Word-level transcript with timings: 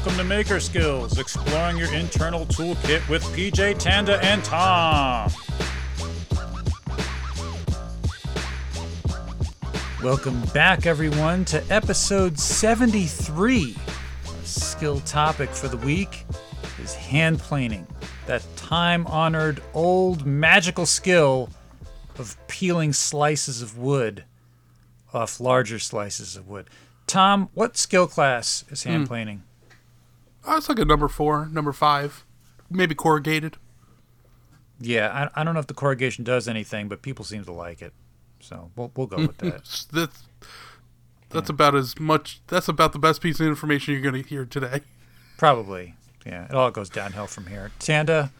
Welcome 0.00 0.16
to 0.16 0.24
Maker 0.24 0.60
Skills, 0.60 1.18
exploring 1.18 1.76
your 1.76 1.92
internal 1.92 2.46
toolkit 2.46 3.06
with 3.10 3.22
PJ 3.36 3.78
Tanda 3.78 4.18
and 4.24 4.42
Tom. 4.42 5.30
Welcome 10.02 10.40
back, 10.54 10.86
everyone, 10.86 11.44
to 11.44 11.62
episode 11.68 12.38
73. 12.38 13.76
Our 14.26 14.32
skill 14.42 15.00
topic 15.00 15.50
for 15.50 15.68
the 15.68 15.76
week 15.76 16.24
is 16.82 16.94
hand 16.94 17.38
planing, 17.38 17.86
that 18.24 18.42
time 18.56 19.06
honored 19.06 19.62
old 19.74 20.24
magical 20.24 20.86
skill 20.86 21.50
of 22.18 22.38
peeling 22.48 22.94
slices 22.94 23.60
of 23.60 23.76
wood 23.76 24.24
off 25.12 25.40
larger 25.40 25.78
slices 25.78 26.36
of 26.36 26.48
wood. 26.48 26.68
Tom, 27.06 27.50
what 27.52 27.76
skill 27.76 28.06
class 28.06 28.64
is 28.70 28.84
hand 28.84 29.02
hmm. 29.02 29.08
planing? 29.08 29.42
Oh, 29.44 29.49
it's 30.48 30.68
like 30.68 30.78
a 30.78 30.84
number 30.84 31.08
four, 31.08 31.46
number 31.46 31.72
five, 31.72 32.24
maybe 32.70 32.94
corrugated. 32.94 33.56
Yeah, 34.80 35.28
I, 35.34 35.40
I 35.40 35.44
don't 35.44 35.54
know 35.54 35.60
if 35.60 35.66
the 35.66 35.74
corrugation 35.74 36.24
does 36.24 36.48
anything, 36.48 36.88
but 36.88 37.02
people 37.02 37.24
seem 37.24 37.44
to 37.44 37.52
like 37.52 37.82
it. 37.82 37.92
So 38.40 38.70
we'll, 38.76 38.90
we'll 38.96 39.06
go 39.06 39.18
with 39.18 39.38
that. 39.38 39.46
It's- 39.46 39.86
That's 39.92 40.24
that's 41.28 41.48
about 41.48 41.76
as 41.76 41.96
much. 42.00 42.40
That's 42.48 42.66
about 42.66 42.92
the 42.92 42.98
best 42.98 43.20
piece 43.20 43.38
of 43.38 43.46
information 43.46 43.92
you're 43.94 44.02
going 44.02 44.20
to 44.20 44.28
hear 44.28 44.44
today. 44.44 44.80
Probably. 45.38 45.94
Yeah, 46.26 46.46
it 46.46 46.54
all 46.54 46.72
goes 46.72 46.88
downhill 46.90 47.28
from 47.28 47.46
here. 47.46 47.70
Tanda, 47.78 48.32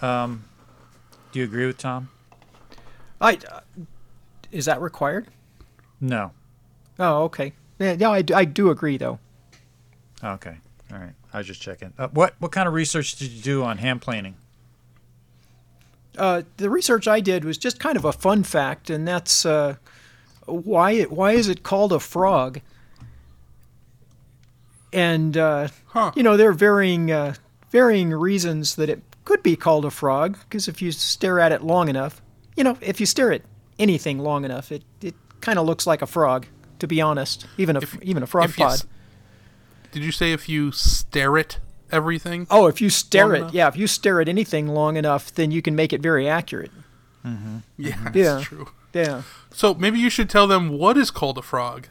um, 0.00 0.44
do 1.32 1.38
you 1.40 1.44
agree 1.44 1.66
with 1.66 1.76
Tom? 1.76 2.08
I, 3.20 3.34
uh, 3.52 3.60
is 4.50 4.64
that 4.64 4.80
required? 4.80 5.26
No. 6.00 6.30
Oh, 6.98 7.24
okay. 7.24 7.52
Yeah, 7.78 7.92
yeah 7.98 8.10
I, 8.10 8.22
do- 8.22 8.34
I 8.34 8.46
do 8.46 8.70
agree, 8.70 8.96
though. 8.96 9.18
Okay. 10.24 10.56
All 10.92 10.98
right. 10.98 11.12
I 11.32 11.38
was 11.38 11.46
just 11.46 11.60
checking. 11.60 11.92
Uh, 11.98 12.08
what 12.08 12.34
what 12.38 12.52
kind 12.52 12.68
of 12.68 12.74
research 12.74 13.16
did 13.16 13.30
you 13.30 13.42
do 13.42 13.62
on 13.64 13.78
hand 13.78 14.00
planing? 14.02 14.36
Uh, 16.16 16.42
the 16.56 16.70
research 16.70 17.06
I 17.08 17.20
did 17.20 17.44
was 17.44 17.58
just 17.58 17.78
kind 17.78 17.96
of 17.96 18.04
a 18.04 18.12
fun 18.12 18.42
fact, 18.42 18.88
and 18.88 19.06
that's 19.06 19.44
uh, 19.44 19.76
why 20.46 20.92
it, 20.92 21.10
why 21.12 21.32
is 21.32 21.48
it 21.48 21.62
called 21.62 21.92
a 21.92 22.00
frog? 22.00 22.60
And 24.92 25.36
uh, 25.36 25.68
Huh. 25.86 26.12
you 26.14 26.22
know 26.22 26.36
there 26.36 26.48
are 26.50 26.54
varying 26.54 27.10
uh, 27.10 27.34
varying 27.70 28.10
reasons 28.10 28.76
that 28.76 28.88
it 28.88 29.02
could 29.24 29.42
be 29.42 29.56
called 29.56 29.84
a 29.84 29.90
frog. 29.90 30.38
Because 30.48 30.68
if 30.68 30.80
you 30.80 30.92
stare 30.92 31.40
at 31.40 31.52
it 31.52 31.62
long 31.62 31.88
enough, 31.88 32.22
you 32.56 32.64
know, 32.64 32.78
if 32.80 33.00
you 33.00 33.06
stare 33.06 33.32
at 33.32 33.42
anything 33.78 34.18
long 34.20 34.44
enough, 34.44 34.70
it, 34.72 34.84
it 35.02 35.14
kind 35.40 35.58
of 35.58 35.66
looks 35.66 35.86
like 35.86 36.00
a 36.02 36.06
frog. 36.06 36.46
To 36.78 36.86
be 36.86 37.00
honest, 37.00 37.46
even 37.58 37.76
a 37.76 37.80
If- 37.80 38.02
even 38.02 38.22
a 38.22 38.26
frog 38.26 38.50
if 38.50 38.58
you 38.58 38.64
pod. 38.66 38.82
S- 39.96 40.00
Did 40.00 40.04
you 40.04 40.12
say 40.12 40.32
if 40.32 40.48
you 40.48 40.72
stare 40.72 41.38
at 41.38 41.58
everything? 41.90 42.46
Oh, 42.50 42.66
if 42.66 42.80
you 42.80 42.90
stare 42.90 43.34
at 43.34 43.40
enough? 43.42 43.54
yeah, 43.54 43.68
if 43.68 43.76
you 43.76 43.86
stare 43.86 44.20
at 44.20 44.28
anything 44.28 44.68
long 44.68 44.96
enough, 44.96 45.34
then 45.34 45.50
you 45.50 45.62
can 45.62 45.74
make 45.74 45.92
it 45.92 46.00
very 46.02 46.28
accurate. 46.28 46.70
Yeah, 47.76 47.96
that's 48.04 48.16
Yeah. 48.16 48.40
true. 48.42 48.68
Yeah. 48.92 49.22
So 49.52 49.74
maybe 49.74 49.98
you 49.98 50.08
should 50.10 50.30
tell 50.30 50.46
them 50.46 50.68
what 50.78 50.96
is 50.96 51.10
called 51.10 51.38
a 51.38 51.42
frog. 51.42 51.88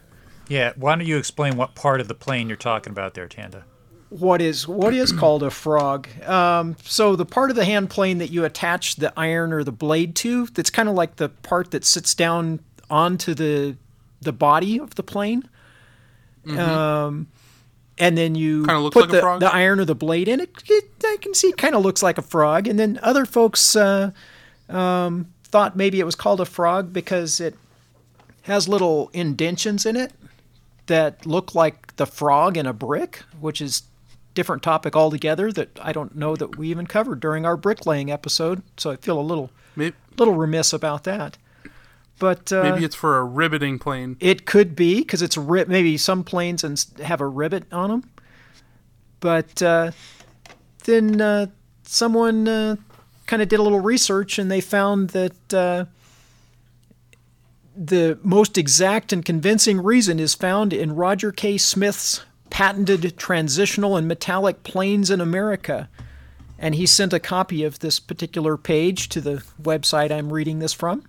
Yeah. 0.48 0.72
Why 0.76 0.96
don't 0.96 1.06
you 1.06 1.18
explain 1.18 1.56
what 1.56 1.74
part 1.74 2.00
of 2.00 2.08
the 2.08 2.14
plane 2.14 2.48
you're 2.48 2.56
talking 2.56 2.90
about 2.90 3.14
there, 3.14 3.28
Tanda? 3.28 3.64
What 4.08 4.40
is 4.40 4.66
what 4.66 4.94
is 4.94 5.12
called 5.20 5.42
a 5.42 5.50
frog? 5.50 6.08
Um, 6.26 6.76
so 6.82 7.16
the 7.16 7.26
part 7.26 7.50
of 7.50 7.56
the 7.56 7.64
hand 7.66 7.90
plane 7.90 8.18
that 8.18 8.30
you 8.30 8.44
attach 8.46 8.96
the 8.96 9.12
iron 9.16 9.52
or 9.52 9.62
the 9.62 9.72
blade 9.72 10.14
to, 10.16 10.46
that's 10.46 10.70
kind 10.70 10.88
of 10.88 10.94
like 10.94 11.16
the 11.16 11.28
part 11.28 11.70
that 11.72 11.84
sits 11.84 12.14
down 12.14 12.60
onto 12.90 13.34
the 13.34 13.76
the 14.22 14.32
body 14.32 14.78
of 14.80 14.94
the 14.94 15.02
plane. 15.02 15.46
Um, 16.56 17.26
and 17.98 18.16
then 18.16 18.34
you 18.34 18.64
put 18.64 18.94
like 18.94 19.08
a 19.08 19.12
the, 19.12 19.20
frog? 19.20 19.40
the 19.40 19.52
iron 19.52 19.80
or 19.80 19.84
the 19.84 19.94
blade 19.94 20.28
in 20.28 20.40
it. 20.40 20.50
it 20.68 20.90
I 21.04 21.16
can 21.20 21.34
see 21.34 21.48
it 21.48 21.56
kind 21.56 21.74
of 21.74 21.82
looks 21.82 22.02
like 22.02 22.18
a 22.18 22.22
frog. 22.22 22.66
And 22.66 22.78
then 22.78 22.98
other 23.02 23.24
folks 23.24 23.74
uh, 23.74 24.10
um, 24.68 25.32
thought 25.44 25.76
maybe 25.76 26.00
it 26.00 26.04
was 26.04 26.14
called 26.14 26.40
a 26.40 26.44
frog 26.44 26.92
because 26.92 27.40
it 27.40 27.56
has 28.42 28.68
little 28.68 29.10
indentions 29.12 29.86
in 29.86 29.96
it 29.96 30.12
that 30.86 31.26
look 31.26 31.54
like 31.54 31.96
the 31.96 32.06
frog 32.06 32.56
in 32.56 32.66
a 32.66 32.72
brick, 32.72 33.22
which 33.40 33.60
is 33.60 33.82
different 34.34 34.62
topic 34.62 34.94
altogether 34.94 35.50
that 35.50 35.70
I 35.82 35.92
don't 35.92 36.14
know 36.14 36.36
that 36.36 36.56
we 36.56 36.68
even 36.68 36.86
covered 36.86 37.20
during 37.20 37.46
our 37.46 37.56
bricklaying 37.56 38.10
episode. 38.10 38.62
So 38.76 38.90
I 38.90 38.96
feel 38.96 39.18
a 39.18 39.22
little 39.22 39.50
Maybe, 39.74 39.96
little 40.18 40.34
remiss 40.34 40.72
about 40.72 41.04
that. 41.04 41.38
But 42.18 42.52
uh, 42.52 42.62
maybe 42.62 42.84
it's 42.84 42.94
for 42.94 43.18
a 43.18 43.24
riveting 43.24 43.78
plane. 43.78 44.16
it 44.20 44.46
could 44.46 44.74
be 44.74 45.00
because 45.00 45.22
it's 45.22 45.36
rib. 45.36 45.68
Maybe 45.68 45.96
some 45.96 46.24
planes 46.24 46.64
and 46.64 46.82
have 47.02 47.20
a 47.20 47.26
rivet 47.26 47.64
on 47.72 47.90
them. 47.90 48.10
But 49.20 49.62
uh, 49.62 49.90
then 50.84 51.20
uh, 51.20 51.46
someone 51.82 52.48
uh, 52.48 52.76
kind 53.26 53.42
of 53.42 53.48
did 53.48 53.60
a 53.60 53.62
little 53.62 53.80
research 53.80 54.38
and 54.38 54.50
they 54.50 54.60
found 54.60 55.10
that 55.10 55.54
uh, 55.54 55.84
the 57.76 58.18
most 58.22 58.56
exact 58.56 59.12
and 59.12 59.24
convincing 59.24 59.82
reason 59.82 60.18
is 60.18 60.34
found 60.34 60.72
in 60.72 60.94
Roger 60.94 61.32
K. 61.32 61.58
Smith's 61.58 62.24
patented 62.48 63.18
transitional 63.18 63.96
and 63.96 64.08
metallic 64.08 64.62
planes 64.62 65.10
in 65.10 65.20
America. 65.20 65.88
And 66.58 66.74
he 66.74 66.86
sent 66.86 67.12
a 67.12 67.20
copy 67.20 67.64
of 67.64 67.80
this 67.80 68.00
particular 68.00 68.56
page 68.56 69.10
to 69.10 69.20
the 69.20 69.42
website 69.60 70.10
I'm 70.10 70.32
reading 70.32 70.60
this 70.60 70.72
from. 70.72 71.04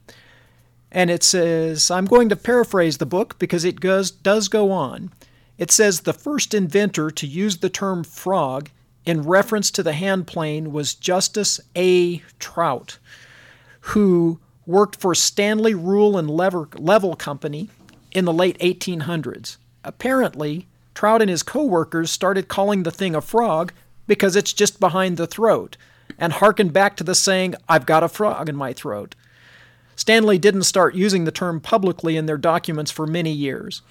And 0.97 1.11
it 1.11 1.21
says, 1.21 1.91
I'm 1.91 2.05
going 2.05 2.27
to 2.29 2.35
paraphrase 2.35 2.97
the 2.97 3.05
book 3.05 3.37
because 3.37 3.63
it 3.63 3.79
goes, 3.79 4.09
does 4.09 4.47
go 4.47 4.71
on. 4.71 5.11
It 5.59 5.69
says 5.69 5.99
the 5.99 6.11
first 6.11 6.55
inventor 6.55 7.11
to 7.11 7.27
use 7.27 7.57
the 7.57 7.69
term 7.69 8.03
frog 8.03 8.71
in 9.05 9.21
reference 9.21 9.69
to 9.71 9.83
the 9.83 9.93
hand 9.93 10.25
plane 10.25 10.71
was 10.71 10.95
Justus 10.95 11.61
A. 11.75 12.23
Traut, 12.39 12.97
who 13.81 14.39
worked 14.65 14.99
for 14.99 15.13
Stanley 15.13 15.75
Rule 15.75 16.17
and 16.17 16.31
Lever, 16.31 16.67
Level 16.79 17.15
Company 17.15 17.69
in 18.11 18.25
the 18.25 18.33
late 18.33 18.57
1800s. 18.57 19.57
Apparently, 19.83 20.65
Traut 20.95 21.21
and 21.21 21.29
his 21.29 21.43
co-workers 21.43 22.09
started 22.09 22.47
calling 22.47 22.81
the 22.81 22.89
thing 22.89 23.13
a 23.13 23.21
frog 23.21 23.71
because 24.07 24.35
it's 24.35 24.51
just 24.51 24.79
behind 24.79 25.17
the 25.17 25.27
throat, 25.27 25.77
and 26.17 26.33
harkened 26.33 26.73
back 26.73 26.97
to 26.97 27.03
the 27.03 27.13
saying, 27.13 27.53
I've 27.69 27.85
got 27.85 28.01
a 28.01 28.09
frog 28.09 28.49
in 28.49 28.55
my 28.55 28.73
throat. 28.73 29.13
Stanley 29.97 30.37
didn't 30.37 30.63
start 30.63 30.95
using 30.95 31.25
the 31.25 31.31
term 31.31 31.59
publicly 31.59 32.15
in 32.15 32.27
their 32.27 32.37
documents 32.37 32.91
for 32.91 33.05
many 33.05 33.31
years. 33.31 33.81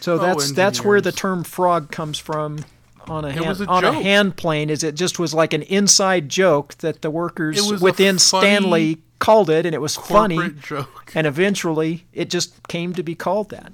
So 0.00 0.18
that's 0.18 0.52
that's 0.52 0.84
where 0.84 1.00
the 1.00 1.12
term 1.12 1.44
frog 1.44 1.90
comes 1.90 2.18
from 2.18 2.64
on 3.08 3.24
a 3.24 3.30
hand, 3.32 3.60
a 3.60 3.66
on 3.66 3.84
a 3.84 3.92
hand 3.92 4.36
plane 4.36 4.68
is 4.70 4.82
it 4.82 4.96
just 4.96 5.18
was 5.18 5.32
like 5.32 5.52
an 5.52 5.62
inside 5.62 6.28
joke 6.28 6.74
that 6.78 7.02
the 7.02 7.10
workers 7.10 7.56
It 7.56 7.70
was 7.70 7.80
a 7.80 7.84
within 7.84 8.18
Stanley 8.18 8.98
called 9.20 9.48
it 9.48 9.64
and 9.64 9.74
it 9.74 9.80
was 9.80 9.96
funny 9.96 10.34
Corporate 10.34 10.60
joke. 10.60 11.12
and 11.14 11.26
eventually 11.26 12.04
it 12.12 12.28
just 12.28 12.66
came 12.68 12.92
to 12.94 13.02
be 13.04 13.14
called 13.14 13.50
that. 13.50 13.72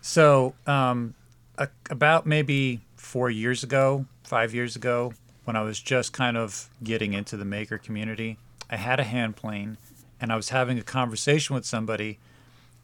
So, 0.00 0.54
um, 0.66 1.14
a, 1.56 1.68
about 1.90 2.26
maybe 2.26 2.80
four 2.96 3.30
years 3.30 3.62
ago, 3.62 4.06
five 4.24 4.54
years 4.54 4.74
ago, 4.74 5.12
when 5.44 5.54
I 5.54 5.62
was 5.62 5.78
just 5.78 6.12
kind 6.12 6.36
of 6.36 6.68
getting 6.82 7.12
into 7.12 7.36
the 7.36 7.44
maker 7.44 7.78
community, 7.78 8.38
I 8.70 8.76
had 8.76 9.00
a 9.00 9.04
hand 9.04 9.36
plane 9.36 9.76
and 10.20 10.32
I 10.32 10.36
was 10.36 10.50
having 10.50 10.78
a 10.78 10.82
conversation 10.82 11.54
with 11.54 11.64
somebody, 11.64 12.18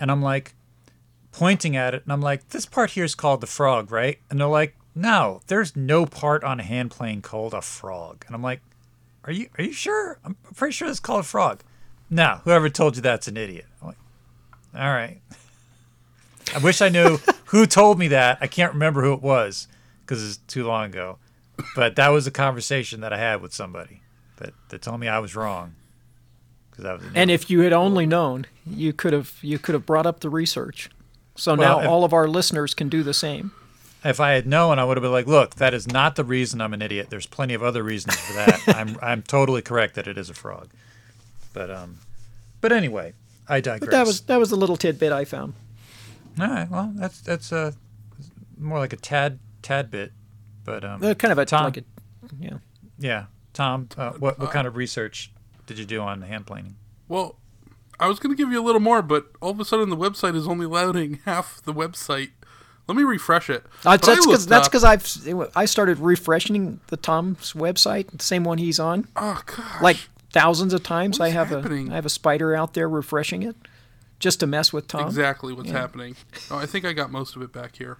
and 0.01 0.11
I'm 0.11 0.23
like 0.23 0.55
pointing 1.33 1.77
at 1.77 1.95
it, 1.95 2.03
and 2.03 2.13
I'm 2.13 2.23
like, 2.23 2.49
this 2.49 2.65
part 2.65 2.93
here 2.93 3.05
is 3.05 3.15
called 3.15 3.43
the 3.43 3.47
frog, 3.47 3.93
right? 3.93 4.19
And 4.31 4.41
they're 4.41 4.49
like, 4.49 4.75
no, 4.95 5.43
there's 5.49 5.77
no 5.77 6.07
part 6.07 6.43
on 6.43 6.59
a 6.59 6.63
hand 6.63 6.91
plane 6.91 7.21
called 7.21 7.53
a 7.53 7.61
frog. 7.61 8.25
And 8.27 8.35
I'm 8.35 8.43
like, 8.43 8.61
are 9.25 9.33
you 9.33 9.49
are 9.59 9.65
you 9.65 9.73
sure? 9.73 10.19
I'm 10.25 10.37
pretty 10.55 10.73
sure 10.73 10.89
it's 10.89 11.01
called 11.01 11.21
a 11.21 11.25
frog. 11.25 11.63
No, 12.09 12.41
whoever 12.45 12.71
told 12.71 12.97
you 12.97 13.03
that's 13.03 13.29
an 13.29 13.37
idiot. 13.37 13.67
I'm 13.81 13.89
like, 13.89 13.99
all 14.75 14.93
right. 14.93 15.21
I 16.55 16.59
wish 16.59 16.81
I 16.81 16.89
knew 16.89 17.19
who 17.47 17.67
told 17.67 17.99
me 17.99 18.09
that. 18.09 18.39
I 18.41 18.47
can't 18.47 18.73
remember 18.73 19.03
who 19.03 19.13
it 19.13 19.23
was 19.23 19.69
because 20.01 20.27
it's 20.27 20.37
too 20.47 20.65
long 20.65 20.87
ago. 20.87 21.19
But 21.75 21.97
that 21.97 22.09
was 22.09 22.27
a 22.27 22.31
conversation 22.31 23.01
that 23.01 23.13
I 23.13 23.19
had 23.19 23.43
with 23.43 23.53
somebody 23.53 24.01
that, 24.37 24.53
that 24.69 24.83
told 24.83 25.01
me 25.01 25.09
I 25.09 25.19
was 25.19 25.35
wrong. 25.37 25.75
Because 26.71 26.85
I 26.85 26.93
was 26.95 27.03
an 27.05 27.13
And 27.15 27.31
if 27.31 27.49
you 27.51 27.61
had 27.61 27.73
only 27.73 28.07
known, 28.07 28.47
you 28.67 28.93
could 28.93 29.13
have 29.13 29.35
you 29.43 29.59
could 29.59 29.75
have 29.75 29.87
brought 29.87 30.07
up 30.07 30.21
the 30.21 30.29
research. 30.31 30.91
So 31.37 31.55
Well, 31.55 31.79
now 31.79 31.83
if- 31.85 31.89
all 31.89 32.05
of 32.05 32.13
our 32.13 32.29
listeners 32.29 32.75
can 32.75 32.89
do 32.89 33.03
the 33.03 33.15
same. 33.15 33.53
if 34.05 34.21
I 34.21 34.33
had 34.33 34.47
known, 34.47 34.79
I 34.79 34.85
would 34.85 34.97
have 34.97 35.03
been 35.03 35.13
like, 35.13 35.27
"Look, 35.27 35.57
that 35.57 35.73
is 35.75 35.87
not 35.89 36.17
the 36.17 36.25
reason 36.25 36.61
I'm 36.61 36.73
an 36.75 36.83
idiot. 36.83 37.09
There's 37.11 37.27
plenty 37.27 37.55
of 37.55 37.63
other 37.63 37.83
reasons 37.83 38.17
for 38.17 38.33
that. 38.35 38.61
I'm 38.77 38.97
I'm 39.03 39.23
totally 39.23 39.63
correct 39.63 39.95
that 39.95 40.07
it 40.07 40.17
is 40.19 40.29
a 40.31 40.35
frog." 40.35 40.69
But 41.53 41.71
um, 41.71 41.99
but 42.61 42.73
anyway, 42.73 43.15
I 43.49 43.61
digress. 43.61 43.81
But 43.81 43.91
that 43.91 44.07
was 44.07 44.21
that 44.23 44.39
was 44.39 44.51
the 44.51 44.57
little 44.57 44.77
tidbit 44.77 45.13
I 45.13 45.25
found. 45.25 45.55
all 46.41 46.47
right. 46.49 46.71
Well, 46.71 46.93
that's 46.97 47.21
that's 47.21 47.53
uh, 47.53 47.73
more 48.59 48.79
like 48.79 48.93
a 48.93 48.97
tad 48.97 49.39
tad 49.63 49.91
bit, 49.91 50.13
but 50.65 50.85
um, 50.85 51.03
Uh, 51.03 51.15
kind 51.15 51.33
of 51.33 51.39
a 51.39 51.45
Tom. 51.47 51.65
like 51.65 51.79
a 51.79 51.85
yeah. 52.39 52.59
yeah. 52.99 53.25
Tom, 53.57 53.89
uh, 53.97 54.13
what 54.13 54.39
what 54.39 54.51
kind 54.51 54.67
of 54.67 54.77
research 54.77 55.33
did 55.67 55.79
you 55.79 55.85
do 55.85 56.01
on 56.01 56.23
hand 56.23 56.47
planing? 56.47 56.77
Well, 57.09 57.37
I 57.99 58.07
was 58.09 58.19
going 58.19 58.35
to 58.35 58.41
give 58.41 58.53
you 58.53 58.61
a 58.61 58.65
little 58.65 58.81
more, 58.81 59.01
but 59.03 59.29
all 59.41 59.51
of 59.51 59.59
a 59.59 59.65
sudden 59.65 59.89
the 59.91 59.97
website 59.97 60.37
is 60.37 60.47
only 60.47 60.67
loading 60.67 61.21
half 61.25 61.63
the 61.63 61.73
website 61.73 62.31
Let 62.87 62.97
me 62.97 63.03
refresh 63.03 63.49
it. 63.49 63.65
Uh, 63.85 63.91
I 63.91 63.97
that's 63.97 64.27
because 64.27 64.47
that's 64.47 64.69
because 64.69 64.85
I've 64.85 65.07
I 65.57 65.65
started 65.65 65.99
refreshing 65.99 66.81
the 66.89 66.97
Tom's 66.99 67.55
website, 67.55 68.11
the 68.11 68.23
same 68.23 68.45
one 68.45 68.59
he's 68.59 68.79
on, 68.79 69.09
Oh 69.17 69.41
gosh. 69.47 69.83
like 69.83 69.97
thousands 70.31 70.75
of 70.75 70.83
times. 70.83 71.19
What 71.19 71.27
I 71.27 71.29
have 71.31 71.49
happening? 71.49 71.89
a 71.89 71.93
I 71.93 71.95
have 71.97 72.07
a 72.07 72.11
spider 72.11 72.55
out 72.55 72.75
there 72.75 72.89
refreshing 72.91 73.43
it, 73.43 73.57
just 74.19 74.41
to 74.41 74.47
mess 74.47 74.71
with 74.73 74.87
Tom. 74.87 75.07
exactly 75.07 75.55
what's 75.55 75.71
happening. 75.71 76.15
Oh, 76.51 76.59
I 76.59 76.67
think 76.67 76.85
I 76.85 76.93
got 76.93 77.11
most 77.11 77.35
of 77.37 77.41
it 77.43 77.53
back 77.53 77.77
here. 77.77 77.97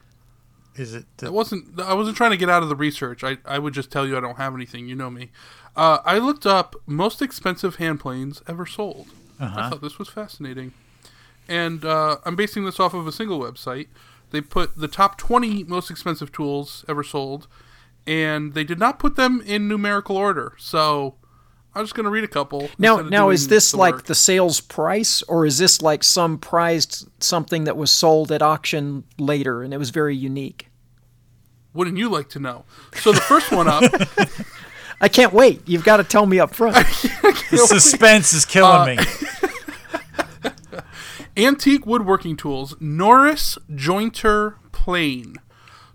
Is 0.77 0.95
it? 0.95 1.07
It 1.23 1.33
wasn't. 1.33 1.81
I 1.81 1.95
wasn't 1.95 2.17
trying 2.17 2.33
to 2.33 2.37
get 2.37 2.51
out 2.51 2.63
of 2.63 2.69
the 2.69 2.77
research. 2.77 3.25
I, 3.25 3.39
I 3.45 3.59
would 3.59 3.73
just 3.75 3.91
tell 3.91 4.07
you 4.07 4.17
I 4.17 4.21
don't 4.21 4.37
have 4.37 4.55
anything. 4.55 4.89
You 4.89 4.95
know 4.95 5.11
me. 5.11 5.31
Uh, 5.75 5.99
I 6.05 6.19
looked 6.19 6.47
up 6.47 6.77
most 6.87 7.21
expensive 7.23 7.77
hand 7.77 8.01
planes 8.01 8.43
ever 8.47 8.67
sold. 8.67 9.09
I 9.39 9.69
thought 9.71 9.83
this 9.83 9.99
was 9.99 10.09
fascinating, 10.09 10.73
and 11.49 11.85
uh, 11.85 12.17
I'm 12.25 12.37
basing 12.37 12.65
this 12.65 12.79
off 12.81 12.95
of 12.95 13.07
a 13.07 13.13
single 13.13 13.39
website. 13.41 13.89
They 14.31 14.41
put 14.41 14.77
the 14.77 14.89
top 14.89 15.19
20 15.19 15.65
most 15.65 15.91
expensive 15.91 16.33
tools 16.33 16.85
ever 16.89 17.03
sold, 17.03 17.47
and 18.07 18.55
they 18.55 18.65
did 18.65 18.79
not 18.79 18.99
put 18.99 19.17
them 19.17 19.43
in 19.45 19.69
numerical 19.69 20.17
order. 20.17 20.55
So 20.59 21.15
I'm 21.77 21.85
just 21.85 21.95
going 21.95 22.05
to 22.05 22.11
read 22.11 22.25
a 22.25 22.29
couple. 22.29 22.71
Now, 22.79 23.03
now 23.03 23.29
is 23.29 23.49
this 23.49 23.73
the 23.73 23.77
like 23.77 23.95
work. 23.97 24.05
the 24.05 24.15
sales 24.15 24.61
price, 24.61 25.23
or 25.23 25.45
is 25.45 25.59
this 25.59 25.83
like 25.83 26.03
some 26.03 26.39
prized 26.39 27.07
something 27.23 27.65
that 27.65 27.77
was 27.77 27.91
sold 27.91 28.33
at 28.33 28.41
auction 28.41 29.05
later 29.19 29.63
and 29.63 29.75
it 29.75 29.77
was 29.77 29.91
very 29.91 30.17
unique? 30.17 30.71
Wouldn't 31.75 31.99
you 31.99 32.09
like 32.09 32.31
to 32.31 32.41
know? 32.41 32.65
So 32.95 33.13
the 33.13 33.21
first 33.21 33.53
one 33.53 33.69
up. 33.69 33.83
I 35.03 35.09
can't 35.09 35.35
wait. 35.35 35.61
You've 35.67 35.85
got 35.85 35.99
to 35.99 36.05
tell 36.05 36.25
me 36.25 36.41
up 36.41 36.55
front. 36.55 36.77
The 37.49 37.59
suspense 37.59 38.33
is 38.33 38.45
killing 38.45 38.99
uh, 38.99 39.05
me. 40.43 40.83
Antique 41.37 41.87
woodworking 41.87 42.37
tools, 42.37 42.75
Norris 42.81 43.57
Jointer 43.71 44.57
Plane. 44.73 45.37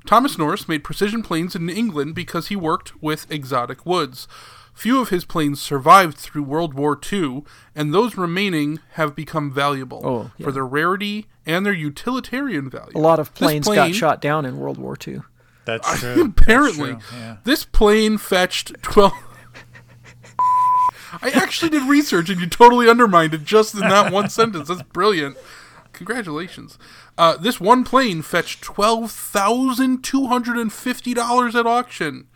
Thomas 0.05 0.37
Norris 0.37 0.69
made 0.69 0.85
precision 0.85 1.23
planes 1.23 1.55
in 1.55 1.69
England 1.69 2.15
because 2.15 2.47
he 2.47 2.55
worked 2.55 3.01
with 3.03 3.29
exotic 3.29 3.85
woods. 3.85 4.29
Few 4.73 4.99
of 5.01 5.09
his 5.09 5.25
planes 5.25 5.61
survived 5.61 6.17
through 6.17 6.43
World 6.43 6.73
War 6.73 6.97
II, 7.11 7.43
and 7.75 7.93
those 7.93 8.17
remaining 8.17 8.79
have 8.93 9.15
become 9.15 9.51
valuable 9.51 10.01
Oh, 10.03 10.31
yeah. 10.37 10.45
for 10.45 10.51
their 10.51 10.65
rarity 10.65 11.27
and 11.45 11.65
their 11.65 11.73
utilitarian 11.73 12.69
value. 12.69 12.91
A 12.95 12.99
lot 12.99 13.19
of 13.19 13.29
This 13.33 13.37
planes 13.37 13.67
got 13.67 13.93
shot 13.93 14.21
down 14.21 14.45
in 14.45 14.57
World 14.57 14.77
War 14.77 14.95
II. 15.05 15.21
That's 15.65 15.99
true. 15.99 16.23
Apparently, 16.37 16.93
That's 16.93 17.09
true, 17.09 17.17
yeah. 17.19 17.37
this 17.43 17.65
plane 17.65 18.17
fetched 18.17 18.81
12. 18.81 19.11
I 21.21 21.29
actually 21.31 21.69
did 21.69 21.83
research 21.89 22.29
and 22.29 22.39
you 22.39 22.47
totally 22.47 22.89
undermined 22.89 23.33
it 23.33 23.43
just 23.43 23.73
in 23.75 23.81
that 23.81 24.13
one 24.13 24.29
sentence. 24.29 24.69
That's 24.69 24.81
brilliant. 24.81 25.35
Congratulations. 25.91 26.79
Uh, 27.17 27.35
this 27.37 27.59
one 27.59 27.83
plane 27.83 28.21
fetched 28.21 28.63
$12,250 28.63 31.55
at 31.55 31.65
auction. 31.67 32.27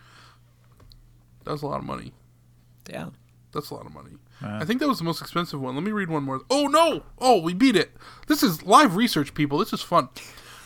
That 1.45 1.51
was 1.51 1.61
a 1.63 1.67
lot 1.67 1.79
of 1.79 1.85
money. 1.85 2.11
Yeah. 2.89 3.09
That's 3.53 3.69
a 3.69 3.73
lot 3.73 3.85
of 3.85 3.93
money. 3.93 4.11
I 4.41 4.65
think 4.65 4.81
that 4.81 4.87
was 4.87 4.97
the 4.97 5.05
most 5.05 5.21
expensive 5.21 5.61
one. 5.61 5.75
Let 5.75 5.83
me 5.83 5.91
read 5.91 6.09
one 6.09 6.23
more. 6.23 6.41
Oh 6.49 6.67
no! 6.67 7.03
Oh, 7.19 7.39
we 7.39 7.53
beat 7.53 7.77
it. 7.77 7.91
This 8.27 8.43
is 8.43 8.63
live 8.63 8.97
research, 8.97 9.33
people. 9.33 9.59
This 9.59 9.71
is 9.71 9.81
fun. 9.81 10.09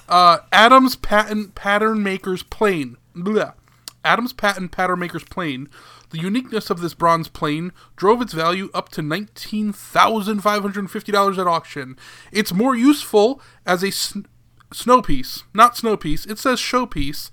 Uh, 0.08 0.40
Adams 0.52 0.96
Patent 0.96 1.54
Pattern 1.54 2.02
Maker's 2.02 2.42
Plane. 2.42 2.98
Blah. 3.14 3.54
Adams 4.04 4.34
Patent 4.34 4.72
Pattern 4.72 5.00
Maker's 5.00 5.24
Plane. 5.24 5.70
The 6.10 6.18
uniqueness 6.18 6.72
of 6.72 6.82
this 6.82 6.96
bronze 6.96 7.28
plane 7.28 7.72
drove 7.96 8.24
its 8.24 8.34
value 8.34 8.72
up 8.74 8.90
to 8.90 9.04
nineteen 9.04 9.72
thousand 9.72 10.42
five 10.42 10.64
hundred 10.64 10.80
and 10.80 10.92
fifty 10.92 11.12
dollars 11.12 11.38
at 11.38 11.46
auction. 11.46 11.96
It's 12.32 12.52
more 12.52 12.76
useful 12.76 13.40
as 13.68 13.84
a 13.84 13.92
sn- 13.92 14.26
snow 14.74 15.04
piece, 15.04 15.44
not 15.54 15.78
snow 15.78 15.96
piece. 15.96 16.26
It 16.26 16.40
says 16.40 16.60
showpiece 16.60 17.30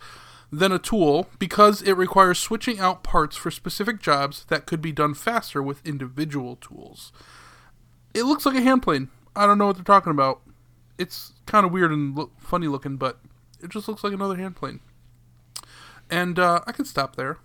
than 0.52 0.72
a 0.72 0.78
tool 0.78 1.28
because 1.38 1.82
it 1.82 1.92
requires 1.92 2.38
switching 2.38 2.78
out 2.78 3.02
parts 3.02 3.36
for 3.36 3.50
specific 3.50 4.00
jobs 4.00 4.44
that 4.46 4.66
could 4.66 4.80
be 4.80 4.92
done 4.92 5.14
faster 5.14 5.62
with 5.62 5.84
individual 5.86 6.56
tools. 6.56 7.12
It 8.14 8.24
looks 8.24 8.46
like 8.46 8.56
a 8.56 8.62
hand 8.62 8.82
plane. 8.82 9.08
I 9.34 9.46
don't 9.46 9.58
know 9.58 9.66
what 9.66 9.76
they're 9.76 9.84
talking 9.84 10.12
about. 10.12 10.40
It's 10.98 11.32
kind 11.46 11.66
of 11.66 11.72
weird 11.72 11.92
and 11.92 12.16
look, 12.16 12.32
funny 12.40 12.68
looking, 12.68 12.96
but 12.96 13.18
it 13.60 13.70
just 13.70 13.88
looks 13.88 14.02
like 14.04 14.12
another 14.12 14.36
hand 14.36 14.56
plane. 14.56 14.80
And 16.08 16.38
uh, 16.38 16.60
I 16.66 16.72
can 16.72 16.84
stop 16.84 17.16
there. 17.16 17.38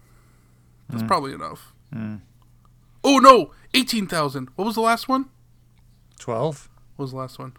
That's 0.90 1.04
probably 1.08 1.34
enough. 1.34 1.74
Oh 3.04 3.18
no, 3.18 3.52
eighteen 3.74 4.08
thousand. 4.08 4.50
What 4.56 4.66
was 4.66 4.76
the 4.76 4.82
last 4.82 5.08
one? 5.10 5.30
Twelve. 6.20 6.70
What 6.96 7.04
was 7.04 7.12
the 7.12 7.18
last 7.18 7.40
one? 7.40 7.54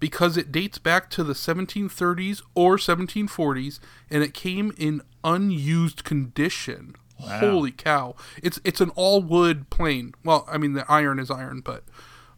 because 0.00 0.36
it 0.36 0.50
dates 0.50 0.78
back 0.78 1.08
to 1.10 1.22
the 1.22 1.34
1730s 1.34 2.42
or 2.56 2.76
1740s 2.76 3.78
and 4.10 4.24
it 4.24 4.34
came 4.34 4.72
in 4.76 5.00
unused 5.22 6.02
condition. 6.02 6.96
Holy 7.20 7.70
cow. 7.70 8.16
It's 8.42 8.58
it's 8.64 8.80
an 8.80 8.90
all 8.96 9.22
wood 9.22 9.70
plane. 9.70 10.12
Well, 10.24 10.44
I 10.50 10.58
mean 10.58 10.72
the 10.72 10.90
iron 10.90 11.20
is 11.20 11.30
iron, 11.30 11.60
but 11.60 11.84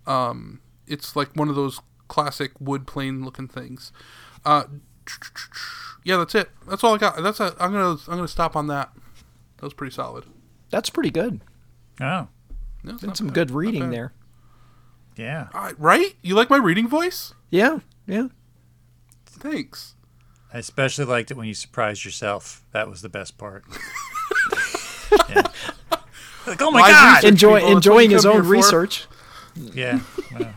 um 0.09 0.61
it's 0.87 1.15
like 1.15 1.35
one 1.37 1.49
of 1.49 1.55
those 1.55 1.81
classic 2.09 2.53
wood 2.59 2.87
plane 2.87 3.25
looking 3.25 3.47
things. 3.49 3.93
Uh 4.45 4.65
yeah, 6.05 6.17
that's 6.17 6.35
it. 6.35 6.51
That's 6.69 6.83
all 6.85 6.95
I 6.95 6.99
got. 6.99 7.23
That's 7.23 7.41
a, 7.41 7.55
I'm 7.61 7.73
going 7.73 7.97
to 7.97 8.03
I'm 8.11 8.17
going 8.17 8.27
to 8.27 8.33
stop 8.33 8.57
on 8.57 8.67
that. 8.69 8.91
That 9.57 9.63
was 9.63 9.75
pretty 9.75 9.93
solid. 9.95 10.25
That's 10.71 10.91
pretty 10.91 11.11
good. 11.11 11.41
Oh, 12.01 12.29
No, 12.85 12.97
Did 12.99 13.17
some 13.17 13.29
bad. 13.29 13.35
good 13.35 13.51
reading 13.51 13.91
there. 13.91 14.13
yeah. 15.17 15.49
All 15.55 15.63
right, 15.63 15.75
right? 15.81 16.15
You 16.23 16.35
like 16.35 16.51
my 16.51 16.57
reading 16.59 16.87
voice? 16.89 17.33
Yeah, 17.51 17.79
yeah. 18.07 18.29
Thanks. 19.27 19.95
I 20.53 20.59
especially 20.59 21.05
liked 21.07 21.31
it 21.31 21.37
when 21.37 21.47
you 21.49 21.55
surprised 21.55 22.05
yourself. 22.05 22.65
That 22.73 22.89
was 22.89 23.03
the 23.03 23.09
best 23.09 23.37
part. 23.39 23.65
Yeah. 25.31 25.43
Like, 26.47 26.61
oh 26.63 26.71
my 26.71 26.81
Live 26.81 26.91
god! 26.91 27.25
Enjoy 27.25 27.61
people, 27.61 27.77
enjoying 27.77 28.11
his 28.11 28.25
own 28.27 28.47
research. 28.47 29.05
for. 29.05 29.15
Research. 29.61 29.77
Yeah. 29.77 30.01
well, 30.39 30.49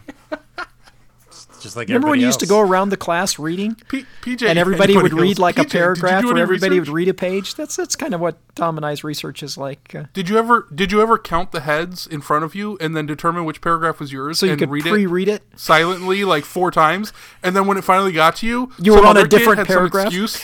it's 1.28 1.48
just 1.62 1.76
like 1.76 1.88
Remember 1.88 2.10
when 2.10 2.20
you 2.20 2.26
everybody 2.26 2.26
used 2.28 2.40
to 2.42 2.46
go 2.48 2.60
around 2.60 2.90
the 2.90 2.98
class 2.98 3.38
reading, 3.40 3.76
P- 3.90 4.06
PJ 4.22 4.48
and 4.48 4.58
everybody 4.58 4.96
would 4.98 5.14
read 5.14 5.38
like 5.40 5.58
a 5.58 5.62
PJ, 5.62 5.64
did 5.66 5.74
you 5.74 5.80
paragraph, 5.80 6.24
or 6.26 6.38
everybody 6.38 6.76
research? 6.80 6.88
would 6.90 6.94
read 6.96 7.08
a 7.08 7.14
page? 7.14 7.56
That's 7.56 7.76
that's 7.76 7.96
kind 7.96 8.14
of 8.14 8.20
what 8.22 8.38
Tom 8.56 8.78
and 8.78 8.86
I's 8.86 9.04
research 9.04 9.44
is 9.44 9.58
like. 9.58 9.94
Uh, 9.96 10.04
Did 10.14 10.28
you 10.30 10.38
ever 10.38 10.68
did 10.74 10.92
you 10.92 11.02
ever 11.02 11.18
count 11.18 11.52
the 11.52 11.62
heads 11.62 12.08
in 12.08 12.22
front 12.22 12.44
of 12.46 12.56
you 12.56 12.78
and 12.82 12.96
then 12.98 13.06
determine 13.06 13.46
which 13.46 13.62
paragraph 13.62 14.00
was 14.00 14.12
yours 14.12 14.40
so 14.40 14.46
you 14.46 14.54
and 14.54 14.60
could 14.60 14.70
read 14.72 14.86
it 14.86 14.90
pre-read 14.90 15.28
it. 15.28 15.44
silently 15.56 16.24
like 16.24 16.46
four 16.46 16.72
times 16.72 17.14
and 17.44 17.56
then 17.56 17.68
when 17.68 17.78
it 17.78 17.84
finally 17.84 18.12
got 18.12 18.36
to 18.38 18.48
you, 18.48 18.72
You 18.80 18.94
were 18.94 19.00
on 19.00 19.06
a 19.06 19.10
other 19.10 19.22
kid 19.24 19.30
different 19.30 19.58
had 19.60 19.68
some 19.68 19.76
paragraph? 19.76 20.06
excuse. 20.08 20.42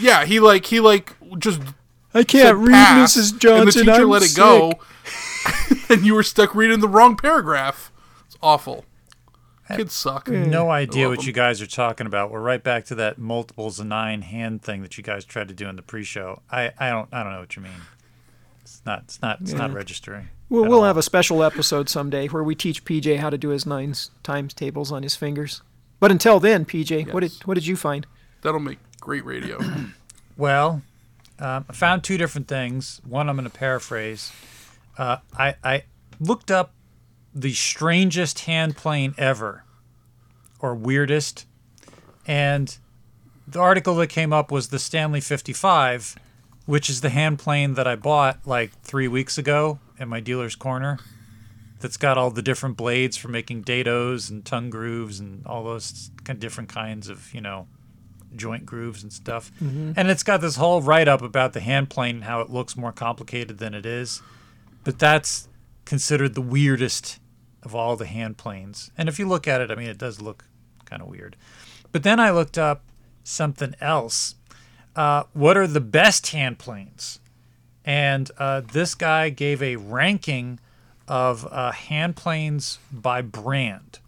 Yeah, 0.00 0.24
he 0.24 0.40
like 0.40 0.66
he 0.66 0.80
like 0.80 1.14
just 1.38 1.60
I 2.14 2.22
can't 2.24 2.56
read, 2.58 2.72
pass, 2.72 3.16
Mrs. 3.16 3.38
Johnson. 3.38 3.58
and 3.60 3.68
the 3.68 3.72
teacher 3.72 4.02
I'm 4.02 4.08
let 4.08 4.22
it 4.22 4.28
sick. 4.28 4.36
go, 4.36 4.72
and 5.88 6.06
you 6.06 6.14
were 6.14 6.22
stuck 6.22 6.54
reading 6.54 6.80
the 6.80 6.88
wrong 6.88 7.16
paragraph. 7.16 7.90
It's 8.44 8.48
awful. 8.50 8.84
Kids 9.74 9.94
suck. 9.94 10.28
No 10.28 10.70
idea 10.70 11.08
what 11.08 11.20
them. 11.20 11.26
you 11.26 11.32
guys 11.32 11.62
are 11.62 11.66
talking 11.66 12.06
about. 12.06 12.30
We're 12.30 12.42
right 12.42 12.62
back 12.62 12.84
to 12.86 12.94
that 12.96 13.16
multiples 13.16 13.80
of 13.80 13.86
nine 13.86 14.20
hand 14.20 14.60
thing 14.60 14.82
that 14.82 14.98
you 14.98 15.02
guys 15.02 15.24
tried 15.24 15.48
to 15.48 15.54
do 15.54 15.66
in 15.66 15.76
the 15.76 15.82
pre-show. 15.82 16.42
I, 16.50 16.70
I 16.78 16.90
don't 16.90 17.08
I 17.10 17.22
don't 17.22 17.32
know 17.32 17.40
what 17.40 17.56
you 17.56 17.62
mean. 17.62 17.72
It's 18.60 18.82
not 18.84 19.04
it's 19.04 19.22
not 19.22 19.40
it's 19.40 19.54
not 19.54 19.72
registering. 19.72 20.28
We'll, 20.50 20.66
we'll 20.66 20.80
all. 20.80 20.84
have 20.84 20.98
a 20.98 21.02
special 21.02 21.42
episode 21.42 21.88
someday 21.88 22.28
where 22.28 22.44
we 22.44 22.54
teach 22.54 22.84
PJ 22.84 23.16
how 23.16 23.30
to 23.30 23.38
do 23.38 23.48
his 23.48 23.64
nines 23.64 24.10
times 24.22 24.52
tables 24.52 24.92
on 24.92 25.02
his 25.02 25.16
fingers. 25.16 25.62
But 25.98 26.10
until 26.10 26.38
then, 26.38 26.66
PJ, 26.66 27.10
what 27.14 27.20
did 27.20 27.32
what 27.46 27.54
did 27.54 27.66
you 27.66 27.76
find? 27.76 28.06
That'll 28.42 28.60
make 28.60 28.78
great 29.00 29.24
radio. 29.24 29.58
Well, 30.36 30.82
um, 31.38 31.64
I 31.68 31.72
found 31.72 32.02
two 32.02 32.18
different 32.18 32.48
things. 32.48 33.00
One 33.08 33.30
I'm 33.30 33.36
going 33.36 33.48
to 33.48 33.56
paraphrase. 33.56 34.32
Uh, 34.98 35.18
I, 35.38 35.54
I 35.62 35.84
looked 36.18 36.50
up 36.50 36.73
the 37.34 37.52
strangest 37.52 38.40
hand 38.40 38.76
plane 38.76 39.14
ever, 39.18 39.64
or 40.60 40.74
weirdest. 40.74 41.46
And 42.26 42.76
the 43.46 43.60
article 43.60 43.94
that 43.96 44.06
came 44.06 44.32
up 44.32 44.50
was 44.50 44.68
the 44.68 44.78
Stanley 44.78 45.20
55, 45.20 46.16
which 46.66 46.88
is 46.88 47.00
the 47.00 47.10
hand 47.10 47.38
plane 47.38 47.74
that 47.74 47.86
I 47.86 47.96
bought 47.96 48.46
like 48.46 48.80
three 48.82 49.08
weeks 49.08 49.36
ago 49.36 49.80
at 49.98 50.08
my 50.08 50.20
dealer's 50.20 50.54
corner. 50.54 50.98
That's 51.80 51.96
got 51.96 52.16
all 52.16 52.30
the 52.30 52.40
different 52.40 52.76
blades 52.78 53.16
for 53.16 53.28
making 53.28 53.64
dados 53.64 54.30
and 54.30 54.44
tongue 54.44 54.70
grooves 54.70 55.20
and 55.20 55.44
all 55.46 55.64
those 55.64 56.10
kind 56.24 56.36
of 56.36 56.40
different 56.40 56.70
kinds 56.70 57.08
of, 57.08 57.34
you 57.34 57.42
know, 57.42 57.66
joint 58.34 58.64
grooves 58.64 59.02
and 59.02 59.12
stuff. 59.12 59.52
Mm-hmm. 59.62 59.92
And 59.96 60.10
it's 60.10 60.22
got 60.22 60.40
this 60.40 60.56
whole 60.56 60.80
write 60.80 61.08
up 61.08 61.20
about 61.20 61.52
the 61.52 61.60
hand 61.60 61.90
plane 61.90 62.16
and 62.16 62.24
how 62.24 62.40
it 62.40 62.48
looks 62.48 62.76
more 62.76 62.92
complicated 62.92 63.58
than 63.58 63.74
it 63.74 63.84
is. 63.84 64.22
But 64.82 64.98
that's 64.98 65.48
considered 65.84 66.34
the 66.34 66.40
weirdest 66.40 67.18
of 67.64 67.74
all 67.74 67.96
the 67.96 68.06
hand 68.06 68.36
planes. 68.36 68.90
And 68.96 69.08
if 69.08 69.18
you 69.18 69.26
look 69.26 69.48
at 69.48 69.60
it, 69.60 69.70
I 69.70 69.74
mean, 69.74 69.88
it 69.88 69.98
does 69.98 70.20
look 70.20 70.44
kind 70.84 71.02
of 71.02 71.08
weird. 71.08 71.36
But 71.92 72.02
then 72.02 72.20
I 72.20 72.30
looked 72.30 72.58
up 72.58 72.82
something 73.22 73.74
else. 73.80 74.34
Uh, 74.94 75.24
what 75.32 75.56
are 75.56 75.66
the 75.66 75.80
best 75.80 76.28
hand 76.28 76.58
planes? 76.58 77.20
And 77.84 78.30
uh, 78.38 78.60
this 78.60 78.94
guy 78.94 79.28
gave 79.30 79.62
a 79.62 79.76
ranking 79.76 80.60
of 81.06 81.46
uh, 81.50 81.72
hand 81.72 82.16
planes 82.16 82.78
by 82.90 83.20
brand, 83.20 83.98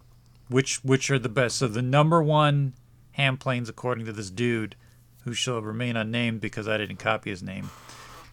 which 0.48 0.82
which 0.82 1.10
are 1.10 1.18
the 1.18 1.28
best. 1.28 1.58
So 1.58 1.68
the 1.68 1.82
number 1.82 2.22
one 2.22 2.72
hand 3.12 3.40
planes, 3.40 3.68
according 3.68 4.06
to 4.06 4.12
this 4.12 4.30
dude, 4.30 4.76
who 5.24 5.34
shall 5.34 5.60
remain 5.60 5.96
unnamed 5.96 6.40
because 6.40 6.68
I 6.68 6.78
didn't 6.78 6.96
copy 6.96 7.30
his 7.30 7.42
name. 7.42 7.70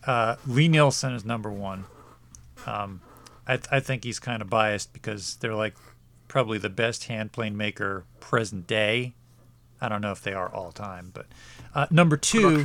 Uh, 0.05 0.35
Lie-Nielsen 0.45 1.13
is 1.13 1.25
number 1.25 1.51
one. 1.51 1.85
Um, 2.65 3.01
I, 3.47 3.59
I 3.71 3.79
think 3.79 4.03
he's 4.03 4.19
kind 4.19 4.41
of 4.41 4.49
biased 4.49 4.93
because 4.93 5.35
they're 5.37 5.55
like 5.55 5.75
probably 6.27 6.57
the 6.57 6.69
best 6.69 7.05
hand 7.05 7.31
plane 7.31 7.55
maker 7.57 8.05
present 8.19 8.67
day. 8.67 9.13
I 9.81 9.89
don't 9.89 10.01
know 10.01 10.11
if 10.11 10.21
they 10.21 10.33
are 10.33 10.47
all 10.53 10.71
time, 10.71 11.11
but 11.13 11.25
uh, 11.75 11.87
number 11.91 12.15
two, 12.17 12.61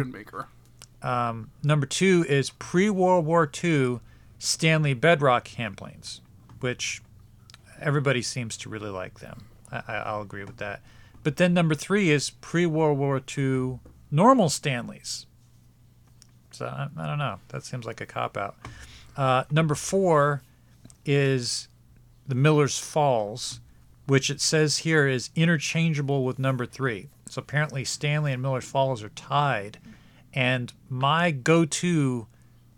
um, 1.03 1.51
number 1.63 1.87
two 1.87 2.25
is 2.29 2.51
pre 2.51 2.91
World 2.91 3.27
War 3.27 3.51
II 3.65 4.01
Stanley 4.39 4.95
Bedrock 4.95 5.49
hand 5.49 5.77
planes, 5.77 6.21
which 6.61 7.03
everybody 7.81 8.23
seems 8.23 8.57
to 8.59 8.69
really 8.69 8.91
like 8.91 9.19
them. 9.21 9.47
I, 9.73 9.83
I- 9.89 9.97
I'll 9.97 10.23
agree 10.23 10.45
with 10.45 10.59
that. 10.59 10.81
But 11.25 11.37
then 11.37 11.53
number 11.53 11.75
three 11.75 12.11
is 12.11 12.31
pre 12.31 12.67
World 12.67 12.99
War 12.99 13.21
II 13.37 13.81
normal 14.11 14.49
Stanleys. 14.49 15.27
So 16.53 16.67
I, 16.67 16.89
I 16.97 17.07
don't 17.07 17.19
know. 17.19 17.41
That 17.49 17.65
seems 17.65 17.85
like 17.85 18.01
a 18.01 18.07
cop 18.07 18.37
out. 18.37 18.57
Uh, 19.17 19.45
number 19.51 19.75
four 19.75 20.43
is 21.09 21.69
the 22.27 22.35
Miller's 22.35 22.79
Falls, 22.79 23.61
which 24.07 24.29
it 24.29 24.43
says 24.43 24.79
here 24.79 25.09
is 25.09 25.31
interchangeable 25.35 26.23
with 26.23 26.39
number 26.39 26.67
three. 26.67 27.09
So 27.31 27.41
apparently 27.41 27.83
Stanley 27.85 28.35
and 28.35 28.43
Miller's 28.43 28.67
Falls 28.67 29.03
are 29.03 29.09
tied. 29.09 29.79
And 30.35 30.71
my 30.91 31.31
go-to, 31.31 32.27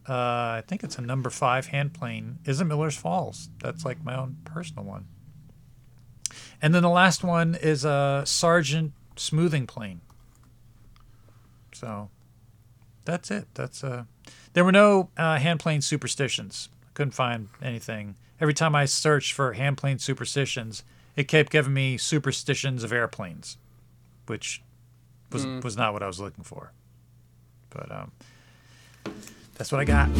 uh, 0.08 0.12
I 0.12 0.62
think 0.66 0.84
it's 0.84 0.96
a 0.96 1.02
number 1.02 1.28
five 1.28 1.66
hand 1.66 1.92
plane, 1.92 2.38
is 2.44 2.60
a 2.60 2.64
Miller's 2.64 2.96
Falls. 2.96 3.50
That's 3.60 3.84
like 3.84 4.04
my 4.04 4.16
own 4.16 4.36
personal 4.44 4.84
one. 4.84 5.06
And 6.62 6.72
then 6.72 6.84
the 6.84 6.88
last 6.88 7.24
one 7.24 7.56
is 7.56 7.84
a 7.84 8.22
Sargent 8.24 8.92
smoothing 9.16 9.66
plane. 9.66 10.02
So 11.72 12.10
that's 13.04 13.32
it. 13.32 13.48
That's 13.54 13.82
uh, 13.82 14.04
there 14.52 14.64
were 14.64 14.70
no 14.72 15.10
uh, 15.16 15.38
hand 15.38 15.58
plane 15.58 15.80
superstitions. 15.80 16.68
Couldn't 17.00 17.12
find 17.12 17.48
anything. 17.62 18.16
Every 18.42 18.52
time 18.52 18.74
I 18.74 18.84
searched 18.84 19.32
for 19.32 19.54
hand 19.54 19.78
plane 19.78 19.98
superstitions, 19.98 20.84
it 21.16 21.28
kept 21.28 21.50
giving 21.50 21.72
me 21.72 21.96
superstitions 21.96 22.84
of 22.84 22.92
airplanes, 22.92 23.56
which 24.26 24.62
was 25.32 25.46
was 25.46 25.78
not 25.78 25.94
what 25.94 26.02
I 26.02 26.06
was 26.06 26.20
looking 26.20 26.44
for. 26.44 26.74
But 27.70 27.90
um, 27.90 28.12
that's 29.54 29.72
what 29.72 29.80
I 29.80 29.86
got. 29.86 30.10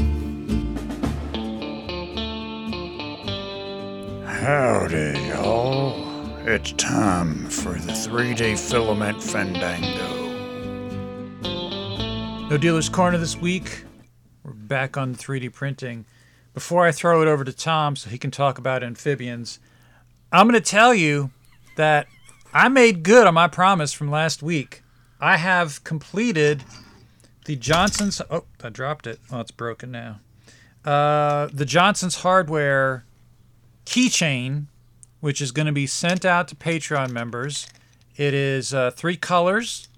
Howdy, 4.27 5.21
y'all. 5.29 6.49
It's 6.49 6.73
time 6.73 7.51
for 7.51 7.75
the 7.75 7.93
3D 7.93 8.59
filament 8.59 9.23
fandango. 9.23 10.31
No 12.49 12.57
Dealer's 12.57 12.89
Corner 12.89 13.19
this 13.19 13.37
week. 13.37 13.85
We're 14.45 14.55
back 14.55 14.97
on 14.97 15.15
3D 15.15 15.53
printing. 15.53 16.07
Before 16.55 16.85
I 16.85 16.93
throw 16.93 17.23
it 17.23 17.29
over 17.29 17.45
to 17.45 17.53
Tom 17.53 17.97
so 17.97 18.11
he 18.11 18.19
can 18.19 18.31
talk 18.31 18.59
about 18.59 18.83
amphibians, 18.83 19.61
I'm 20.33 20.49
going 20.49 20.61
to 20.61 20.71
tell 20.71 20.95
you 20.95 21.31
that 21.77 22.07
I 22.53 22.69
made 22.69 23.03
good 23.03 23.27
on 23.27 23.35
my 23.35 23.49
promise 23.49 23.93
from 23.93 24.11
last 24.11 24.43
week. 24.43 24.83
I 25.21 25.37
have 25.37 25.85
completed 25.85 26.65
the 27.45 27.57
Johnson's. 27.57 28.21
Oh, 28.31 28.45
I 28.63 28.69
dropped 28.71 29.07
it. 29.07 29.21
Oh, 29.31 29.41
it's 29.41 29.51
broken 29.51 29.91
now. 29.91 30.21
Uh, 30.85 31.49
the 31.53 31.65
Johnson's 31.65 32.17
Hardware 32.17 33.05
keychain, 33.87 34.67
which 35.21 35.41
is 35.41 35.53
going 35.53 35.67
to 35.67 35.73
be 35.73 35.87
sent 35.87 36.25
out 36.25 36.49
to 36.49 36.57
Patreon 36.57 37.11
members. 37.11 37.69
It 38.17 38.35
is 38.35 38.75
uh, 38.75 38.91
three 38.91 39.17
colors. 39.17 39.89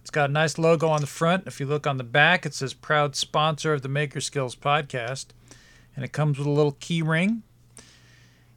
It's 0.00 0.10
got 0.10 0.30
a 0.30 0.32
nice 0.32 0.58
logo 0.58 0.88
on 0.88 1.00
the 1.00 1.06
front. 1.06 1.46
If 1.46 1.60
you 1.60 1.66
look 1.66 1.86
on 1.86 1.98
the 1.98 2.04
back, 2.04 2.46
it 2.46 2.54
says 2.54 2.72
proud 2.72 3.14
sponsor 3.14 3.74
of 3.74 3.82
the 3.82 3.88
Maker 3.88 4.20
Skills 4.20 4.56
podcast. 4.56 5.26
And 5.98 6.04
it 6.04 6.12
comes 6.12 6.38
with 6.38 6.46
a 6.46 6.50
little 6.50 6.76
key 6.78 7.02
ring. 7.02 7.42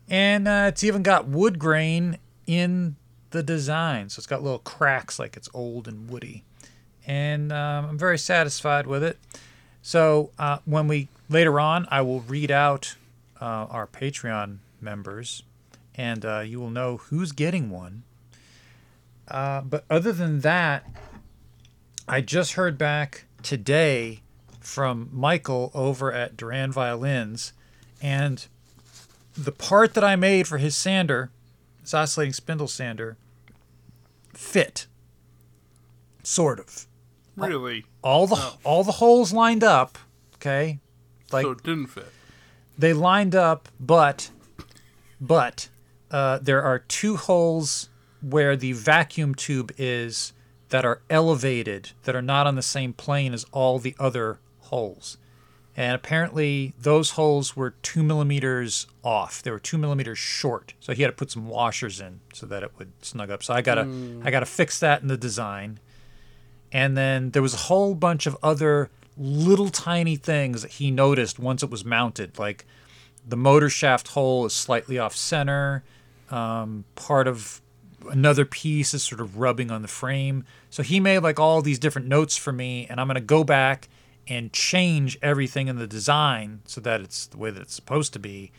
And 0.08 0.48
uh, 0.48 0.66
it's 0.68 0.84
even 0.84 1.02
got 1.02 1.28
wood 1.28 1.58
grain 1.58 2.20
in 2.46 2.98
the 3.32 3.42
design. 3.42 4.10
So 4.10 4.20
it's 4.20 4.28
got 4.28 4.44
little 4.44 4.60
cracks 4.60 5.18
like 5.18 5.36
it's 5.36 5.50
old 5.52 5.88
and 5.88 6.08
woody. 6.08 6.44
And 7.08 7.52
um, 7.52 7.86
I'm 7.86 7.98
very 7.98 8.20
satisfied 8.20 8.86
with 8.86 9.04
it. 9.04 9.18
So 9.82 10.30
uh, 10.38 10.60
when 10.66 10.88
we 10.88 11.08
later 11.30 11.60
on, 11.60 11.88
I 11.90 12.02
will 12.02 12.20
read 12.20 12.52
out 12.52 12.94
uh, 13.42 13.66
our 13.72 13.88
Patreon 13.88 14.58
members, 14.80 15.42
and 15.96 16.24
uh, 16.24 16.42
you 16.42 16.60
will 16.60 16.70
know 16.70 16.98
who's 16.98 17.32
getting 17.32 17.72
one. 17.72 18.04
Uh, 19.28 19.62
but 19.62 19.84
other 19.90 20.12
than 20.12 20.42
that, 20.42 20.88
I 22.08 22.22
just 22.22 22.54
heard 22.54 22.78
back 22.78 23.26
today 23.42 24.22
from 24.62 25.10
Michael 25.12 25.72
over 25.74 26.12
at 26.14 26.38
Duran 26.38 26.72
Violins, 26.72 27.54
and 28.02 28.48
the 29.38 29.52
part 29.52 29.94
that 29.94 30.04
I 30.04 30.16
made 30.16 30.48
for 30.48 30.58
his 30.58 30.76
sander, 30.76 31.32
his 31.82 31.94
oscillating 31.94 32.34
spindle 32.34 32.68
sander, 32.68 33.18
fit. 34.34 34.88
Sort 36.24 36.60
of. 36.60 36.88
Really? 37.36 37.86
All 38.04 38.28
the 38.28 38.54
all 38.64 38.84
the 38.84 38.94
holes 38.94 39.34
lined 39.34 39.64
up, 39.64 39.98
okay? 40.36 40.80
Like 41.32 41.44
so 41.44 41.52
it 41.52 41.64
didn't 41.64 41.88
fit. 41.88 42.12
they 42.78 42.94
lined 42.94 43.34
up, 43.36 43.70
but 43.80 44.30
but 45.20 45.70
uh, 46.12 46.40
there 46.42 46.62
are 46.62 46.80
two 46.80 47.16
holes 47.16 47.90
where 48.22 48.56
the 48.56 48.74
vacuum 48.74 49.34
tube 49.34 49.72
is 49.78 50.34
that 50.70 50.86
are 50.86 51.02
elevated 51.10 51.92
that 52.04 52.16
are 52.16 52.22
not 52.22 52.46
on 52.48 52.56
the 52.56 52.62
same 52.62 52.94
plane 52.94 53.34
as 53.34 53.46
all 53.52 53.80
the 53.80 53.96
other 54.00 54.40
holes. 54.72 55.18
And 55.78 55.96
apparently, 55.96 56.74
those 56.80 57.12
holes 57.12 57.56
were 57.56 57.72
two 57.82 58.04
millimeters 58.04 58.88
off. 59.04 59.42
They 59.42 59.52
were 59.52 59.60
two 59.60 59.78
millimeters 59.78 60.18
short, 60.18 60.74
so 60.82 60.94
he 60.94 61.02
had 61.02 61.08
to 61.10 61.16
put 61.16 61.32
some 61.32 61.48
washers 61.48 62.02
in 62.02 62.20
so 62.34 62.46
that 62.48 62.62
it 62.62 62.72
would 62.78 62.92
snug 63.02 63.32
up. 63.32 63.42
So 63.42 63.54
I 63.54 63.62
gotta, 63.62 63.84
I 64.24 64.32
gotta 64.32 64.46
fix 64.46 64.80
that 64.80 65.02
in 65.02 65.08
the 65.08 65.16
design. 65.16 65.80
And 66.74 66.98
then 66.98 67.32
there 67.32 67.42
was 67.42 67.54
a 67.54 67.58
whole 67.58 67.96
bunch 67.96 68.26
of 68.26 68.36
other 68.44 68.90
little 69.18 69.70
tiny 69.70 70.18
things 70.18 70.62
that 70.62 70.72
he 70.72 70.92
noticed 70.92 71.40
once 71.40 71.64
it 71.64 71.70
was 71.70 71.86
mounted, 71.86 72.38
like 72.38 72.66
the 73.28 73.38
motor 73.38 73.70
shaft 73.70 74.10
hole 74.10 74.46
is 74.46 74.54
slightly 74.54 74.98
off 75.00 75.16
center. 75.16 75.84
Um, 76.30 76.86
part 76.96 77.28
of 77.28 77.62
another 78.10 78.46
piece 78.46 78.94
is 78.94 79.04
sort 79.04 79.22
of 79.22 79.38
rubbing 79.38 79.70
on 79.72 79.84
the 79.84 79.88
frame. 79.88 80.44
So 80.70 80.84
he 80.84 81.00
made 81.00 81.20
like 81.20 81.40
all 81.40 81.62
these 81.62 81.80
different 81.80 82.08
notes 82.08 82.36
for 82.36 82.52
me, 82.52 82.88
and 82.90 83.00
I'm 83.00 83.08
gonna 83.08 83.22
go 83.22 83.44
back 83.44 83.88
and 84.32 84.54
change 84.54 85.20
everything 85.22 85.68
in 85.68 85.76
the 85.76 85.86
design 85.86 86.62
so 86.64 86.80
that 86.80 87.02
it's 87.02 87.28
the 87.28 87.38
way 87.38 87.52
that 87.52 87.62
it's 87.62 87.74
supposed 87.74 88.14
to 88.14 88.20
be, 88.20 88.50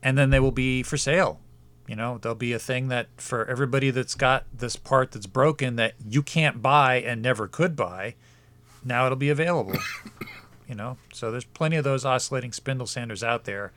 and 0.00 0.16
then 0.16 0.30
they 0.30 0.38
will 0.38 0.52
be 0.52 0.80
for 0.84 0.96
sale. 0.96 1.40
You 1.88 1.96
know, 1.96 2.18
there'll 2.18 2.36
be 2.36 2.52
a 2.52 2.58
thing 2.60 2.86
that 2.86 3.08
for 3.16 3.44
everybody 3.46 3.90
that's 3.90 4.14
got 4.14 4.44
this 4.56 4.76
part 4.76 5.10
that's 5.10 5.26
broken 5.26 5.74
that 5.74 5.94
you 6.08 6.22
can't 6.22 6.62
buy 6.62 7.00
and 7.00 7.20
never 7.20 7.48
could 7.48 7.74
buy, 7.74 8.14
now 8.84 9.04
it'll 9.04 9.16
be 9.16 9.28
available. 9.28 9.74
you 10.68 10.76
know, 10.76 10.98
so 11.12 11.32
there's 11.32 11.46
plenty 11.46 11.74
of 11.74 11.82
those 11.82 12.04
oscillating 12.04 12.52
spindle 12.52 12.86
sanders 12.86 13.24
out 13.24 13.42
there. 13.42 13.72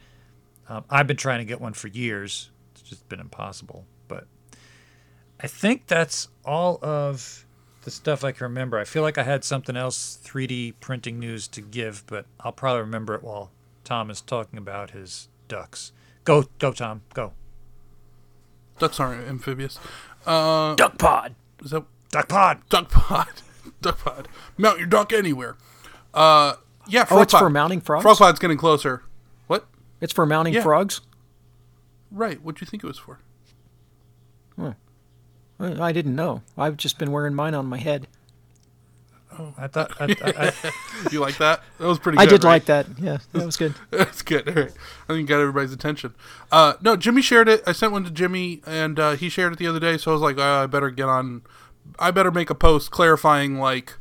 Um, 0.69 0.83
I've 0.91 1.07
been 1.07 1.17
trying 1.17 1.39
to 1.39 1.45
get 1.45 1.59
one 1.59 1.73
for 1.73 1.87
years. 1.87 2.51
It's 2.73 2.83
just 2.83 3.09
been 3.09 3.19
impossible. 3.19 3.85
But 4.07 4.27
I 5.39 5.47
think 5.47 5.87
that's 5.87 6.27
all 6.45 6.77
of 6.83 7.44
the 7.85 7.91
stuff 7.91 8.23
I 8.23 8.31
can 8.33 8.43
remember. 8.43 8.77
I 8.77 8.83
feel 8.83 9.01
like 9.03 9.17
I 9.17 9.23
had 9.23 9.43
something 9.43 9.77
else 9.77 10.19
3D 10.23 10.73
printing 10.81 11.17
news 11.19 11.47
to 11.49 11.61
give, 11.61 12.03
but 12.07 12.25
I'll 12.41 12.51
probably 12.51 12.81
remember 12.81 13.15
it 13.15 13.23
while 13.23 13.51
Tom 13.83 14.09
is 14.11 14.19
talking 14.21 14.57
about 14.59 14.91
his 14.91 15.29
ducks. 15.47 15.91
Go, 16.25 16.45
go, 16.59 16.71
Tom. 16.73 17.01
Go. 17.13 17.31
Ducks 18.79 18.99
aren't 18.99 19.27
amphibious. 19.27 19.79
Uh, 20.25 20.75
Duck 20.75 20.97
pod. 20.97 21.35
is 21.63 21.71
that 21.71 21.85
Duck 22.11 22.27
pod. 22.27 22.59
duck 22.69 22.89
pod? 22.89 23.27
duck 23.81 23.99
pod. 24.03 24.27
Mount 24.57 24.79
your 24.79 24.87
duck 24.87 25.13
anywhere. 25.13 25.55
Uh, 26.13 26.55
yeah. 26.87 27.03
Frog 27.05 27.19
Oh, 27.19 27.21
it's 27.23 27.33
pod. 27.33 27.39
for 27.41 27.49
mounting 27.49 27.81
frogs. 27.81 28.01
Frog 28.03 28.17
pod's 28.17 28.39
getting 28.39 28.57
closer. 28.57 29.03
What? 29.47 29.65
It's 30.01 30.11
for 30.13 30.25
mounting 30.25 30.53
Yeah. 30.55 30.63
frogs. 30.63 31.01
Right. 32.11 32.41
What 32.41 32.55
do 32.55 32.63
you 32.63 32.67
think 32.67 32.83
it 32.83 32.87
was 32.87 32.97
for? 32.97 33.19
Uh, 34.57 34.73
I 35.59 35.91
didn't 35.91 36.15
know. 36.15 36.41
I've 36.57 36.77
just 36.77 36.97
been 36.97 37.11
wearing 37.11 37.33
mine 37.33 37.53
on 37.53 37.65
my 37.65 37.77
head. 37.77 38.07
Oh, 39.37 39.53
I 39.57 39.67
thought. 39.67 39.91
I, 39.99 40.05
I, 40.05 40.53
I, 40.63 40.71
You 41.11 41.19
like 41.19 41.37
that? 41.37 41.61
That 41.77 41.87
was 41.87 41.99
pretty. 41.99 42.17
I 42.17 42.25
did 42.25 42.43
right? 42.43 42.51
like 42.51 42.65
that. 42.65 42.87
Yeah, 42.99 43.17
that 43.33 43.45
was 43.45 43.57
good. 43.57 43.73
That's 43.91 44.21
good. 44.21 44.47
All 44.47 44.55
right. 44.55 44.71
I 44.71 45.07
think 45.07 45.19
you 45.19 45.25
got 45.25 45.39
everybody's 45.39 45.73
attention. 45.73 46.13
Uh, 46.51 46.73
no, 46.81 46.95
Jimmy 46.95 47.21
shared 47.21 47.49
it. 47.49 47.63
I 47.67 47.71
sent 47.71 47.91
one 47.91 48.03
to 48.05 48.11
Jimmy, 48.11 48.61
and 48.65 48.99
uh, 48.99 49.11
he 49.15 49.29
shared 49.29 49.53
it 49.53 49.59
the 49.59 49.67
other 49.67 49.79
day. 49.79 49.97
So 49.97 50.11
I 50.11 50.13
was 50.13 50.21
like, 50.21 50.37
uh, 50.37 50.63
I 50.63 50.65
better 50.67 50.89
get 50.89 51.07
on. 51.07 51.41
I 51.99 52.11
better 52.11 52.31
make 52.31 52.49
a 52.49 52.55
post 52.55 52.91
clarifying 52.91 53.59
like 53.59 53.97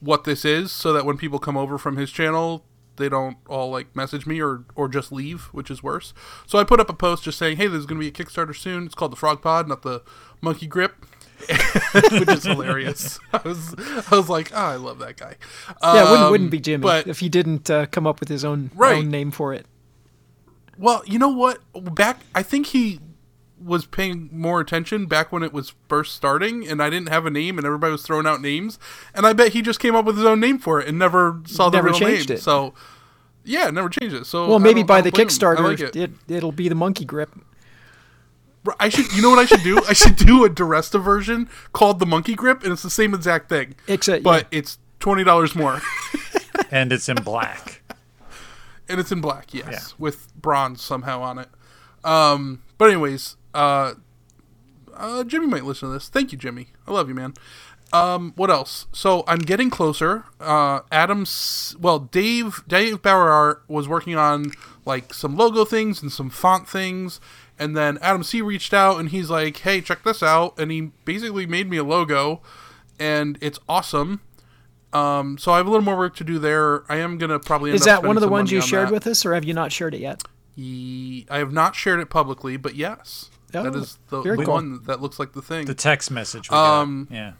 what 0.00 0.24
this 0.24 0.44
is, 0.44 0.70
so 0.70 0.92
that 0.92 1.06
when 1.06 1.16
people 1.16 1.38
come 1.38 1.56
over 1.56 1.78
from 1.78 1.96
his 1.96 2.10
channel, 2.10 2.64
they 2.96 3.08
don't 3.08 3.36
all 3.48 3.70
like 3.70 3.94
message 3.96 4.26
me 4.26 4.40
or 4.40 4.64
or 4.74 4.88
just 4.88 5.10
leave, 5.12 5.44
which 5.52 5.70
is 5.70 5.82
worse. 5.82 6.14
So 6.46 6.58
I 6.58 6.64
put 6.64 6.80
up 6.80 6.88
a 6.88 6.94
post 6.94 7.24
just 7.24 7.38
saying, 7.38 7.56
hey, 7.56 7.66
there's 7.66 7.86
going 7.86 8.00
to 8.00 8.04
be 8.04 8.08
a 8.08 8.24
Kickstarter 8.24 8.54
soon. 8.56 8.86
It's 8.86 8.94
called 8.94 9.12
the 9.12 9.16
Frog 9.16 9.42
Pod, 9.42 9.68
not 9.68 9.82
the 9.82 10.02
Monkey 10.40 10.66
Grip. 10.66 10.94
which 11.94 12.28
is 12.28 12.44
hilarious. 12.44 13.18
I 13.32 13.40
was, 13.46 13.74
I 14.10 14.16
was 14.16 14.28
like, 14.30 14.52
oh, 14.54 14.56
I 14.56 14.76
love 14.76 14.98
that 15.00 15.16
guy. 15.18 15.36
Yeah, 15.82 16.00
it 16.06 16.10
wouldn't, 16.10 16.22
Um, 16.26 16.30
wouldn't 16.30 16.50
be 16.50 16.60
Jimmy 16.60 16.82
but 16.82 17.06
if 17.06 17.18
he 17.18 17.28
didn't 17.28 17.68
uh, 17.68 17.86
come 17.86 18.06
up 18.06 18.20
with 18.20 18.28
his 18.30 18.44
own 18.44 18.70
Right. 18.74 18.96
own 18.98 19.10
name 19.10 19.30
for 19.30 19.52
it. 19.52 19.66
Well, 20.78 21.02
you 21.06 21.18
know 21.18 21.28
what? 21.28 21.58
Back, 21.94 22.20
I 22.34 22.42
think 22.42 22.68
he 22.68 23.00
was 23.64 23.86
paying 23.86 24.28
more 24.32 24.60
attention 24.60 25.06
back 25.06 25.32
when 25.32 25.42
it 25.42 25.52
was 25.52 25.72
first 25.88 26.14
starting, 26.14 26.68
and 26.68 26.82
I 26.82 26.90
didn't 26.90 27.08
have 27.08 27.24
a 27.26 27.30
name, 27.30 27.56
and 27.58 27.66
everybody 27.66 27.92
was 27.92 28.02
throwing 28.02 28.26
out 28.26 28.40
names, 28.42 28.78
and 29.14 29.26
I 29.26 29.32
bet 29.32 29.52
he 29.52 29.62
just 29.62 29.80
came 29.80 29.94
up 29.96 30.04
with 30.04 30.16
his 30.16 30.24
own 30.26 30.38
name 30.40 30.58
for 30.58 30.80
it 30.80 30.88
and 30.88 30.98
never 30.98 31.40
saw 31.46 31.70
the 31.70 31.78
Never 31.78 31.88
real 31.88 31.98
changed 31.98 32.28
name. 32.28 32.38
it. 32.38 32.42
So, 32.42 32.74
yeah, 33.44 33.70
never 33.70 33.88
changed 33.88 34.14
it. 34.14 34.26
So, 34.26 34.48
Well, 34.48 34.58
maybe 34.58 34.82
by 34.82 35.00
the 35.00 35.10
don't 35.10 35.14
blame 35.16 35.28
him. 35.28 35.28
I 35.28 35.60
Kickstarter, 35.62 35.68
like 35.68 35.80
it. 35.80 35.96
it. 35.96 36.10
it'll 36.28 36.52
be 36.52 36.68
the 36.68 36.74
monkey 36.74 37.04
grip. 37.04 37.30
I 38.80 38.88
should, 38.88 39.12
you 39.12 39.20
know 39.20 39.28
what 39.30 39.38
I 39.38 39.44
should 39.44 39.62
do? 39.62 39.82
I 39.88 39.92
should 39.92 40.16
do 40.16 40.44
a 40.44 40.48
Duresta 40.50 41.02
version 41.02 41.48
called 41.72 41.98
the 41.98 42.06
Monkey 42.06 42.34
Grip, 42.34 42.62
and 42.62 42.72
it's 42.72 42.82
the 42.82 42.88
same 42.88 43.12
exact 43.12 43.50
thing, 43.50 43.74
Except, 43.86 44.22
but 44.22 44.46
it's 44.50 44.78
twenty 45.00 45.22
dollars 45.22 45.54
more, 45.54 45.82
and 46.70 46.90
it's 46.90 47.06
in 47.10 47.16
black. 47.16 47.82
and 48.88 48.98
it's 48.98 49.12
in 49.12 49.20
black, 49.20 49.52
yes, 49.52 49.66
Yeah. 49.70 49.80
with 49.98 50.34
bronze 50.34 50.80
somehow 50.80 51.20
on 51.20 51.38
it. 51.40 51.48
Um, 52.04 52.62
but 52.78 52.88
anyways, 52.88 53.36
uh, 53.54 53.94
uh, 54.94 55.24
Jimmy 55.24 55.46
might 55.46 55.64
listen 55.64 55.88
to 55.88 55.92
this. 55.92 56.08
Thank 56.08 56.32
you, 56.32 56.38
Jimmy. 56.38 56.68
I 56.86 56.92
love 56.92 57.08
you, 57.08 57.14
man. 57.14 57.34
Um, 57.92 58.32
what 58.36 58.50
else? 58.50 58.86
So 58.92 59.22
I'm 59.28 59.38
getting 59.38 59.70
closer. 59.70 60.24
Uh, 60.40 60.80
Adams, 60.90 61.76
well, 61.80 62.00
Dave, 62.00 62.62
Dave 62.66 63.00
Bauer 63.02 63.30
Art 63.30 63.62
was 63.68 63.86
working 63.86 64.16
on 64.16 64.50
like 64.84 65.14
some 65.14 65.36
logo 65.36 65.64
things 65.64 66.02
and 66.02 66.10
some 66.10 66.28
font 66.28 66.68
things, 66.68 67.20
and 67.58 67.76
then 67.76 67.98
Adam 68.02 68.24
C 68.24 68.42
reached 68.42 68.74
out 68.74 68.98
and 68.98 69.10
he's 69.10 69.30
like, 69.30 69.58
"Hey, 69.58 69.80
check 69.80 70.02
this 70.02 70.22
out," 70.22 70.58
and 70.58 70.72
he 70.72 70.90
basically 71.04 71.46
made 71.46 71.70
me 71.70 71.76
a 71.76 71.84
logo, 71.84 72.42
and 72.98 73.38
it's 73.40 73.60
awesome. 73.68 74.20
Um, 74.92 75.38
so 75.38 75.52
I 75.52 75.58
have 75.58 75.66
a 75.66 75.70
little 75.70 75.84
more 75.84 75.96
work 75.96 76.16
to 76.16 76.24
do 76.24 76.38
there. 76.38 76.84
I 76.90 76.96
am 76.96 77.16
gonna 77.18 77.38
probably 77.38 77.70
end 77.70 77.76
Is 77.76 77.84
that 77.84 78.02
one 78.02 78.16
of 78.16 78.20
the 78.22 78.28
ones 78.28 78.50
you 78.50 78.60
on 78.60 78.66
shared 78.66 78.88
that. 78.88 78.92
with 78.92 79.06
us, 79.06 79.24
or 79.24 79.34
have 79.34 79.44
you 79.44 79.54
not 79.54 79.70
shared 79.72 79.94
it 79.94 80.00
yet? 80.00 80.22
I 80.58 81.38
have 81.38 81.52
not 81.52 81.74
shared 81.74 82.00
it 82.00 82.10
publicly, 82.10 82.56
but 82.56 82.74
yes, 82.76 83.30
that 83.62 83.74
Oh, 83.74 83.78
is 83.78 83.98
the, 84.08 84.22
the 84.22 84.36
cool. 84.44 84.52
one 84.52 84.82
that 84.84 85.00
looks 85.00 85.18
like 85.18 85.32
the 85.32 85.42
thing. 85.42 85.66
The 85.66 85.74
text 85.74 86.10
message. 86.10 86.50
We 86.50 86.56
Um, 86.56 87.06
got. 87.10 87.14
Yeah. 87.16 87.32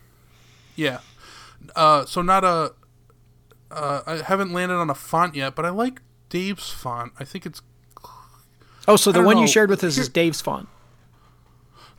yeah. 0.77 0.99
Uh, 1.77 2.05
so 2.07 2.23
not 2.23 2.45
a. 2.45 2.73
Uh, 3.71 4.03
I 4.07 4.17
haven't 4.23 4.53
landed 4.53 4.77
on 4.77 4.89
a 4.91 4.95
font 4.95 5.35
yet, 5.35 5.55
but 5.55 5.65
I 5.65 5.71
like 5.71 6.01
Dave's 6.29 6.71
font. 6.71 7.13
I 7.19 7.25
think 7.25 7.45
it's 7.47 7.61
Oh, 8.87 8.97
so 8.97 9.11
the 9.13 9.19
don't 9.21 9.27
one 9.27 9.39
you 9.39 9.47
shared 9.49 9.71
with 9.71 9.83
us 9.83 9.95
Here- 9.97 10.03
is 10.03 10.09
Dave's 10.09 10.41
font. 10.43 10.69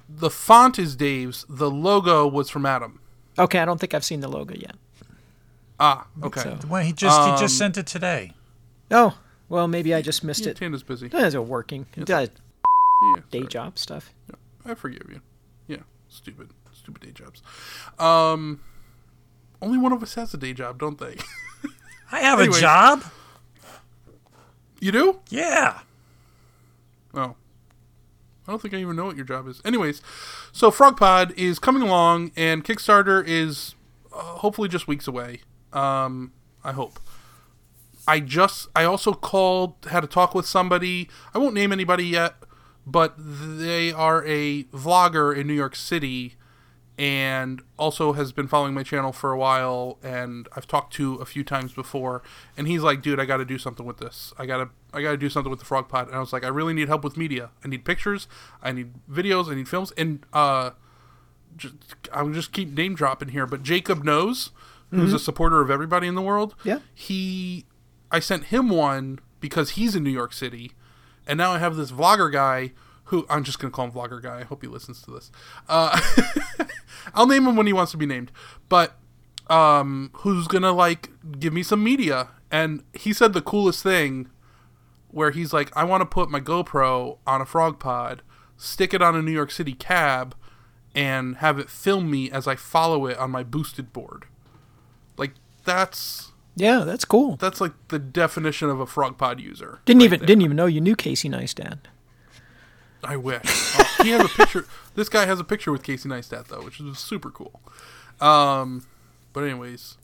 the 0.07 0.29
font 0.29 0.77
is 0.79 0.95
Dave's. 0.95 1.45
The 1.49 1.69
logo 1.69 2.27
was 2.27 2.49
from 2.49 2.65
Adam. 2.65 2.99
Okay, 3.37 3.59
I 3.59 3.65
don't 3.65 3.79
think 3.79 3.93
I've 3.93 4.05
seen 4.05 4.19
the 4.21 4.27
logo 4.27 4.53
yet. 4.55 4.75
Ah, 5.79 6.07
okay. 6.23 6.41
so. 6.41 6.57
Well, 6.69 6.83
he 6.83 6.93
just 6.93 7.19
he 7.21 7.31
Um, 7.31 7.37
just 7.39 7.57
sent 7.57 7.77
it 7.77 7.85
today. 7.87 8.33
Oh, 8.91 9.17
well, 9.49 9.67
maybe 9.67 9.93
I 9.93 10.01
just 10.01 10.23
missed 10.23 10.45
Yeah, 10.45 10.51
it. 10.51 10.57
Tanda's 10.57 10.83
busy. 10.83 11.07
That's 11.09 11.35
a 11.35 11.41
working 11.41 11.85
uh, 12.09 12.27
Yeah, 13.03 13.21
day 13.31 13.39
sorry. 13.39 13.47
job 13.49 13.77
stuff. 13.77 14.13
Yeah, 14.29 14.71
I 14.71 14.73
forgive 14.73 15.07
you. 15.09 15.21
Yeah, 15.67 15.83
stupid, 16.07 16.49
stupid 16.73 17.01
day 17.03 17.11
jobs. 17.11 17.41
Um, 17.99 18.61
only 19.61 19.77
one 19.77 19.91
of 19.91 20.01
us 20.03 20.15
has 20.15 20.33
a 20.33 20.37
day 20.37 20.53
job, 20.53 20.79
don't 20.79 20.99
they? 20.99 21.17
I 22.11 22.19
have 22.19 22.39
Anyways. 22.39 22.57
a 22.57 22.61
job. 22.61 23.03
you 24.79 24.91
do? 24.91 25.19
Yeah. 25.29 25.79
Oh. 27.13 27.35
I 28.47 28.51
don't 28.51 28.61
think 28.61 28.73
I 28.75 28.77
even 28.77 28.95
know 28.95 29.05
what 29.05 29.15
your 29.15 29.25
job 29.25 29.47
is. 29.47 29.59
Anyways, 29.65 30.01
so 30.51 30.69
FrogPod 30.69 31.35
is 31.35 31.57
coming 31.57 31.81
along, 31.81 32.31
and 32.35 32.63
Kickstarter 32.63 33.23
is 33.25 33.73
uh, 34.13 34.17
hopefully 34.19 34.69
just 34.69 34.87
weeks 34.87 35.07
away. 35.07 35.41
Um, 35.73 36.31
I 36.63 36.71
hope. 36.71 36.99
I 38.07 38.19
just, 38.19 38.67
I 38.75 38.83
also 38.83 39.13
called, 39.13 39.73
had 39.89 40.03
a 40.03 40.07
talk 40.07 40.35
with 40.35 40.45
somebody. 40.45 41.09
I 41.33 41.39
won't 41.39 41.55
name 41.55 41.71
anybody 41.71 42.05
yet, 42.05 42.35
but 42.85 43.15
they 43.17 43.91
are 43.91 44.23
a 44.25 44.63
vlogger 44.65 45.35
in 45.35 45.47
New 45.47 45.53
York 45.53 45.75
City 45.75 46.35
and 46.97 47.61
also 47.77 48.13
has 48.13 48.31
been 48.31 48.47
following 48.47 48.73
my 48.73 48.83
channel 48.83 49.11
for 49.11 49.31
a 49.33 49.37
while 49.37 49.97
and 50.01 50.47
I've 50.55 50.65
talked 50.65 50.93
to 50.93 51.15
a 51.15 51.25
few 51.25 51.43
times 51.43 51.73
before 51.73 52.23
and 52.57 52.67
he's 52.69 52.83
like 52.83 53.01
dude 53.01 53.19
I 53.19 53.25
got 53.25 53.37
to 53.37 53.45
do 53.45 53.57
something 53.57 53.85
with 53.85 53.97
this. 53.97 54.33
I 54.37 54.45
got 54.45 54.57
to 54.57 54.69
I 54.93 55.01
got 55.01 55.11
to 55.11 55.17
do 55.17 55.29
something 55.29 55.49
with 55.49 55.59
the 55.59 55.65
frog 55.65 55.89
pod 55.89 56.07
and 56.07 56.15
I 56.15 56.19
was 56.19 56.31
like 56.31 56.45
I 56.45 56.47
really 56.47 56.73
need 56.73 56.87
help 56.87 57.03
with 57.03 57.17
media. 57.17 57.49
I 57.65 57.67
need 57.67 57.83
pictures. 57.83 58.27
I 58.63 58.71
need 58.71 58.93
videos. 59.11 59.51
I 59.51 59.55
need 59.55 59.67
films. 59.67 59.91
And 59.97 60.25
uh 60.31 60.71
just, 61.57 61.73
I'm 62.13 62.33
just 62.33 62.51
keep 62.53 62.69
name 62.71 62.95
dropping 62.95 63.29
here 63.29 63.45
but 63.45 63.61
Jacob 63.63 64.03
knows 64.03 64.51
who's 64.91 65.11
a 65.11 65.19
supporter 65.19 65.59
of 65.59 65.69
everybody 65.69 66.07
in 66.07 66.15
the 66.15 66.21
world 66.21 66.55
Yeah. 66.63 66.79
he 66.93 67.65
I 68.09 68.19
sent 68.19 68.45
him 68.45 68.69
one 68.69 69.19
because 69.41 69.71
he's 69.71 69.93
in 69.97 70.03
New 70.03 70.09
York 70.11 70.31
City 70.31 70.71
and 71.27 71.37
now 71.37 71.51
I 71.51 71.59
have 71.59 71.75
this 71.75 71.91
vlogger 71.91 72.31
guy 72.31 72.71
who 73.05 73.25
I'm 73.29 73.43
just 73.43 73.59
gonna 73.59 73.71
call 73.71 73.85
him 73.85 73.91
vlogger 73.91 74.21
guy. 74.21 74.39
I 74.39 74.43
hope 74.43 74.61
he 74.61 74.67
listens 74.67 75.01
to 75.03 75.11
this. 75.11 75.31
Uh, 75.69 75.99
I'll 77.13 77.27
name 77.27 77.45
him 77.45 77.55
when 77.55 77.67
he 77.67 77.73
wants 77.73 77.91
to 77.91 77.97
be 77.97 78.05
named, 78.05 78.31
but 78.69 78.97
um, 79.47 80.09
who's 80.13 80.47
gonna 80.47 80.71
like 80.71 81.09
give 81.39 81.53
me 81.53 81.63
some 81.63 81.83
media? 81.83 82.29
And 82.51 82.83
he 82.93 83.13
said 83.13 83.33
the 83.33 83.41
coolest 83.41 83.83
thing, 83.83 84.29
where 85.09 85.31
he's 85.31 85.53
like, 85.53 85.75
I 85.75 85.83
want 85.83 86.01
to 86.01 86.05
put 86.05 86.29
my 86.29 86.39
GoPro 86.39 87.17
on 87.25 87.41
a 87.41 87.45
frog 87.45 87.79
pod, 87.79 88.21
stick 88.57 88.93
it 88.93 89.01
on 89.01 89.15
a 89.15 89.21
New 89.21 89.31
York 89.31 89.51
City 89.51 89.73
cab, 89.73 90.35
and 90.93 91.37
have 91.37 91.59
it 91.59 91.69
film 91.69 92.09
me 92.09 92.31
as 92.31 92.47
I 92.47 92.55
follow 92.55 93.05
it 93.05 93.17
on 93.17 93.31
my 93.31 93.43
boosted 93.43 93.93
board. 93.93 94.25
Like 95.17 95.33
that's 95.63 96.31
Yeah, 96.55 96.79
that's 96.79 97.05
cool. 97.05 97.35
that's 97.35 97.59
like 97.59 97.73
the 97.89 97.99
definition 97.99 98.69
of 98.69 98.79
a 98.79 98.85
frog 98.85 99.17
pod 99.17 99.39
user. 99.39 99.79
Didn't 99.85 100.01
right 100.01 100.05
even 100.05 100.19
there. 100.19 100.27
didn't 100.27 100.41
even 100.43 100.55
know 100.55 100.65
you 100.65 100.81
knew 100.81 100.95
Casey 100.95 101.29
Neistat. 101.29 101.79
I 103.03 103.17
wish. 103.17 103.41
Oh, 103.45 103.95
he 104.03 104.09
has 104.11 104.25
a 104.25 104.29
picture. 104.29 104.65
This 104.95 105.09
guy 105.09 105.25
has 105.25 105.41
a 105.41 105.43
picture 105.43 105.73
with 105.73 105.83
Casey 105.83 106.07
Neistat 106.07 106.47
though, 106.47 106.61
which 106.61 106.79
is 106.79 106.97
super 106.97 107.29
cool. 107.29 107.59
Um, 108.21 108.87
but 109.33 109.43
anyways, 109.43 109.97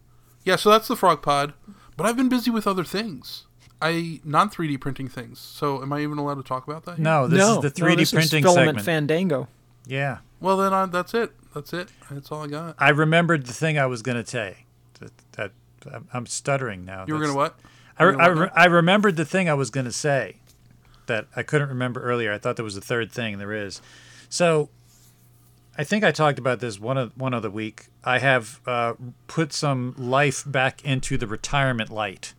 yeah. 0.44 0.58
So 0.58 0.70
that's 0.70 0.90
the 0.90 0.98
Frog 0.98 1.22
Pod. 1.22 1.54
But 1.96 2.06
I've 2.06 2.18
been 2.18 2.28
busy 2.28 2.52
with 2.52 2.68
other 2.68 2.84
things. 2.84 3.46
I 3.82 4.20
non 4.26 4.50
3D 4.50 4.82
printing 4.82 5.08
things. 5.08 5.40
So 5.40 5.82
am 5.82 5.94
I 5.94 6.02
even 6.02 6.18
allowed 6.18 6.36
to 6.36 6.44
talk 6.44 6.68
about 6.68 6.84
that? 6.84 6.98
here? 6.98 7.04
No, 7.06 7.28
this 7.28 7.40
no, 7.40 7.62
is 7.62 7.74
the 7.74 7.82
3D 7.82 7.96
this 7.98 8.10
is 8.10 8.14
printing 8.14 8.44
filament 8.44 8.66
segment. 8.66 8.86
Fandango. 8.86 9.48
yeah. 9.88 10.18
Well 10.42 10.58
then, 10.58 10.74
I, 10.74 10.86
that's 10.88 11.14
it. 11.14 11.32
That's 11.54 11.72
it. 11.72 11.90
That's 12.10 12.32
all 12.32 12.44
I 12.44 12.48
got. 12.48 12.76
I 12.80 12.90
remembered 12.90 13.46
the 13.46 13.54
thing 13.54 13.78
I 13.78 13.86
was 13.86 14.02
going 14.02 14.22
to 14.22 14.30
say. 14.30 14.66
That, 15.00 15.12
that 15.34 15.52
I'm- 15.91 16.08
I'm 16.13 16.26
stuttering 16.26 16.86
now. 16.86 17.06
You 17.08 17.13
were 17.15 17.20
That's- 17.20 17.34
gonna 17.36 17.38
what? 17.38 17.60
I, 18.00 18.04
you 18.12 18.17
I, 18.20 18.28
re- 18.28 18.50
I 18.56 18.65
remembered 18.65 19.15
the 19.15 19.26
thing 19.26 19.50
I 19.50 19.54
was 19.54 19.70
going 19.70 19.86
to 19.86 19.91
say 19.91 20.38
that 21.08 21.28
I 21.36 21.44
couldn't 21.44 21.70
remember 21.70 22.02
earlier. 22.02 22.32
I 22.34 22.38
thought 22.38 22.56
there 22.56 22.65
was 22.65 22.78
a 22.78 22.82
third 22.82 23.12
thing. 23.12 23.38
There 23.38 23.52
is. 23.54 23.82
So 24.30 24.70
I 25.78 25.84
think 25.84 26.04
I 26.04 26.12
talked 26.12 26.39
about 26.39 26.60
this 26.60 26.80
one 26.80 26.98
of, 26.98 27.15
one 27.17 27.34
other 27.34 27.50
week. 27.50 27.88
I 28.04 28.20
have 28.20 28.60
uh, 28.65 28.94
put 29.28 29.54
some 29.54 29.94
life 29.98 30.44
back 30.46 30.84
into 30.86 31.17
the 31.17 31.28
retirement 31.28 31.89
light 31.89 32.34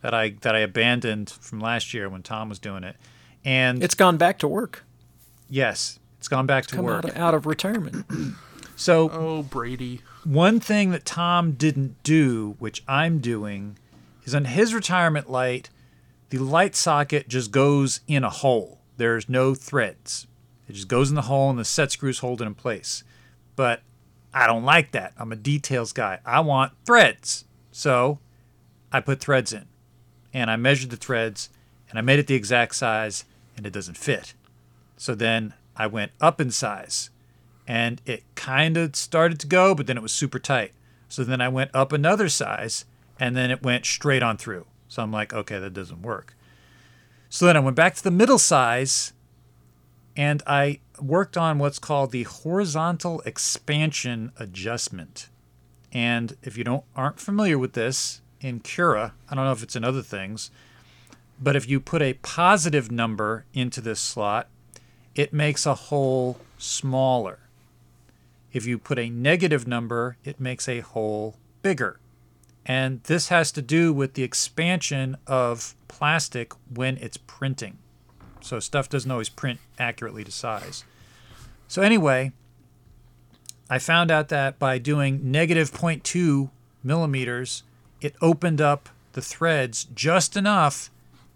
that 0.00 0.14
I 0.14 0.30
that 0.40 0.54
I 0.56 0.60
abandoned 0.60 1.30
from 1.30 1.60
last 1.60 1.92
year 1.94 2.08
when 2.08 2.22
Tom 2.22 2.48
was 2.48 2.58
doing 2.58 2.82
it. 2.84 2.96
And 3.44 3.82
It's 3.82 3.94
gone 3.94 4.16
back 4.16 4.38
to 4.40 4.48
work. 4.48 4.84
yes, 5.48 5.98
it's 6.18 6.28
gone 6.28 6.46
back 6.46 6.66
to 6.66 6.76
Come 6.76 6.84
work. 6.86 7.04
out, 7.04 7.16
out 7.16 7.34
of 7.34 7.46
retirement. 7.46 8.04
So 8.76 9.10
Oh 9.10 9.42
Brady. 9.42 10.00
One 10.28 10.60
thing 10.60 10.90
that 10.90 11.06
Tom 11.06 11.52
didn't 11.52 12.02
do, 12.02 12.54
which 12.58 12.82
I'm 12.86 13.18
doing, 13.18 13.78
is 14.24 14.34
on 14.34 14.44
his 14.44 14.74
retirement 14.74 15.30
light, 15.30 15.70
the 16.28 16.36
light 16.36 16.76
socket 16.76 17.28
just 17.28 17.50
goes 17.50 18.00
in 18.06 18.22
a 18.24 18.30
hole. 18.30 18.78
there's 18.98 19.28
no 19.28 19.54
threads. 19.54 20.26
It 20.68 20.74
just 20.74 20.88
goes 20.88 21.08
in 21.08 21.14
the 21.14 21.22
hole 21.22 21.48
and 21.48 21.58
the 21.58 21.64
set 21.64 21.92
screws 21.92 22.18
hold 22.18 22.42
it 22.42 22.46
in 22.46 22.54
place. 22.54 23.04
But 23.56 23.80
I 24.34 24.46
don't 24.46 24.64
like 24.64 24.90
that. 24.90 25.14
I'm 25.16 25.32
a 25.32 25.36
details 25.36 25.92
guy. 25.92 26.18
I 26.26 26.40
want 26.40 26.72
threads. 26.84 27.44
So 27.72 28.18
I 28.92 29.00
put 29.00 29.20
threads 29.20 29.52
in 29.52 29.66
and 30.34 30.50
I 30.50 30.56
measured 30.56 30.90
the 30.90 30.96
threads 30.96 31.48
and 31.88 31.98
I 31.98 32.02
made 32.02 32.18
it 32.18 32.26
the 32.26 32.34
exact 32.34 32.74
size 32.74 33.24
and 33.56 33.64
it 33.64 33.72
doesn't 33.72 33.96
fit. 33.96 34.34
So 34.96 35.14
then 35.14 35.54
I 35.76 35.86
went 35.86 36.12
up 36.20 36.38
in 36.38 36.50
size 36.50 37.08
and 37.68 38.00
it 38.06 38.24
kind 38.34 38.78
of 38.78 38.96
started 38.96 39.38
to 39.38 39.46
go, 39.46 39.74
but 39.74 39.86
then 39.86 39.98
it 39.98 40.02
was 40.02 40.10
super 40.10 40.38
tight. 40.38 40.72
So 41.06 41.22
then 41.22 41.42
I 41.42 41.48
went 41.48 41.70
up 41.74 41.92
another 41.92 42.30
size 42.30 42.86
and 43.20 43.36
then 43.36 43.50
it 43.50 43.62
went 43.62 43.84
straight 43.84 44.22
on 44.22 44.38
through. 44.38 44.64
So 44.88 45.02
I'm 45.02 45.12
like, 45.12 45.34
okay, 45.34 45.58
that 45.58 45.74
doesn't 45.74 46.00
work. 46.00 46.34
So 47.28 47.44
then 47.44 47.58
I 47.58 47.60
went 47.60 47.76
back 47.76 47.94
to 47.96 48.02
the 48.02 48.10
middle 48.10 48.38
size 48.38 49.12
and 50.16 50.42
I 50.46 50.80
worked 50.98 51.36
on 51.36 51.58
what's 51.58 51.78
called 51.78 52.10
the 52.10 52.22
horizontal 52.22 53.20
expansion 53.26 54.32
adjustment. 54.38 55.28
And 55.92 56.36
if 56.42 56.56
you 56.56 56.64
don't 56.64 56.84
aren't 56.96 57.20
familiar 57.20 57.58
with 57.58 57.74
this 57.74 58.22
in 58.40 58.60
Cura, 58.60 59.12
I 59.28 59.34
don't 59.34 59.44
know 59.44 59.52
if 59.52 59.62
it's 59.62 59.76
in 59.76 59.84
other 59.84 60.02
things, 60.02 60.50
but 61.38 61.54
if 61.54 61.68
you 61.68 61.80
put 61.80 62.00
a 62.00 62.14
positive 62.14 62.90
number 62.90 63.44
into 63.52 63.82
this 63.82 64.00
slot, 64.00 64.48
it 65.14 65.34
makes 65.34 65.66
a 65.66 65.74
hole 65.74 66.38
smaller. 66.56 67.40
If 68.52 68.66
you 68.66 68.78
put 68.78 68.98
a 68.98 69.10
negative 69.10 69.66
number, 69.66 70.16
it 70.24 70.40
makes 70.40 70.68
a 70.68 70.80
hole 70.80 71.36
bigger. 71.62 72.00
And 72.64 73.02
this 73.04 73.28
has 73.28 73.50
to 73.52 73.62
do 73.62 73.92
with 73.92 74.14
the 74.14 74.22
expansion 74.22 75.16
of 75.26 75.74
plastic 75.88 76.52
when 76.72 76.98
it's 76.98 77.16
printing. 77.16 77.78
So 78.40 78.60
stuff 78.60 78.88
doesn't 78.88 79.10
always 79.10 79.28
print 79.28 79.58
accurately 79.78 80.24
to 80.24 80.30
size. 80.30 80.84
So, 81.66 81.82
anyway, 81.82 82.32
I 83.68 83.78
found 83.78 84.10
out 84.10 84.28
that 84.28 84.58
by 84.58 84.78
doing 84.78 85.30
negative 85.30 85.70
0.2 85.70 86.50
millimeters, 86.82 87.62
it 88.00 88.14
opened 88.22 88.60
up 88.60 88.88
the 89.12 89.20
threads 89.20 89.86
just 89.94 90.36
enough 90.36 90.90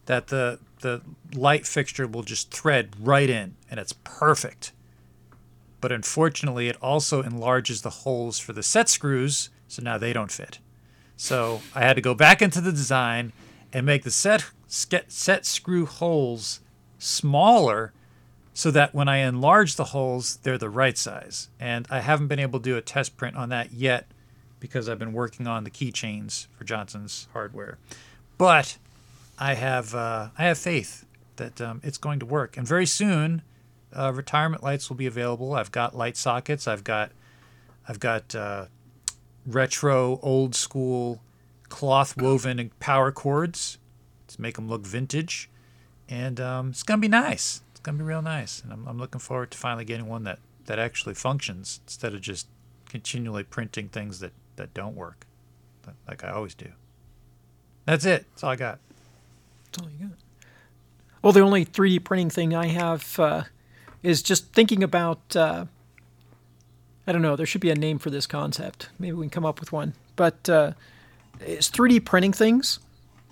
that 0.07 0.29
the, 0.29 0.59
the 0.81 1.03
light 1.35 1.66
fixture 1.66 2.07
will 2.07 2.22
just 2.22 2.51
thread 2.51 2.94
right 2.98 3.29
in, 3.29 3.57
and 3.70 3.79
it's 3.79 3.94
perfect. 4.05 4.72
But 5.82 5.92
unfortunately, 5.92 6.68
it 6.68 6.76
also 6.80 7.22
enlarges 7.22 7.82
the 7.82 7.90
holes 7.90 8.38
for 8.38 8.54
the 8.54 8.62
set 8.62 8.88
screws, 8.88 9.50
so 9.68 9.82
now 9.82 9.98
they 9.98 10.14
don't 10.14 10.30
fit. 10.30 10.60
So 11.16 11.60
I 11.74 11.80
had 11.80 11.96
to 11.96 12.00
go 12.00 12.14
back 12.14 12.40
into 12.40 12.62
the 12.62 12.70
design 12.70 13.32
and 13.72 13.84
make 13.84 14.04
the 14.04 14.10
set 14.10 14.44
set 14.68 15.44
screw 15.44 15.84
holes 15.84 16.60
smaller 16.98 17.92
so 18.54 18.70
that 18.70 18.94
when 18.94 19.08
I 19.08 19.18
enlarge 19.18 19.76
the 19.76 19.86
holes, 19.86 20.36
they're 20.36 20.56
the 20.56 20.70
right 20.70 20.96
size. 20.96 21.48
And 21.58 21.86
I 21.90 22.00
haven't 22.00 22.28
been 22.28 22.38
able 22.38 22.60
to 22.60 22.64
do 22.64 22.76
a 22.76 22.80
test 22.80 23.16
print 23.16 23.36
on 23.36 23.48
that 23.48 23.72
yet 23.72 24.06
because 24.60 24.88
I've 24.88 24.98
been 24.98 25.12
working 25.12 25.46
on 25.48 25.64
the 25.64 25.70
keychains 25.70 26.46
for 26.56 26.64
Johnson's 26.64 27.26
hardware. 27.32 27.78
But 28.38 28.78
I 29.36 29.54
have 29.54 29.94
uh, 29.96 30.28
I 30.38 30.44
have 30.44 30.58
faith 30.58 31.06
that 31.36 31.60
um, 31.60 31.80
it's 31.82 31.98
going 31.98 32.20
to 32.20 32.26
work. 32.26 32.56
And 32.56 32.66
very 32.66 32.86
soon, 32.86 33.42
uh, 33.94 34.12
retirement 34.14 34.62
lights 34.62 34.88
will 34.88 34.96
be 34.96 35.07
available. 35.07 35.55
I've 35.55 35.72
got 35.72 35.96
light 35.96 36.16
sockets. 36.16 36.66
I've 36.66 36.85
got 36.85 37.12
I've 37.88 38.00
got 38.00 38.35
uh, 38.35 38.66
retro, 39.46 40.18
old 40.22 40.55
school 40.55 41.20
cloth 41.68 42.16
woven 42.16 42.70
power 42.81 43.11
cords 43.11 43.78
to 44.28 44.40
make 44.40 44.57
them 44.57 44.68
look 44.68 44.87
vintage, 44.87 45.50
and 46.09 46.40
um, 46.40 46.70
it's 46.70 46.83
gonna 46.83 47.00
be 47.00 47.09
nice. 47.09 47.62
It's 47.70 47.81
gonna 47.81 47.98
be 47.98 48.05
real 48.05 48.22
nice, 48.22 48.62
and 48.62 48.72
I'm, 48.72 48.87
I'm 48.87 48.98
looking 48.98 49.20
forward 49.20 49.50
to 49.52 49.59
finally 49.59 49.85
getting 49.85 50.07
one 50.07 50.24
that 50.24 50.38
that 50.66 50.78
actually 50.78 51.14
functions 51.14 51.81
instead 51.87 52.14
of 52.14 52.20
just 52.20 52.46
continually 52.88 53.42
printing 53.42 53.88
things 53.88 54.20
that 54.20 54.33
that 54.57 54.74
don't 54.74 54.94
work, 54.94 55.26
like 56.07 56.24
I 56.24 56.31
always 56.31 56.55
do. 56.55 56.68
That's 57.85 58.05
it. 58.05 58.26
That's 58.31 58.44
all 58.44 58.50
I 58.50 58.57
got. 58.57 58.78
That's 59.64 59.85
all 59.85 59.90
you 59.90 60.07
got. 60.07 60.18
Well, 61.22 61.33
the 61.33 61.40
only 61.40 61.64
3D 61.64 62.05
printing 62.05 62.31
thing 62.31 62.55
I 62.55 62.66
have 62.66 63.18
uh, 63.18 63.44
is 64.02 64.22
just 64.22 64.52
thinking 64.52 64.82
about. 64.82 65.34
Uh, 65.36 65.66
I 67.06 67.12
don't 67.12 67.22
know. 67.22 67.34
There 67.34 67.46
should 67.46 67.60
be 67.60 67.70
a 67.70 67.74
name 67.74 67.98
for 67.98 68.10
this 68.10 68.26
concept. 68.26 68.88
Maybe 68.98 69.12
we 69.12 69.24
can 69.24 69.30
come 69.30 69.44
up 69.44 69.58
with 69.58 69.72
one. 69.72 69.94
But 70.14 70.48
uh, 70.48 70.72
is 71.44 71.68
3D 71.70 72.04
printing 72.04 72.32
things 72.32 72.78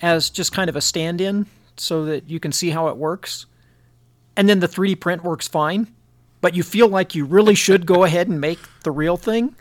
as 0.02 0.28
just 0.30 0.50
kind 0.52 0.68
of 0.68 0.74
a 0.76 0.80
stand-in 0.80 1.46
so 1.76 2.04
that 2.06 2.28
you 2.28 2.40
can 2.40 2.50
see 2.52 2.70
how 2.70 2.88
it 2.88 2.96
works, 2.96 3.46
and 4.36 4.48
then 4.48 4.60
the 4.60 4.66
3D 4.68 4.98
print 5.00 5.22
works 5.22 5.46
fine, 5.46 5.86
but 6.40 6.54
you 6.54 6.62
feel 6.62 6.88
like 6.88 7.14
you 7.14 7.24
really 7.24 7.54
should 7.54 7.86
go 7.86 8.02
ahead 8.04 8.28
and 8.28 8.40
make 8.40 8.58
the 8.82 8.90
real 8.90 9.16
thing. 9.16 9.54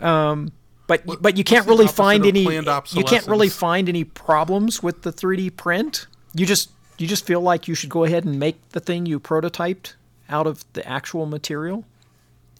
Um, 0.00 0.52
but 0.86 1.04
What- 1.04 1.20
but 1.20 1.36
you 1.36 1.44
can't 1.44 1.66
really 1.66 1.86
find 1.88 2.24
any 2.24 2.44
you 2.92 3.02
can't 3.04 3.26
really 3.26 3.48
find 3.48 3.88
any 3.88 4.04
problems 4.04 4.82
with 4.82 5.02
the 5.02 5.12
3D 5.12 5.50
print. 5.56 6.06
You 6.34 6.46
just 6.46 6.70
you 6.98 7.06
just 7.06 7.26
feel 7.26 7.40
like 7.40 7.68
you 7.68 7.74
should 7.74 7.90
go 7.90 8.04
ahead 8.04 8.24
and 8.24 8.38
make 8.38 8.56
the 8.70 8.80
thing 8.80 9.06
you 9.06 9.18
prototyped 9.20 9.94
out 10.28 10.46
of 10.46 10.64
the 10.72 10.86
actual 10.88 11.26
material 11.26 11.84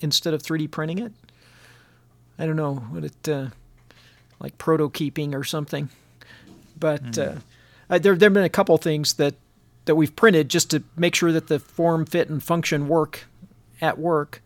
instead 0.01 0.35
of 0.35 0.43
3D 0.43 0.71
printing 0.71 0.99
it. 0.99 1.13
I 2.39 2.47
don't 2.47 2.57
know 2.57 2.77
what 2.77 3.05
it 3.05 3.29
uh, 3.29 3.49
like 4.41 4.59
proto 4.59 4.91
keeping 4.91 5.35
or 5.35 5.45
something. 5.45 5.89
But 6.79 7.19
uh, 7.19 7.35
uh, 7.91 7.99
there 7.99 8.15
there've 8.15 8.33
been 8.33 8.45
a 8.45 8.49
couple 8.49 8.77
things 8.79 9.15
that 9.15 9.35
that 9.87 9.97
we've 9.97 10.15
printed 10.15 10.49
just 10.49 10.71
to 10.71 10.83
make 10.97 11.15
sure 11.15 11.33
that 11.33 11.49
the 11.49 11.59
form, 11.59 12.05
fit, 12.05 12.29
and 12.29 12.43
function 12.43 12.89
work 12.89 13.27
at 13.81 13.99
work. 13.99 14.43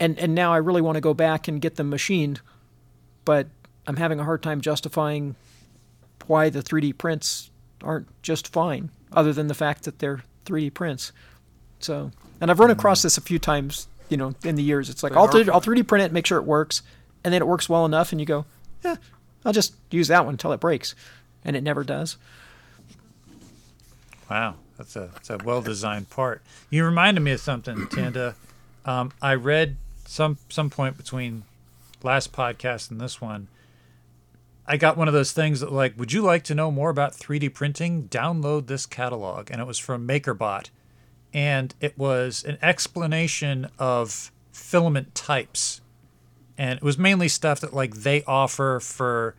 And 0.00 0.18
and 0.18 0.34
now 0.34 0.52
I 0.52 0.56
really 0.58 0.82
want 0.82 0.96
to 0.96 1.00
go 1.00 1.14
back 1.14 1.48
and 1.48 1.60
get 1.60 1.76
them 1.76 1.90
machined, 1.90 2.40
but 3.24 3.46
I'm 3.86 3.96
having 3.96 4.20
a 4.20 4.24
hard 4.24 4.42
time 4.42 4.60
justifying 4.60 5.36
why 6.26 6.50
the 6.50 6.62
3D 6.62 6.98
prints 6.98 7.50
aren't 7.82 8.08
just 8.22 8.48
fine, 8.48 8.90
other 9.12 9.32
than 9.32 9.46
the 9.46 9.54
fact 9.54 9.84
that 9.84 9.98
they're 9.98 10.22
3D 10.44 10.74
prints. 10.74 11.12
So, 11.80 12.10
and 12.40 12.50
I've 12.50 12.60
run 12.60 12.70
across 12.70 13.02
this 13.02 13.18
a 13.18 13.20
few 13.20 13.38
times, 13.38 13.88
you 14.08 14.16
know, 14.16 14.34
in 14.44 14.54
the 14.56 14.62
years. 14.62 14.90
It's 14.90 15.02
like 15.02 15.12
I'll, 15.12 15.28
3D, 15.28 15.48
I'll 15.48 15.60
fine. 15.60 15.76
3D 15.76 15.86
print 15.86 16.04
it, 16.04 16.12
make 16.12 16.26
sure 16.26 16.38
it 16.38 16.44
works, 16.44 16.82
and 17.24 17.32
then 17.32 17.42
it 17.42 17.46
works 17.46 17.68
well 17.68 17.84
enough, 17.84 18.12
and 18.12 18.20
you 18.20 18.26
go, 18.26 18.44
yeah, 18.84 18.96
I'll 19.44 19.52
just 19.52 19.74
use 19.90 20.08
that 20.08 20.24
one 20.24 20.34
until 20.34 20.52
it 20.52 20.60
breaks, 20.60 20.94
and 21.44 21.56
it 21.56 21.62
never 21.62 21.84
does. 21.84 22.16
Wow, 24.30 24.56
that's 24.76 24.94
a 24.96 25.10
that's 25.12 25.30
a 25.30 25.38
well 25.38 25.62
designed 25.62 26.10
part. 26.10 26.42
You 26.70 26.84
reminded 26.84 27.20
me 27.20 27.32
of 27.32 27.40
something, 27.40 27.86
Tanda. 27.90 28.34
Um, 28.84 29.12
I 29.22 29.34
read 29.34 29.76
some 30.06 30.38
some 30.48 30.70
point 30.70 30.96
between 30.96 31.44
last 32.02 32.32
podcast 32.32 32.90
and 32.90 33.00
this 33.00 33.20
one. 33.20 33.48
I 34.66 34.76
got 34.76 34.98
one 34.98 35.08
of 35.08 35.14
those 35.14 35.32
things 35.32 35.60
that 35.60 35.72
like, 35.72 35.98
would 35.98 36.12
you 36.12 36.20
like 36.20 36.44
to 36.44 36.54
know 36.54 36.70
more 36.70 36.90
about 36.90 37.14
3D 37.14 37.54
printing? 37.54 38.08
Download 38.08 38.66
this 38.66 38.84
catalog, 38.84 39.50
and 39.50 39.60
it 39.62 39.66
was 39.66 39.78
from 39.78 40.06
MakerBot, 40.06 40.68
and 41.32 41.74
it 41.80 41.96
was 41.98 42.44
an 42.44 42.58
explanation 42.62 43.68
of 43.78 44.32
filament 44.52 45.14
types, 45.14 45.80
and 46.56 46.78
it 46.78 46.82
was 46.82 46.98
mainly 46.98 47.28
stuff 47.28 47.60
that 47.60 47.74
like 47.74 47.96
they 47.96 48.22
offer 48.24 48.80
for 48.80 49.34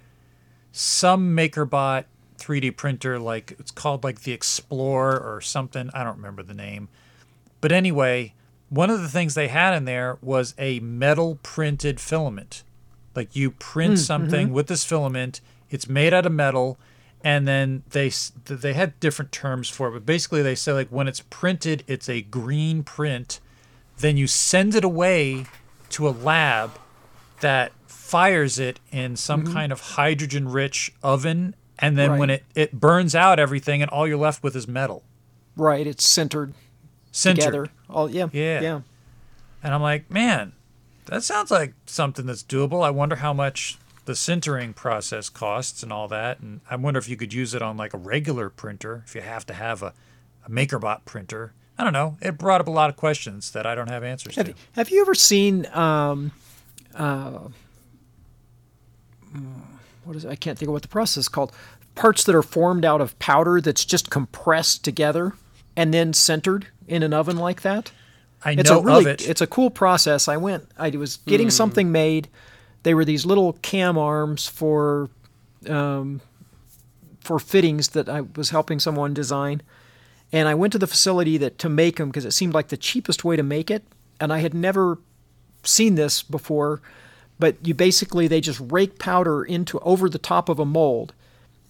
some 0.71 1.36
MakerBot 1.36 2.06
3D 2.38 2.75
printer, 2.75 3.19
like 3.19 3.56
it's 3.60 3.71
called 3.71 4.04
like 4.04 4.21
the 4.21 4.32
Explorer 4.32 5.19
or 5.19 5.41
something. 5.41 5.89
I 5.93 6.04
don't 6.04 6.17
remember 6.17 6.43
the 6.43 6.54
name. 6.54 6.89
But 7.62 7.71
anyway, 7.71 8.34
one 8.69 8.89
of 8.89 9.02
the 9.02 9.10
things 9.10 9.34
they 9.34 9.49
had 9.49 9.75
in 9.75 9.86
there 9.86 10.17
was 10.21 10.54
a 10.58 10.80
metal 10.80 11.39
printed 11.43 11.99
filament. 11.99 12.63
Like 13.15 13.36
you 13.36 13.52
print 13.52 13.93
hmm, 13.93 13.97
something 13.97 14.47
mm-hmm. 14.47 14.56
with 14.56 14.67
this 14.67 14.86
filament, 14.86 15.41
it's 15.69 15.89
made 15.89 16.13
out 16.13 16.25
of 16.25 16.32
metal, 16.32 16.78
and 17.23 17.47
then 17.47 17.84
they 17.89 18.12
they 18.45 18.73
had 18.73 18.99
different 18.99 19.32
terms 19.32 19.69
for 19.69 19.89
it. 19.89 19.91
But 19.91 20.05
basically, 20.05 20.41
they 20.41 20.55
say 20.55 20.73
like 20.73 20.89
when 20.89 21.08
it's 21.08 21.23
printed, 21.29 21.84
it's 21.88 22.10
a 22.10 22.21
green 22.21 22.84
print. 22.84 23.39
Then 23.97 24.15
you 24.15 24.27
send 24.27 24.75
it 24.75 24.84
away 24.84 25.45
to 25.89 26.08
a 26.08 26.12
lab 26.12 26.71
that 27.41 27.71
fires 27.88 28.60
it 28.60 28.79
in 28.91 29.15
some 29.15 29.43
mm-hmm. 29.43 29.53
kind 29.53 29.71
of 29.71 29.82
hydrogen 29.82 30.49
rich 30.49 30.91
oven 31.03 31.55
and 31.77 31.97
then 31.97 32.17
when 32.17 32.29
it, 32.32 32.43
it 32.55 32.73
burns 32.73 33.13
out 33.13 33.39
everything 33.39 33.82
and 33.84 33.91
all 33.91 34.08
you're 34.08 34.17
left 34.17 34.41
with 34.41 34.55
is 34.55 34.67
metal 34.67 35.03
Right, 35.55 35.86
it's 35.86 36.08
centered, 36.08 36.53
sintered 37.12 37.36
together. 37.36 37.67
All 37.89 38.10
yeah, 38.10 38.27
Yeah. 38.32 38.62
yeah. 38.62 38.82
and 39.62 39.73
i'm 39.75 39.82
like 39.82 40.10
man 40.10 40.53
that 41.05 41.23
sounds 41.23 41.51
like 41.51 41.73
something 41.86 42.25
that's 42.25 42.43
doable 42.43 42.84
i 42.84 42.89
wonder 42.89 43.17
how 43.17 43.34
much 43.34 43.77
the 44.09 44.15
sintering 44.15 44.73
process 44.73 45.29
costs 45.29 45.83
and 45.83 45.93
all 45.93 46.07
that 46.07 46.39
and 46.39 46.61
i 46.67 46.75
wonder 46.75 46.97
if 46.97 47.07
you 47.07 47.15
could 47.15 47.31
use 47.31 47.53
it 47.53 47.61
on 47.61 47.77
like 47.77 47.93
a 47.93 47.97
regular 47.97 48.49
printer 48.49 49.03
if 49.05 49.13
you 49.13 49.21
have 49.21 49.45
to 49.45 49.53
have 49.53 49.83
a, 49.83 49.93
a 50.43 50.49
makerbot 50.49 51.05
printer 51.05 51.53
i 51.77 51.83
don't 51.83 51.93
know 51.93 52.17
it 52.19 52.35
brought 52.35 52.59
up 52.59 52.65
a 52.67 52.71
lot 52.71 52.89
of 52.89 52.95
questions 52.95 53.51
that 53.51 53.67
i 53.67 53.75
don't 53.75 53.87
have 53.87 54.03
answers 54.03 54.35
Have, 54.35 54.47
to 54.47 54.55
have 54.71 54.89
you 54.89 54.99
ever 55.01 55.13
seen 55.13 55.67
um, 55.73 56.31
uh, 56.95 57.37
mm, 59.31 59.61
what 60.05 60.15
is 60.15 60.25
it? 60.25 60.29
I 60.29 60.35
can't 60.35 60.57
think 60.57 60.69
of 60.69 60.73
what 60.73 60.81
the 60.81 60.87
process 60.87 61.17
is 61.17 61.29
called. 61.29 61.51
Parts 61.93 62.23
that 62.23 62.33
are 62.33 62.41
formed 62.41 62.83
out 62.83 62.99
of 62.99 63.17
powder 63.19 63.61
that's 63.61 63.85
just 63.85 64.09
compressed 64.09 64.83
together, 64.83 65.33
and 65.75 65.93
then 65.93 66.13
sintered 66.13 66.63
in 66.87 67.03
an 67.03 67.13
oven 67.13 67.37
like 67.37 67.61
that. 67.61 67.91
I 68.43 68.53
It's 68.53 68.71
know 68.71 68.79
a 68.79 68.83
really 68.83 69.01
of 69.01 69.07
it. 69.07 69.29
it's 69.29 69.41
a 69.41 69.47
cool 69.47 69.69
process. 69.69 70.27
I 70.27 70.37
went 70.37 70.67
I 70.79 70.89
was 70.89 71.17
getting 71.17 71.51
something 71.51 71.91
made. 71.91 72.27
They 72.83 72.93
were 72.93 73.05
these 73.05 73.25
little 73.25 73.53
cam 73.61 73.97
arms 73.97 74.47
for 74.47 75.09
um, 75.67 76.21
for 77.19 77.39
fittings 77.39 77.89
that 77.89 78.07
I 78.07 78.21
was 78.21 78.49
helping 78.49 78.79
someone 78.79 79.13
design. 79.13 79.61
And 80.31 80.47
I 80.47 80.55
went 80.55 80.73
to 80.73 80.79
the 80.79 80.87
facility 80.87 81.37
that 81.37 81.57
to 81.59 81.69
make 81.69 81.97
them 81.97 82.09
because 82.09 82.25
it 82.25 82.31
seemed 82.31 82.53
like 82.53 82.69
the 82.69 82.77
cheapest 82.77 83.23
way 83.23 83.35
to 83.35 83.43
make 83.43 83.69
it. 83.69 83.83
And 84.19 84.31
I 84.31 84.39
had 84.39 84.53
never 84.53 84.99
seen 85.63 85.95
this 85.95 86.23
before, 86.23 86.81
but 87.37 87.55
you 87.65 87.73
basically 87.73 88.27
they 88.27 88.41
just 88.41 88.61
rake 88.71 88.99
powder 88.99 89.43
into 89.43 89.79
over 89.79 90.09
the 90.09 90.17
top 90.17 90.49
of 90.49 90.59
a 90.59 90.65
mold, 90.65 91.13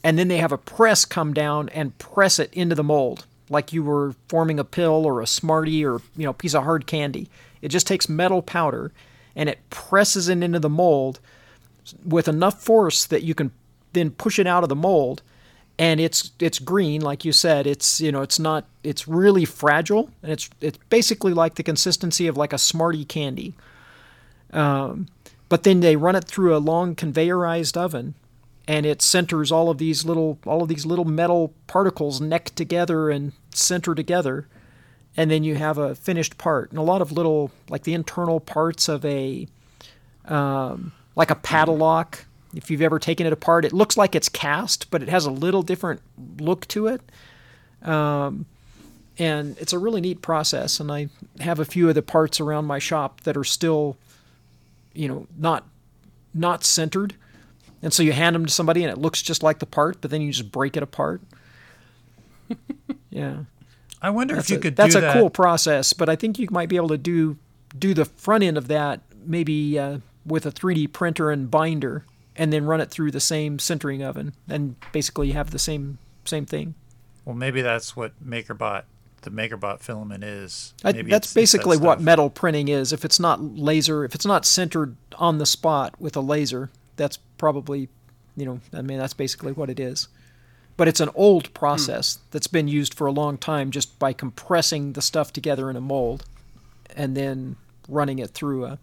and 0.03 0.17
then 0.17 0.27
they 0.27 0.37
have 0.37 0.51
a 0.51 0.57
press 0.57 1.05
come 1.05 1.33
down 1.33 1.69
and 1.69 1.97
press 1.97 2.39
it 2.39 2.53
into 2.53 2.75
the 2.75 2.83
mold 2.83 3.25
like 3.49 3.73
you 3.73 3.83
were 3.83 4.15
forming 4.27 4.59
a 4.59 4.63
pill 4.63 5.05
or 5.05 5.21
a 5.21 5.27
smartie 5.27 5.83
or 5.83 6.01
you 6.15 6.25
know 6.25 6.33
piece 6.33 6.53
of 6.53 6.63
hard 6.63 6.85
candy. 6.85 7.29
It 7.61 7.69
just 7.69 7.87
takes 7.87 8.07
metal 8.07 8.41
powder 8.41 8.91
and 9.35 9.49
it 9.49 9.59
presses 9.69 10.29
it 10.29 10.43
into 10.43 10.59
the 10.59 10.69
mold 10.69 11.19
with 12.05 12.27
enough 12.27 12.61
force 12.61 13.05
that 13.05 13.23
you 13.23 13.33
can 13.33 13.51
then 13.93 14.11
push 14.11 14.39
it 14.39 14.47
out 14.47 14.63
of 14.63 14.69
the 14.69 14.75
mold. 14.75 15.21
And 15.77 15.99
it's 16.01 16.31
it's 16.39 16.59
green 16.59 17.01
like 17.01 17.23
you 17.23 17.31
said. 17.31 17.65
It's 17.65 18.01
you 18.01 18.11
know 18.11 18.21
it's 18.21 18.39
not 18.39 18.65
it's 18.83 19.07
really 19.07 19.45
fragile. 19.45 20.09
And 20.21 20.31
it's 20.31 20.49
it's 20.59 20.77
basically 20.89 21.33
like 21.33 21.55
the 21.55 21.63
consistency 21.63 22.27
of 22.27 22.35
like 22.35 22.51
a 22.51 22.57
smartie 22.57 23.05
candy. 23.05 23.53
Um, 24.51 25.07
but 25.47 25.63
then 25.63 25.79
they 25.79 25.95
run 25.95 26.15
it 26.15 26.25
through 26.25 26.55
a 26.55 26.59
long 26.59 26.95
conveyorized 26.95 27.77
oven 27.77 28.15
and 28.69 28.85
it 28.85 28.99
sinters 28.99 29.51
all 29.51 29.71
of 29.71 29.79
these 29.79 30.05
little 30.05 30.37
all 30.45 30.61
of 30.61 30.69
these 30.69 30.85
little 30.85 31.03
metal 31.03 31.53
particles 31.65 32.21
neck 32.21 32.51
together 32.55 33.09
and 33.09 33.33
sinter 33.51 33.95
together 33.95 34.47
and 35.17 35.29
then 35.29 35.43
you 35.43 35.55
have 35.55 35.77
a 35.77 35.95
finished 35.95 36.37
part 36.37 36.69
and 36.69 36.79
a 36.79 36.83
lot 36.83 37.01
of 37.01 37.11
little 37.11 37.51
like 37.69 37.83
the 37.83 37.93
internal 37.93 38.39
parts 38.39 38.87
of 38.87 39.03
a 39.05 39.47
um, 40.25 40.91
like 41.15 41.31
a 41.31 41.35
padlock 41.35 42.25
if 42.55 42.69
you've 42.71 42.81
ever 42.81 42.99
taken 42.99 43.25
it 43.27 43.33
apart 43.33 43.65
it 43.65 43.73
looks 43.73 43.97
like 43.97 44.15
it's 44.15 44.29
cast 44.29 44.89
but 44.91 45.01
it 45.01 45.09
has 45.09 45.25
a 45.25 45.31
little 45.31 45.61
different 45.61 46.01
look 46.39 46.67
to 46.67 46.87
it. 46.87 47.01
Um, 47.81 48.45
and 49.17 49.57
it's 49.57 49.73
a 49.73 49.79
really 49.79 50.01
neat 50.01 50.21
process 50.21 50.79
and 50.79 50.91
i 50.91 51.07
have 51.39 51.59
a 51.59 51.65
few 51.65 51.87
of 51.89 51.95
the 51.95 52.01
parts 52.01 52.39
around 52.39 52.65
my 52.65 52.79
shop 52.79 53.21
that 53.21 53.37
are 53.37 53.43
still 53.43 53.97
you 54.93 55.07
know 55.07 55.27
not 55.37 55.65
not 56.33 56.61
sintered. 56.61 57.13
And 57.81 57.91
so 57.91 58.03
you 58.03 58.11
hand 58.11 58.35
them 58.35 58.45
to 58.45 58.51
somebody 58.51 58.83
and 58.83 58.91
it 58.91 58.99
looks 58.99 59.21
just 59.21 59.41
like 59.41 59.59
the 59.59 59.65
part 59.65 59.99
but 60.01 60.11
then 60.11 60.21
you 60.21 60.31
just 60.31 60.51
break 60.51 60.77
it 60.77 60.83
apart. 60.83 61.21
Yeah 63.11 63.39
I 64.01 64.09
wonder 64.09 64.35
that's 64.35 64.47
if 64.47 64.51
you 64.51 64.57
a, 64.57 64.61
could 64.61 64.75
that's 64.75 64.95
a 64.95 65.01
that. 65.01 65.13
cool 65.13 65.29
process 65.29 65.93
but 65.93 66.09
i 66.09 66.15
think 66.15 66.39
you 66.39 66.47
might 66.51 66.69
be 66.69 66.75
able 66.75 66.87
to 66.89 66.97
do 66.97 67.37
do 67.77 67.93
the 67.93 68.05
front 68.05 68.43
end 68.43 68.57
of 68.57 68.67
that 68.67 69.01
maybe 69.25 69.77
uh, 69.77 69.99
with 70.25 70.45
a 70.45 70.51
3d 70.51 70.91
printer 70.93 71.31
and 71.31 71.51
binder 71.51 72.05
and 72.35 72.53
then 72.53 72.65
run 72.65 72.79
it 72.81 72.89
through 72.89 73.11
the 73.11 73.19
same 73.19 73.57
sintering 73.57 74.01
oven 74.03 74.33
and 74.47 74.75
basically 74.91 75.27
you 75.27 75.33
have 75.33 75.51
the 75.51 75.59
same 75.59 75.97
same 76.25 76.45
thing 76.45 76.73
Well, 77.25 77.35
maybe 77.35 77.61
that's 77.61 77.95
what 77.95 78.11
MakerBot, 78.25 78.83
the 79.21 79.29
MakerBot 79.31 79.81
filament 79.81 80.23
is. 80.23 80.73
I, 80.83 80.91
that's 80.93 81.27
it's 81.27 81.33
that 81.33 81.39
basically 81.39 81.77
what 81.77 82.01
metal 82.01 82.29
printing 82.29 82.69
is. 82.69 82.93
If 82.93 83.03
it's 83.05 83.19
not 83.19 83.41
laser, 83.41 84.03
if 84.05 84.15
it's 84.15 84.25
not 84.25 84.43
sintered 84.43 84.95
on 85.15 85.37
the 85.37 85.45
spot 85.45 85.93
with 85.99 86.15
a 86.15 86.21
laser, 86.21 86.69
that's 86.95 87.17
probably, 87.37 87.89
you 88.35 88.45
know, 88.45 88.59
I 88.73 88.81
mean, 88.81 88.97
that's 88.97 89.13
basically 89.13 89.51
what 89.51 89.69
it 89.69 89.79
is. 89.79 90.07
But 90.79 90.87
it's 90.87 91.01
an 91.01 91.09
old 91.13 91.53
process 91.53 92.19
that's 92.31 92.47
been 92.47 92.69
used 92.69 92.93
for 92.93 93.05
a 93.05 93.11
long 93.11 93.37
time 93.37 93.69
just 93.69 93.99
by 93.99 94.13
compressing 94.13 94.93
the 94.93 95.01
stuff 95.01 95.33
together 95.33 95.69
in 95.69 95.75
a 95.75 95.81
mold 95.81 96.23
and 96.95 97.17
then 97.17 97.57
running 97.89 98.17
it 98.19 98.29
through 98.29 98.63
a. 98.63 98.79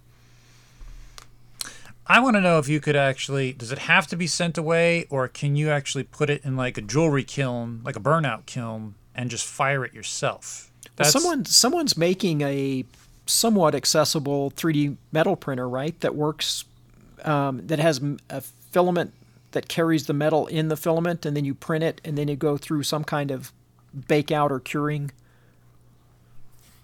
I 2.06 2.20
want 2.20 2.37
to 2.37 2.42
know 2.42 2.59
if 2.59 2.68
you 2.68 2.80
could 2.80 2.96
actually. 2.96 3.54
Does 3.54 3.72
it 3.72 3.78
have 3.78 4.06
to 4.09 4.16
be 4.16 4.26
sent 4.26 4.59
away, 4.59 5.06
or 5.09 5.26
can 5.26 5.56
you 5.56 5.70
actually 5.70 6.04
put 6.04 6.28
it 6.28 6.44
in 6.44 6.54
like 6.54 6.76
a 6.76 6.82
jewelry 6.82 7.24
kiln, 7.24 7.80
like 7.82 7.96
a 7.96 8.00
burnout 8.00 8.44
kiln, 8.44 8.94
and 9.14 9.30
just 9.30 9.46
fire 9.46 9.82
it 9.82 9.94
yourself? 9.94 10.70
Well, 10.98 11.11
someone 11.11 11.46
someone's 11.46 11.96
making 11.96 12.42
a 12.42 12.85
somewhat 13.24 13.74
accessible 13.74 14.50
3D 14.50 14.98
metal 15.12 15.35
printer, 15.35 15.66
right? 15.66 15.98
That 16.00 16.14
works, 16.14 16.66
um, 17.24 17.66
that 17.68 17.78
has 17.78 18.02
a 18.28 18.42
filament 18.42 19.14
that 19.56 19.68
carries 19.68 20.04
the 20.04 20.12
metal 20.12 20.46
in 20.48 20.68
the 20.68 20.76
filament, 20.76 21.24
and 21.24 21.34
then 21.34 21.46
you 21.46 21.54
print 21.54 21.82
it, 21.82 21.98
and 22.04 22.18
then 22.18 22.28
you 22.28 22.36
go 22.36 22.58
through 22.58 22.82
some 22.82 23.02
kind 23.02 23.30
of 23.30 23.54
bake 24.06 24.30
out 24.30 24.52
or 24.52 24.60
curing. 24.60 25.10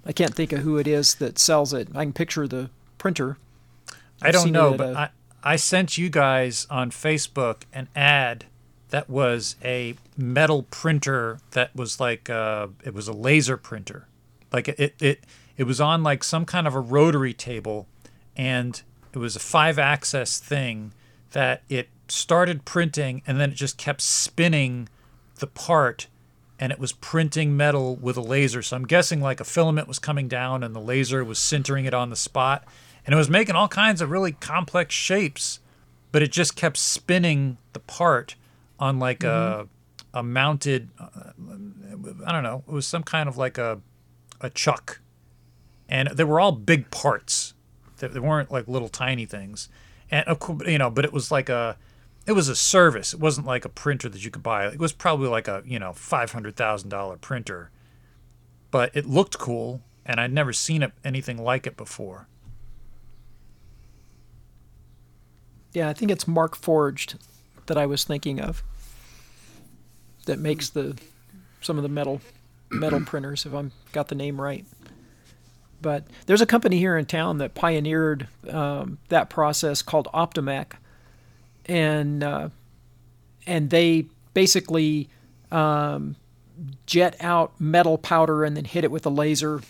I 0.07 0.13
can't 0.13 0.35
think 0.35 0.53
of 0.53 0.61
who 0.61 0.79
it 0.79 0.89
is 0.89 1.17
that 1.17 1.39
sells 1.39 1.75
it. 1.75 1.89
I 1.95 2.05
can 2.05 2.15
picture 2.15 2.49
the 2.49 2.71
printer. 2.97 3.37
I 4.23 4.29
I've 4.29 4.33
don't 4.33 4.53
know, 4.53 4.73
but 4.73 4.95
a- 4.95 4.99
I, 4.99 5.11
I 5.45 5.57
sent 5.57 5.99
you 5.99 6.09
guys 6.09 6.67
on 6.71 6.91
Facebook 6.91 7.65
an 7.75 7.89
ad 7.95 8.47
that 8.89 9.11
was 9.11 9.57
a 9.63 9.97
metal 10.17 10.63
printer 10.71 11.41
that 11.51 11.77
was 11.77 12.01
like 12.01 12.31
uh, 12.31 12.69
it 12.83 12.95
was 12.95 13.07
a 13.07 13.13
laser 13.13 13.59
printer, 13.59 14.07
like 14.51 14.67
it 14.67 14.95
it 14.99 15.21
it 15.59 15.65
was 15.65 15.79
on 15.79 16.03
like 16.03 16.25
some 16.25 16.47
kind 16.47 16.67
of 16.67 16.75
a 16.75 16.81
rotary 16.81 17.35
table, 17.35 17.87
and 18.35 18.81
it 19.13 19.19
was 19.19 19.37
a 19.37 19.41
five 19.41 19.79
axis 19.79 20.39
thing 20.39 20.93
that 21.33 21.63
it 21.69 21.89
started 22.13 22.65
printing 22.65 23.23
and 23.27 23.41
then 23.41 23.51
it 23.51 23.55
just 23.57 23.79
kept 23.79 24.01
spinning 24.01 24.89
the 25.39 25.47
part 25.47 26.07
and 26.59 26.71
it 26.71 26.79
was 26.79 26.93
printing 26.93 27.57
metal 27.57 27.97
with 27.97 28.17
a 28.17 28.21
laser. 28.21 28.63
So 28.63 28.77
I'm 28.77 28.87
guessing 28.87 29.21
like 29.21 29.41
a 29.41 29.45
filament 29.45 29.89
was 29.89 29.99
coming 29.99 30.29
down 30.29 30.63
and 30.63 30.77
the 30.77 30.81
laser 30.81 31.25
was 31.25 31.39
sintering 31.39 31.87
it 31.87 31.95
on 31.95 32.11
the 32.11 32.17
spot. 32.17 32.65
And 33.05 33.15
it 33.15 33.17
was 33.17 33.29
making 33.29 33.57
all 33.57 33.67
kinds 33.67 34.01
of 34.01 34.11
really 34.11 34.33
complex 34.33 34.95
shapes, 34.95 35.59
but 36.13 36.23
it 36.23 36.31
just 36.31 36.55
kept 36.55 36.77
spinning 36.77 37.59
the 37.73 37.81
part 37.81 38.37
on 38.79 38.99
like 38.99 39.25
a 39.25 39.67
a 40.15 40.23
mounted 40.23 40.91
uh, 41.01 41.33
I 42.27 42.33
don't 42.33 42.43
know, 42.43 42.63
it 42.69 42.73
was 42.73 42.87
some 42.87 43.03
kind 43.03 43.29
of 43.29 43.37
like 43.37 43.59
a 43.59 43.81
a 44.41 44.51
chuck. 44.51 45.01
And 45.89 46.09
they 46.11 46.25
were 46.25 46.39
all 46.39 46.53
big 46.53 46.91
parts. 46.91 47.55
They, 47.99 48.09
they 48.09 48.21
weren't 48.21 48.53
like 48.53 48.69
little 48.69 48.89
tiny 48.89 49.27
things. 49.27 49.69
And 50.11 50.27
of 50.29 50.39
course, 50.39 50.69
you 50.69 50.79
know, 50.79 50.91
but 50.91 51.05
it 51.05 51.13
was 51.13 51.31
like 51.31 51.49
a 51.49 51.77
it 52.27 52.33
was 52.33 52.49
a 52.49 52.57
service. 52.57 53.13
It 53.13 53.21
wasn't 53.21 53.47
like 53.47 53.65
a 53.65 53.69
printer 53.69 54.09
that 54.09 54.25
you 54.25 54.31
could 54.31 54.43
buy. 54.43 54.67
It 54.67 54.79
was 54.79 54.93
probably 54.93 55.29
like 55.29 55.49
a, 55.49 55.63
you 55.67 55.79
know, 55.79 55.91
$500,000 55.91 57.21
printer. 57.21 57.71
But 58.71 58.95
it 58.95 59.07
looked 59.07 59.39
cool 59.39 59.83
and 60.07 60.21
I'd 60.21 60.33
never 60.33 60.53
seen 60.53 60.83
it, 60.83 60.93
anything 61.05 61.43
like 61.43 61.67
it 61.67 61.77
before. 61.77 62.29
Yeah, 65.73 65.89
I 65.89 65.95
think 65.95 66.11
it's 66.11 66.25
Markforged 66.25 67.17
that 67.67 67.79
I 67.79 67.87
was 67.87 68.05
thinking 68.05 68.41
of. 68.41 68.63
That 70.27 70.39
makes 70.39 70.69
the 70.69 70.97
some 71.61 71.79
of 71.79 71.83
the 71.83 71.89
metal 71.89 72.21
metal 72.71 73.01
printers, 73.07 73.47
if 73.47 73.55
I'm 73.55 73.73
got 73.93 74.09
the 74.09 74.15
name 74.15 74.41
right. 74.41 74.65
But 75.81 76.07
there's 76.27 76.41
a 76.41 76.47
company 76.47 76.79
here 76.79 76.97
in 76.97 77.07
town 77.07 77.39
that 77.39 77.55
pioneered 77.55 78.29
um, 78.49 78.99
that 79.09 79.31
process 79.31 79.83
called 79.83 80.07
Optomec, 80.15 80.75
and 81.67 82.23
uh, 82.23 82.49
and 83.47 83.71
they 83.71 84.07
basically 84.35 85.09
um, 85.51 86.17
jet 86.87 87.17
out 87.21 87.53
metal 87.61 87.99
powder 87.99 88.45
and 88.45 88.57
then 88.57 88.65
hit 88.65 88.85
it 88.85 88.91
with 88.91 89.07
a 89.07 89.11
laser, 89.11 89.61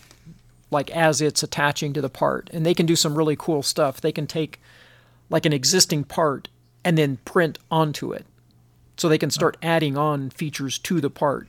like 0.70 0.90
as 0.90 1.20
it's 1.20 1.42
attaching 1.42 1.92
to 1.92 2.00
the 2.00 2.08
part. 2.08 2.50
And 2.52 2.64
they 2.64 2.74
can 2.74 2.86
do 2.86 2.96
some 2.96 3.16
really 3.16 3.36
cool 3.36 3.62
stuff. 3.62 4.00
They 4.00 4.12
can 4.12 4.26
take 4.26 4.60
like 5.30 5.46
an 5.46 5.52
existing 5.52 6.04
part 6.04 6.48
and 6.84 6.98
then 6.98 7.18
print 7.24 7.58
onto 7.70 8.12
it. 8.12 8.26
So 8.96 9.08
they 9.08 9.18
can 9.18 9.30
start 9.30 9.56
adding 9.62 9.96
on 9.96 10.30
features 10.30 10.78
to 10.80 11.00
the 11.00 11.10
part 11.10 11.48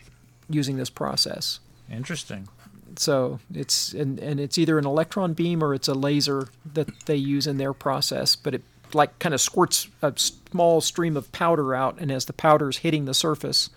using 0.50 0.78
this 0.78 0.90
process. 0.90 1.60
Interesting. 1.92 2.48
So 2.96 3.40
it's 3.54 3.94
and, 3.94 4.20
and 4.20 4.40
it's 4.40 4.58
either 4.58 4.78
an 4.78 4.86
electron 4.86 5.34
beam 5.34 5.64
or 5.64 5.74
it's 5.74 5.88
a 5.88 5.94
laser 5.94 6.48
that 6.74 6.88
they 7.06 7.16
use 7.16 7.48
in 7.48 7.58
their 7.58 7.74
process, 7.74 8.36
but 8.36 8.54
it 8.54 8.64
like 8.96 9.20
kind 9.20 9.34
of 9.34 9.42
squirts 9.42 9.88
a 10.02 10.14
small 10.16 10.82
stream 10.82 11.18
of 11.18 11.32
powder 11.32 11.74
out 11.74 12.00
and 12.00 12.12
as 12.12 12.26
the 12.26 12.34
powder 12.34 12.70
is 12.70 12.78
hitting 12.78 13.06
the 13.06 13.14
surface, 13.14 13.70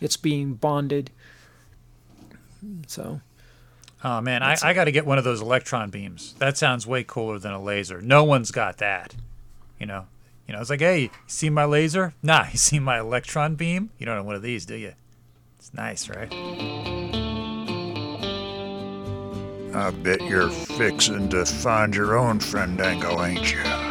it's 0.00 0.16
being 0.16 0.54
bonded. 0.54 1.10
So 2.86 3.20
Oh 4.02 4.20
man, 4.20 4.42
I, 4.42 4.56
I 4.62 4.72
got 4.72 4.84
to 4.84 4.92
get 4.92 5.04
one 5.04 5.18
of 5.18 5.24
those 5.24 5.42
electron 5.42 5.90
beams. 5.90 6.34
That 6.38 6.56
sounds 6.56 6.86
way 6.86 7.04
cooler 7.04 7.38
than 7.38 7.52
a 7.52 7.62
laser. 7.62 8.00
No 8.00 8.24
one's 8.24 8.50
got 8.50 8.78
that. 8.78 9.14
You 9.78 9.86
know, 9.86 10.06
you 10.46 10.54
know. 10.54 10.60
It's 10.60 10.70
like, 10.70 10.80
hey, 10.80 11.02
you 11.02 11.10
see 11.26 11.50
my 11.50 11.64
laser? 11.64 12.14
Nah, 12.22 12.46
you 12.50 12.58
see 12.58 12.78
my 12.78 12.98
electron 12.98 13.56
beam? 13.56 13.90
You 13.98 14.06
don't 14.06 14.16
have 14.16 14.24
one 14.24 14.36
of 14.36 14.42
these, 14.42 14.64
do 14.64 14.74
you? 14.74 14.94
It's 15.58 15.74
nice, 15.74 16.08
right? 16.08 16.32
I 19.72 19.90
bet 20.02 20.22
you're 20.22 20.48
fixing 20.50 21.28
to 21.28 21.44
find 21.44 21.94
your 21.94 22.18
own 22.18 22.40
Fandango, 22.40 23.22
ain't 23.22 23.52
you? 23.52 23.89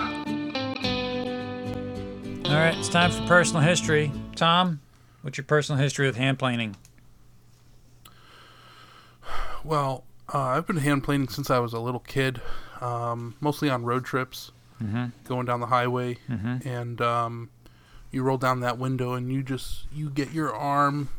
All 2.49 2.55
right, 2.55 2.75
it's 2.77 2.89
time 2.89 3.11
for 3.11 3.21
personal 3.27 3.61
history. 3.61 4.11
Tom, 4.35 4.79
what's 5.21 5.37
your 5.37 5.45
personal 5.45 5.79
history 5.81 6.07
with 6.07 6.15
hand 6.17 6.39
planing? 6.39 6.75
Well, 9.63 10.03
uh, 10.33 10.39
I've 10.39 10.65
been 10.65 10.77
hand 10.77 11.03
planing 11.03 11.27
since 11.27 11.49
I 11.51 11.59
was 11.59 11.73
a 11.73 11.79
little 11.79 11.99
kid, 11.99 12.41
um, 12.81 13.35
mostly 13.39 13.69
on 13.69 13.83
road 13.83 14.03
trips, 14.05 14.51
Mm-hmm. 14.83 15.05
going 15.27 15.45
down 15.45 15.59
the 15.59 15.65
highway, 15.67 16.17
Mhm. 16.29 16.65
and 16.65 17.01
um, 17.01 17.49
you 18.11 18.23
roll 18.23 18.37
down 18.37 18.61
that 18.61 18.77
window, 18.77 19.13
and 19.13 19.29
you 19.31 19.43
just 19.43 19.85
you 19.93 20.09
get 20.09 20.31
your 20.31 20.55
arm, 20.55 21.09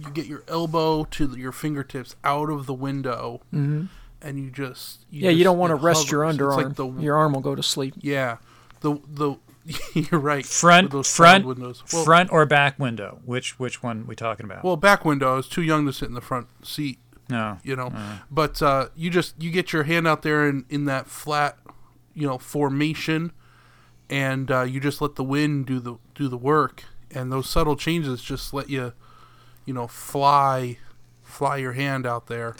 you 0.00 0.10
get 0.12 0.26
your 0.26 0.44
elbow 0.46 1.04
to 1.10 1.30
your 1.36 1.50
fingertips 1.52 2.14
out 2.22 2.48
of 2.50 2.66
the 2.66 2.74
window, 2.74 3.40
hmm 3.50 3.86
and 4.22 4.38
you 4.38 4.50
just 4.50 5.00
you 5.10 5.24
Yeah, 5.24 5.30
you 5.30 5.42
don't 5.44 5.58
want 5.58 5.70
to 5.72 5.76
it 5.76 5.82
rest 5.82 6.10
your 6.12 6.22
hovers. 6.24 6.36
It's 6.36 6.42
underarm. 6.42 6.56
like 6.68 6.74
the- 6.76 7.02
your 7.02 7.16
arm 7.16 7.32
will 7.32 7.40
go 7.40 7.54
to 7.56 7.62
sleep. 7.64 7.94
yeah, 8.00 8.36
the 8.80 8.98
the 9.12 9.34
you're 9.94 10.20
right. 10.20 10.44
Front, 10.44 11.06
front, 11.06 11.46
windows. 11.46 11.82
Well, 11.92 12.04
front 12.04 12.32
or 12.32 12.46
back 12.46 12.78
window? 12.78 13.20
Which 13.24 13.58
which 13.58 13.82
one 13.82 14.06
we 14.06 14.16
talking 14.16 14.44
about? 14.44 14.64
well, 14.64 14.76
back 14.76 15.04
window. 15.04 15.32
I 15.32 15.36
was 15.36 15.48
too 15.48 15.62
young 15.62 15.86
to 15.86 15.92
sit 15.92 16.08
in 16.08 16.14
the 16.14 16.20
front 16.20 16.48
seat. 16.66 16.98
no. 17.28 17.58
you 17.62 17.76
know. 17.76 17.92
But 18.30 18.60
uh, 18.62 18.88
you 18.96 19.10
just 19.10 19.40
you 19.40 19.50
get 19.50 19.72
your 19.72 19.84
hand 19.84 20.06
out 20.08 20.22
there 20.22 20.48
in, 20.48 20.64
in 20.68 20.84
that 20.86 21.06
flat, 21.06 21.58
you 22.14 22.26
know, 22.26 22.38
formation, 22.38 23.32
and 24.08 24.50
uh, 24.50 24.62
you 24.62 24.80
just 24.80 25.00
let 25.00 25.14
the 25.16 25.24
wind 25.24 25.66
do 25.66 25.78
the 25.80 25.96
do 26.14 26.28
the 26.28 26.38
work, 26.38 26.84
and 27.10 27.30
those 27.30 27.48
subtle 27.48 27.76
changes 27.76 28.22
just 28.22 28.52
let 28.52 28.68
you, 28.68 28.92
you 29.64 29.74
know, 29.74 29.86
fly, 29.86 30.78
fly 31.22 31.56
your 31.58 31.72
hand 31.72 32.06
out 32.06 32.26
there. 32.26 32.56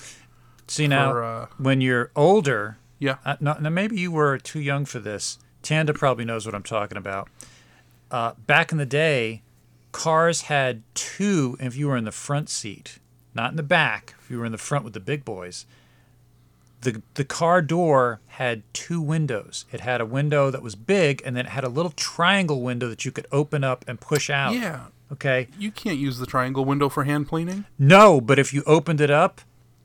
See 0.68 0.86
now, 0.86 1.16
uh, 1.16 1.46
when 1.58 1.80
you're 1.80 2.12
older, 2.14 2.78
Yeah, 3.00 3.16
uh, 3.24 3.36
no, 3.40 3.54
now 3.54 3.70
maybe 3.70 3.98
you 3.98 4.12
were 4.12 4.38
too 4.38 4.60
young 4.60 4.84
for 4.84 5.00
this. 5.00 5.38
Tanda 5.62 5.92
probably 5.94 6.24
knows 6.24 6.46
what 6.46 6.54
I'm 6.54 6.62
talking 6.62 6.98
about. 6.98 7.28
Uh, 8.10 8.32
back 8.46 8.72
in 8.72 8.78
the 8.78 8.86
day, 8.86 9.42
cars 9.92 10.42
had 10.42 10.82
two. 10.94 11.56
If 11.60 11.76
you 11.76 11.88
were 11.88 11.96
in 11.96 12.04
the 12.04 12.12
front 12.12 12.48
seat, 12.48 12.98
not 13.34 13.50
in 13.50 13.56
the 13.56 13.62
back, 13.62 14.14
if 14.20 14.30
you 14.30 14.38
were 14.38 14.46
in 14.46 14.52
the 14.52 14.58
front 14.58 14.84
with 14.84 14.94
the 14.94 15.00
big 15.00 15.24
boys, 15.24 15.66
the 16.80 17.02
the 17.14 17.24
car 17.24 17.62
door 17.62 18.20
had 18.26 18.62
two 18.72 19.00
windows. 19.00 19.64
It 19.70 19.80
had 19.80 20.00
a 20.00 20.06
window 20.06 20.50
that 20.50 20.62
was 20.62 20.74
big, 20.74 21.22
and 21.24 21.36
then 21.36 21.46
it 21.46 21.50
had 21.50 21.64
a 21.64 21.68
little 21.68 21.92
triangle 21.92 22.62
window 22.62 22.88
that 22.88 23.04
you 23.04 23.12
could 23.12 23.26
open 23.30 23.62
up 23.62 23.84
and 23.86 24.00
push 24.00 24.30
out. 24.30 24.54
yeah. 24.54 24.86
Okay. 25.12 25.48
You 25.58 25.72
can't 25.72 25.98
use 25.98 26.18
the 26.18 26.26
triangle 26.26 26.64
window 26.64 26.88
for 26.88 27.02
hand 27.02 27.26
planing. 27.28 27.64
No, 27.78 28.20
but 28.20 28.38
if 28.38 28.54
you 28.54 28.62
opened 28.64 29.00
it 29.00 29.10
up, 29.10 29.40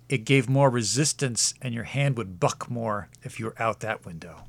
it 0.08 0.20
gave 0.20 0.48
more 0.48 0.70
resistance, 0.70 1.56
and 1.64 1.74
your 1.74 1.86
hand 1.86 2.16
would 2.16 2.40
buck 2.40 2.70
more 2.70 3.10
if 3.24 3.40
you 3.40 3.46
were 3.46 3.56
out 3.58 3.80
that 3.80 4.06
window. 4.06 4.44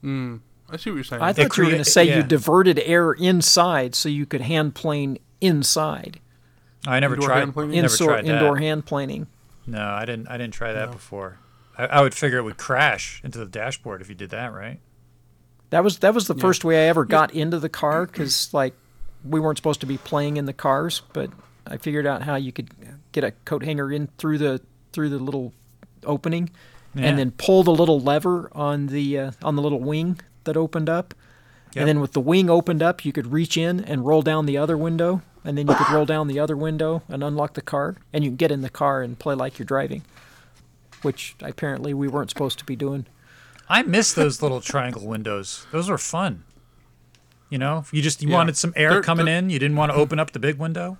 Hmm. 0.00 0.36
I 0.70 0.76
see 0.76 0.90
what 0.90 0.96
you're 0.96 1.04
saying. 1.04 1.22
I 1.22 1.32
thought 1.32 1.56
you 1.56 1.64
were 1.64 1.70
going 1.70 1.82
to 1.82 1.90
say 1.90 2.04
yeah. 2.04 2.18
you 2.18 2.22
diverted 2.22 2.78
air 2.80 3.12
inside 3.12 3.94
so 3.94 4.08
you 4.08 4.26
could 4.26 4.42
hand 4.42 4.74
plane 4.74 5.18
inside. 5.40 6.20
I 6.86 7.00
never 7.00 7.14
Indoor 7.14 7.28
tried. 7.28 7.38
hand 7.40 7.54
planing? 7.54 7.74
Never 7.80 7.92
Indoor, 7.92 8.08
tried 8.08 8.24
that. 8.26 8.30
indoor 8.32 8.56
hand 8.58 8.86
planing. 8.86 9.26
No, 9.66 9.82
I 9.82 10.04
didn't. 10.04 10.28
I 10.28 10.36
didn't 10.36 10.54
try 10.54 10.72
that 10.72 10.90
before. 10.92 11.38
I, 11.76 11.86
I 11.86 12.00
would 12.02 12.14
figure 12.14 12.38
it 12.38 12.42
would 12.42 12.58
crash 12.58 13.20
into 13.24 13.38
the 13.38 13.46
dashboard 13.46 14.00
if 14.00 14.08
you 14.08 14.14
did 14.14 14.30
that, 14.30 14.52
right? 14.52 14.80
That 15.70 15.84
was 15.84 15.98
that 15.98 16.14
was 16.14 16.26
the 16.26 16.34
first 16.34 16.64
way 16.64 16.86
I 16.86 16.88
ever 16.88 17.04
got 17.04 17.34
into 17.34 17.58
the 17.58 17.68
car 17.68 18.06
because 18.06 18.52
like 18.54 18.74
we 19.24 19.38
weren't 19.40 19.58
supposed 19.58 19.80
to 19.80 19.86
be 19.86 19.98
playing 19.98 20.36
in 20.38 20.46
the 20.46 20.52
cars, 20.54 21.02
but 21.12 21.30
I 21.66 21.76
figured 21.76 22.06
out 22.06 22.22
how 22.22 22.36
you 22.36 22.52
could 22.52 22.70
get 23.12 23.24
a 23.24 23.32
coat 23.32 23.62
hanger 23.62 23.92
in 23.92 24.08
through 24.18 24.38
the 24.38 24.62
through 24.92 25.10
the 25.10 25.18
little 25.18 25.52
opening, 26.04 26.50
Yeah. 26.98 27.06
and 27.06 27.18
then 27.18 27.30
pull 27.32 27.62
the 27.62 27.70
little 27.74 28.00
lever 28.00 28.50
on 28.52 28.86
the 28.88 29.18
uh, 29.18 29.30
on 29.42 29.56
the 29.56 29.62
little 29.62 29.80
wing 29.80 30.20
that 30.44 30.56
opened 30.56 30.88
up, 30.88 31.14
Yep. 31.74 31.76
and 31.82 31.88
then 31.88 32.00
with 32.00 32.12
the 32.12 32.20
wing 32.20 32.50
opened 32.50 32.82
up, 32.82 33.04
you 33.04 33.12
could 33.12 33.28
reach 33.32 33.56
in 33.56 33.80
and 33.84 34.04
roll 34.06 34.22
down 34.22 34.46
the 34.46 34.56
other 34.58 34.76
window, 34.76 35.22
and 35.44 35.56
then 35.56 35.68
you 35.68 35.74
could 35.74 35.90
roll 35.90 36.04
down 36.06 36.26
the 36.28 36.38
other 36.40 36.56
window 36.56 37.02
and 37.08 37.22
unlock 37.22 37.54
the 37.54 37.60
car, 37.62 37.96
and 38.12 38.24
you 38.24 38.30
can 38.30 38.36
get 38.36 38.50
in 38.50 38.62
the 38.62 38.70
car 38.70 39.02
and 39.02 39.18
play 39.18 39.34
like 39.34 39.58
you're 39.58 39.66
driving, 39.66 40.02
which 41.02 41.36
apparently 41.40 41.92
we 41.94 42.08
weren't 42.08 42.30
supposed 42.30 42.58
to 42.58 42.64
be 42.64 42.74
doing. 42.76 43.06
I 43.68 43.82
miss 43.82 44.12
those 44.14 44.40
little 44.42 44.60
triangle 44.62 45.06
windows. 45.06 45.66
Those 45.72 45.90
were 45.90 45.98
fun. 45.98 46.44
You 47.50 47.58
know, 47.58 47.84
you 47.92 48.00
just 48.02 48.22
you 48.22 48.28
Yeah. 48.30 48.36
wanted 48.36 48.56
some 48.56 48.72
air 48.76 48.90
They're- 48.90 49.02
coming 49.02 49.26
they're- 49.26 49.36
in. 49.36 49.50
You 49.50 49.58
didn't 49.58 49.76
want 49.76 49.92
to 49.92 49.96
open 49.96 50.18
up 50.18 50.32
the 50.32 50.38
big 50.38 50.58
window. 50.58 50.96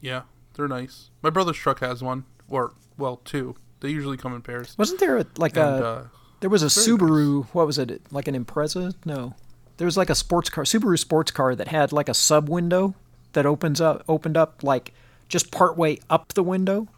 yeah, 0.00 0.22
they're 0.54 0.68
nice. 0.68 1.10
My 1.22 1.30
brother's 1.30 1.56
truck 1.56 1.80
has 1.80 2.02
one, 2.02 2.24
or 2.48 2.72
well, 2.98 3.16
two. 3.24 3.56
They 3.80 3.90
usually 3.90 4.16
come 4.16 4.34
in 4.34 4.42
pairs. 4.42 4.76
Wasn't 4.78 5.00
there 5.00 5.18
a, 5.18 5.26
like 5.36 5.56
And 5.56 5.82
a 5.82 5.86
uh, 5.86 6.06
There 6.40 6.50
was 6.50 6.62
a 6.62 6.68
Very 6.68 6.98
Subaru. 6.98 7.46
What 7.52 7.66
was 7.66 7.78
it? 7.78 8.02
Like 8.10 8.28
an 8.28 8.44
Impreza? 8.44 8.94
No, 9.04 9.34
there 9.78 9.86
was 9.86 9.96
like 9.96 10.10
a 10.10 10.14
sports 10.14 10.50
car, 10.50 10.64
Subaru 10.64 10.98
sports 10.98 11.30
car 11.30 11.54
that 11.54 11.68
had 11.68 11.92
like 11.92 12.08
a 12.08 12.14
sub 12.14 12.48
window 12.48 12.94
that 13.32 13.46
opens 13.46 13.80
up, 13.80 14.04
opened 14.08 14.36
up 14.36 14.62
like 14.62 14.92
just 15.28 15.50
partway 15.50 15.98
up 16.10 16.34
the 16.34 16.42
window. 16.42 16.88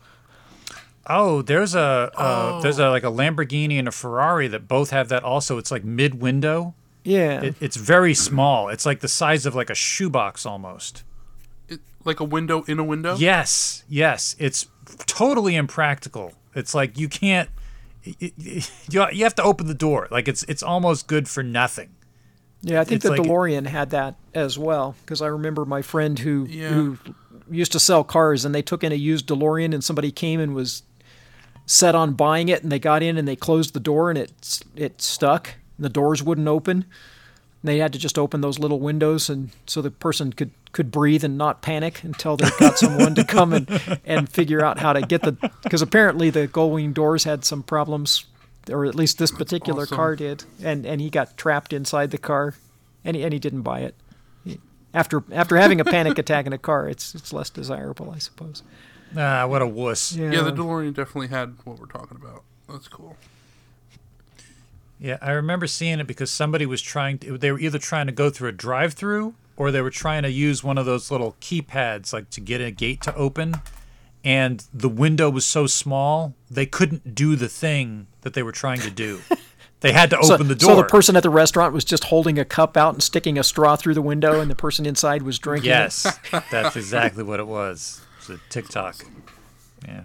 Oh, 1.06 1.42
there's 1.42 1.74
a 1.74 2.10
uh, 2.14 2.60
there's 2.60 2.78
a 2.78 2.90
like 2.90 3.02
a 3.02 3.10
Lamborghini 3.10 3.78
and 3.78 3.88
a 3.88 3.92
Ferrari 3.92 4.48
that 4.48 4.68
both 4.68 4.90
have 4.90 5.08
that. 5.08 5.24
Also, 5.24 5.58
it's 5.58 5.70
like 5.70 5.84
mid 5.84 6.20
window. 6.20 6.74
Yeah, 7.04 7.42
It, 7.42 7.56
it's 7.60 7.76
very 7.76 8.14
small. 8.14 8.68
It's 8.68 8.86
like 8.86 9.00
the 9.00 9.08
size 9.08 9.44
of 9.44 9.54
like 9.56 9.70
a 9.70 9.74
shoebox 9.74 10.46
almost. 10.46 11.02
it, 11.68 11.80
like 12.04 12.20
a 12.20 12.24
window 12.24 12.62
in 12.68 12.78
a 12.78 12.84
window. 12.84 13.16
Yes, 13.16 13.82
yes. 13.88 14.36
It's 14.38 14.66
totally 15.06 15.56
impractical. 15.56 16.32
It's 16.54 16.74
like 16.74 16.98
you 16.98 17.08
can't. 17.08 17.48
You, 18.04 19.06
you 19.12 19.22
have 19.24 19.34
to 19.36 19.42
open 19.42 19.66
the 19.68 19.74
door. 19.74 20.08
Like 20.10 20.26
it's 20.28 20.42
it's 20.44 20.62
almost 20.62 21.06
good 21.06 21.28
for 21.28 21.42
nothing. 21.42 21.90
yeah. 22.62 22.80
I 22.80 22.84
think 22.84 22.96
it's 22.96 23.04
the 23.04 23.10
like- 23.12 23.20
DeLorean 23.20 23.66
had 23.66 23.90
that 23.90 24.16
as 24.34 24.58
well 24.58 24.94
because 25.04 25.22
I 25.22 25.26
remember 25.28 25.64
my 25.64 25.82
friend 25.82 26.18
who 26.18 26.46
Yeah. 26.48 26.68
who 26.70 26.98
used 27.50 27.72
to 27.72 27.78
sell 27.80 28.02
cars 28.04 28.44
and 28.44 28.54
they 28.54 28.62
took 28.62 28.82
in 28.82 28.92
a 28.92 28.96
used 28.96 29.26
DeLorean 29.28 29.72
and 29.72 29.84
somebody 29.84 30.10
came 30.10 30.40
and 30.40 30.54
was 30.54 30.82
set 31.66 31.94
on 31.94 32.14
buying 32.14 32.48
it 32.48 32.62
and 32.62 32.72
they 32.72 32.78
got 32.80 33.02
in 33.04 33.16
and 33.16 33.26
they 33.28 33.36
closed 33.36 33.72
the 33.72 33.80
door 33.80 34.10
and 34.10 34.18
it 34.18 34.60
it 34.74 35.00
stuck. 35.00 35.54
The 35.78 35.88
doors 35.88 36.22
wouldn't 36.22 36.48
open. 36.48 36.84
They 37.64 37.78
had 37.78 37.92
to 37.92 37.98
just 37.98 38.18
open 38.18 38.40
those 38.40 38.58
little 38.58 38.80
windows 38.80 39.30
and 39.30 39.50
so 39.66 39.80
the 39.82 39.90
person 39.90 40.32
could 40.32 40.50
could 40.72 40.90
breathe 40.90 41.22
and 41.22 41.38
not 41.38 41.62
panic 41.62 42.02
until 42.02 42.36
they 42.36 42.48
got 42.58 42.78
someone 42.78 43.14
to 43.14 43.24
come 43.24 43.52
and 43.52 44.00
and 44.04 44.28
figure 44.28 44.64
out 44.64 44.78
how 44.80 44.92
to 44.92 45.02
get 45.02 45.22
the 45.22 45.32
because 45.62 45.82
apparently 45.82 46.30
the 46.30 46.48
gullwing 46.48 46.92
doors 46.92 47.24
had 47.24 47.44
some 47.44 47.62
problems 47.62 48.24
or 48.70 48.84
at 48.84 48.94
least 48.94 49.18
this 49.18 49.30
particular 49.30 49.82
awesome. 49.82 49.96
car 49.96 50.16
did 50.16 50.44
and 50.62 50.84
and 50.86 51.00
he 51.00 51.08
got 51.10 51.36
trapped 51.36 51.72
inside 51.72 52.10
the 52.10 52.18
car 52.18 52.54
and 53.04 53.16
he, 53.16 53.22
and 53.22 53.32
he 53.32 53.38
didn't 53.38 53.62
buy 53.62 53.80
it. 53.80 53.94
After 54.94 55.22
after 55.32 55.56
having 55.56 55.80
a 55.80 55.84
panic 55.84 56.18
attack 56.18 56.46
in 56.46 56.52
a 56.52 56.58
car, 56.58 56.88
it's 56.88 57.14
it's 57.14 57.32
less 57.32 57.48
desirable, 57.48 58.10
I 58.10 58.18
suppose. 58.18 58.62
Ah, 59.16 59.46
what 59.46 59.62
a 59.62 59.66
wuss. 59.66 60.12
Yeah, 60.14 60.42
the 60.42 60.52
DeLorean 60.52 60.94
definitely 60.94 61.28
had 61.28 61.54
what 61.64 61.78
we're 61.78 61.86
talking 61.86 62.18
about. 62.20 62.42
That's 62.68 62.88
cool. 62.88 63.16
Yeah, 65.04 65.18
I 65.20 65.32
remember 65.32 65.66
seeing 65.66 65.98
it 65.98 66.06
because 66.06 66.30
somebody 66.30 66.64
was 66.64 66.80
trying 66.80 67.18
to, 67.18 67.36
they 67.36 67.50
were 67.50 67.58
either 67.58 67.78
trying 67.80 68.06
to 68.06 68.12
go 68.12 68.30
through 68.30 68.50
a 68.50 68.52
drive 68.52 68.92
through 68.94 69.34
or 69.56 69.72
they 69.72 69.80
were 69.80 69.90
trying 69.90 70.22
to 70.22 70.30
use 70.30 70.62
one 70.62 70.78
of 70.78 70.86
those 70.86 71.10
little 71.10 71.34
keypads 71.40 72.12
like 72.12 72.30
to 72.30 72.40
get 72.40 72.60
a 72.60 72.70
gate 72.70 73.00
to 73.02 73.14
open 73.16 73.56
and 74.22 74.64
the 74.72 74.88
window 74.88 75.28
was 75.28 75.44
so 75.44 75.66
small 75.66 76.34
they 76.48 76.66
couldn't 76.66 77.16
do 77.16 77.34
the 77.34 77.48
thing 77.48 78.06
that 78.20 78.34
they 78.34 78.44
were 78.44 78.52
trying 78.52 78.78
to 78.80 78.90
do. 78.92 79.20
they 79.80 79.90
had 79.90 80.10
to 80.10 80.18
So, 80.22 80.34
open 80.34 80.46
the 80.46 80.54
door. 80.54 80.70
so 80.70 80.76
the 80.76 80.84
person 80.84 81.16
at 81.16 81.24
the 81.24 81.30
restaurant 81.30 81.74
was 81.74 81.84
just 81.84 82.04
holding 82.04 82.38
a 82.38 82.44
cup 82.44 82.76
out 82.76 82.94
and 82.94 83.02
sticking 83.02 83.36
a 83.36 83.42
straw 83.42 83.74
through 83.74 83.94
the 83.94 84.02
window, 84.02 84.40
and 84.40 84.48
the 84.48 84.54
person 84.54 84.86
inside 84.86 85.22
was 85.22 85.40
drinking. 85.40 85.70
it. 85.70 85.74
Yes, 85.74 86.18
that's 86.52 86.76
exactly 86.76 87.24
what 87.24 87.40
it 87.40 87.48
was. 87.48 88.00
It 88.22 88.28
was 88.28 88.38
a 88.38 88.48
TikTok. 88.48 89.04
Yeah. 89.88 90.04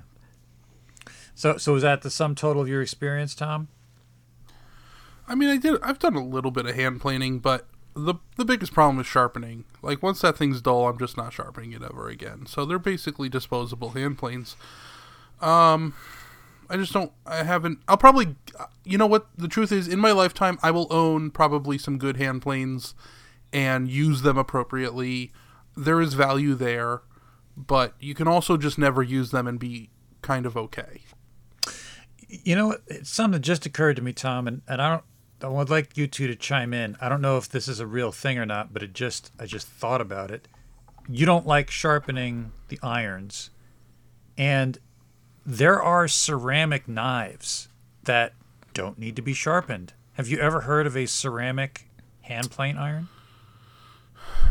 So, 1.35 1.57
so 1.57 1.73
was 1.73 1.83
that 1.83 2.01
the 2.01 2.09
sum 2.09 2.33
total 2.33 2.63
of 2.63 2.67
your 2.67 2.81
experience, 2.81 3.35
Tom? 3.35 3.67
I 5.27 5.35
mean, 5.35 5.49
I 5.49 5.57
did. 5.57 5.81
I've 5.81 5.99
done 5.99 6.15
a 6.15 6.25
little 6.25 6.51
bit 6.51 6.65
of 6.65 6.75
hand 6.75 7.01
planing, 7.01 7.39
but 7.39 7.67
the 7.93 8.15
the 8.35 8.45
biggest 8.45 8.73
problem 8.73 8.99
is 8.99 9.07
sharpening. 9.07 9.65
Like 9.81 10.01
once 10.01 10.21
that 10.21 10.37
thing's 10.37 10.61
dull, 10.61 10.87
I'm 10.87 10.99
just 10.99 11.17
not 11.17 11.33
sharpening 11.33 11.73
it 11.73 11.81
ever 11.83 12.07
again. 12.07 12.45
So 12.45 12.65
they're 12.65 12.79
basically 12.79 13.29
disposable 13.29 13.89
hand 13.89 14.17
planes. 14.17 14.55
Um, 15.41 15.93
I 16.69 16.77
just 16.77 16.93
don't. 16.93 17.11
I 17.25 17.43
haven't. 17.43 17.79
I'll 17.87 17.97
probably. 17.97 18.35
You 18.83 18.97
know 18.97 19.07
what? 19.07 19.27
The 19.37 19.47
truth 19.47 19.71
is, 19.71 19.87
in 19.87 19.99
my 19.99 20.11
lifetime, 20.11 20.59
I 20.61 20.71
will 20.71 20.87
own 20.91 21.31
probably 21.31 21.77
some 21.77 21.97
good 21.97 22.17
hand 22.17 22.41
planes 22.41 22.95
and 23.51 23.89
use 23.89 24.21
them 24.21 24.37
appropriately. 24.37 25.31
There 25.75 26.01
is 26.01 26.13
value 26.13 26.55
there, 26.55 27.01
but 27.55 27.93
you 27.99 28.13
can 28.13 28.27
also 28.27 28.57
just 28.57 28.77
never 28.77 29.03
use 29.03 29.31
them 29.31 29.47
and 29.47 29.59
be 29.59 29.89
kind 30.21 30.45
of 30.45 30.57
okay. 30.57 31.01
You 32.27 32.55
know, 32.55 32.77
something 33.03 33.41
just 33.41 33.65
occurred 33.65 33.95
to 33.95 34.01
me, 34.01 34.11
Tom, 34.11 34.47
and, 34.47 34.61
and 34.67 34.81
I 34.81 34.89
don't. 34.89 35.03
I 35.41 35.47
would 35.47 35.69
like 35.69 35.97
you 35.97 36.07
two 36.07 36.27
to 36.27 36.35
chime 36.35 36.73
in. 36.73 36.97
I 36.99 37.09
don't 37.09 37.21
know 37.21 37.37
if 37.37 37.47
this 37.47 37.67
is 37.67 37.79
a 37.79 37.85
real 37.87 38.11
thing 38.11 38.39
or 38.39 38.45
not, 38.45 38.73
but 38.73 38.81
it 38.81 38.93
just 38.93 39.31
I 39.39 39.45
just 39.45 39.67
thought 39.67 40.01
about 40.01 40.31
it. 40.31 40.47
You 41.07 41.25
don't 41.25 41.45
like 41.45 41.69
sharpening 41.69 42.51
the 42.69 42.79
irons, 42.81 43.49
and 44.37 44.77
there 45.45 45.81
are 45.81 46.07
ceramic 46.07 46.87
knives 46.87 47.69
that 48.03 48.33
don't 48.73 48.97
need 48.97 49.15
to 49.15 49.21
be 49.21 49.33
sharpened. 49.33 49.93
Have 50.13 50.27
you 50.27 50.39
ever 50.39 50.61
heard 50.61 50.87
of 50.87 50.97
a 50.97 51.05
ceramic 51.05 51.87
hand 52.21 52.49
plane 52.51 52.77
iron? 52.77 53.07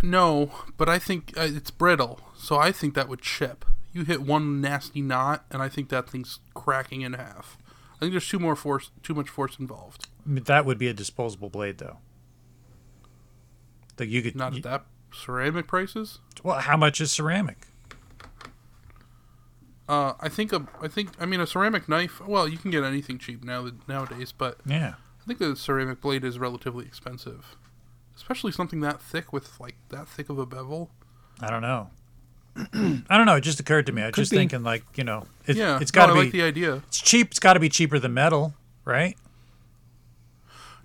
No, 0.02 0.50
but 0.76 0.88
I 0.88 0.98
think 0.98 1.36
uh, 1.36 1.42
it's 1.42 1.70
brittle, 1.70 2.20
so 2.36 2.56
I 2.56 2.70
think 2.70 2.94
that 2.94 3.08
would 3.08 3.22
chip. 3.22 3.64
you 3.92 4.04
hit 4.04 4.22
one 4.22 4.60
nasty 4.60 5.00
knot, 5.00 5.44
and 5.50 5.62
I 5.62 5.68
think 5.68 5.88
that 5.88 6.08
thing's 6.08 6.38
cracking 6.54 7.00
in 7.02 7.14
half. 7.14 7.58
I 7.96 8.00
think 8.00 8.12
there's 8.12 8.28
too 8.28 8.38
more 8.38 8.56
force, 8.56 8.90
too 9.02 9.14
much 9.14 9.28
force 9.28 9.58
involved. 9.58 10.08
That 10.26 10.66
would 10.66 10.78
be 10.78 10.88
a 10.88 10.92
disposable 10.92 11.48
blade, 11.50 11.78
though. 11.78 11.98
That 13.96 14.08
you 14.08 14.22
could 14.22 14.34
Not 14.36 14.54
you- 14.54 14.62
that 14.62 14.84
ceramic 15.12 15.66
prices. 15.66 16.18
Well, 16.42 16.58
how 16.58 16.76
much 16.76 17.00
is 17.00 17.10
ceramic? 17.12 17.68
Uh, 19.88 20.14
I 20.18 20.28
think 20.28 20.52
a, 20.52 20.66
I 20.82 20.88
think, 20.88 21.10
I 21.20 21.26
mean, 21.26 21.40
a 21.40 21.46
ceramic 21.46 21.88
knife. 21.88 22.20
Well, 22.26 22.48
you 22.48 22.58
can 22.58 22.70
get 22.72 22.82
anything 22.82 23.18
cheap 23.18 23.44
now 23.44 23.70
nowadays, 23.86 24.32
but 24.32 24.58
Yeah. 24.66 24.94
I 25.22 25.26
think 25.26 25.38
the 25.38 25.54
ceramic 25.56 26.00
blade 26.00 26.24
is 26.24 26.38
relatively 26.38 26.84
expensive, 26.84 27.56
especially 28.16 28.50
something 28.52 28.80
that 28.80 29.00
thick 29.00 29.32
with 29.32 29.58
like 29.60 29.76
that 29.90 30.08
thick 30.08 30.28
of 30.28 30.38
a 30.38 30.46
bevel. 30.46 30.90
I 31.40 31.50
don't 31.50 31.62
know. 31.62 31.90
I 32.56 33.16
don't 33.16 33.26
know. 33.26 33.36
It 33.36 33.42
just 33.42 33.60
occurred 33.60 33.86
to 33.86 33.92
me. 33.92 34.02
I 34.02 34.06
was 34.06 34.14
Could 34.14 34.20
just 34.22 34.30
be. 34.32 34.38
thinking, 34.38 34.62
like, 34.64 34.82
you 34.96 35.04
know, 35.04 35.26
it, 35.46 35.56
yeah, 35.56 35.78
it's 35.80 35.90
got 35.90 36.06
to 36.06 36.14
no, 36.14 36.20
be. 36.20 36.24
like 36.26 36.32
the 36.32 36.42
idea. 36.42 36.76
it's 36.88 37.00
cheap. 37.00 37.28
It's 37.30 37.38
got 37.40 37.52
to 37.54 37.60
be 37.60 37.68
cheaper 37.68 37.98
than 37.98 38.12
metal, 38.14 38.54
right? 38.84 39.16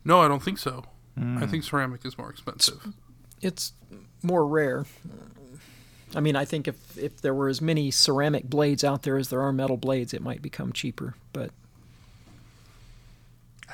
No, 0.04 0.22
I 0.22 0.28
don't 0.28 0.42
think 0.42 0.58
so. 0.58 0.86
Hmm. 1.18 1.38
I 1.38 1.48
think 1.48 1.64
ceramic 1.64 2.06
is 2.06 2.18
more 2.18 2.30
expensive. 2.30 2.94
It's 3.42 3.74
more 4.24 4.46
rare. 4.46 4.86
I 6.16 6.20
mean, 6.20 6.36
I 6.36 6.46
think 6.46 6.68
if 6.68 6.98
if 6.98 7.22
there 7.22 7.34
were 7.34 7.48
as 7.48 7.62
many 7.62 7.92
ceramic 7.92 8.46
blades 8.50 8.84
out 8.84 9.04
there 9.04 9.18
as 9.18 9.30
there 9.30 9.42
are 9.42 9.54
metal 9.54 9.78
blades, 9.78 10.14
it 10.14 10.22
might 10.22 10.42
become 10.42 10.74
cheaper, 10.74 11.16
but 11.34 11.52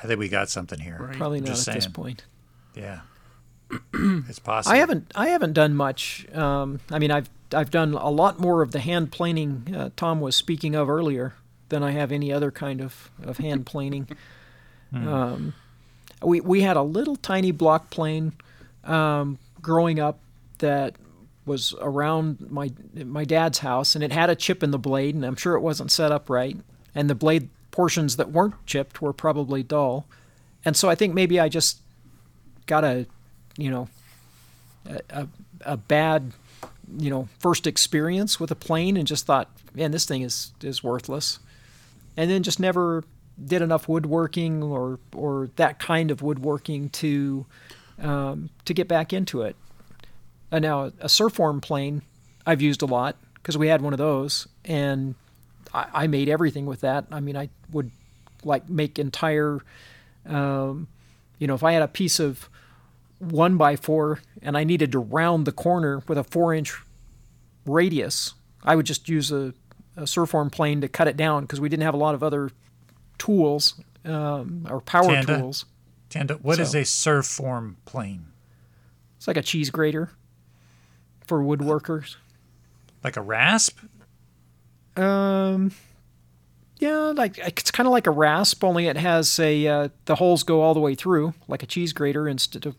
I 0.02 0.06
think 0.06 0.18
we 0.18 0.28
got 0.28 0.48
something 0.48 0.78
here. 0.78 0.98
Right. 1.00 1.16
probably 1.16 1.38
I'm 1.38 1.44
not 1.44 1.50
at 1.50 1.56
just 1.56 1.72
this 1.72 1.86
point. 1.86 2.24
Yeah. 2.74 3.00
it's 3.94 4.38
possible. 4.38 4.74
I 4.74 4.78
haven't 4.78 5.12
I 5.14 5.28
haven't 5.28 5.52
done 5.52 5.74
much. 5.74 6.26
Um, 6.34 6.80
I 6.90 6.98
mean, 6.98 7.10
I've 7.10 7.28
I've 7.52 7.70
done 7.70 7.94
a 7.94 8.10
lot 8.10 8.38
more 8.38 8.62
of 8.62 8.72
the 8.72 8.80
hand 8.80 9.10
planing 9.10 9.74
uh, 9.74 9.90
Tom 9.96 10.20
was 10.20 10.36
speaking 10.36 10.74
of 10.74 10.88
earlier 10.88 11.34
than 11.68 11.82
I 11.82 11.90
have 11.90 12.12
any 12.12 12.32
other 12.32 12.50
kind 12.50 12.80
of, 12.80 13.10
of 13.22 13.38
hand 13.38 13.66
planing. 13.66 14.08
Um, 14.92 15.52
we 16.22 16.40
we 16.40 16.62
had 16.62 16.76
a 16.76 16.82
little 16.82 17.16
tiny 17.16 17.50
block 17.50 17.90
plane 17.90 18.32
um, 18.84 19.38
growing 19.60 20.00
up 20.00 20.18
that 20.58 20.94
was 21.44 21.74
around 21.80 22.50
my 22.50 22.70
my 22.94 23.24
dad's 23.24 23.58
house, 23.58 23.94
and 23.94 24.04
it 24.04 24.12
had 24.12 24.30
a 24.30 24.36
chip 24.36 24.62
in 24.62 24.70
the 24.70 24.78
blade, 24.78 25.14
and 25.14 25.24
I'm 25.24 25.36
sure 25.36 25.54
it 25.54 25.60
wasn't 25.60 25.90
set 25.90 26.12
up 26.12 26.28
right, 26.28 26.56
and 26.94 27.08
the 27.08 27.14
blade 27.14 27.48
portions 27.70 28.16
that 28.16 28.30
weren't 28.30 28.54
chipped 28.66 29.00
were 29.00 29.12
probably 29.12 29.62
dull, 29.62 30.06
and 30.64 30.76
so 30.76 30.88
I 30.88 30.94
think 30.94 31.14
maybe 31.14 31.40
I 31.40 31.48
just 31.48 31.80
got 32.66 32.84
a 32.84 33.06
you 33.56 33.70
know 33.70 33.88
a, 34.88 35.00
a, 35.10 35.28
a 35.62 35.76
bad 35.76 36.32
you 36.98 37.10
know 37.10 37.28
first 37.38 37.66
experience 37.66 38.40
with 38.40 38.50
a 38.50 38.54
plane 38.54 38.96
and 38.96 39.06
just 39.06 39.26
thought 39.26 39.50
man 39.74 39.90
this 39.90 40.06
thing 40.06 40.22
is 40.22 40.52
is 40.62 40.82
worthless. 40.82 41.38
And 42.16 42.28
then 42.28 42.42
just 42.42 42.58
never 42.58 43.04
did 43.44 43.62
enough 43.62 43.88
woodworking 43.88 44.62
or 44.62 44.98
or 45.14 45.50
that 45.56 45.78
kind 45.78 46.10
of 46.10 46.22
woodworking 46.22 46.88
to 46.90 47.46
um, 48.00 48.50
to 48.64 48.74
get 48.74 48.88
back 48.88 49.12
into 49.12 49.42
it. 49.42 49.56
And 50.50 50.62
now 50.62 50.84
a 51.00 51.08
surform 51.08 51.60
plane 51.60 52.02
I've 52.46 52.62
used 52.62 52.82
a 52.82 52.86
lot 52.86 53.16
because 53.34 53.58
we 53.58 53.68
had 53.68 53.82
one 53.82 53.92
of 53.92 53.98
those 53.98 54.48
and 54.64 55.14
I, 55.72 55.86
I 55.92 56.06
made 56.06 56.28
everything 56.28 56.66
with 56.66 56.80
that. 56.80 57.06
I 57.10 57.20
mean 57.20 57.36
I 57.36 57.50
would 57.72 57.90
like 58.44 58.68
make 58.68 58.98
entire 58.98 59.60
um, 60.26 60.88
you 61.38 61.46
know 61.46 61.54
if 61.54 61.62
I 61.62 61.72
had 61.72 61.82
a 61.82 61.88
piece 61.88 62.18
of 62.18 62.48
one 63.18 63.56
by 63.56 63.76
four 63.76 64.20
and 64.42 64.56
I 64.56 64.64
needed 64.64 64.92
to 64.92 64.98
round 64.98 65.44
the 65.44 65.52
corner 65.52 66.02
with 66.08 66.18
a 66.18 66.24
four 66.24 66.54
inch 66.54 66.76
radius, 67.66 68.34
I 68.64 68.76
would 68.76 68.86
just 68.86 69.08
use 69.08 69.30
a, 69.30 69.54
a 69.96 70.02
surform 70.02 70.50
plane 70.50 70.80
to 70.80 70.88
cut 70.88 71.08
it 71.08 71.16
down 71.16 71.42
because 71.42 71.60
we 71.60 71.68
didn't 71.68 71.82
have 71.82 71.94
a 71.94 71.98
lot 71.98 72.14
of 72.14 72.22
other 72.22 72.50
tools 73.18 73.74
um, 74.04 74.66
or 74.70 74.80
power 74.80 75.06
Tanda? 75.08 75.38
tools. 75.38 75.64
Tanda, 76.08 76.34
what 76.34 76.58
is 76.58 76.70
So- 76.72 76.78
a 76.78 76.82
surform 76.84 77.76
plane? 77.84 78.26
It's 79.16 79.26
like 79.26 79.36
a 79.36 79.42
cheese 79.42 79.70
grater 79.70 80.10
for 81.26 81.42
woodworkers. 81.42 82.16
Like 83.02 83.16
a 83.16 83.20
rasp? 83.20 83.78
Um, 84.96 85.72
yeah, 86.78 87.12
like 87.16 87.38
it's 87.38 87.70
kind 87.70 87.86
of 87.86 87.92
like 87.92 88.06
a 88.06 88.10
rasp, 88.12 88.62
only 88.64 88.86
it 88.86 88.96
has 88.96 89.38
a 89.38 89.66
uh, 89.66 89.88
the 90.06 90.14
holes 90.16 90.42
go 90.42 90.60
all 90.62 90.74
the 90.74 90.80
way 90.80 90.94
through, 90.94 91.34
like 91.48 91.62
a 91.62 91.66
cheese 91.66 91.92
grater 91.92 92.28
instead 92.28 92.66
of. 92.66 92.76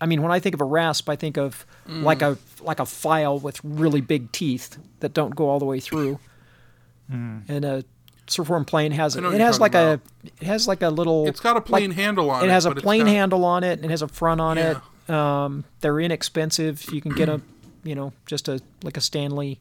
I 0.00 0.06
mean, 0.06 0.22
when 0.22 0.32
I 0.32 0.40
think 0.40 0.54
of 0.54 0.60
a 0.60 0.64
rasp, 0.64 1.08
I 1.08 1.16
think 1.16 1.36
of 1.36 1.66
like 1.86 2.22
a 2.22 2.38
like 2.60 2.80
a 2.80 2.86
file 2.86 3.38
with 3.38 3.60
really 3.64 4.00
big 4.00 4.32
teeth 4.32 4.78
that 5.00 5.12
don't 5.12 5.34
go 5.36 5.48
all 5.48 5.58
the 5.58 5.64
way 5.66 5.80
through. 5.80 6.18
And 7.08 7.64
a 7.64 7.82
surform 8.30 8.64
plane 8.64 8.92
has 8.92 9.16
it. 9.16 9.24
It 9.24 9.40
has 9.40 9.58
like 9.60 9.72
talking 9.72 10.02
a 10.22 10.32
it 10.40 10.46
has 10.46 10.66
like 10.68 10.82
a 10.82 10.88
little. 10.88 11.26
It's 11.26 11.40
got 11.40 11.56
a 11.56 11.60
plain 11.60 11.90
like- 11.90 11.98
handle 11.98 12.30
on 12.30 12.42
it. 12.42 12.46
it 12.46 12.50
has 12.50 12.64
a 12.66 12.70
but 12.70 12.78
it's 12.78 12.84
plain 12.84 13.04
got- 13.04 13.08
handle 13.10 13.44
on 13.44 13.64
it 13.64 13.72
and 13.78 13.84
it 13.84 13.90
has 13.90 14.02
a 14.02 14.08
front 14.08 14.40
on 14.40 14.58
it. 14.58 14.76
Um, 15.10 15.64
they're 15.80 15.98
inexpensive. 16.00 16.84
You 16.92 17.00
can 17.00 17.12
get 17.12 17.28
a, 17.28 17.40
you 17.82 17.94
know, 17.94 18.12
just 18.26 18.48
a 18.48 18.60
like 18.82 18.96
a 18.96 19.00
Stanley 19.00 19.58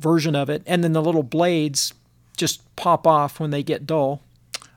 version 0.00 0.34
of 0.36 0.48
it, 0.48 0.62
and 0.66 0.82
then 0.84 0.92
the 0.92 1.02
little 1.02 1.22
blades 1.22 1.92
just 2.36 2.62
pop 2.76 3.06
off 3.06 3.40
when 3.40 3.50
they 3.50 3.62
get 3.62 3.86
dull. 3.86 4.22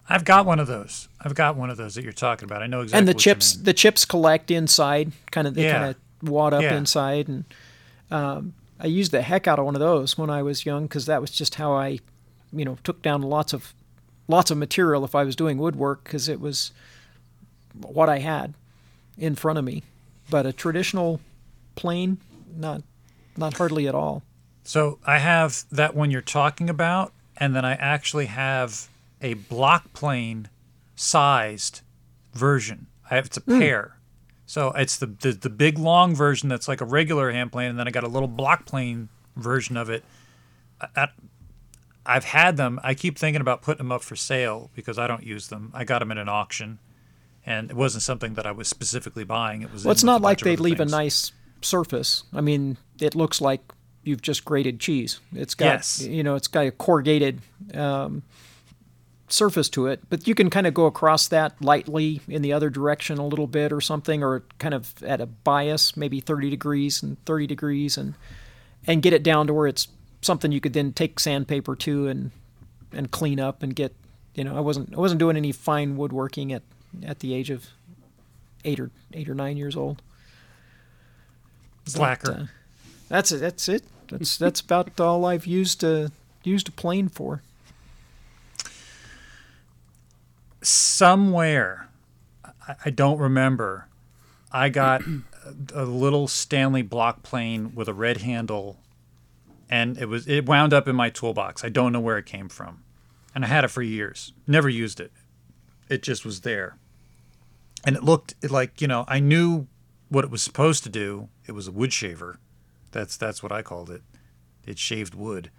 I've 0.09 0.25
got 0.25 0.45
one 0.45 0.59
of 0.59 0.67
those. 0.67 1.07
I've 1.21 1.35
got 1.35 1.55
one 1.55 1.69
of 1.69 1.77
those 1.77 1.95
that 1.95 2.03
you're 2.03 2.11
talking 2.11 2.45
about. 2.45 2.61
I 2.61 2.67
know 2.67 2.81
exactly 2.81 2.99
and 2.99 3.07
the 3.07 3.11
what 3.13 3.25
you 3.25 3.31
chips, 3.33 3.55
mean. 3.55 3.63
the 3.65 3.73
chips 3.73 4.03
collect 4.03 4.51
inside. 4.51 5.11
Kind 5.31 5.47
of 5.47 5.53
they 5.53 5.63
Yeah. 5.65 5.71
kind 5.79 5.95
of 6.21 6.29
wad 6.29 6.53
up 6.53 6.63
Yeah. 6.63 6.75
inside, 6.75 7.27
and 7.29 7.45
um, 8.09 8.53
I 8.79 8.87
used 8.87 9.11
the 9.11 9.21
heck 9.21 9.47
out 9.47 9.59
of 9.59 9.65
one 9.65 9.75
of 9.75 9.79
those 9.79 10.17
when 10.17 10.29
I 10.29 10.41
was 10.43 10.65
young 10.65 10.83
because 10.83 11.05
that 11.05 11.21
was 11.21 11.31
just 11.31 11.55
how 11.55 11.73
I, 11.73 11.99
you 12.53 12.65
know, 12.65 12.77
took 12.83 13.01
down 13.01 13.21
lots 13.21 13.53
of 13.53 13.73
lots 14.27 14.51
of 14.51 14.57
material 14.57 15.03
if 15.03 15.15
I 15.15 15.23
was 15.23 15.35
doing 15.35 15.57
woodwork 15.57 16.03
because 16.03 16.27
it 16.29 16.39
was 16.39 16.71
what 17.75 18.09
I 18.09 18.19
had 18.19 18.53
in 19.17 19.35
front 19.35 19.59
of 19.59 19.65
me. 19.65 19.83
But 20.29 20.45
a 20.45 20.53
traditional 20.53 21.19
plane, 21.75 22.19
not 22.55 22.83
not 23.37 23.57
hardly 23.57 23.87
at 23.87 23.95
all. 23.95 24.23
So 24.63 24.99
I 25.05 25.17
have 25.17 25.65
that 25.71 25.95
one 25.95 26.11
you're 26.11 26.21
talking 26.21 26.69
about, 26.69 27.13
and 27.37 27.55
then 27.55 27.65
I 27.65 27.73
actually 27.73 28.27
have 28.27 28.87
a 29.21 29.33
block 29.33 29.93
plane 29.93 30.49
sized 30.95 31.81
version. 32.33 32.87
I 33.09 33.15
have 33.15 33.25
it's 33.25 33.37
a 33.37 33.41
hmm. 33.41 33.59
pair. 33.59 33.97
So 34.45 34.71
it's 34.71 34.97
the, 34.97 35.07
the 35.07 35.31
the 35.31 35.49
big 35.49 35.77
long 35.77 36.15
version 36.15 36.49
that's 36.49 36.67
like 36.67 36.81
a 36.81 36.85
regular 36.85 37.31
hand 37.31 37.51
plane, 37.51 37.69
and 37.69 37.79
then 37.79 37.87
I 37.87 37.91
got 37.91 38.03
a 38.03 38.09
little 38.09 38.27
block 38.27 38.65
plane 38.65 39.09
version 39.35 39.77
of 39.77 39.89
it. 39.89 40.03
I, 40.79 40.87
I, 40.95 41.07
I've 42.05 42.23
had 42.25 42.57
them. 42.57 42.79
I 42.83 42.93
keep 42.93 43.17
thinking 43.17 43.41
about 43.41 43.61
putting 43.61 43.77
them 43.79 43.91
up 43.91 44.01
for 44.01 44.15
sale 44.15 44.71
because 44.75 44.97
I 44.97 45.07
don't 45.07 45.23
use 45.23 45.47
them. 45.49 45.71
I 45.73 45.83
got 45.83 45.99
them 45.99 46.11
at 46.11 46.17
an 46.17 46.29
auction, 46.29 46.79
and 47.45 47.69
it 47.69 47.75
wasn't 47.75 48.03
something 48.03 48.33
that 48.35 48.45
I 48.45 48.51
was 48.51 48.67
specifically 48.67 49.23
buying. 49.23 49.61
It 49.61 49.71
was. 49.71 49.85
Well, 49.85 49.91
it's 49.91 50.03
not 50.03 50.21
like 50.21 50.39
they 50.39 50.55
leave 50.55 50.77
things. 50.77 50.91
a 50.91 50.95
nice 50.95 51.31
surface. 51.61 52.23
I 52.33 52.41
mean, 52.41 52.77
it 52.99 53.13
looks 53.13 53.39
like 53.39 53.61
you've 54.03 54.21
just 54.23 54.43
grated 54.45 54.79
cheese. 54.79 55.19
It's 55.33 55.53
got, 55.53 55.65
Yes. 55.65 56.01
you 56.01 56.23
know, 56.23 56.33
it's 56.33 56.47
got 56.47 56.65
a 56.65 56.71
corrugated 56.71 57.39
um, 57.75 58.23
surface 59.27 59.69
to 59.69 59.85
it, 59.85 60.01
but 60.09 60.27
you 60.27 60.33
can 60.33 60.49
kind 60.49 60.65
of 60.65 60.73
go 60.73 60.87
across 60.87 61.27
that 61.27 61.61
lightly 61.61 62.19
in 62.27 62.41
the 62.41 62.51
other 62.51 62.71
direction 62.71 63.19
a 63.19 63.25
little 63.27 63.45
bit 63.47 63.71
or 63.71 63.79
something, 63.79 64.23
or 64.23 64.43
kind 64.57 64.73
of 64.73 64.91
at 65.03 65.21
a 65.21 65.27
bias, 65.27 65.95
maybe 65.95 66.19
30 66.19 66.49
degrees 66.49 67.03
and 67.03 67.23
30 67.25 67.45
degrees, 67.47 67.95
and 67.97 68.15
and 68.87 69.03
get 69.03 69.13
it 69.13 69.21
down 69.21 69.45
to 69.45 69.53
where 69.53 69.67
it's 69.67 69.87
something 70.21 70.51
you 70.51 70.61
could 70.61 70.73
then 70.73 70.93
take 70.93 71.19
sandpaper 71.19 71.75
to 71.77 72.07
and 72.07 72.31
and 72.91 73.11
clean 73.11 73.39
up 73.39 73.63
and 73.63 73.75
get. 73.75 73.93
You 74.35 74.43
know, 74.45 74.55
I 74.55 74.61
wasn't 74.61 74.93
I 74.95 74.97
wasn't 74.99 75.19
doing 75.19 75.35
any 75.35 75.51
fine 75.51 75.97
woodworking 75.97 76.53
at 76.53 76.63
at 77.03 77.19
the 77.19 77.33
age 77.33 77.49
of 77.49 77.67
eight 78.63 78.79
or 78.79 78.89
eight 79.13 79.27
or 79.29 79.35
nine 79.35 79.57
years 79.57 79.75
old. 79.75 80.01
slacker. 81.85 82.31
Uh, 82.31 82.45
that's 83.09 83.31
it. 83.33 83.39
That's 83.39 83.67
it. 83.67 83.83
That's 84.09 84.37
that's 84.37 84.61
about 84.61 84.99
all 84.99 85.25
I've 85.25 85.45
used 85.45 85.83
a 85.83 86.11
used 86.43 86.69
a 86.69 86.71
plane 86.71 87.09
for. 87.09 87.41
somewhere 90.63 91.87
I- 92.67 92.75
I 92.85 92.89
don't 92.91 93.17
remember. 93.17 93.87
I 94.51 94.69
got 94.69 95.01
a 95.73 95.85
little 95.85 96.27
Stanley 96.27 96.83
block 96.83 97.23
plane 97.23 97.73
with 97.73 97.87
a 97.87 97.93
red 97.93 98.17
handle, 98.17 98.77
and 99.71 99.97
it 99.97 100.09
was 100.09 100.27
it 100.27 100.45
wound 100.45 100.73
up 100.73 100.87
in 100.87 100.95
my 100.95 101.09
toolbox. 101.09 101.63
I 101.63 101.69
don't 101.69 101.93
know 101.93 102.01
where 102.01 102.17
it 102.17 102.25
came 102.25 102.49
from, 102.49 102.83
and 103.33 103.45
I 103.45 103.47
had 103.47 103.63
it 103.63 103.69
for 103.69 103.81
years. 103.81 104.33
Never 104.45 104.69
used 104.69 104.99
it. 104.99 105.13
It 105.89 106.03
just 106.03 106.25
was 106.25 106.41
there, 106.41 106.77
and 107.85 107.95
it 107.95 108.03
looked 108.03 108.35
like 108.51 108.81
you 108.81 108.87
know 108.87 109.05
I 109.07 109.19
knew 109.19 109.67
what 110.09 110.25
it 110.25 110.29
was 110.29 110.43
supposed 110.43 110.83
to 110.83 110.89
do. 110.89 111.29
It 111.47 111.53
was 111.53 111.69
a 111.69 111.71
wood 111.71 111.93
shaver. 111.93 112.37
That's 112.91 113.15
that's 113.15 113.41
what 113.41 113.53
I 113.53 113.61
called 113.61 113.89
it. 113.89 114.01
It 114.67 114.77
shaved 114.77 115.15
wood, 115.15 115.49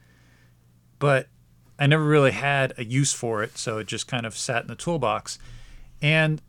but 0.99 1.29
I 1.79 1.87
never 1.87 2.05
really 2.05 2.33
had 2.33 2.75
a 2.77 2.85
use 2.85 3.15
for 3.15 3.43
it, 3.43 3.57
so 3.57 3.79
it 3.79 3.87
just 3.87 4.07
kind 4.07 4.27
of 4.27 4.37
sat 4.37 4.63
in 4.63 4.69
the 4.69 4.77
toolbox. 4.77 5.39
And 6.03 6.43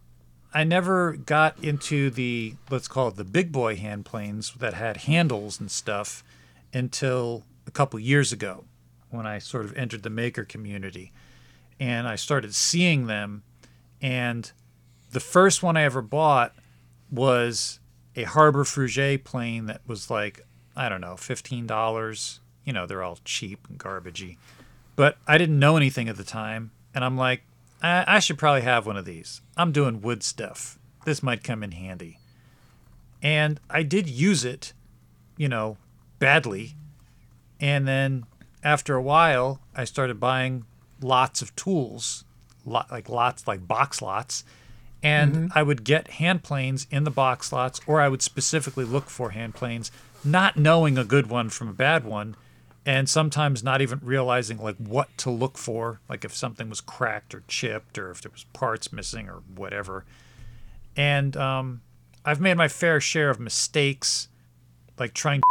I 0.54 0.64
never 0.64 1.14
got 1.14 1.64
into 1.64 2.10
the 2.10 2.56
let's 2.70 2.90
call 2.90 3.08
it 3.08 3.16
the 3.16 3.24
big 3.24 3.54
boy 3.54 3.78
hand 3.78 4.04
planes 4.04 4.54
that 4.60 4.74
had 4.74 4.98
handles 4.98 5.62
and 5.62 5.72
stuff 5.72 6.26
until 6.74 7.46
couple 7.74 8.00
years 8.00 8.32
ago 8.32 8.66
when 9.10 9.28
I 9.28 9.40
sort 9.40 9.66
of 9.66 9.76
entered 9.76 10.04
the 10.04 10.10
maker 10.10 10.44
community, 10.44 11.12
and 11.80 12.08
I 12.08 12.16
started 12.16 12.56
seeing 12.56 13.08
them. 13.08 13.44
And 14.02 14.52
the 15.12 15.20
first 15.20 15.62
one 15.64 15.78
I 15.78 15.84
ever 15.84 16.02
bought 16.02 16.56
was 17.12 17.80
a 18.16 18.24
Harbor 18.24 18.64
Freight 18.64 19.24
plane 19.24 19.66
that 19.68 19.82
was 19.88 20.10
like 20.10 20.46
I 20.76 20.90
don't 20.90 21.02
know, 21.02 21.16
fifteen 21.16 21.68
dollars. 21.68 22.40
You 22.66 22.74
know, 22.74 22.86
they're 22.86 23.04
all 23.04 23.20
cheap 23.26 23.68
and 23.70 23.78
garbagey. 23.78 24.38
But 24.96 25.18
I 25.28 25.38
didn't 25.38 25.60
know 25.60 25.76
anything 25.78 26.08
at 26.08 26.18
the 26.18 26.24
time, 26.24 26.72
and 26.94 27.04
I'm 27.04 27.18
like, 27.18 27.44
I, 27.82 28.06
I 28.08 28.20
should 28.20 28.38
probably 28.38 28.62
have 28.62 28.86
one 28.86 28.98
of 28.98 29.06
these. 29.06 29.42
I'm 29.58 29.72
doing 29.72 30.02
wood 30.02 30.24
stuff. 30.24 30.80
This 31.06 31.22
might 31.22 31.44
come 31.44 31.64
in 31.64 31.72
handy. 31.72 32.20
And 33.22 33.60
I 33.70 33.84
did 33.84 34.10
use 34.10 34.46
it, 34.46 34.74
you 35.38 35.50
know, 35.50 35.78
badly. 36.20 36.76
And 37.64 37.88
then 37.88 38.26
after 38.62 38.94
a 38.94 39.02
while, 39.02 39.62
I 39.74 39.86
started 39.86 40.20
buying 40.20 40.66
lots 41.02 41.42
of 41.42 41.56
tools, 41.56 42.26
lot, 42.66 42.92
like 42.92 43.08
lots, 43.08 43.48
like 43.48 43.66
box 43.66 44.02
lots. 44.02 44.44
And 45.02 45.50
I 45.56 45.64
would 45.64 45.86
get 45.86 46.12
hand 46.12 46.44
planes 46.44 46.88
in 46.92 47.06
the 47.06 47.12
box 47.12 47.54
lots, 47.54 47.80
or 47.88 48.02
I 48.02 48.10
would 48.10 48.22
specifically 48.22 48.84
look 48.84 49.10
for 49.10 49.30
hand 49.30 49.56
planes, 49.56 49.92
not 50.26 50.58
knowing 50.58 50.98
a 50.98 51.06
good 51.06 51.28
one 51.28 51.50
from 51.50 51.70
a 51.70 51.74
bad 51.74 52.04
one, 52.06 52.36
and 52.86 53.10
sometimes 53.10 53.64
not 53.64 53.82
even 53.82 54.00
realizing 54.02 54.58
like 54.58 54.78
what 54.78 55.18
to 55.20 55.30
look 55.30 55.58
for, 55.58 56.02
like 56.10 56.26
if 56.26 56.36
something 56.36 56.70
was 56.70 56.82
cracked 56.82 57.34
or 57.34 57.44
chipped, 57.48 57.98
or 57.98 58.12
if 58.12 58.22
there 58.22 58.32
was 58.32 58.44
parts 58.52 58.92
missing 58.92 59.30
or 59.30 59.42
whatever. 59.56 60.04
And 60.98 61.36
um, 61.38 61.82
I've 62.26 62.42
made 62.42 62.56
my 62.56 62.68
fair 62.68 63.00
share 63.00 63.30
of 63.30 63.40
mistakes, 63.40 64.28
like 64.98 65.14
trying 65.14 65.42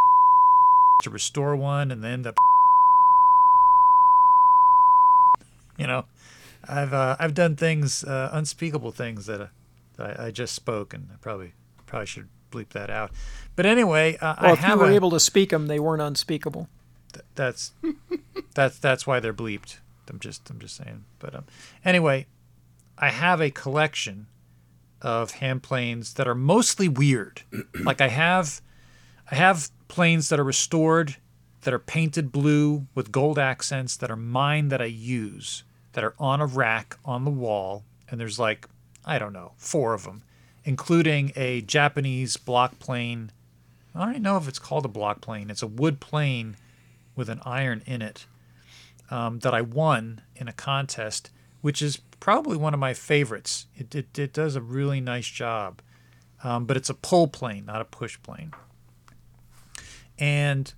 to 1.03 1.09
restore 1.09 1.55
one 1.55 1.91
and 1.91 2.03
then 2.03 2.21
the 2.23 2.33
you 5.77 5.87
know 5.87 6.05
i've 6.67 6.93
uh, 6.93 7.15
i've 7.19 7.33
done 7.33 7.55
things 7.55 8.03
uh, 8.03 8.29
unspeakable 8.31 8.91
things 8.91 9.25
that, 9.25 9.41
uh, 9.41 9.47
that 9.97 10.19
I, 10.19 10.27
I 10.27 10.31
just 10.31 10.53
spoke 10.55 10.93
and 10.93 11.09
i 11.11 11.15
probably 11.17 11.53
probably 11.85 12.07
should 12.07 12.29
bleep 12.51 12.69
that 12.69 12.89
out. 12.89 13.11
But 13.55 13.65
anyway 13.65 14.15
uh, 14.17 14.35
Well, 14.41 14.51
i 14.51 14.53
if 14.53 14.67
you 14.67 14.77
were 14.77 14.89
a, 14.89 14.93
able 14.93 15.09
to 15.11 15.19
speak 15.19 15.49
them, 15.49 15.67
they 15.67 15.79
weren't 15.79 16.01
unspeakable. 16.01 16.69
that's 17.35 17.73
that's 18.53 18.77
that's 18.79 19.07
why 19.07 19.19
they're 19.19 19.33
bleeped. 19.33 19.79
I'm 20.09 20.19
just 20.19 20.49
i'm 20.49 20.59
just 20.59 20.75
saying. 20.75 21.05
But 21.19 21.35
um 21.35 21.45
anyway 21.83 22.27
i 22.97 23.09
have 23.09 23.41
a 23.41 23.49
collection 23.49 24.27
of 25.01 25.31
hand 25.31 25.63
planes 25.63 26.13
that 26.13 26.27
are 26.27 26.35
mostly 26.35 26.87
weird. 26.87 27.41
Like 27.83 28.01
i 28.01 28.07
have 28.07 28.61
i 29.31 29.35
have 29.35 29.69
planes 29.93 30.29
that 30.29 30.39
are 30.39 30.43
restored 30.43 31.15
that 31.61 31.73
are 31.73 31.79
painted 31.79 32.31
blue 32.31 32.87
with 32.93 33.11
gold 33.11 33.39
accents 33.39 33.95
that 33.95 34.11
are 34.11 34.15
mine 34.15 34.69
that 34.69 34.81
i 34.81 34.85
use 34.85 35.63
that 35.93 36.03
are 36.03 36.15
on 36.19 36.41
a 36.41 36.45
rack 36.45 36.97
on 37.05 37.23
the 37.23 37.31
wall 37.31 37.83
and 38.09 38.19
there's 38.19 38.39
like 38.39 38.67
i 39.05 39.17
don't 39.19 39.33
know 39.33 39.51
four 39.57 39.93
of 39.93 40.03
them 40.03 40.23
including 40.63 41.31
a 41.35 41.61
japanese 41.61 42.37
block 42.37 42.79
plane 42.79 43.31
i 43.95 44.11
don't 44.11 44.21
know 44.21 44.37
if 44.37 44.47
it's 44.47 44.59
called 44.59 44.85
a 44.85 44.89
block 44.89 45.21
plane 45.21 45.49
it's 45.49 45.63
a 45.63 45.67
wood 45.67 45.99
plane 45.99 46.55
with 47.15 47.29
an 47.29 47.39
iron 47.45 47.83
in 47.85 48.01
it 48.01 48.25
um, 49.09 49.39
that 49.39 49.53
I 49.53 49.61
won 49.61 50.21
in 50.35 50.47
a 50.47 50.53
contest, 50.53 51.29
which 51.61 51.81
is 51.81 51.97
probably 52.19 52.57
one 52.57 52.73
of 52.73 52.79
my 52.79 52.93
favorites. 52.93 53.67
It, 53.75 53.93
it, 53.93 54.17
it 54.17 54.33
does 54.33 54.55
a 54.55 54.61
really 54.61 55.01
nice 55.01 55.27
job, 55.27 55.81
um, 56.43 56.65
but 56.65 56.77
it's 56.77 56.89
a 56.89 56.95
pull 56.95 57.27
plane, 57.27 57.65
not 57.65 57.81
a 57.81 57.85
push 57.85 58.17
plane. 58.23 58.53
And 60.23 60.73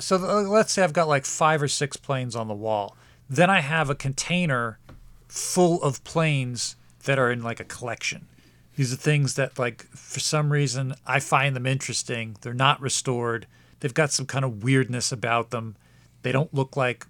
so 0.00 0.16
let's 0.16 0.72
say 0.72 0.82
I've 0.82 0.92
got 0.92 1.06
like 1.06 1.24
five 1.24 1.62
or 1.62 1.68
six 1.68 1.96
planes 1.96 2.34
on 2.34 2.48
the 2.48 2.54
wall. 2.54 2.96
Then 3.30 3.50
I 3.50 3.60
have 3.60 3.88
a 3.88 3.94
container 3.94 4.80
full 5.28 5.80
of 5.80 6.02
planes 6.02 6.74
that 7.04 7.20
are 7.20 7.30
in 7.30 7.44
like 7.44 7.60
a 7.60 7.64
collection. 7.64 8.26
These 8.74 8.92
are 8.92 8.96
things 8.96 9.34
that, 9.34 9.60
like, 9.60 9.84
for 9.90 10.18
some 10.18 10.52
reason, 10.52 10.96
I 11.06 11.20
find 11.20 11.54
them 11.54 11.66
interesting. 11.66 12.36
They're 12.40 12.52
not 12.52 12.80
restored. 12.80 13.46
They've 13.78 13.94
got 13.94 14.10
some 14.10 14.26
kind 14.26 14.44
of 14.44 14.64
weirdness 14.64 15.12
about 15.12 15.50
them. 15.50 15.76
They 16.22 16.32
don't 16.32 16.52
look 16.52 16.76
like, 16.76 17.06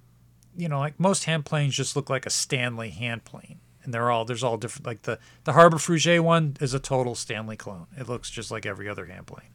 you 0.55 0.69
know, 0.69 0.81
like 0.81 1.01
most 1.01 1.25
hand 1.25 1.47
planes 1.47 1.75
just 1.75 1.97
look 1.97 2.11
like 2.11 2.27
a 2.27 2.31
Stanley 2.31 2.91
hand 2.91 3.25
plane. 3.25 3.61
And 3.85 3.95
they're 3.95 4.11
all, 4.11 4.27
there's 4.27 4.43
all 4.43 4.59
different. 4.59 4.87
Like 4.87 5.03
the, 5.03 5.19
the 5.45 5.55
Harbor 5.55 5.79
Freight 5.79 6.23
one 6.23 6.59
is 6.61 6.75
a 6.75 6.79
total 6.79 7.15
Stanley 7.15 7.57
clone. 7.57 7.87
It 7.97 8.07
looks 8.07 8.31
just 8.31 8.51
like 8.51 8.67
every 8.67 8.87
other 8.87 9.07
hand 9.07 9.27
plane. 9.27 9.49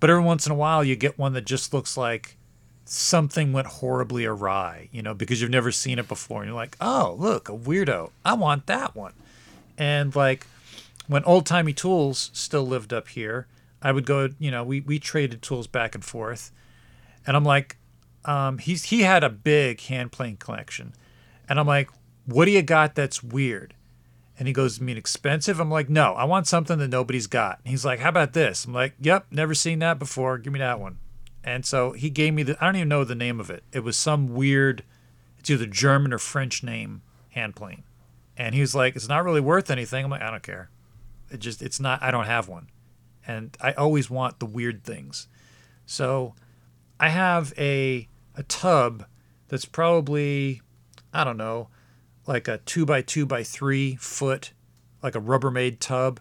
But 0.00 0.10
every 0.10 0.22
once 0.22 0.46
in 0.46 0.52
a 0.52 0.56
while, 0.56 0.84
you 0.84 0.96
get 0.96 1.18
one 1.18 1.32
that 1.32 1.44
just 1.44 1.74
looks 1.74 1.96
like 1.96 2.36
something 2.84 3.52
went 3.52 3.66
horribly 3.66 4.24
awry, 4.24 4.88
you 4.92 5.02
know, 5.02 5.14
because 5.14 5.40
you've 5.40 5.50
never 5.50 5.72
seen 5.72 5.98
it 5.98 6.08
before. 6.08 6.42
And 6.42 6.48
you're 6.48 6.56
like, 6.56 6.76
oh, 6.80 7.16
look, 7.18 7.48
a 7.48 7.52
weirdo. 7.52 8.10
I 8.24 8.34
want 8.34 8.66
that 8.66 8.94
one. 8.94 9.12
And 9.76 10.14
like 10.14 10.46
when 11.06 11.24
Old 11.24 11.46
Timey 11.46 11.72
Tools 11.72 12.30
still 12.32 12.66
lived 12.66 12.92
up 12.92 13.08
here, 13.08 13.46
I 13.82 13.92
would 13.92 14.06
go, 14.06 14.30
you 14.38 14.50
know, 14.50 14.64
we, 14.64 14.80
we 14.80 14.98
traded 14.98 15.42
tools 15.42 15.66
back 15.66 15.94
and 15.94 16.04
forth. 16.04 16.50
And 17.26 17.36
I'm 17.36 17.44
like, 17.44 17.76
um, 18.24 18.58
he's 18.58 18.84
he 18.84 19.02
had 19.02 19.22
a 19.22 19.30
big 19.30 19.80
hand 19.82 20.12
plane 20.12 20.36
collection. 20.36 20.92
And 21.48 21.58
I'm 21.58 21.66
like, 21.66 21.90
what 22.26 22.44
do 22.44 22.50
you 22.50 22.62
got 22.62 22.94
that's 22.94 23.22
weird? 23.22 23.74
And 24.38 24.46
he 24.46 24.54
goes, 24.54 24.80
I 24.80 24.84
mean 24.84 24.96
expensive? 24.96 25.58
I'm 25.58 25.70
like, 25.70 25.88
no, 25.88 26.14
I 26.14 26.24
want 26.24 26.46
something 26.46 26.78
that 26.78 26.88
nobody's 26.88 27.26
got. 27.26 27.58
And 27.64 27.70
he's 27.70 27.84
like, 27.84 27.98
how 27.98 28.10
about 28.10 28.34
this? 28.34 28.64
I'm 28.64 28.72
like, 28.72 28.94
yep, 29.00 29.26
never 29.32 29.52
seen 29.52 29.80
that 29.80 29.98
before. 29.98 30.38
Give 30.38 30.52
me 30.52 30.60
that 30.60 30.78
one. 30.78 30.98
And 31.42 31.66
so 31.66 31.92
he 31.92 32.08
gave 32.08 32.34
me 32.34 32.44
the, 32.44 32.56
I 32.60 32.66
don't 32.66 32.76
even 32.76 32.88
know 32.88 33.04
the 33.04 33.16
name 33.16 33.40
of 33.40 33.50
it. 33.50 33.64
It 33.72 33.80
was 33.80 33.96
some 33.96 34.28
weird, 34.28 34.84
it's 35.38 35.50
either 35.50 35.66
German 35.66 36.12
or 36.12 36.18
French 36.18 36.62
name 36.62 37.02
hand 37.30 37.56
plane. 37.56 37.82
And 38.36 38.54
he 38.54 38.60
was 38.60 38.74
like, 38.74 38.94
it's 38.94 39.08
not 39.08 39.24
really 39.24 39.40
worth 39.40 39.70
anything. 39.70 40.04
I'm 40.04 40.10
like, 40.10 40.22
I 40.22 40.30
don't 40.30 40.42
care. 40.42 40.70
It 41.30 41.40
just, 41.40 41.60
it's 41.60 41.80
not, 41.80 42.00
I 42.02 42.12
don't 42.12 42.26
have 42.26 42.48
one. 42.48 42.68
And 43.26 43.56
I 43.60 43.72
always 43.72 44.08
want 44.08 44.38
the 44.38 44.46
weird 44.46 44.84
things. 44.84 45.26
So 45.84 46.34
I 47.00 47.08
have 47.08 47.52
a, 47.58 48.08
a 48.36 48.44
tub 48.44 49.04
that's 49.48 49.64
probably, 49.64 50.62
I 51.12 51.24
don't 51.24 51.36
know, 51.36 51.68
like 52.28 52.46
a 52.46 52.58
two 52.58 52.84
by 52.84 53.00
two 53.00 53.26
by 53.26 53.42
three 53.42 53.96
foot, 53.96 54.52
like 55.02 55.16
a 55.16 55.20
Rubbermaid 55.20 55.80
tub 55.80 56.20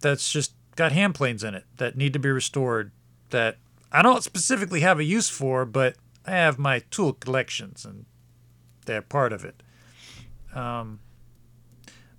that's 0.00 0.30
just 0.30 0.52
got 0.76 0.92
hand 0.92 1.14
planes 1.14 1.42
in 1.42 1.54
it 1.54 1.64
that 1.78 1.96
need 1.96 2.12
to 2.12 2.18
be 2.18 2.28
restored 2.28 2.92
that 3.30 3.56
I 3.90 4.02
don't 4.02 4.22
specifically 4.22 4.80
have 4.80 4.98
a 4.98 5.04
use 5.04 5.30
for, 5.30 5.64
but 5.64 5.96
I 6.26 6.32
have 6.32 6.58
my 6.58 6.80
tool 6.90 7.14
collections 7.14 7.86
and 7.86 8.04
they're 8.84 9.02
part 9.02 9.32
of 9.32 9.44
it. 9.44 9.62
Um, 10.54 11.00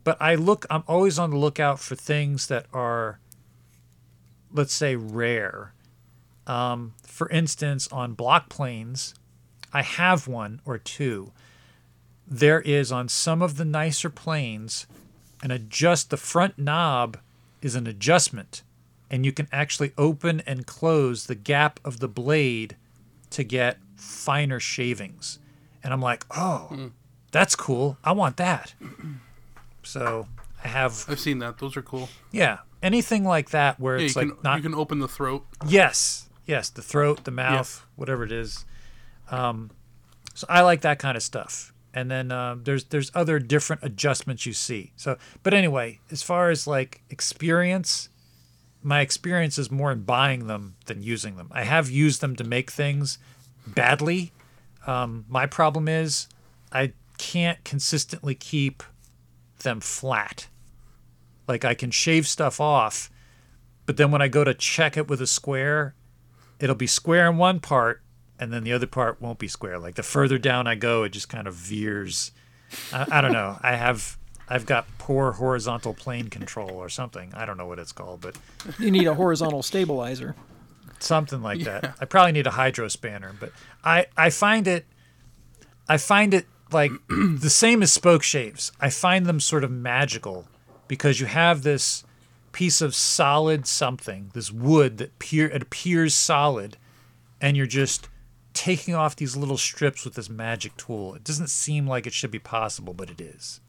but 0.03 0.17
I 0.19 0.34
look, 0.36 0.65
I'm 0.72 0.84
always 0.88 1.19
on 1.19 1.30
the 1.30 1.38
lookout 1.38 1.80
for 1.80 1.95
things 1.95 2.47
that 2.47 2.65
are, 2.74 3.19
let's 4.51 4.74
say, 4.74 4.95
rare. 4.95 5.74
Um, 6.47 6.95
for 7.05 7.30
instance, 7.30 7.88
on 7.91 8.13
block 8.13 8.49
planes, 8.49 9.13
I 9.72 9.84
have 9.84 10.28
one 10.28 10.59
or 10.65 10.80
two. 10.80 11.32
There 12.34 12.61
is 12.61 12.93
on 12.93 13.09
some 13.09 13.41
of 13.41 13.57
the 13.57 13.65
nicer 13.65 14.09
planes 14.09 14.88
an 15.43 15.51
adjust 15.51 16.09
the 16.11 16.17
front 16.17 16.57
knob 16.57 17.17
is 17.61 17.75
an 17.75 17.88
adjustment 17.88 18.63
and 19.09 19.25
you 19.25 19.34
can 19.34 19.49
actually 19.51 19.91
open 19.97 20.41
and 20.47 20.65
close 20.65 21.25
the 21.25 21.36
gap 21.36 21.82
of 21.84 21.99
the 21.99 22.07
blade 22.07 22.77
to 23.32 23.43
get 23.43 23.77
finer 23.97 24.61
shavings. 24.61 25.39
And 25.84 25.91
I'm 25.91 26.01
like, 26.01 26.25
"Oh, 26.32 26.91
that's 27.32 27.53
cool. 27.55 27.97
I 28.03 28.13
want 28.13 28.38
that." 28.38 28.75
So, 29.84 30.27
I 30.63 30.69
have 30.69 31.05
I've 31.09 31.19
seen 31.19 31.39
that. 31.39 31.57
Those 31.57 31.75
are 31.75 31.82
cool. 31.82 32.07
yeah, 32.32 32.59
anything 32.82 33.25
like 33.25 33.49
that 33.49 33.77
where 33.77 33.97
Yeah, 33.97 34.05
it's 34.05 34.15
you 34.15 34.21
like 34.21 34.29
can 34.29 34.43
not 34.43 34.57
you 34.57 34.63
can 34.63 34.75
open 34.75 34.99
the 34.99 35.07
throat. 35.09 35.45
Yes, 35.67 36.29
yes, 36.45 36.69
the 36.69 36.82
throat, 36.82 37.25
the 37.25 37.32
mouth, 37.32 37.86
whatever 37.97 38.23
it 38.23 38.32
is. 38.32 38.63
Um, 39.29 39.71
so 40.34 40.47
I 40.49 40.61
like 40.61 40.82
that 40.82 40.99
kind 40.99 41.17
of 41.17 41.23
stuff. 41.23 41.70
And 41.93 42.09
then 42.09 42.31
um, 42.31 42.63
there's 42.63 42.85
there's 42.85 43.11
other 43.13 43.37
different 43.39 43.83
adjustments 43.83 44.45
you 44.45 44.53
see. 44.53 44.93
So, 44.95 45.17
but 45.43 45.53
anyway, 45.53 45.99
as 46.09 46.23
far 46.23 46.49
as 46.49 46.65
like 46.65 47.01
experience, 47.09 48.09
my 48.81 49.01
experience 49.01 49.57
is 49.57 49.69
more 49.69 49.91
in 49.91 50.03
buying 50.03 50.47
them 50.47 50.75
than 50.85 51.03
using 51.03 51.35
them. 51.35 51.49
I 51.51 51.63
have 51.63 51.89
used 51.89 52.21
them 52.21 52.35
to 52.37 52.43
make 52.43 52.71
things 52.71 53.17
badly. 53.67 54.31
Um, 54.87 55.25
my 55.27 55.45
problem 55.45 55.87
is 55.87 56.27
I 56.71 56.93
can't 57.17 57.63
consistently 57.63 58.35
keep 58.35 58.83
them 59.59 59.79
flat. 59.79 60.47
Like 61.47 61.65
I 61.65 61.73
can 61.73 61.91
shave 61.91 62.27
stuff 62.27 62.59
off, 62.59 63.11
but 63.85 63.97
then 63.97 64.11
when 64.11 64.21
I 64.21 64.27
go 64.27 64.43
to 64.43 64.53
check 64.53 64.97
it 64.97 65.07
with 65.07 65.21
a 65.21 65.27
square, 65.27 65.95
it'll 66.59 66.75
be 66.75 66.87
square 66.87 67.29
in 67.29 67.37
one 67.37 67.59
part, 67.59 68.01
and 68.41 68.51
then 68.51 68.65
the 68.65 68.73
other 68.73 68.87
part 68.87 69.21
won't 69.21 69.39
be 69.39 69.47
square. 69.47 69.79
Like 69.79 69.95
the 69.95 70.03
further 70.03 70.37
down 70.37 70.67
I 70.67 70.75
go, 70.75 71.03
it 71.03 71.09
just 71.09 71.29
kind 71.29 71.47
of 71.47 71.53
veers. 71.53 72.31
I, 72.91 73.05
I 73.19 73.21
don't 73.21 73.31
know. 73.31 73.57
I 73.61 73.75
have 73.75 74.17
I've 74.49 74.65
got 74.65 74.85
poor 74.97 75.31
horizontal 75.33 75.93
plane 75.93 76.27
control 76.29 76.71
or 76.71 76.89
something. 76.89 77.31
I 77.33 77.45
don't 77.45 77.57
know 77.57 77.67
what 77.67 77.79
it's 77.79 77.93
called, 77.93 78.19
but 78.19 78.35
You 78.79 78.91
need 78.91 79.07
a 79.07 79.13
horizontal 79.13 79.63
stabilizer. 79.63 80.35
something 80.99 81.41
like 81.41 81.61
that. 81.61 81.95
I 82.01 82.05
probably 82.05 82.33
need 82.33 82.47
a 82.47 82.51
hydro 82.51 82.89
spanner, 82.89 83.33
but 83.39 83.53
I 83.83 84.07
I 84.17 84.29
find 84.29 84.67
it 84.67 84.85
I 85.87 85.97
find 85.97 86.33
it 86.33 86.47
like 86.71 86.91
the 87.09 87.49
same 87.49 87.81
as 87.83 87.91
spoke 87.93 88.23
shaves. 88.23 88.71
I 88.81 88.89
find 88.89 89.25
them 89.25 89.39
sort 89.39 89.63
of 89.63 89.71
magical 89.71 90.47
because 90.87 91.19
you 91.19 91.27
have 91.27 91.63
this 91.63 92.03
piece 92.51 92.81
of 92.81 92.93
solid 92.93 93.65
something, 93.65 94.29
this 94.33 94.51
wood 94.51 94.97
that 94.97 95.17
peer, 95.19 95.47
it 95.47 95.61
appears 95.61 96.13
solid, 96.13 96.75
and 97.39 97.55
you're 97.55 97.65
just 97.65 98.09
taking 98.54 98.93
off 98.95 99.16
these 99.16 99.36
little 99.36 99.58
strips 99.58 100.04
with 100.06 100.16
this 100.16 100.30
magic 100.30 100.76
tool. 100.78 101.16
It 101.16 101.24
doesn't 101.24 101.49
seem 101.49 101.88
like 101.88 102.06
it 102.06 102.14
should 102.14 102.32
be 102.32 102.39
possible, 102.39 102.93
but 102.93 103.10
it 103.10 103.22
is. 103.22 103.60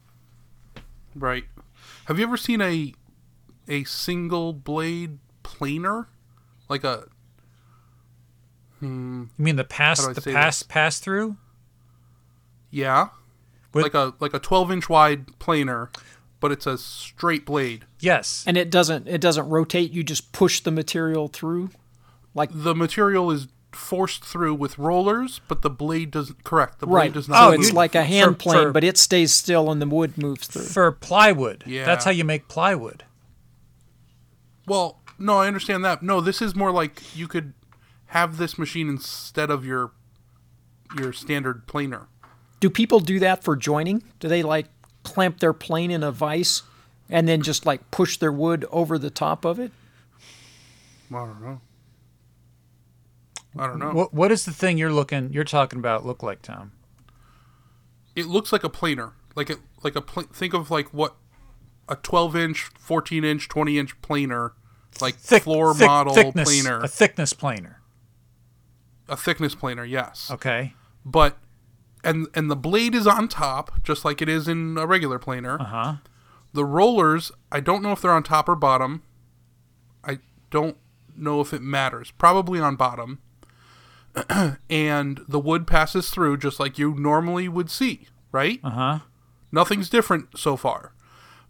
Right. 1.14 1.44
Have 2.06 2.18
you 2.18 2.24
ever 2.24 2.36
seen 2.36 2.60
a 2.60 2.94
a 3.68 3.84
single 3.84 4.52
blade 4.52 5.18
planer? 5.42 6.08
Like 6.68 6.84
a 6.84 7.04
hmm. 8.80 9.24
You 9.38 9.44
mean 9.44 9.56
the 9.56 9.64
pass 9.64 10.00
How 10.00 10.06
do 10.06 10.10
I 10.10 10.14
the 10.14 10.20
say 10.20 10.32
pass 10.32 10.58
this? 10.60 10.66
pass 10.68 10.98
through? 11.00 11.36
yeah, 12.70 13.08
With- 13.72 13.82
like 13.84 13.94
a 13.94 14.14
like 14.20 14.34
a 14.34 14.38
12 14.38 14.72
inch 14.72 14.88
wide 14.88 15.38
planer, 15.38 15.90
but 16.40 16.50
it's 16.52 16.66
a 16.66 16.78
straight 16.78 17.44
blade. 17.44 17.84
Yes. 18.00 18.44
And 18.46 18.56
it 18.56 18.70
doesn't 18.70 19.06
it 19.08 19.20
doesn't 19.20 19.48
rotate. 19.48 19.92
You 19.92 20.02
just 20.02 20.32
push 20.32 20.60
the 20.60 20.70
material 20.70 21.28
through. 21.28 21.70
Like 22.34 22.50
The 22.52 22.74
material 22.74 23.30
is 23.30 23.48
forced 23.72 24.24
through 24.24 24.54
with 24.54 24.78
rollers, 24.78 25.40
but 25.48 25.62
the 25.62 25.70
blade 25.70 26.10
doesn't. 26.10 26.44
Correct. 26.44 26.78
The 26.80 26.86
blade 26.86 26.96
right. 26.96 27.12
does 27.12 27.28
not. 27.28 27.42
Oh, 27.42 27.52
it's 27.52 27.72
like 27.72 27.94
a 27.94 28.04
hand 28.04 28.32
for- 28.32 28.34
plane, 28.34 28.62
for- 28.64 28.72
but 28.72 28.84
it 28.84 28.98
stays 28.98 29.32
still 29.32 29.70
and 29.70 29.80
the 29.80 29.86
wood 29.86 30.16
moves 30.18 30.46
through. 30.46 30.64
For 30.64 30.92
plywood. 30.92 31.64
Yeah. 31.66 31.84
That's 31.84 32.04
how 32.04 32.10
you 32.10 32.24
make 32.24 32.48
plywood. 32.48 33.04
Well, 34.66 35.00
no, 35.18 35.38
I 35.38 35.46
understand 35.46 35.84
that. 35.84 36.02
No, 36.02 36.20
this 36.20 36.40
is 36.40 36.54
more 36.54 36.70
like 36.70 37.16
you 37.16 37.28
could 37.28 37.52
have 38.06 38.36
this 38.36 38.58
machine 38.58 38.88
instead 38.88 39.50
of 39.50 39.64
your 39.64 39.92
your 40.96 41.12
standard 41.12 41.66
planer. 41.66 42.08
Do 42.60 42.68
people 42.68 43.00
do 43.00 43.18
that 43.18 43.42
for 43.42 43.56
joining? 43.56 44.02
Do 44.20 44.28
they 44.28 44.42
like 44.42 44.66
clamp 45.02 45.40
their 45.40 45.52
plane 45.52 45.90
in 45.90 46.02
a 46.02 46.12
vise 46.12 46.62
and 47.08 47.26
then 47.26 47.42
just 47.42 47.66
like 47.66 47.90
push 47.90 48.18
their 48.18 48.30
wood 48.32 48.64
over 48.70 48.98
the 48.98 49.10
top 49.10 49.44
of 49.44 49.58
it? 49.58 49.72
I 51.10 51.26
don't 51.26 51.42
know. 51.42 51.60
I 53.58 53.66
don't 53.66 53.78
know. 53.78 53.90
What 53.92 54.14
what 54.14 54.32
is 54.32 54.44
the 54.44 54.52
thing 54.52 54.78
you're 54.78 54.92
looking 54.92 55.32
you're 55.32 55.44
talking 55.44 55.78
about 55.78 56.06
look 56.06 56.22
like, 56.22 56.42
Tom? 56.42 56.72
it 58.14 58.26
looks 58.26 58.52
like 58.52 58.64
a 58.64 58.68
planer. 58.68 59.12
Like 59.34 59.48
it, 59.50 59.58
like 59.82 59.96
a 59.96 60.02
pl- 60.02 60.24
think 60.32 60.52
of 60.54 60.70
like 60.70 60.92
what 60.92 61.16
a 61.88 61.96
12 61.96 62.36
inch, 62.36 62.70
14 62.78 63.24
inch, 63.24 63.48
20 63.48 63.78
inch 63.78 64.00
planer, 64.02 64.52
like 65.00 65.16
Thick 65.16 65.42
floor 65.44 65.74
thick- 65.74 65.86
model 65.86 66.14
thickness, 66.14 66.48
planer, 66.62 66.80
A 66.80 66.88
thickness 66.88 67.32
planer. 67.32 67.80
a 69.08 69.16
thickness 69.16 69.54
planer. 69.54 69.84
Yes, 69.84 70.30
Okay. 70.30 70.74
but 71.04 71.38
and 72.04 72.26
and 72.34 72.50
the 72.50 72.56
blade 72.56 72.94
is 72.94 73.06
on 73.06 73.28
top, 73.28 73.82
just 73.82 74.04
like 74.04 74.20
it 74.22 74.28
is 74.28 74.48
in 74.48 74.76
a 74.78 74.86
regular 74.86 75.18
planer. 75.18 75.60
Uh-huh. 75.60 75.94
The 76.52 76.64
rollers, 76.66 77.32
I 77.50 77.60
don't 77.60 77.82
know 77.82 77.92
if 77.92 78.02
they're 78.02 78.10
on 78.12 78.22
top 78.22 78.46
or 78.48 78.54
bottom. 78.54 79.02
I 80.04 80.18
don't 80.50 80.76
know 81.16 81.40
if 81.40 81.54
it 81.54 81.62
matters. 81.62 82.10
Probably 82.10 82.60
on 82.60 82.76
bottom. 82.76 83.20
and 84.70 85.20
the 85.26 85.40
wood 85.40 85.66
passes 85.66 86.10
through 86.10 86.36
just 86.36 86.60
like 86.60 86.78
you 86.78 86.94
normally 86.94 87.48
would 87.48 87.70
see, 87.70 88.08
right? 88.30 88.60
Uh-huh. 88.62 89.00
Nothing's 89.50 89.90
different 89.90 90.38
so 90.38 90.56
far. 90.56 90.94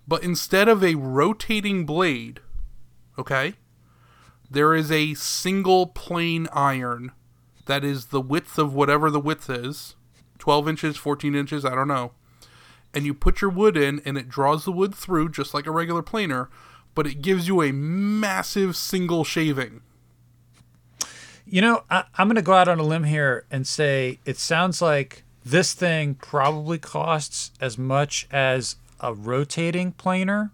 But 0.06 0.22
instead 0.22 0.68
of 0.68 0.82
a 0.82 0.96
rotating 0.96 1.86
blade, 1.86 2.40
okay, 3.18 3.54
there 4.50 4.74
is 4.74 4.90
a 4.90 5.14
single 5.14 5.86
plane 5.86 6.48
iron 6.52 7.12
that 7.66 7.84
is 7.84 8.06
the 8.06 8.20
width 8.20 8.58
of 8.58 8.74
whatever 8.74 9.10
the 9.10 9.20
width 9.20 9.48
is 9.48 9.94
12 10.38 10.68
inches, 10.68 10.96
14 10.96 11.36
inches, 11.36 11.64
I 11.64 11.74
don't 11.76 11.86
know. 11.86 12.12
And 12.92 13.06
you 13.06 13.14
put 13.14 13.40
your 13.40 13.50
wood 13.50 13.76
in, 13.76 14.02
and 14.04 14.18
it 14.18 14.28
draws 14.28 14.64
the 14.64 14.72
wood 14.72 14.92
through 14.92 15.30
just 15.30 15.54
like 15.54 15.66
a 15.66 15.70
regular 15.70 16.02
planer, 16.02 16.50
but 16.96 17.06
it 17.06 17.22
gives 17.22 17.46
you 17.46 17.62
a 17.62 17.72
massive 17.72 18.74
single 18.74 19.22
shaving. 19.22 19.82
You 21.52 21.60
know, 21.60 21.82
I, 21.90 22.04
I'm 22.16 22.28
going 22.28 22.36
to 22.36 22.42
go 22.42 22.54
out 22.54 22.66
on 22.66 22.78
a 22.78 22.82
limb 22.82 23.04
here 23.04 23.44
and 23.50 23.66
say 23.66 24.18
it 24.24 24.38
sounds 24.38 24.80
like 24.80 25.22
this 25.44 25.74
thing 25.74 26.14
probably 26.14 26.78
costs 26.78 27.50
as 27.60 27.76
much 27.76 28.26
as 28.32 28.76
a 29.00 29.12
rotating 29.12 29.92
planer, 29.92 30.50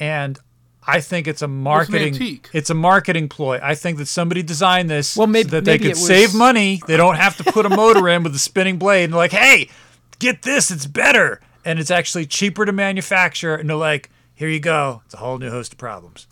and 0.00 0.40
I 0.84 1.00
think 1.00 1.28
it's 1.28 1.40
a 1.40 1.46
marketing. 1.46 2.14
antique. 2.14 2.48
It's 2.52 2.68
a 2.68 2.74
marketing 2.74 3.28
ploy. 3.28 3.60
I 3.62 3.76
think 3.76 3.98
that 3.98 4.06
somebody 4.08 4.42
designed 4.42 4.90
this 4.90 5.16
Well, 5.16 5.28
maybe- 5.28 5.50
so 5.50 5.56
that 5.56 5.64
they 5.66 5.78
could 5.78 5.90
was- 5.90 6.04
save 6.04 6.34
money. 6.34 6.80
They 6.88 6.96
don't 6.96 7.14
have 7.14 7.36
to 7.36 7.44
put 7.44 7.64
a 7.64 7.70
motor 7.70 8.08
in 8.08 8.24
with 8.24 8.34
a 8.34 8.40
spinning 8.40 8.78
blade. 8.78 9.04
And 9.04 9.12
they're 9.12 9.18
like, 9.18 9.30
hey, 9.30 9.68
get 10.18 10.42
this, 10.42 10.72
it's 10.72 10.86
better, 10.86 11.40
and 11.64 11.78
it's 11.78 11.92
actually 11.92 12.26
cheaper 12.26 12.66
to 12.66 12.72
manufacture. 12.72 13.54
And 13.54 13.70
they're 13.70 13.76
like, 13.76 14.10
here 14.34 14.48
you 14.48 14.58
go, 14.58 15.02
it's 15.04 15.14
a 15.14 15.18
whole 15.18 15.38
new 15.38 15.50
host 15.50 15.74
of 15.74 15.78
problems. 15.78 16.26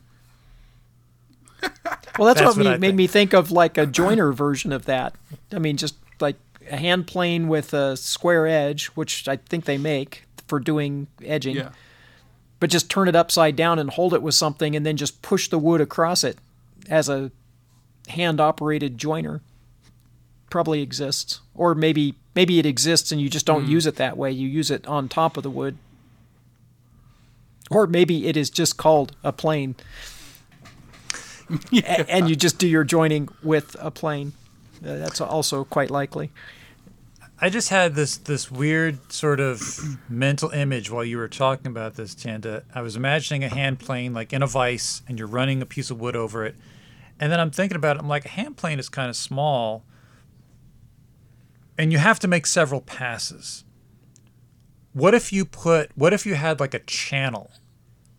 Well, 2.19 2.27
that's, 2.27 2.41
That's 2.41 2.57
what, 2.57 2.67
what 2.67 2.73
me, 2.73 2.79
made 2.79 2.89
think. 2.89 2.97
me 2.97 3.07
think 3.07 3.33
of 3.33 3.51
like 3.51 3.79
a 3.79 3.87
joiner 3.87 4.31
version 4.33 4.73
of 4.73 4.85
that. 4.85 5.15
I 5.53 5.59
mean, 5.59 5.79
just 5.79 5.95
like 6.21 6.37
a 6.71 6.77
hand 6.77 7.07
plane 7.07 7.49
with 7.49 7.73
a 7.73 7.97
square 7.97 8.47
edge, 8.47 8.89
which 8.89 9.27
I 9.27 9.37
think 9.37 9.65
they 9.65 9.79
make 9.79 10.25
for 10.47 10.61
doing 10.61 11.07
edging, 11.25 11.57
Yeah. 11.57 11.71
but 12.59 12.69
just 12.69 12.91
turn 12.91 13.09
it 13.09 13.17
upside 13.17 13.57
down 13.57 13.79
and 13.79 13.89
hold 13.91 14.13
it 14.13 14.21
with 14.21 14.35
something 14.35 14.77
and 14.77 14.85
then 14.85 14.99
just 14.99 15.23
push 15.23 15.49
the 15.49 15.59
wood 15.59 15.81
across 15.81 16.23
it 16.23 16.37
as 16.91 17.09
a 17.09 17.31
hand 18.09 18.39
operated 18.39 18.99
joiner. 18.99 19.41
Probably 20.51 20.83
exists. 20.83 21.41
Or 21.55 21.75
maybe 21.75 22.17
maybe 22.35 22.59
it 22.59 22.67
exists 22.67 23.13
and 23.13 23.21
you 23.21 23.31
just 23.31 23.47
don't 23.47 23.65
hmm. 23.65 23.71
use 23.71 23.87
it 23.87 23.97
that 23.97 24.17
way. 24.19 24.31
You 24.31 24.47
use 24.47 24.71
it 24.71 24.87
on 24.87 25.09
top 25.09 25.37
of 25.37 25.43
the 25.43 25.51
wood. 25.51 25.79
Or 27.71 27.87
maybe 27.87 28.27
it 28.27 28.37
is 28.37 28.51
just 28.51 28.77
called 28.77 29.17
a 29.23 29.33
plane. 29.33 29.77
A- 31.73 32.11
and 32.11 32.29
you 32.29 32.37
just 32.37 32.59
do 32.59 32.69
your 32.69 32.85
joining 32.85 33.29
with 33.43 33.77
a 33.79 33.91
plane. 33.91 34.33
Uh, 34.85 34.97
that's 34.97 35.21
also 35.21 35.65
quite 35.65 35.91
likely. 35.91 36.31
I 37.43 37.49
just 37.49 37.71
had 37.71 37.95
this 37.95 38.19
this 38.19 38.51
weird 38.51 39.13
sort 39.13 39.41
of 39.41 39.63
mental 40.09 40.51
image 40.51 40.91
while 40.91 41.05
you 41.05 41.17
were 41.17 41.29
talking 41.29 41.69
about 41.69 41.95
this, 41.95 42.15
Tanda. 42.15 42.65
I 42.75 42.83
was 42.83 42.97
imagining 42.97 43.45
a 43.45 43.49
hand 43.49 43.79
plane 43.81 44.13
like 44.13 44.33
in 44.33 44.43
a 44.43 44.47
vise, 44.47 45.03
and 45.09 45.19
you're 45.19 45.29
running 45.29 45.63
a 45.63 45.67
piece 45.67 45.91
of 45.91 45.99
wood 46.01 46.17
over 46.17 46.45
it, 46.45 46.55
and 47.19 47.33
then 47.33 47.41
I'm 47.41 47.51
thinking 47.51 47.77
about 47.77 47.97
it. 47.97 48.01
I'm 48.01 48.09
like, 48.09 48.27
a 48.27 48.31
hand 48.31 48.57
plane 48.59 48.79
is 48.79 48.89
kind 48.91 49.09
of 49.09 49.17
small, 49.17 49.85
and 51.79 51.93
you 51.93 51.99
have 51.99 52.19
to 52.21 52.29
make 52.29 52.47
several 52.47 52.83
passes. 52.83 53.65
What 54.93 55.15
if 55.15 55.33
you 55.33 55.45
put? 55.47 55.91
What 55.97 56.13
if 56.13 56.27
you 56.27 56.35
had 56.35 56.61
like 56.61 56.75
a 56.75 56.81
channel 56.81 57.53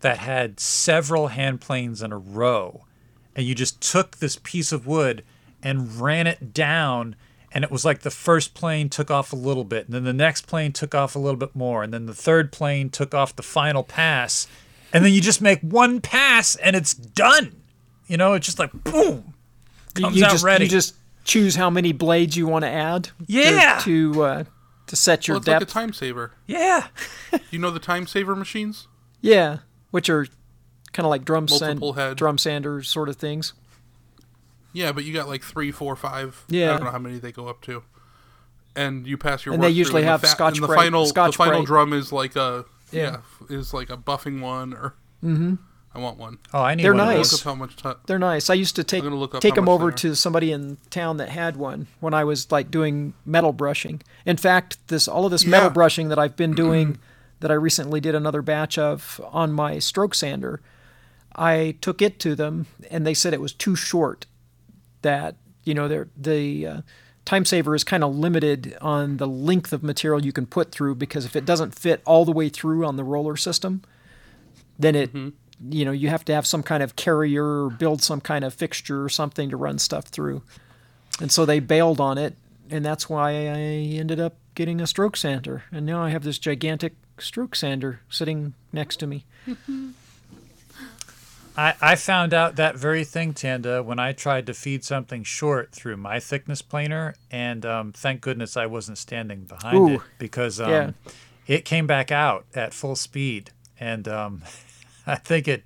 that 0.00 0.18
had 0.18 0.58
several 0.58 1.28
hand 1.28 1.60
planes 1.60 2.02
in 2.02 2.10
a 2.12 2.18
row, 2.18 2.86
and 3.36 3.46
you 3.46 3.54
just 3.54 3.80
took 3.80 4.18
this 4.18 4.38
piece 4.42 4.72
of 4.72 4.86
wood 4.86 5.24
and 5.62 6.00
ran 6.00 6.26
it 6.26 6.52
down 6.52 7.16
and 7.54 7.64
it 7.64 7.70
was 7.70 7.84
like 7.84 8.00
the 8.00 8.10
first 8.10 8.54
plane 8.54 8.88
took 8.88 9.10
off 9.10 9.32
a 9.32 9.36
little 9.36 9.64
bit 9.64 9.86
and 9.86 9.94
then 9.94 10.04
the 10.04 10.12
next 10.12 10.46
plane 10.46 10.72
took 10.72 10.94
off 10.94 11.14
a 11.14 11.18
little 11.18 11.36
bit 11.38 11.54
more 11.54 11.82
and 11.82 11.92
then 11.92 12.06
the 12.06 12.14
third 12.14 12.50
plane 12.52 12.88
took 12.90 13.14
off 13.14 13.36
the 13.36 13.42
final 13.42 13.82
pass 13.82 14.46
and 14.92 15.04
then 15.04 15.12
you 15.12 15.20
just 15.20 15.40
make 15.42 15.60
one 15.60 16.00
pass 16.00 16.56
and 16.56 16.74
it's 16.76 16.94
done 16.94 17.54
you 18.06 18.16
know 18.16 18.32
it's 18.34 18.46
just 18.46 18.58
like 18.58 18.72
boom 18.84 19.34
You- 19.96 20.02
comes 20.04 20.16
you 20.16 20.24
out 20.24 20.30
just, 20.32 20.44
ready 20.44 20.64
You 20.64 20.70
just 20.70 20.94
choose 21.24 21.54
how 21.54 21.70
many 21.70 21.92
blades 21.92 22.36
you 22.36 22.46
want 22.48 22.64
to 22.64 22.68
add. 22.70 23.04
to- 23.04 23.12
Yeah. 23.26 23.78
To 23.84 24.24
uh, 24.24 24.44
to 24.88 24.96
set 24.96 25.28
your 25.28 25.36
Well, 25.36 25.40
it's 25.40 25.48
like 25.48 25.56
a 25.58 25.60
depth. 25.60 25.72
time 25.72 25.92
saver. 25.92 26.32
yeah 26.46 26.88
You 27.50 27.58
know 27.60 27.70
the 27.70 27.78
time 27.78 28.06
saver 28.06 28.34
machines? 28.34 28.88
yeah, 29.20 29.58
which 29.92 30.10
are 30.10 30.26
kind 30.92 31.06
of 31.06 31.10
like 31.10 31.24
drum 31.24 31.48
sand, 31.48 31.82
head. 31.94 32.16
drum 32.16 32.38
sanders 32.38 32.88
sort 32.88 33.08
of 33.08 33.16
things. 33.16 33.52
Yeah, 34.72 34.92
but 34.92 35.04
you 35.04 35.12
got 35.12 35.28
like 35.28 35.42
three, 35.42 35.70
four, 35.70 35.96
five. 35.96 36.44
Yeah, 36.48 36.70
I 36.70 36.76
don't 36.76 36.84
know 36.84 36.90
how 36.90 36.98
many 36.98 37.18
they 37.18 37.32
go 37.32 37.48
up 37.48 37.60
to. 37.62 37.82
And 38.74 39.06
you 39.06 39.18
pass 39.18 39.44
your 39.44 39.52
And 39.52 39.60
work 39.62 39.68
they 39.68 39.74
usually 39.74 40.02
through, 40.02 40.08
have 40.10 40.20
the 40.22 40.28
fa- 40.28 40.32
Scotch 40.32 40.54
and 40.54 40.62
the 40.62 40.66
Brite- 40.68 40.78
final 40.78 41.04
Scotch 41.06 41.32
the 41.32 41.38
final 41.38 41.54
Brite. 41.60 41.66
drum 41.66 41.92
is 41.92 42.10
like 42.10 42.36
a 42.36 42.64
Yeah. 42.90 43.18
yeah, 43.50 43.56
is 43.58 43.74
like 43.74 43.90
a 43.90 43.98
buffing 43.98 44.40
one 44.40 44.72
or 44.72 44.94
mm-hmm. 45.22 45.56
I 45.94 45.98
want 45.98 46.16
one. 46.16 46.38
oh 46.54 46.62
i 46.62 46.74
need 46.74 46.82
They're 46.84 46.94
one 46.94 47.00
of 47.00 47.06
nice. 47.08 47.16
those. 47.30 47.32
Look 47.32 47.40
up 47.42 47.44
how 47.44 47.54
much 47.58 47.76
ti 47.76 47.90
They're 48.06 48.18
nice. 48.18 48.48
I 48.48 48.54
used 48.54 48.76
to 48.76 48.84
take 48.84 49.04
look 49.04 49.38
take 49.40 49.56
them 49.56 49.68
over 49.68 49.92
to 49.92 50.14
somebody 50.16 50.52
in 50.52 50.78
town 50.88 51.18
that 51.18 51.28
had 51.28 51.56
one 51.56 51.86
when 52.00 52.14
I 52.14 52.24
was 52.24 52.50
like 52.50 52.70
doing 52.70 53.12
metal 53.26 53.52
brushing. 53.52 54.00
In 54.24 54.38
fact, 54.38 54.78
this 54.88 55.06
all 55.06 55.26
of 55.26 55.30
this 55.30 55.44
metal 55.44 55.68
brushing 55.68 56.08
that 56.08 56.18
I've 56.18 56.36
been 56.36 56.52
doing 56.64 56.98
that 57.40 57.50
I 57.50 57.54
recently 57.54 58.00
did 58.00 58.14
another 58.14 58.40
batch 58.40 58.78
of 58.78 59.20
on 59.32 59.52
my 59.52 59.78
stroke 59.80 60.14
sander, 60.14 60.62
I 61.36 61.76
took 61.80 62.02
it 62.02 62.18
to 62.20 62.34
them 62.34 62.66
and 62.90 63.06
they 63.06 63.14
said 63.14 63.32
it 63.32 63.40
was 63.40 63.52
too 63.52 63.76
short. 63.76 64.26
That 65.02 65.36
you 65.64 65.74
know 65.74 65.88
they're, 65.88 66.08
the 66.16 66.66
uh, 66.66 66.80
time 67.24 67.44
saver 67.44 67.74
is 67.74 67.84
kind 67.84 68.04
of 68.04 68.14
limited 68.14 68.76
on 68.80 69.16
the 69.16 69.26
length 69.26 69.72
of 69.72 69.82
material 69.82 70.24
you 70.24 70.32
can 70.32 70.46
put 70.46 70.72
through 70.72 70.96
because 70.96 71.24
if 71.24 71.36
it 71.36 71.44
doesn't 71.44 71.74
fit 71.74 72.02
all 72.04 72.24
the 72.24 72.32
way 72.32 72.48
through 72.48 72.84
on 72.86 72.96
the 72.96 73.04
roller 73.04 73.36
system, 73.36 73.82
then 74.78 74.94
it 74.94 75.10
you 75.14 75.84
know 75.84 75.92
you 75.92 76.08
have 76.08 76.24
to 76.24 76.34
have 76.34 76.46
some 76.46 76.62
kind 76.62 76.82
of 76.82 76.96
carrier 76.96 77.64
or 77.64 77.70
build 77.70 78.02
some 78.02 78.20
kind 78.20 78.44
of 78.44 78.54
fixture 78.54 79.04
or 79.04 79.08
something 79.08 79.50
to 79.50 79.56
run 79.56 79.78
stuff 79.78 80.06
through. 80.06 80.42
And 81.20 81.30
so 81.30 81.44
they 81.44 81.60
bailed 81.60 82.00
on 82.00 82.18
it, 82.18 82.36
and 82.70 82.84
that's 82.84 83.08
why 83.08 83.30
I 83.30 83.58
ended 83.58 84.18
up 84.18 84.36
getting 84.54 84.80
a 84.80 84.86
stroke 84.86 85.16
sander. 85.16 85.64
And 85.70 85.86
now 85.86 86.02
I 86.02 86.10
have 86.10 86.24
this 86.24 86.38
gigantic 86.38 86.94
stroke 87.18 87.54
sander 87.54 88.00
sitting 88.08 88.54
next 88.72 88.96
to 88.98 89.06
me. 89.06 89.24
I, 91.56 91.74
I 91.82 91.94
found 91.96 92.32
out 92.32 92.56
that 92.56 92.76
very 92.76 93.04
thing, 93.04 93.34
Tanda, 93.34 93.82
when 93.82 93.98
I 93.98 94.12
tried 94.12 94.46
to 94.46 94.54
feed 94.54 94.84
something 94.84 95.22
short 95.22 95.72
through 95.72 95.98
my 95.98 96.18
thickness 96.18 96.62
planer, 96.62 97.14
and 97.30 97.66
um, 97.66 97.92
thank 97.92 98.20
goodness 98.22 98.56
I 98.56 98.66
wasn't 98.66 98.98
standing 98.98 99.44
behind 99.44 99.76
Ooh. 99.76 99.94
it 99.96 100.00
because 100.18 100.60
um, 100.60 100.70
Yeah. 100.70 100.90
it 101.46 101.64
came 101.64 101.86
back 101.86 102.10
out 102.10 102.46
at 102.54 102.72
full 102.72 102.96
speed, 102.96 103.50
and 103.78 104.08
um, 104.08 104.42
I 105.06 105.16
think 105.16 105.46
it 105.48 105.64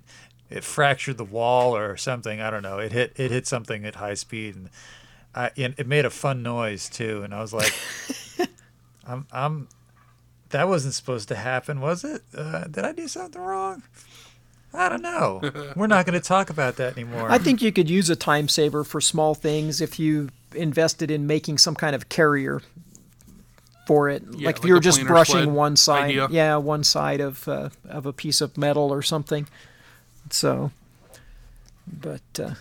it 0.49 0.63
fractured 0.63 1.17
the 1.17 1.25
wall 1.25 1.75
or 1.75 1.95
something. 1.97 2.41
I 2.41 2.49
don't 2.49 2.63
know. 2.63 2.79
It 2.79 2.91
hit 2.91 3.13
it 3.17 3.31
hit 3.31 3.47
something 3.47 3.85
at 3.85 3.95
high 3.95 4.13
speed, 4.15 4.55
and 4.55 4.69
I 5.33 5.51
and 5.57 5.73
it 5.77 5.87
made 5.87 6.05
a 6.05 6.09
fun 6.09 6.43
noise 6.43 6.89
too. 6.89 7.21
And 7.23 7.33
I 7.33 7.39
was 7.41 7.53
like, 7.53 7.73
I'm 9.07 9.25
I'm 9.31 9.67
that 10.49 10.67
wasn't 10.67 10.93
supposed 10.93 11.27
to 11.29 11.35
happen, 11.35 11.81
was 11.81 12.03
it? 12.03 12.23
Uh, 12.35 12.65
did 12.65 12.83
I 12.85 12.91
do 12.93 13.07
something 13.07 13.41
wrong? 13.41 13.83
I 14.73 14.89
don't 14.89 15.01
know. 15.01 15.41
We're 15.75 15.87
not 15.87 16.05
going 16.05 16.19
to 16.19 16.25
talk 16.25 16.49
about 16.49 16.75
that 16.75 16.97
anymore. 16.97 17.31
I 17.31 17.37
think 17.37 17.61
you 17.61 17.71
could 17.71 17.89
use 17.89 18.09
a 18.09 18.15
time 18.15 18.47
saver 18.47 18.83
for 18.83 19.01
small 19.01 19.33
things 19.33 19.81
if 19.81 19.99
you 19.99 20.29
invested 20.53 21.09
in 21.09 21.25
making 21.27 21.57
some 21.57 21.75
kind 21.75 21.95
of 21.95 22.09
carrier 22.09 22.61
for 23.87 24.09
it. 24.09 24.23
Yeah, 24.31 24.47
like 24.47 24.57
if 24.57 24.63
like 24.63 24.67
you're 24.67 24.79
just 24.79 25.03
brushing 25.05 25.53
one 25.53 25.75
side, 25.75 26.09
idea. 26.09 26.27
yeah, 26.29 26.57
one 26.57 26.83
side 26.83 27.21
of 27.21 27.47
uh, 27.47 27.69
of 27.87 28.05
a 28.05 28.13
piece 28.13 28.41
of 28.41 28.57
metal 28.57 28.93
or 28.93 29.01
something. 29.01 29.47
So, 30.29 30.71
but 31.87 32.21
uh, 32.39 32.55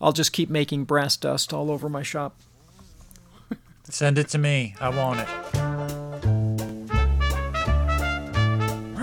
I'll 0.00 0.12
just 0.12 0.32
keep 0.32 0.50
making 0.50 0.84
brass 0.84 1.16
dust 1.16 1.52
all 1.52 1.70
over 1.70 1.88
my 1.88 2.02
shop. 2.02 2.34
Send 3.88 4.18
it 4.18 4.28
to 4.30 4.38
me. 4.38 4.74
I 4.80 4.88
want 4.88 5.20
it. 5.20 5.65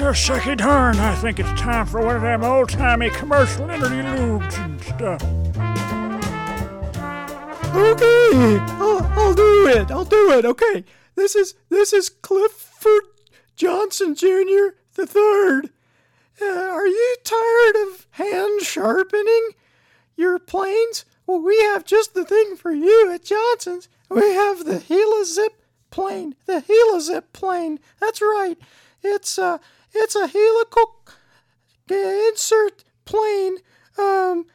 Well, 0.03 0.11
sucky 0.11 0.57
darn, 0.57 0.97
I 0.97 1.15
think 1.15 1.39
it's 1.39 1.49
time 1.61 1.85
for 1.85 2.01
one 2.05 2.17
of 2.17 2.23
them 2.23 2.43
old 2.43 2.67
timey 2.67 3.09
commercial 3.09 3.69
interludes 3.69 4.57
and 4.57 4.81
stuff. 4.81 5.23
Okay, 7.73 8.57
I'll, 8.59 9.01
I'll 9.17 9.33
do 9.33 9.67
it. 9.69 9.89
I'll 9.89 10.03
do 10.03 10.31
it. 10.31 10.43
Okay, 10.43 10.83
this 11.15 11.37
is 11.37 11.55
this 11.69 11.93
is 11.93 12.09
Clifford 12.09 13.03
Johnson 13.55 14.13
Jr. 14.13 14.75
the 14.95 15.07
third. 15.07 15.69
Uh, 16.41 16.47
are 16.47 16.85
you 16.85 17.15
tired 17.23 17.87
of 17.87 18.05
hand 18.11 18.61
sharpening 18.61 19.51
your 20.17 20.37
planes? 20.37 21.05
Well, 21.25 21.39
we 21.39 21.57
have 21.61 21.85
just 21.85 22.13
the 22.13 22.25
thing 22.25 22.57
for 22.57 22.73
you 22.73 23.09
at 23.09 23.23
Johnson's. 23.23 23.87
We 24.09 24.33
have 24.33 24.65
the 24.65 24.79
Helizip 24.79 25.55
plane. 25.91 26.35
The 26.45 26.61
Helizip 26.61 27.31
plane. 27.31 27.79
That's 28.01 28.21
right. 28.21 28.57
It's 29.01 29.37
a 29.37 29.59
it's 29.93 30.15
a 30.15 30.27
helical 30.27 30.99
insert 31.89 32.83
plane. 33.05 33.57
Um, 33.97 34.45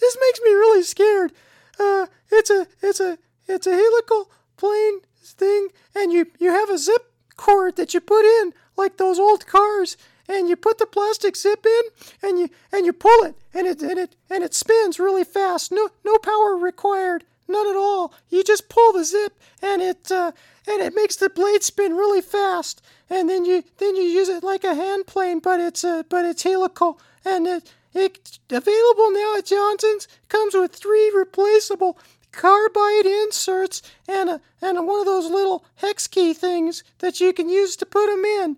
this 0.00 0.16
makes 0.20 0.40
me 0.40 0.50
really 0.50 0.82
scared. 0.82 1.32
Uh, 1.78 2.06
it's 2.30 2.50
a 2.50 2.66
it's 2.82 3.00
a 3.00 3.18
it's 3.46 3.66
a 3.66 3.74
helical 3.74 4.30
plane 4.56 5.00
thing, 5.22 5.68
and 5.94 6.12
you 6.12 6.26
you 6.38 6.50
have 6.50 6.70
a 6.70 6.78
zip 6.78 7.12
cord 7.36 7.76
that 7.76 7.94
you 7.94 8.00
put 8.00 8.24
in 8.24 8.52
like 8.76 8.96
those 8.96 9.18
old 9.18 9.46
cars, 9.46 9.96
and 10.28 10.48
you 10.48 10.56
put 10.56 10.78
the 10.78 10.86
plastic 10.86 11.36
zip 11.36 11.64
in, 11.64 11.82
and 12.28 12.38
you 12.38 12.48
and 12.72 12.86
you 12.86 12.92
pull 12.92 13.24
it, 13.24 13.36
and 13.54 13.66
it 13.66 13.82
and 13.82 13.98
it 13.98 14.16
and 14.30 14.44
it 14.44 14.54
spins 14.54 14.98
really 14.98 15.24
fast. 15.24 15.72
No 15.72 15.88
no 16.04 16.18
power 16.18 16.56
required, 16.56 17.24
none 17.48 17.66
at 17.66 17.76
all. 17.76 18.14
You 18.28 18.44
just 18.44 18.68
pull 18.68 18.92
the 18.92 19.04
zip, 19.04 19.38
and 19.62 19.82
it 19.82 20.10
uh, 20.12 20.32
and 20.66 20.82
it 20.82 20.94
makes 20.94 21.16
the 21.16 21.30
blade 21.30 21.62
spin 21.62 21.96
really 21.96 22.20
fast, 22.20 22.82
and 23.08 23.28
then 23.28 23.44
you 23.44 23.64
then 23.78 23.96
you 23.96 24.02
use 24.02 24.28
it 24.28 24.44
like 24.44 24.64
a 24.64 24.74
hand 24.74 25.06
plane, 25.06 25.40
but 25.40 25.60
it's 25.60 25.82
uh, 25.84 26.02
but 26.08 26.24
it's 26.24 26.42
helical, 26.42 27.00
and 27.24 27.46
it 27.46 27.72
it's 27.94 28.38
available 28.50 29.10
now 29.10 29.36
at 29.38 29.46
Johnson's. 29.46 30.06
Comes 30.28 30.54
with 30.54 30.74
three 30.74 31.10
replaceable 31.14 31.98
carbide 32.30 33.06
inserts 33.06 33.82
and 34.06 34.28
a 34.28 34.40
and 34.60 34.78
a, 34.78 34.82
one 34.82 35.00
of 35.00 35.06
those 35.06 35.30
little 35.30 35.64
hex 35.76 36.06
key 36.06 36.34
things 36.34 36.84
that 36.98 37.20
you 37.20 37.32
can 37.32 37.48
use 37.48 37.76
to 37.76 37.86
put 37.86 38.06
them 38.06 38.24
in. 38.24 38.56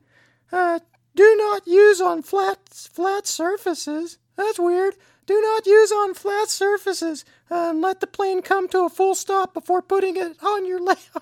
Uh, 0.53 0.80
do 1.14 1.36
not 1.36 1.66
use 1.66 2.01
on 2.01 2.22
flat 2.22 2.59
flat 2.70 3.26
surfaces. 3.26 4.18
That's 4.36 4.59
weird. 4.59 4.95
Do 5.31 5.41
not 5.41 5.64
use 5.64 5.93
on 5.93 6.12
flat 6.14 6.49
surfaces. 6.49 7.24
Uh, 7.49 7.70
and 7.70 7.81
let 7.81 8.01
the 8.01 8.09
plane 8.09 8.43
come 8.43 8.66
to 8.70 8.81
a 8.81 8.89
full 8.89 9.14
stop 9.14 9.55
before 9.55 9.81
putting 9.81 10.16
it 10.16 10.37
on 10.43 10.66
your 10.66 10.81
leg. 10.81 10.99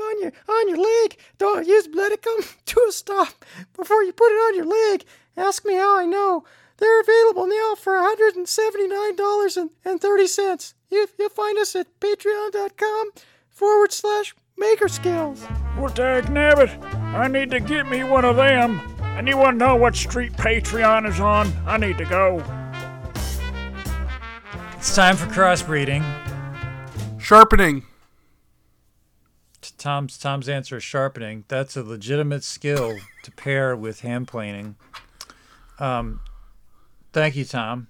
On 0.00 0.20
your 0.20 0.32
on 0.48 0.68
your 0.68 0.78
leg. 0.78 1.16
Don't 1.38 1.64
use. 1.64 1.86
Let 1.94 2.10
it 2.10 2.22
come 2.22 2.40
to 2.66 2.86
a 2.88 2.92
stop 2.92 3.44
before 3.76 4.02
you 4.02 4.12
put 4.12 4.32
it 4.32 4.40
on 4.48 4.56
your 4.56 4.64
leg. 4.64 5.04
Ask 5.36 5.64
me 5.64 5.74
how 5.74 5.96
I 5.96 6.06
know. 6.06 6.42
They're 6.78 7.02
available 7.02 7.46
now 7.46 7.76
for 7.76 7.92
$179.30. 7.92 10.74
You, 10.90 11.06
you'll 11.16 11.28
find 11.28 11.56
us 11.58 11.76
at 11.76 12.00
patreon.com 12.00 13.10
forward 13.48 13.92
slash 13.92 14.34
maker 14.58 14.88
skills. 14.88 15.46
Well, 15.78 15.90
dag 15.90 16.24
nabbit, 16.24 16.82
I 17.14 17.28
need 17.28 17.52
to 17.52 17.60
get 17.60 17.86
me 17.86 18.02
one 18.02 18.24
of 18.24 18.34
them. 18.34 18.80
Anyone 19.16 19.56
know 19.56 19.76
what 19.76 19.94
street 19.94 20.32
Patreon 20.32 21.06
is 21.06 21.20
on? 21.20 21.52
I 21.64 21.76
need 21.76 21.98
to 21.98 22.04
go. 22.04 22.42
It's 24.82 24.96
time 24.96 25.16
for 25.16 25.26
crossbreeding. 25.26 26.02
Sharpening. 27.20 27.84
Tom's 29.78 30.18
Tom's 30.18 30.48
answer 30.48 30.78
is 30.78 30.82
sharpening. 30.82 31.44
That's 31.46 31.76
a 31.76 31.84
legitimate 31.84 32.42
skill 32.42 32.98
to 33.22 33.30
pair 33.30 33.76
with 33.76 34.00
hand 34.00 34.26
planing. 34.26 34.74
Um, 35.78 36.18
thank 37.12 37.36
you, 37.36 37.44
Tom. 37.44 37.86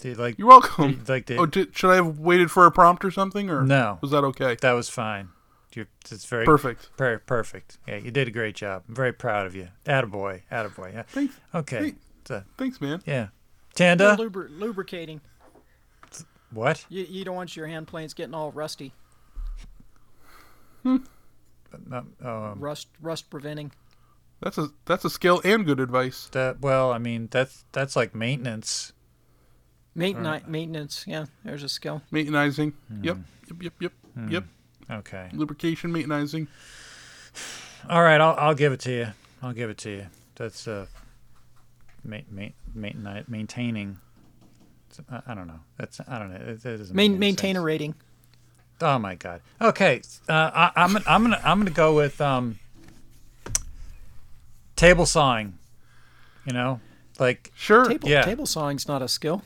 Did, 0.00 0.18
like 0.18 0.38
You're 0.38 0.48
welcome. 0.48 1.02
like 1.08 1.24
the, 1.24 1.38
Oh, 1.38 1.46
did, 1.46 1.74
should 1.74 1.90
I 1.90 1.94
have 1.94 2.18
waited 2.18 2.50
for 2.50 2.66
a 2.66 2.70
prompt 2.70 3.02
or 3.02 3.10
something, 3.10 3.48
or 3.48 3.62
No. 3.62 3.98
Was 4.02 4.10
that 4.10 4.24
okay? 4.24 4.56
that 4.60 4.72
was 4.72 4.90
fine. 4.90 5.30
You're, 5.74 5.86
it's 6.10 6.26
very 6.26 6.44
Perfect. 6.44 6.90
Very 6.98 7.18
perfect. 7.18 7.78
Yeah, 7.88 7.96
you 7.96 8.10
did 8.10 8.28
a 8.28 8.30
great 8.30 8.54
job. 8.56 8.84
I'm 8.90 8.94
very 8.94 9.14
proud 9.14 9.46
of 9.46 9.54
you. 9.56 9.68
Attaboy. 9.86 10.42
Attaboy. 10.52 10.92
Yeah. 10.92 11.02
Thanks. 11.08 11.34
Okay. 11.54 11.78
Hey. 11.78 11.94
So, 12.26 12.42
Thanks, 12.58 12.78
man. 12.82 13.00
yeah. 13.06 13.28
Tanda. 13.74 14.16
Lubri- 14.18 14.48
lubricating. 14.50 15.22
What? 16.54 16.84
You, 16.88 17.04
you 17.08 17.24
don't 17.24 17.36
want 17.36 17.56
your 17.56 17.66
hand 17.66 17.86
planes 17.88 18.14
getting 18.14 18.34
all 18.34 18.52
rusty. 18.52 18.92
Um, 20.84 21.04
um, 22.22 22.60
Rust 22.60 22.88
rust 23.00 23.30
preventing. 23.30 23.72
That's 24.40 24.58
a 24.58 24.68
that's 24.84 25.04
a 25.04 25.10
skill 25.10 25.40
and 25.44 25.64
good 25.64 25.80
advice. 25.80 26.28
that 26.32 26.60
well, 26.60 26.92
I 26.92 26.98
mean 26.98 27.28
that's 27.30 27.64
that's 27.72 27.96
like 27.96 28.14
maintenance. 28.14 28.92
Maintenance, 29.96 30.46
maintenance. 30.46 31.04
Yeah, 31.06 31.26
there's 31.44 31.62
a 31.62 31.68
skill. 31.68 32.02
Maintenizing. 32.12 32.72
Hmm. 32.88 33.04
Yep. 33.04 33.16
Yep. 33.48 33.56
Yep. 33.62 33.72
Yep. 33.80 33.92
Yep. 34.30 34.44
Okay. 34.90 35.28
Lubrication, 35.32 35.92
maintenizing. 35.92 36.48
All 37.88 38.02
right, 38.02 38.20
I'll 38.20 38.34
I'll 38.38 38.54
give 38.54 38.72
it 38.72 38.80
to 38.80 38.92
you. 38.92 39.06
I'll 39.42 39.52
give 39.52 39.70
it 39.70 39.78
to 39.78 39.90
you. 39.90 40.06
That's 40.36 40.66
uh, 40.68 40.86
ma- 42.04 42.18
ma- 42.30 42.48
maintain- 42.74 43.24
maintaining. 43.28 43.98
I, 45.10 45.20
I 45.28 45.34
don't 45.34 45.46
know. 45.46 45.60
That's 45.78 46.00
I 46.08 46.18
don't 46.18 46.30
know. 46.30 46.36
It, 46.36 46.64
it 46.64 46.78
doesn't 46.78 46.94
Main, 46.94 47.12
make 47.12 47.16
any 47.16 47.18
maintain 47.18 47.56
a 47.56 47.60
rating. 47.62 47.94
Oh 48.80 48.98
my 48.98 49.14
god. 49.14 49.40
Okay, 49.60 50.02
uh, 50.28 50.32
I, 50.54 50.70
I'm 50.76 50.92
gonna- 50.92 51.04
I'm 51.06 51.22
gonna 51.22 51.40
I'm 51.44 51.58
gonna 51.58 51.70
go 51.70 51.94
with 51.94 52.20
um. 52.20 52.58
Table 54.76 55.06
sawing. 55.06 55.58
You 56.46 56.52
know, 56.52 56.80
like 57.18 57.50
Sure. 57.54 57.84
Table, 57.86 58.08
Yeah. 58.08 58.22
table 58.22 58.44
sawing's 58.46 58.86
not 58.86 59.00
a 59.00 59.08
skill. 59.08 59.42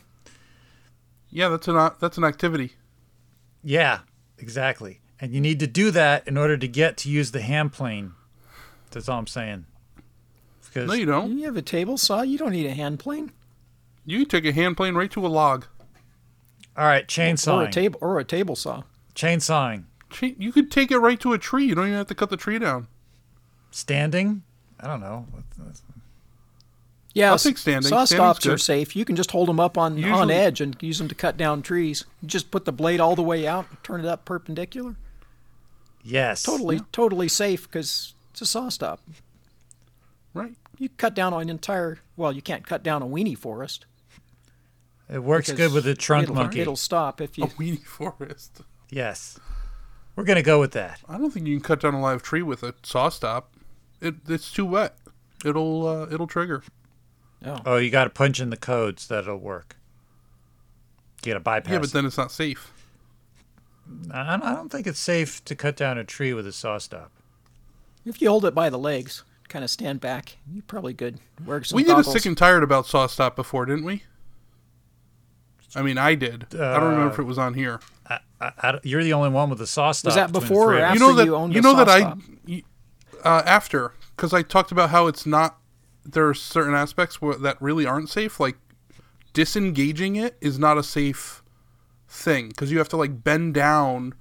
Yeah, 1.31 1.49
that's 1.49 1.69
an 1.69 1.91
that's 2.01 2.17
an 2.19 2.25
activity. 2.25 2.73
yeah, 3.63 4.01
exactly. 4.39 5.01
And 5.21 5.33
you 5.33 5.41
need 5.41 5.61
to 5.61 5.67
do 5.67 5.91
that 5.93 6.27
in 6.27 6.37
order 6.39 6.57
to 6.57 6.67
get 6.69 6.97
to 6.99 7.11
use 7.11 7.33
the 7.33 7.41
hand 7.43 7.73
plane. 7.73 8.13
That's 8.91 9.09
all 9.09 9.19
I'm 9.19 9.27
saying. 9.27 9.67
Because 10.65 10.89
No, 10.89 10.95
you 10.95 11.07
don't. 11.07 11.37
You 11.39 11.45
have 11.47 11.57
a 11.57 11.63
table 11.63 11.99
saw. 11.99 12.23
You 12.23 12.39
don't 12.39 12.53
need 12.53 12.67
a 12.67 12.73
hand 12.75 12.99
plane 12.99 13.33
You 14.09 14.21
can 14.21 14.29
take 14.29 14.47
a 14.47 14.53
hand 14.53 14.79
plane 14.79 14.95
right 14.95 15.11
to 15.11 15.27
a 15.27 15.29
log. 15.29 15.67
all 16.77 16.87
right, 16.87 17.03
or 17.03 17.05
a 17.05 17.07
chainsawing. 17.07 17.71
table 17.71 17.99
or 18.01 18.19
a 18.19 18.25
table 18.25 18.57
saw. 18.57 18.85
Chainsawing. 19.15 19.85
You 20.23 20.51
could 20.51 20.71
take 20.71 20.91
it 20.91 20.97
right 20.97 21.21
to 21.21 21.35
a 21.35 21.39
tree. 21.39 21.67
You 21.67 21.75
don't 21.75 21.89
even 21.89 21.99
have 21.99 22.07
to 22.07 22.15
cut 22.15 22.31
the 22.31 22.39
tree 22.39 22.59
down. 22.59 22.89
Standing. 23.71 24.45
I 24.81 24.87
don't 24.87 25.01
know. 25.01 25.27
Yeah, 27.13 27.33
I'll 27.33 27.39
take 27.39 27.59
standing. 27.59 27.89
Saw 27.91 28.07
stops 28.07 28.47
are 28.47 28.57
safe. 28.57 28.97
You 28.97 29.05
can 29.05 29.15
just 29.15 29.31
hold 29.31 29.49
them 29.49 29.61
up 29.61 29.77
on 29.77 30.03
on 30.05 30.31
edge 30.31 30.63
and 30.63 30.75
use 30.81 30.97
them 30.97 31.09
to 31.09 31.15
cut 31.15 31.37
down 31.37 31.61
trees. 31.61 32.07
You 32.23 32.29
just 32.29 32.51
put 32.51 32.65
the 32.65 32.73
blade 32.73 33.01
all 33.01 33.15
the 33.15 33.23
way 33.23 33.47
out, 33.47 33.67
turn 33.83 34.01
it 34.01 34.07
up 34.07 34.25
perpendicular. 34.25 34.97
Yes. 36.03 36.45
Totally, 36.45 36.81
totally 36.93 37.29
safe 37.29 37.65
because 37.65 38.15
it's 38.31 38.41
a 38.41 38.47
saw 38.47 38.71
stop. 38.71 39.01
Right. 40.33 40.55
You 40.79 40.89
cut 40.91 41.15
down 41.15 41.35
an 41.35 41.51
entire. 41.51 41.99
Well, 42.17 42.33
you 42.33 42.41
can't 42.41 42.67
cut 42.67 42.83
down 42.83 43.03
a 43.03 43.07
weenie 43.07 43.37
forest. 43.37 43.85
It 45.11 45.23
works 45.23 45.49
because 45.49 45.69
good 45.69 45.75
with 45.75 45.85
the 45.85 45.95
trunk 45.95 46.25
it'll, 46.25 46.35
monkey. 46.35 46.61
It'll 46.61 46.77
stop 46.77 47.21
if 47.21 47.39
you. 47.39 47.45
A 47.45 47.49
weenie 47.49 47.85
forest. 47.85 48.61
Yes. 48.91 49.39
We're 50.17 50.25
going 50.25 50.37
to 50.37 50.43
go 50.43 50.61
with 50.61 50.73
that. 50.73 51.01
I 51.09 51.17
don't 51.17 51.31
think 51.31 51.47
you 51.47 51.57
can 51.57 51.63
cut 51.63 51.81
down 51.81 51.95
a 51.95 52.01
live 52.01 52.23
tree 52.23 52.43
with 52.43 52.63
a 52.63 52.75
saw 52.83 53.09
stop. 53.09 53.53
It 54.01 54.17
it's 54.29 54.53
too 54.53 54.67
wet. 54.67 54.97
It'll 55.45 55.87
uh, 55.87 56.07
it'll 56.11 56.27
trigger. 56.27 56.63
Oh. 57.45 57.61
Oh, 57.65 57.77
you 57.77 57.91
got 57.91 58.05
to 58.05 58.11
punch 58.11 58.41
in 58.41 58.51
the 58.51 58.57
codes 58.57 59.07
that 59.09 59.21
it'll 59.21 59.39
work. 59.39 59.77
You 61.25 61.33
got 61.33 61.39
to 61.39 61.41
bypass. 61.41 61.73
Yeah, 61.73 61.79
but 61.79 61.93
then 61.93 62.05
it's 62.05 62.19
not 62.19 62.33
safe. 62.33 62.73
I 64.11 64.35
I 64.35 64.55
don't 64.55 64.71
think 64.71 64.87
it's 64.87 64.99
safe 64.99 65.45
to 65.47 65.55
cut 65.55 65.77
down 65.77 65.99
a 65.99 66.05
tree 66.05 66.35
with 66.35 66.47
a 66.47 66.53
saw 66.53 66.79
stop. 66.79 67.13
If 68.05 68.21
you 68.21 68.29
hold 68.29 68.45
it 68.45 68.55
by 68.55 68.71
the 68.71 68.79
legs, 68.79 69.23
kind 69.49 69.65
of 69.65 69.71
stand 69.71 70.01
back, 70.01 70.37
you're 70.53 70.63
probably 70.63 70.93
good. 70.93 71.19
Wear 71.45 71.63
some 71.65 71.77
we 71.77 71.85
did 71.85 71.99
a 71.99 72.05
sick 72.05 72.27
and 72.27 72.37
tired 72.37 72.63
about 72.63 72.87
saw 72.87 73.07
stop 73.07 73.37
before, 73.37 73.67
didn't 73.67 73.85
we? 73.85 74.03
I 75.75 75.83
mean, 75.83 75.99
I 75.99 76.15
did. 76.15 76.47
I 76.55 76.75
don't 76.79 76.91
remember 76.91 77.13
if 77.13 77.19
it 77.19 77.25
was 77.25 77.39
on 77.39 77.55
here. 77.55 77.81
I, 78.09 78.21
I, 78.41 78.79
you're 78.83 79.05
the 79.05 79.13
only 79.13 79.29
one 79.31 79.51
with 79.51 79.61
a 79.61 79.67
saw 79.67 79.93
stop. 79.93 80.09
Was 80.09 80.15
that 80.15 80.33
before 80.33 80.75
or 80.75 80.77
three 80.77 80.79
of 80.79 80.85
us. 80.85 80.91
after 80.91 80.95
you 80.95 81.09
know 81.09 81.15
that 81.15 81.25
you 81.27 81.35
owned 81.35 81.55
you 81.55 81.61
know 81.61 81.73
saw 81.73 81.85
that 81.85 81.89
I 81.89 82.01
stop? 82.01 82.19
y- 82.47 82.63
uh, 83.25 83.43
after 83.45 83.93
because 84.17 84.33
I 84.33 84.43
talked 84.43 84.73
about 84.73 84.91
how 84.91 85.07
it's 85.07 85.27
not 85.27 85.59
there 86.05 86.27
are 86.27 86.35
certain 86.35 86.75
aspects 86.75 87.21
where, 87.21 87.35
that 87.37 87.61
really 87.61 87.85
aren't 87.85 88.09
safe. 88.09 88.41
Like 88.41 88.57
disengaging 89.33 90.17
it 90.17 90.37
is 90.41 90.59
not 90.59 90.79
a 90.79 90.83
safe 90.83 91.43
thing 92.09 92.49
because 92.49 92.73
you 92.73 92.79
have 92.79 92.89
to 92.89 92.97
like 92.97 93.23
bend 93.23 93.55
down 93.55 94.15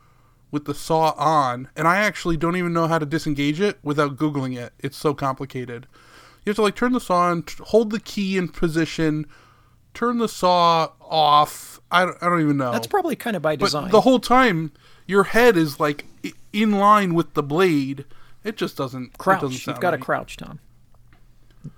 with 0.52 0.66
the 0.66 0.74
saw 0.74 1.12
on, 1.18 1.70
and 1.76 1.88
I 1.88 1.98
actually 1.98 2.38
don't 2.38 2.56
even 2.56 2.74
know 2.74 2.88
how 2.88 3.00
to 3.00 3.06
disengage 3.06 3.60
it 3.62 3.78
without 3.84 4.16
googling 4.18 4.58
it. 4.58 4.74
It's 4.80 4.98
so 4.98 5.14
complicated. 5.14 5.88
You 6.46 6.52
have 6.52 6.56
to 6.58 6.62
like 6.62 6.76
turn 6.76 6.94
the 6.94 7.02
saw 7.02 7.30
on, 7.30 7.44
t- 7.44 7.56
hold 7.60 7.90
the 7.92 8.00
key 8.00 8.38
in 8.38 8.48
position, 8.48 9.26
turn 9.98 10.20
the 10.20 10.28
saw 10.28 10.92
off. 11.02 11.80
I 11.90 12.06
don't, 12.06 12.18
I 12.22 12.30
don't 12.30 12.42
even 12.42 12.58
know. 12.58 12.72
That's 12.72 12.88
probably 12.88 13.16
kind 13.16 13.36
of 13.36 13.42
by 13.42 13.56
But 13.56 13.66
design. 13.66 13.90
the 13.92 14.02
whole 14.02 14.20
time, 14.20 14.72
your 15.08 15.24
head 15.24 15.58
is 15.58 15.80
like 15.80 16.06
in 16.54 16.72
line 16.74 17.14
with 17.16 17.34
the 17.34 17.42
blade. 17.44 18.06
It 18.44 18.58
just 18.58 18.78
doesn't 18.78 19.06
It 19.14 19.18
crouch. 19.18 19.42
doesn't 19.42 19.54
You've 19.54 19.62
sound 19.64 19.80
got 19.82 19.92
to 19.92 19.98
right. 19.98 20.04
crouch, 20.06 20.38
Tom. 20.38 20.60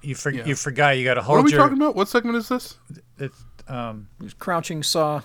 You, 0.01 0.15
for, 0.15 0.31
Yeah. 0.31 0.45
you 0.45 0.55
forgot 0.55 0.97
you 0.97 1.03
got 1.05 1.13
to 1.15 1.21
hold. 1.21 1.37
What 1.37 1.41
are 1.41 1.45
we 1.45 1.51
your 1.51 1.61
talking 1.61 1.77
about? 1.77 1.95
What 1.95 2.07
segment 2.09 2.37
is 2.37 2.49
this? 2.49 2.77
it's, 3.17 3.43
um, 3.67 4.07
Crouching 4.37 4.83
saw, 4.83 5.21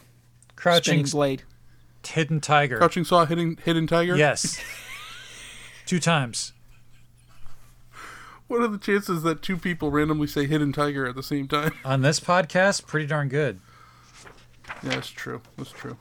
crouching 0.57 1.03
blade. 1.05 1.42
hidden 2.07 2.40
tiger. 2.40 2.78
Crouching 2.78 3.05
saw, 3.05 3.26
hidden 3.26 3.59
hidden 3.64 3.86
tiger. 3.86 4.16
Yes. 4.16 4.59
Two 5.86 5.99
times. 6.01 6.54
What 8.55 8.63
are 8.63 8.69
the 8.69 8.79
chances 8.79 9.25
that 9.25 9.43
two 9.43 9.57
people 9.57 9.91
randomly 9.91 10.29
say 10.29 10.47
hidden 10.47 10.73
tiger 10.73 11.05
at 11.09 11.17
the 11.17 11.25
same 11.25 11.49
time? 11.49 11.73
On 11.85 12.03
this 12.03 12.21
podcast, 12.21 12.87
pretty 12.87 13.05
darn 13.05 13.29
good. 13.29 13.59
yeah, 14.81 14.91
that's 14.91 15.11
true. 15.11 15.41
That's 15.57 15.73
true. 15.73 15.97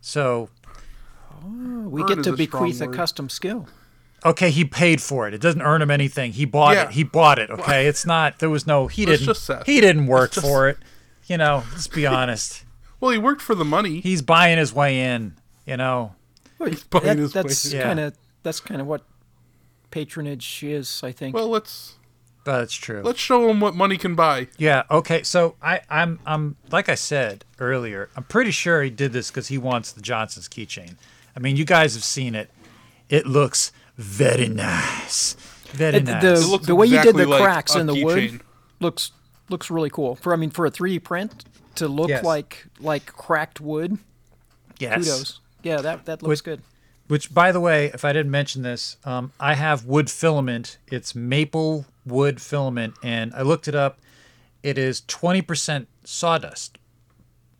So 0.00 0.48
oh, 1.42 1.48
We 1.88 2.02
Earn 2.02 2.08
get 2.08 2.24
to 2.24 2.32
a 2.34 2.36
bequeath 2.36 2.80
a 2.80 2.86
word. 2.86 2.94
custom 2.94 3.28
skill. 3.28 3.66
okay, 4.24 4.50
he 4.50 4.64
paid 4.64 5.00
for 5.02 5.26
it. 5.26 5.34
It 5.34 5.40
doesn't 5.40 5.62
earn 5.62 5.82
him 5.82 5.90
anything. 5.90 6.32
He 6.32 6.44
bought 6.44 6.76
Yeah. 6.76 6.84
it. 6.84 6.90
He 6.92 7.02
bought 7.02 7.38
it. 7.38 7.50
Okay, 7.56 7.86
it's 7.86 8.06
not. 8.06 8.38
There 8.38 8.50
was 8.50 8.66
no. 8.66 8.86
He 8.86 9.04
That's 9.04 9.20
didn't. 9.20 9.34
just 9.34 9.50
He 9.66 9.80
didn't 9.80 10.06
work 10.06 10.32
just- 10.32 10.46
for 10.46 10.68
it. 10.68 10.78
You 11.26 11.36
know. 11.38 11.64
Let's 11.72 11.88
be 11.88 12.06
honest. 12.06 12.62
Well, 12.98 13.10
he 13.10 13.18
worked 13.18 13.42
for 13.42 13.54
the 13.54 13.64
money. 13.64 14.00
He's 14.00 14.22
buying 14.22 14.56
his 14.56 14.72
way 14.72 14.98
in. 15.00 15.34
You 15.66 15.76
know. 15.76 16.14
Well, 16.58 16.70
buying 16.88 17.04
that- 17.04 17.18
his 17.18 17.32
that's 17.34 17.70
way. 17.74 17.82
kind 17.82 18.00
of 18.00 18.16
that's 18.42 18.58
kind 18.58 18.80
of 18.80 18.86
what 18.86 19.02
patronage 19.90 20.62
is, 20.64 21.02
I 21.04 21.12
think. 21.12 21.34
Well, 21.34 21.48
let's 21.48 21.94
That's 22.44 22.72
true. 22.74 23.02
let's 23.02 23.20
show 23.20 23.48
him 23.50 23.60
what 23.60 23.74
money 23.74 23.96
can 23.98 24.14
buy. 24.14 24.48
Yeah. 24.56 24.84
Okay. 24.90 25.22
So 25.24 25.56
I, 25.62 25.80
I'm, 25.90 26.20
I'm, 26.26 26.56
like 26.70 26.88
I 26.88 26.94
said 26.94 27.44
earlier, 27.60 28.08
I'm 28.16 28.24
pretty 28.24 28.50
sure 28.50 28.82
he 28.82 28.90
did 28.90 29.12
this 29.12 29.30
because 29.30 29.48
he 29.48 29.58
wants 29.58 29.92
the 29.92 30.00
Johnson's 30.00 30.48
keychain. 30.48 30.96
I 31.36 31.40
mean, 31.40 31.56
you 31.56 31.64
guys 31.66 31.94
have 31.94 32.04
seen 32.04 32.34
it. 32.34 32.50
It 33.08 33.26
looks 33.26 33.72
very 33.98 34.48
nice. 34.48 35.34
Very 35.66 35.98
Uh, 35.98 36.00
nice. 36.00 36.22
the 36.22 36.32
It 36.34 36.46
looks 36.48 36.66
the 36.66 36.74
way 36.74 36.86
you 36.86 37.02
did 37.02 37.14
the 37.16 37.26
cracks 37.26 37.74
a 37.74 37.80
in 37.80 37.86
the 37.86 38.02
wood 38.04 38.18
keychain. 38.30 38.40
looks 38.80 39.12
looks 39.48 39.70
really 39.70 39.90
cool. 39.90 40.14
For 40.16 40.32
I 40.32 40.36
mean, 40.36 40.50
for 40.50 40.66
a 40.66 40.70
3D 40.70 41.02
print 41.02 41.44
to 41.76 41.88
look 41.88 42.08
Yes. 42.08 42.24
like 42.24 42.66
like 42.80 43.06
cracked 43.06 43.60
wood, 43.60 43.98
yes. 44.78 44.96
kudos. 45.04 45.40
Yeah, 45.62 45.80
that 45.82 46.04
that 46.06 46.22
looks 46.22 46.28
Which- 46.40 46.44
good. 46.44 46.62
Which, 47.08 47.32
by 47.32 47.52
the 47.52 47.60
way, 47.60 47.86
if 47.94 48.04
I 48.04 48.12
didn't 48.12 48.32
mention 48.32 48.62
this, 48.62 48.96
um, 49.04 49.30
I 49.38 49.54
have 49.54 49.84
wood 49.84 50.10
filament. 50.10 50.78
It's 50.88 51.14
maple 51.14 51.86
wood 52.04 52.42
filament, 52.42 52.94
and 53.00 53.32
I 53.32 53.42
looked 53.42 53.68
it 53.68 53.76
up. 53.76 54.00
It 54.64 54.76
is 54.76 55.02
20% 55.02 55.86
sawdust. 56.02 56.78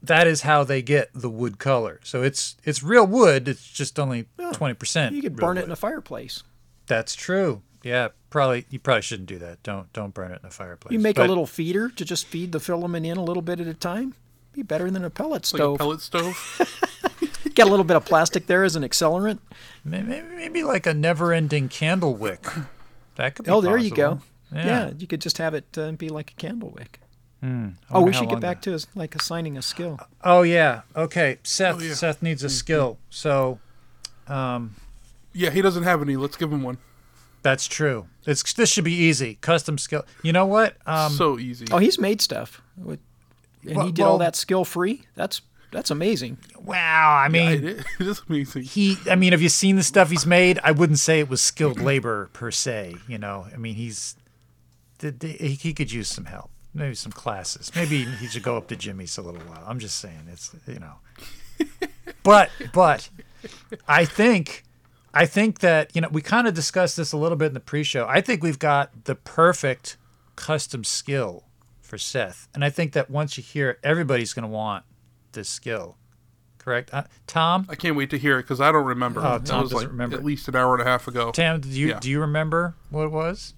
That 0.03 0.27
is 0.27 0.43
how 0.43 0.65
they 0.65 0.83
get 0.83 1.11
the 1.15 1.31
wood 1.31 1.59
color. 1.59 2.01
So 2.03 2.23
it's 2.23 2.57
it's 2.65 2.83
real 2.83 3.07
wood. 3.07 3.47
It's 3.47 3.69
just 3.71 4.01
only 4.01 4.27
20%. 4.39 5.13
You 5.13 5.23
could 5.23 5.37
burn 5.37 5.59
it 5.59 5.61
wood. 5.61 5.67
in 5.67 5.71
a 5.73 5.77
fireplace. 5.77 6.43
That's 6.89 7.15
true. 7.15 7.63
Yeah, 7.87 8.09
probably 8.31 8.67
you 8.69 8.81
probably 8.81 9.03
shouldn't 9.03 9.29
do 9.29 9.39
that. 9.39 9.63
Don't 9.63 9.93
don't 9.93 10.13
burn 10.13 10.33
it 10.33 10.41
in 10.43 10.43
the 10.43 10.51
fireplace. 10.51 10.93
You 10.93 10.99
make 10.99 11.19
a 11.19 11.25
little 11.25 11.47
feeder 11.47 11.89
to 11.91 12.05
just 12.05 12.27
feed 12.27 12.51
the 12.51 12.59
filament 12.59 13.07
in 13.07 13.17
a 13.17 13.23
little 13.23 13.43
bit 13.43 13.61
at 13.61 13.69
a 13.69 13.75
time. 13.75 14.15
Be 14.53 14.63
better 14.63 14.91
than 14.91 15.05
a 15.05 15.11
pellet 15.11 15.43
It's 15.43 15.53
like 15.53 15.61
a 15.61 15.65
stove. 15.65 15.79
pellet 15.79 16.01
stove. 16.01 17.15
Get 17.55 17.69
a 17.69 17.71
little 17.71 17.85
bit 17.85 17.97
of 17.97 18.05
plastic 18.05 18.49
there 18.49 18.65
as 18.65 18.75
an 18.75 18.83
accelerant. 18.83 19.39
maybe, 19.85 20.21
maybe 20.35 20.65
like 20.65 20.87
a 20.87 20.95
never-ending 20.95 21.69
candle 21.69 22.15
wick. 22.15 22.45
That 23.15 23.35
could 23.37 23.47
be. 23.47 23.51
Oh, 23.53 23.61
there 23.61 23.77
you 23.77 23.91
go. 23.91 24.21
Yeah. 24.53 24.67
Yeah. 24.67 24.91
you 24.99 25.07
could 25.07 25.21
just 25.21 25.39
have 25.39 25.55
it 25.55 25.67
uh, 25.79 25.93
be 25.93 26.09
like 26.09 26.33
a 26.33 26.35
candle 26.35 26.71
wick. 26.71 27.01
Hmm. 27.41 27.69
I 27.89 27.95
Oh, 27.99 28.03
we 28.03 28.13
should 28.13 28.29
get 28.29 28.41
back 28.41 28.63
that- 28.63 28.81
to 28.81 28.89
like 28.99 29.15
assigning 29.15 29.57
a 29.57 29.63
skill. 29.63 30.01
Oh 30.25 30.43
yeah. 30.43 30.83
Okay. 30.97 31.39
Seth. 31.45 31.77
Oh, 31.77 31.79
yeah. 31.79 31.95
Seth 31.95 32.21
needs 32.21 32.43
a 32.43 32.49
mm-hmm. 32.49 32.53
skill. 32.53 32.99
So 33.11 33.61
um, 34.27 34.75
yeah, 35.33 35.51
he 35.51 35.63
doesn't 35.63 35.85
have 35.85 36.03
any. 36.03 36.17
Let's 36.17 36.37
give 36.37 36.53
him 36.53 36.65
one. 36.65 36.79
That's 37.47 37.69
true. 37.69 38.07
It's 38.27 38.53
this 38.55 38.71
should 38.73 38.83
be 38.85 38.93
easy. 38.95 39.37
Custom 39.41 39.79
skill. 39.79 40.05
You 40.23 40.33
know 40.33 40.47
what? 40.47 40.77
Um, 40.85 41.13
so 41.13 41.39
easy. 41.39 41.67
Oh, 41.71 41.79
he's 41.79 41.97
made 41.99 42.21
stuff, 42.21 42.61
and 42.77 42.99
Well- 43.65 43.87
he 43.87 43.93
did 43.93 44.03
all 44.03 44.19
that 44.19 44.35
skill 44.35 44.65
free. 44.65 45.03
That's 45.15 45.43
that's 45.71 45.91
amazing. 45.93 46.39
wow. 46.61 47.17
I 47.25 47.29
mean, 47.29 47.53
it 47.53 47.65
is, 47.65 47.85
it 48.01 48.07
is 48.09 48.23
amazing. 48.29 48.63
he. 48.65 48.97
I 49.09 49.15
mean, 49.15 49.31
have 49.33 49.43
you 49.43 49.49
seen 49.49 49.77
the 49.77 49.85
stuff 49.85 50.11
he's 50.11 50.27
made? 50.27 50.59
I 50.65 50.73
wouldn't 50.73 50.99
say 50.99 51.21
it 51.21 51.29
was 51.29 51.41
skilled 51.41 51.81
labor 51.91 52.31
per 52.33 52.51
se. 52.51 52.97
You 53.07 53.19
know. 53.19 53.47
I 53.55 53.57
mean, 53.59 53.77
he's. 53.77 54.17
the- 54.99 55.13
the- 55.13 55.29
He 55.29 55.55
he 55.55 55.73
could 55.73 55.93
use 55.93 56.09
some 56.09 56.25
help. 56.25 56.51
Maybe 56.75 56.95
some 56.97 57.13
classes. 57.13 57.71
Maybe 57.77 58.05
he 58.05 58.27
should 58.27 58.43
go 58.43 58.57
up 58.57 58.67
to 58.69 58.77
Jimmy's 58.77 59.17
a 59.19 59.23
little 59.23 59.41
while. 59.43 59.63
I'm 59.67 59.79
just 59.79 59.99
saying. 59.99 60.27
It's 60.33 60.51
you 60.67 60.81
know. 60.81 60.95
But 62.23 62.51
but, 62.73 63.09
I 63.87 64.05
think. 64.05 64.65
I 65.17 65.27
think 65.27 65.61
that 65.61 65.95
you 65.95 66.01
know 66.01 66.09
we 66.11 66.21
kind 66.23 66.47
of 66.47 66.55
discussed 66.55 66.97
this 66.97 67.13
a 67.13 67.17
little 67.17 67.37
bit 67.39 67.47
in 67.47 67.55
the 67.55 67.61
pre-show. 67.61 68.07
I 68.09 68.21
think 68.21 68.43
we've 68.43 68.59
got 68.59 69.05
the 69.05 69.15
perfect 69.15 69.97
custom 70.37 70.85
skill 70.85 71.45
for 71.81 71.99
Seth, 71.99 72.49
and 72.55 72.65
I 72.65 72.71
think 72.71 72.93
that 72.93 73.11
once 73.11 73.37
you 73.39 73.43
hear 73.43 73.71
it, 73.71 73.79
everybody's 73.83 74.33
going 74.35 74.43
to 74.45 74.49
want 74.49 74.85
this 75.33 75.49
skill 75.49 75.97
correct? 76.59 76.93
Uh, 76.93 77.05
Tom, 77.29 77.65
I 77.71 77.77
can't 77.77 77.95
wait 77.97 78.11
to 78.11 78.19
hear 78.19 78.39
it 78.39 78.43
because 78.43 78.61
I 78.61 78.73
don't 78.73 78.85
remember. 78.85 79.21
Oh, 79.25 79.37
It 79.37 79.45
Tom 79.47 79.63
was 79.63 79.71
doesn't 79.71 79.85
like 79.87 79.93
remember. 79.93 80.17
At 80.17 80.25
least 80.25 80.49
an 80.49 80.57
hour 80.57 80.75
and 80.75 80.83
a 80.83 80.85
half 80.85 81.07
ago. 81.07 81.31
Tam, 81.31 81.61
do 81.61 81.69
you 81.69 81.89
Yeah. 81.91 82.01
do 82.01 82.11
you 82.11 82.21
remember 82.21 82.75
what 82.91 83.05
it 83.05 83.13
was? 83.13 83.55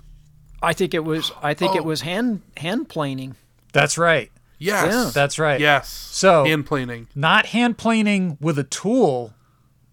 I 0.63 0.73
think 0.75 0.93
it 0.95 1.05
was. 1.05 1.33
I 1.43 1.55
think 1.55 1.75
it 1.75 1.81
Oh. 1.83 1.85
was 1.85 2.03
hand 2.03 2.43
hand 2.57 2.89
planing. 2.89 3.35
That's 3.73 3.97
right. 3.99 4.31
Yes. 4.59 4.93
Yeah. 4.93 5.11
That's 5.15 5.39
right. 5.39 5.59
Yes. 5.61 5.89
So- 5.89 6.45
hand 6.45 6.67
planing. 6.67 7.07
Not 7.15 7.47
hand 7.47 7.79
planing 7.79 8.37
with 8.41 8.59
a 8.59 8.65
tool, 8.65 9.33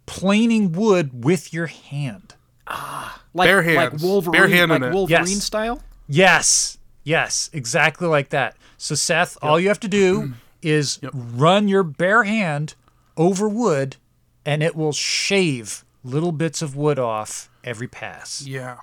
planing 0.06 0.72
wood 0.72 1.24
with 1.26 1.54
your 1.54 1.68
hand. 1.68 2.36
Like, 2.68 3.48
Bare 3.48 3.58
like 3.76 3.92
hands. 3.92 4.04
Wolverine, 4.04 4.42
Bare-handed 4.42 4.82
like. 4.82 4.94
Wolverine 4.94 5.28
Yes. 5.28 5.44
style. 5.44 5.82
Yes. 6.08 6.78
Yes, 7.04 7.50
exactly 7.54 8.08
like 8.08 8.30
that. 8.30 8.56
So 8.78 8.96
Seth, 8.96 9.38
all 9.42 9.60
you 9.60 9.68
have 9.68 9.80
to 9.82 9.88
do 9.88 10.34
is 10.62 11.00
run 11.14 11.68
your 11.68 11.84
bare 11.84 12.24
hand 12.24 12.76
over 13.18 13.48
wood 13.48 13.98
and 14.46 14.64
it 14.64 14.76
will 14.76 14.94
shave 14.94 15.84
little 16.04 16.32
bits 16.32 16.62
of 16.62 16.76
wood 16.76 16.98
off 17.00 17.50
every 17.64 17.88
pass. 17.88 18.46
Yeah. 18.46 18.78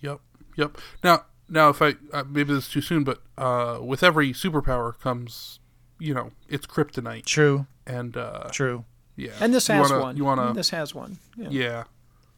Yep. 0.00 0.20
Yep. 0.56 0.78
Now, 1.04 1.24
now, 1.48 1.68
if 1.70 1.80
I 1.80 1.94
uh, 2.12 2.24
maybe 2.28 2.52
this 2.54 2.66
is 2.66 2.72
too 2.72 2.80
soon, 2.82 3.04
but 3.04 3.22
uh, 3.38 3.78
with 3.80 4.02
every 4.02 4.32
superpower 4.32 4.98
comes, 4.98 5.60
you 5.98 6.12
know, 6.14 6.30
it's 6.48 6.66
kryptonite, 6.66 7.24
True, 7.24 7.66
and 7.86 8.16
uh, 8.16 8.48
true. 8.52 8.84
Yeah. 9.18 9.32
And 9.40 9.52
this 9.52 9.68
You 9.68 9.74
has 9.74 9.90
wanna- 9.90 10.02
one. 10.02 10.16
You 10.16 10.24
wanna, 10.24 10.54
This 10.54 10.70
has 10.70 10.94
one. 10.94 11.18
Yeah. 11.36 11.48
Yeah. 11.50 11.84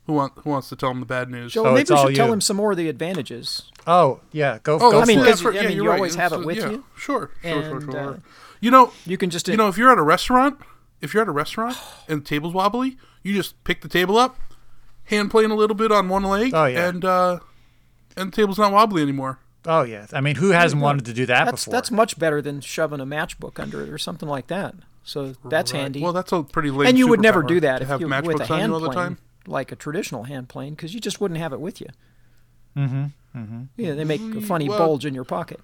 Who 0.06 0.14
want 0.14 0.32
Who 0.42 0.50
wants 0.50 0.68
to 0.70 0.76
tell 0.76 0.90
him 0.90 0.98
the 1.00 1.06
bad 1.06 1.30
news? 1.30 1.52
So 1.52 1.60
Oh, 1.64 1.70
maybe 1.70 1.82
it's 1.82 1.90
we 1.90 1.96
should 1.98 2.14
tell 2.16 2.26
you. 2.26 2.32
him 2.32 2.40
some 2.40 2.56
more 2.56 2.72
of 2.72 2.76
the 2.78 2.88
advantages. 2.88 3.70
Oh, 3.86 4.20
yeah, 4.32 4.58
go, 4.62 4.74
Oh, 4.76 4.78
go 4.78 4.90
that's, 4.98 5.02
I 5.02 5.06
mean, 5.06 5.18
for 5.18 5.24
it. 5.24 5.26
that's 5.28 5.40
because- 5.42 5.54
I 5.56 5.62
Yeah, 5.62 5.68
mean, 5.68 5.76
you're 5.76 5.86
right. 5.88 5.96
always 5.96 6.14
have 6.16 6.32
it 6.32 6.44
with 6.44 6.56
yeah. 6.56 6.70
you. 6.70 6.84
Sure, 6.96 7.30
sure, 7.42 7.62
sure, 7.62 7.74
And, 7.76 7.82
sure. 7.92 8.10
uh, 8.14 8.16
you 8.60 8.70
know, 8.70 8.92
You 9.06 9.16
can 9.16 9.30
just 9.30 9.46
you 9.46 9.56
know, 9.56 9.68
if 9.68 9.78
you're 9.78 9.92
at 9.92 9.98
a 9.98 10.02
restaurant, 10.02 10.58
if 11.00 11.14
you're 11.14 11.22
at 11.22 11.28
a 11.28 11.32
restaurant 11.32 11.76
and 12.08 12.22
the 12.22 12.24
table's 12.24 12.54
wobbly, 12.54 12.96
you 13.22 13.34
just 13.34 13.62
pick 13.64 13.82
the 13.82 13.88
table 13.88 14.16
up, 14.18 14.36
hand 15.04 15.30
plane 15.30 15.50
a 15.50 15.54
little 15.54 15.76
bit 15.76 15.92
on 15.92 16.08
one 16.08 16.24
leg, 16.24 16.52
Oh, 16.54 16.64
yeah. 16.64 16.88
and 16.88 17.04
uh, 17.04 17.38
and 18.16 18.32
the 18.32 18.36
table's 18.36 18.58
not 18.58 18.72
wobbly 18.72 19.02
anymore. 19.02 19.38
Oh, 19.66 19.82
yeah. 19.82 20.06
I 20.14 20.20
mean, 20.22 20.36
who 20.36 20.50
hasn't 20.50 20.80
wanted 20.80 21.04
to 21.04 21.12
do 21.12 21.26
that 21.26 21.44
that's 21.44 21.64
before? 21.66 21.72
that's 21.72 21.90
much 21.90 22.18
better 22.18 22.40
than 22.40 22.60
shoving 22.62 22.98
a 23.00 23.06
matchbook 23.06 23.60
under 23.60 23.82
it 23.82 23.90
or 23.90 23.98
something 23.98 24.28
like 24.28 24.46
that. 24.46 24.74
So 25.02 25.34
that's 25.44 25.72
Right. 25.72 25.80
handy. 25.80 26.02
Well, 26.02 26.12
that's 26.12 26.32
a 26.32 26.42
pretty 26.42 26.70
lame. 26.70 26.88
and 26.88 26.98
you 26.98 27.08
would 27.08 27.20
never 27.20 27.42
do 27.42 27.60
that 27.60 27.82
if 27.82 27.88
have 27.88 28.00
you 28.00 28.06
with 28.06 28.14
a 28.14 28.22
matchbooks 28.22 28.46
hand 28.46 28.70
you 28.70 28.74
all 28.74 28.80
the 28.80 28.86
plane, 28.90 28.96
time. 28.96 29.18
like 29.46 29.72
a 29.72 29.76
traditional 29.76 30.24
hand 30.24 30.48
plane, 30.48 30.74
because 30.74 30.94
you 30.94 31.00
just 31.00 31.20
wouldn't 31.20 31.38
have 31.40 31.52
it 31.52 31.60
with 31.60 31.80
you. 31.80 31.86
Mm-hmm. 32.76 33.04
Mm-hmm. 33.36 33.62
Yeah, 33.76 33.94
they 33.94 34.04
make 34.04 34.20
a 34.20 34.40
funny 34.40 34.68
well- 34.68 34.78
bulge 34.78 35.06
in 35.06 35.14
your 35.14 35.24
pocket. 35.24 35.60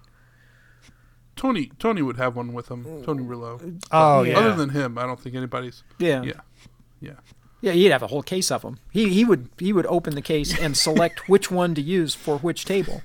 Tony 1.35 1.71
Tony 1.77 2.01
would 2.01 2.17
have 2.17 2.35
one 2.35 2.51
with 2.53 2.69
him. 2.69 2.83
Tony 3.03 3.23
Rillo. 3.23 3.79
oh, 3.91 4.23
yeah. 4.23 4.39
Other 4.39 4.55
than 4.55 4.69
him, 4.69 4.97
I 4.97 5.05
don't 5.05 5.19
think 5.19 5.35
anybody's. 5.35 5.83
Yeah. 5.99 6.23
Yeah. 6.23 6.33
Yeah. 6.99 7.13
Yeah, 7.61 7.71
he'd 7.73 7.91
have 7.91 8.03
a 8.03 8.07
whole 8.07 8.23
case 8.23 8.51
of 8.51 8.61
them. 8.63 8.79
He 8.91 9.09
he 9.09 9.23
would 9.23 9.49
he 9.59 9.71
would 9.73 9.85
open 9.87 10.15
the 10.15 10.21
case 10.21 10.57
and 10.57 10.75
select 10.75 11.27
which 11.29 11.51
one 11.51 11.75
to 11.75 11.81
use 11.81 12.15
for 12.15 12.37
which 12.39 12.65
table. 12.65 13.03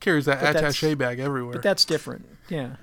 Carries 0.00 0.24
that 0.24 0.40
But 0.40 0.56
attaché 0.56 0.96
bag 0.98 1.18
everywhere. 1.20 1.52
But 1.52 1.62
that's 1.62 1.84
different. 1.84 2.26
Yeah. 2.48 2.76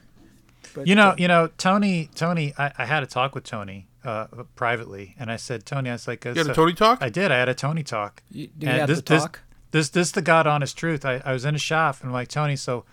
But, 0.77 0.87
You 0.87 0.95
know, 0.95 1.09
uh, 1.09 1.15
you 1.17 1.27
know, 1.27 1.47
Tony, 1.57 2.09
Tony, 2.15 2.53
I, 2.57 2.71
I 2.77 2.85
had 2.85 3.03
a 3.03 3.07
talk 3.07 3.33
with 3.35 3.43
Tony 3.43 3.87
uh, 4.03 4.27
privately, 4.55 5.15
and 5.19 5.31
I 5.31 5.35
said, 5.37 5.65
Tony, 5.65 5.89
I 5.89 5.93
was 5.93 6.07
like, 6.07 6.23
you 6.23 6.33
had 6.33 6.47
a 6.47 6.53
Tony 6.53 6.73
talk. 6.73 6.99
I 7.01 7.09
did. 7.09 7.31
I 7.31 7.37
had 7.37 7.49
a 7.49 7.53
Tony 7.55 7.83
talk. 7.83 8.21
You- 8.31 8.47
do 8.47 8.65
you 8.67 8.71
And 8.71 8.79
have 8.81 8.87
this, 8.89 8.99
the 8.99 9.17
talk? 9.19 9.41
This, 9.71 9.89
this, 9.89 9.89
this, 9.89 10.11
the 10.11 10.21
God 10.21 10.45
honest 10.47 10.77
truth. 10.77 11.03
I, 11.03 11.21
I 11.25 11.33
was 11.33 11.45
in 11.45 11.55
a 11.55 11.59
shop, 11.59 11.97
and 12.01 12.09
I'm 12.09 12.13
like, 12.13 12.27
Tony, 12.29 12.55
so 12.55 12.85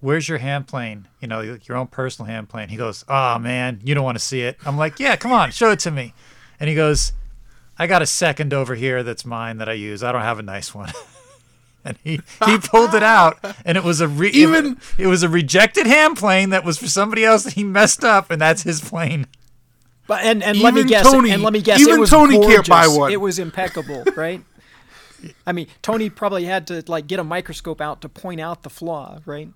where's 0.00 0.28
your 0.28 0.38
hand 0.38 0.66
plane? 0.68 1.08
You 1.20 1.28
know, 1.28 1.40
your 1.40 1.76
own 1.76 1.86
personal 1.86 2.30
hand 2.30 2.48
plane. 2.48 2.68
He 2.68 2.76
goes, 2.76 3.04
Oh 3.08 3.38
man, 3.38 3.80
you 3.84 3.94
don't 3.94 4.04
want 4.04 4.18
to 4.18 4.24
see 4.24 4.42
it. 4.42 4.58
I'm 4.64 4.76
like, 4.76 4.98
Yeah, 5.00 5.16
come 5.16 5.32
on, 5.32 5.50
show 5.50 5.70
it 5.70 5.78
to 5.80 5.90
me. 5.90 6.14
And 6.58 6.68
he 6.68 6.74
goes, 6.76 7.12
I 7.78 7.86
got 7.86 8.02
a 8.02 8.06
second 8.06 8.52
over 8.52 8.74
here 8.74 9.02
that's 9.02 9.24
mine 9.24 9.56
that 9.58 9.68
I 9.68 9.72
use. 9.72 10.02
I 10.02 10.12
don't 10.12 10.22
have 10.22 10.38
a 10.38 10.42
nice 10.42 10.74
one. 10.74 10.92
and 11.84 11.96
he, 12.04 12.20
he 12.46 12.58
pulled 12.58 12.94
it 12.94 13.02
out, 13.02 13.38
and 13.64 13.76
it 13.76 13.84
was 13.84 14.00
a 14.00 14.08
re- 14.08 14.30
Even- 14.30 14.78
it, 14.98 15.06
was 15.06 15.22
a 15.22 15.28
rejected 15.28 15.86
hand 15.86 16.16
plane 16.16 16.50
that 16.50 16.64
was 16.64 16.78
for 16.78 16.88
somebody 16.88 17.24
else 17.24 17.44
that 17.44 17.54
he 17.54 17.64
messed 17.64 18.04
up, 18.04 18.30
and 18.30 18.40
that's 18.40 18.62
his 18.62 18.80
plane. 18.80 19.26
But 20.06 20.24
and, 20.24 20.42
and 20.42 20.60
let 20.60 20.74
me 20.74 20.80
Even 20.80 20.88
guess. 20.88 21.10
Tony- 21.10 21.30
and 21.30 21.42
let 21.42 21.52
me 21.52 21.62
guess. 21.62 21.80
even 21.80 21.94
it 21.94 22.00
was 22.00 22.10
Tony 22.10 22.38
can't 22.38 22.68
buy 22.68 22.88
one. 22.88 23.12
It 23.12 23.20
was 23.20 23.38
impeccable, 23.38 24.04
right? 24.16 24.42
I 25.46 25.52
mean, 25.52 25.68
Tony 25.82 26.10
probably 26.10 26.44
had 26.44 26.66
to 26.68 26.82
like 26.86 27.06
get 27.06 27.18
a 27.18 27.24
microscope 27.24 27.80
out 27.80 28.00
to 28.02 28.08
point 28.08 28.40
out 28.40 28.62
the 28.62 28.70
flaw, 28.70 29.20
right? 29.26 29.50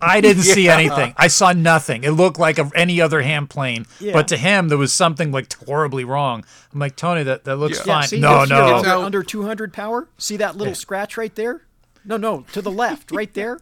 I 0.00 0.20
didn't 0.20 0.42
see 0.42 0.68
anything. 0.68 1.14
I 1.16 1.28
saw 1.28 1.52
nothing. 1.52 2.04
It 2.04 2.10
looked 2.10 2.38
like 2.38 2.58
a, 2.58 2.70
any 2.74 3.00
other 3.00 3.22
hand 3.22 3.48
plane, 3.48 3.86
Yeah. 4.00 4.12
but 4.12 4.28
to 4.28 4.36
him 4.36 4.68
there 4.68 4.76
was 4.78 4.92
something 4.92 5.32
like 5.32 5.52
horribly 5.64 6.04
wrong. 6.04 6.44
I'm 6.72 6.80
like 6.80 6.96
Tony, 6.96 7.22
that 7.22 7.44
that 7.44 7.56
looks 7.56 7.78
Yeah. 7.78 7.84
fine. 8.00 8.08
see, 8.08 8.20
no, 8.20 8.44
no. 8.44 8.76
under, 8.76 8.88
Now- 8.88 9.02
under 9.02 9.22
200 9.22 9.72
power. 9.72 10.08
See 10.18 10.36
that 10.36 10.56
little 10.56 10.74
scratch 10.74 11.16
right 11.16 11.34
there? 11.34 11.62
No, 12.04 12.16
no, 12.18 12.44
to 12.52 12.60
the 12.60 12.70
left, 12.70 13.10
right 13.10 13.32
there. 13.40 13.60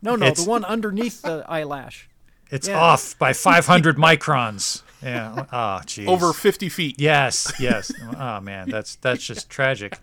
No, 0.00 0.16
no, 0.16 0.26
It's- 0.26 0.44
the 0.44 0.48
one 0.50 0.64
underneath 0.64 1.22
the 1.22 1.44
eyelash. 1.48 2.08
It's 2.50 2.68
Yeah. 2.68 2.80
off 2.80 3.18
by 3.18 3.32
500 3.34 3.96
microns. 3.96 4.82
Yeah. 5.02 5.46
Oh, 5.52 5.80
jeez. 5.84 6.06
Over 6.06 6.32
fifty 6.32 6.68
feet. 6.68 6.94
Yes, 7.00 7.52
yes. 7.58 7.90
Oh 8.16 8.40
man, 8.40 8.70
that's 8.70 8.94
that's 8.96 9.24
just 9.24 9.50
tragic. 9.50 9.98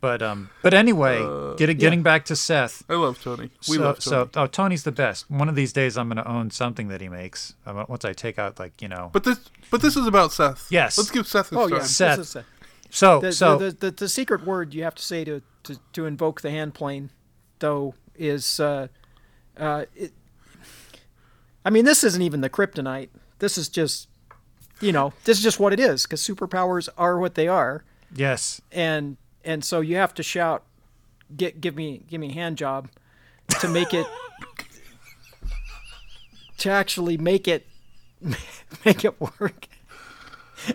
But 0.00 0.22
um, 0.22 0.48
but 0.62 0.72
anyway, 0.72 1.18
get, 1.58 1.76
getting 1.78 2.02
back 2.02 2.24
to 2.26 2.36
Seth. 2.36 2.82
I 2.88 2.94
love 2.94 3.22
Tony. 3.22 3.50
We 3.68 3.76
so, 3.76 3.82
love 3.82 3.98
Tony. 3.98 4.30
so 4.32 4.40
oh, 4.40 4.46
Tony's 4.46 4.84
the 4.84 4.92
best. 4.92 5.30
One 5.30 5.48
of 5.48 5.54
these 5.54 5.74
days, 5.74 5.98
I'm 5.98 6.08
going 6.08 6.16
to 6.16 6.26
own 6.26 6.50
something 6.50 6.88
that 6.88 7.02
he 7.02 7.08
makes. 7.08 7.54
Um, 7.66 7.84
once 7.86 8.04
I 8.04 8.14
take 8.14 8.38
out 8.38 8.58
like 8.58 8.80
you 8.80 8.88
know. 8.88 9.10
but 9.12 9.24
this, 9.24 9.38
but 9.70 9.82
this 9.82 9.96
is 9.96 10.06
about 10.06 10.32
Seth. 10.32 10.68
Yes. 10.70 10.96
Let's 10.96 11.10
give 11.10 11.26
Seth 11.26 11.50
his 11.50 11.58
Oh 11.58 11.66
story. 11.66 11.80
yeah, 11.80 11.86
Seth. 11.86 12.18
This 12.18 12.28
is 12.30 12.36
a- 12.36 12.44
so 12.90 13.20
the, 13.20 13.32
so 13.32 13.56
the, 13.56 13.70
the, 13.70 13.90
the 13.92 14.08
secret 14.08 14.44
word 14.44 14.74
you 14.74 14.82
have 14.82 14.96
to 14.96 15.02
say 15.02 15.24
to, 15.24 15.42
to, 15.62 15.78
to 15.92 16.06
invoke 16.06 16.40
the 16.40 16.50
hand 16.50 16.74
plane, 16.74 17.10
though, 17.60 17.94
is 18.16 18.58
uh, 18.58 18.88
uh, 19.56 19.84
it, 19.94 20.12
I 21.64 21.70
mean, 21.70 21.84
this 21.84 22.02
isn't 22.02 22.20
even 22.20 22.40
the 22.40 22.50
kryptonite. 22.50 23.10
This 23.38 23.56
is 23.56 23.68
just, 23.68 24.08
you 24.80 24.92
know, 24.92 25.12
this 25.24 25.38
is 25.38 25.44
just 25.44 25.60
what 25.60 25.72
it 25.72 25.80
is 25.80 26.02
because 26.02 26.20
superpowers 26.20 26.88
are 26.98 27.18
what 27.18 27.36
they 27.36 27.46
are, 27.46 27.84
yes. 28.14 28.60
and 28.72 29.16
and 29.44 29.64
so 29.64 29.80
you 29.80 29.96
have 29.96 30.14
to 30.14 30.22
shout, 30.22 30.62
get 31.36 31.60
give 31.60 31.76
me 31.76 32.02
give 32.08 32.20
me 32.20 32.30
a 32.30 32.34
hand 32.34 32.56
job, 32.58 32.88
to 33.60 33.68
make 33.68 33.94
it, 33.94 34.06
to 36.58 36.70
actually 36.70 37.16
make 37.16 37.48
it, 37.48 37.66
make 38.84 39.04
it 39.04 39.20
work. 39.20 39.66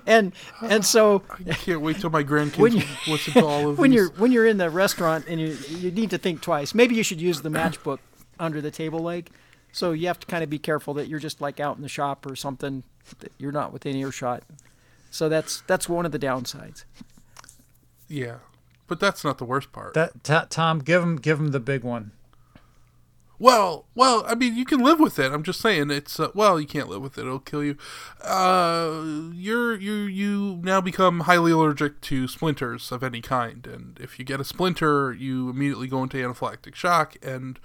And 0.07 0.33
and 0.63 0.83
so 0.83 1.21
I 1.47 1.53
can't 1.53 1.81
wait 1.81 1.99
till 1.99 2.09
my 2.09 2.23
grandkids 2.23 2.57
When 2.57 2.73
you- 2.75 2.83
listen 3.07 3.33
to 3.33 3.45
all 3.45 3.69
of 3.69 3.77
when 3.79 3.91
these. 3.91 3.97
you're 3.99 4.09
when 4.11 4.31
you're 4.31 4.47
in 4.47 4.57
the 4.57 4.69
restaurant 4.71 5.25
and 5.27 5.39
you 5.39 5.55
you 5.69 5.91
need 5.91 6.09
to 6.09 6.17
think 6.17 6.41
twice. 6.41 6.73
Maybe 6.73 6.95
you 6.95 7.03
should 7.03 7.21
use 7.21 7.41
the 7.41 7.49
matchbook 7.49 7.99
under 8.39 8.61
the 8.61 8.71
table 8.71 8.99
leg. 8.99 9.29
So 9.71 9.91
you 9.91 10.07
have 10.07 10.19
to 10.21 10.25
kind 10.27 10.43
of 10.43 10.49
be 10.49 10.57
careful 10.57 10.93
that 10.95 11.07
you're 11.07 11.19
just 11.19 11.39
like 11.39 11.59
out 11.59 11.75
in 11.75 11.83
the 11.83 11.89
shop 11.89 12.25
or 12.25 12.35
something 12.35 12.81
that 13.19 13.31
you're 13.37 13.51
not 13.51 13.71
within 13.73 13.95
earshot. 13.95 14.41
So 15.11 15.29
that's 15.29 15.61
that's 15.67 15.87
one 15.87 16.05
of 16.05 16.11
the 16.11 16.19
downsides. 16.19 16.85
Yeah, 18.07 18.37
but 18.87 18.99
that's 18.99 19.23
not 19.23 19.37
the 19.37 19.45
worst 19.45 19.71
part. 19.71 19.93
That 19.93 20.23
t- 20.23 20.37
Tom, 20.49 20.79
give 20.79 21.01
him 21.03 21.15
give 21.17 21.39
him 21.39 21.49
the 21.49 21.59
big 21.59 21.83
one. 21.83 22.11
well, 23.37 23.85
well, 23.95 24.23
I 24.27 24.35
mean, 24.35 24.55
you 24.55 24.63
can 24.63 24.79
live 24.81 24.99
with 24.99 25.19
it. 25.19 25.31
I'm 25.33 25.43
just 25.43 25.59
saying, 25.59 25.91
it's 25.91 26.19
uh, 26.19 26.29
well, 26.33 26.59
you 26.59 26.67
can't 26.67 26.87
live 26.87 27.01
with 27.01 27.17
it; 27.17 27.21
it'll 27.21 27.39
kill 27.39 27.63
you. 27.63 27.77
Uh, 28.23 29.03
you're 29.33 29.75
you 29.75 29.93
you 29.93 30.61
now 30.63 30.79
become 30.81 31.21
highly 31.21 31.51
allergic 31.51 31.99
to 32.01 32.27
splinters 32.27 32.91
of 32.91 33.03
any 33.03 33.21
kind, 33.21 33.67
and 33.67 33.99
if 34.01 34.17
you 34.19 34.25
get 34.25 34.39
a 34.39 34.45
splinter, 34.45 35.11
you 35.13 35.49
immediately 35.49 35.87
go 35.87 36.03
into 36.03 36.17
anaphylactic 36.17 36.75
shock, 36.75 37.15
and 37.21 37.59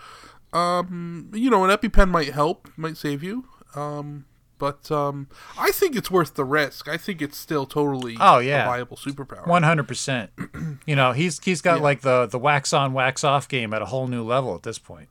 um, 0.52 1.30
you 1.32 1.50
know, 1.50 1.64
an 1.64 1.70
EpiPen 1.70 2.08
might 2.10 2.32
help, 2.32 2.68
might 2.76 2.96
save 2.96 3.22
you. 3.22 3.44
Um, 3.76 4.24
but 4.60 4.88
um, 4.92 5.26
I 5.58 5.72
think 5.72 5.96
it's 5.96 6.08
worth 6.12 6.34
the 6.34 6.44
risk. 6.44 6.86
I 6.86 6.96
think 6.96 7.20
it's 7.20 7.36
still 7.36 7.66
totally 7.66 8.16
Oh, 8.20 8.38
yeah. 8.38 8.62
a 8.62 8.66
viable 8.68 8.96
superpower. 8.96 9.44
One 9.48 9.64
hundred 9.64 9.88
percent. 9.88 10.30
You 10.86 10.94
know, 10.96 11.10
he's 11.12 11.42
he's 11.44 11.60
got 11.62 11.80
like 11.80 12.02
the 12.02 12.26
the 12.26 12.38
wax 12.38 12.72
on 12.72 12.92
wax 12.92 13.24
off 13.24 13.48
game 13.48 13.74
at 13.74 13.82
a 13.82 13.86
whole 13.86 14.06
new 14.06 14.22
level 14.22 14.54
at 14.54 14.62
this 14.62 14.78
point. 14.78 15.08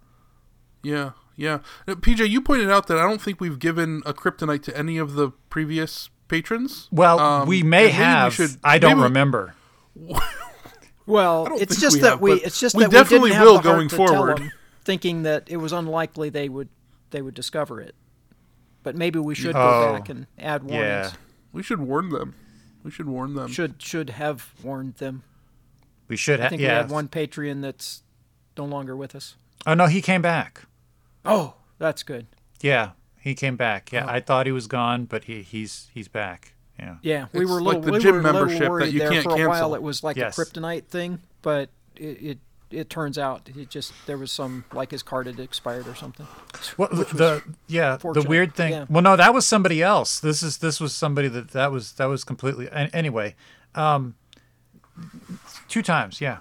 Yeah, 0.84 1.12
yeah. 1.36 1.60
Now, 1.88 1.96
PJ, 1.96 2.30
you 2.30 2.40
pointed 2.42 2.70
out 2.72 2.88
that 2.88 2.98
I 2.98 3.04
don't 3.04 3.22
think 3.22 3.42
we've 3.42 3.60
given 3.60 4.02
a 4.06 4.14
kryptonite 4.14 4.64
to 4.64 4.78
any 4.78 4.98
of 4.98 5.14
the 5.16 5.32
previous 5.50 6.10
patrons. 6.30 6.88
Well, 6.92 7.20
Um, 7.20 7.48
we 7.48 7.62
may 7.64 7.84
maybe 7.86 7.92
have. 7.94 8.34
should- 8.34 8.58
I 8.64 8.78
don't 8.80 8.92
maybe- 8.98 9.04
remember. 9.04 9.56
Well, 11.06 11.48
it's 11.60 11.80
just 11.82 11.96
we 11.96 12.02
that 12.02 12.10
have, 12.12 12.22
we 12.22 12.36
but 12.36 12.44
it's 12.46 12.60
just 12.60 12.76
we 12.76 12.84
that 12.84 12.92
definitely 12.92 13.32
we 13.32 13.36
didn't 13.36 13.46
will 13.46 13.56
have 13.56 13.64
the 13.64 13.70
going 13.74 13.90
forward. 13.90 14.38
them, 14.38 14.52
thinking 14.86 15.24
that 15.24 15.50
it 15.50 15.58
was 15.58 15.72
unlikely 15.74 16.30
they 16.30 16.50
would 16.50 16.70
they 17.10 17.22
would 17.24 17.34
discover 17.34 17.82
it. 17.82 17.96
But 18.84 18.96
maybe 18.96 19.20
we 19.20 19.36
should 19.36 19.56
Oh, 19.56 19.60
go 19.88 19.94
back 19.94 20.10
and 20.10 20.28
add 20.38 20.64
warnings. 20.64 21.12
Yeah, 21.12 21.12
We 21.52 21.64
should 21.64 21.80
warn 21.82 22.10
them. 22.10 22.36
We 22.84 22.92
should 22.92 23.08
warn 23.08 23.34
them. 23.36 23.50
Should 23.52 23.82
should 23.82 24.12
have 24.12 24.54
warned 24.64 24.96
them. 24.96 25.24
we 26.08 26.16
should 26.16 26.40
I 26.40 26.44
have. 26.44 26.50
think 26.52 26.62
Yeah. 26.62 26.70
we 26.70 26.76
had 26.78 26.90
one 26.90 27.08
Patreon 27.10 27.62
that's 27.62 28.04
no 28.58 28.66
longer 28.66 28.96
with 28.96 29.16
us. 29.16 29.36
Oh 29.68 29.74
no, 29.74 29.88
he 29.88 30.02
came 30.02 30.22
back. 30.22 30.62
Oh, 31.26 31.56
that's 31.78 32.04
good. 32.04 32.28
Yeah, 32.62 32.92
He 33.20 33.36
came 33.36 33.58
back. 33.58 33.92
Yeah, 33.92 34.06
oh. 34.06 34.10
I 34.10 34.22
thought 34.22 34.46
he 34.46 34.52
was 34.54 34.68
gone, 34.68 35.04
but 35.06 35.26
he 35.26 35.42
he's 35.42 35.90
he's 35.94 36.08
back. 36.08 36.54
Yeah. 36.80 36.96
Yeah, 37.02 37.26
we 37.34 37.42
It's 37.42 37.52
were 37.52 37.60
a 37.60 37.64
like 37.64 37.76
little, 37.78 37.82
the 37.82 37.92
we 37.92 38.00
gym 38.00 38.16
were 38.16 38.22
little 38.22 38.40
membership 38.42 38.60
that 38.62 38.70
worried 38.70 38.94
you 38.94 39.00
there 39.00 39.12
can't 39.12 39.24
for 39.26 39.34
a 39.34 39.36
cancel. 39.36 39.50
while. 39.50 39.76
It 39.76 39.82
was 39.84 40.02
like 40.04 40.16
Yes. 40.16 40.38
a 40.38 40.42
kryptonite 40.42 40.86
thing, 40.86 41.20
but 41.42 41.70
it, 41.98 42.04
it 42.24 42.38
it 42.72 42.90
turns 42.90 43.18
out 43.18 43.50
it 43.56 43.70
just 43.70 43.94
there 44.06 44.18
was 44.18 44.32
some 44.32 44.66
like 44.74 44.92
his 44.92 45.04
card 45.04 45.28
had 45.28 45.40
expired 45.40 45.88
or 45.88 45.96
something. 45.96 46.28
Well, 46.78 46.90
the, 46.90 47.04
the 47.04 47.44
yeah, 47.68 47.98
the 47.98 48.26
weird 48.28 48.56
thing. 48.56 48.72
Yeah. 48.72 48.86
Well, 48.90 49.02
no, 49.02 49.16
that 49.16 49.34
was 49.34 49.48
somebody 49.48 49.82
else. 49.82 50.20
This 50.20 50.44
is 50.44 50.58
this 50.60 50.80
was 50.80 50.94
somebody 50.94 51.28
that 51.30 51.52
that 51.52 51.72
was 51.72 51.94
that 51.94 52.06
was 52.06 52.24
completely. 52.24 52.70
Anyway, 52.72 53.36
um, 53.76 54.16
two 55.68 55.82
times, 55.82 56.22
yeah. 56.22 56.40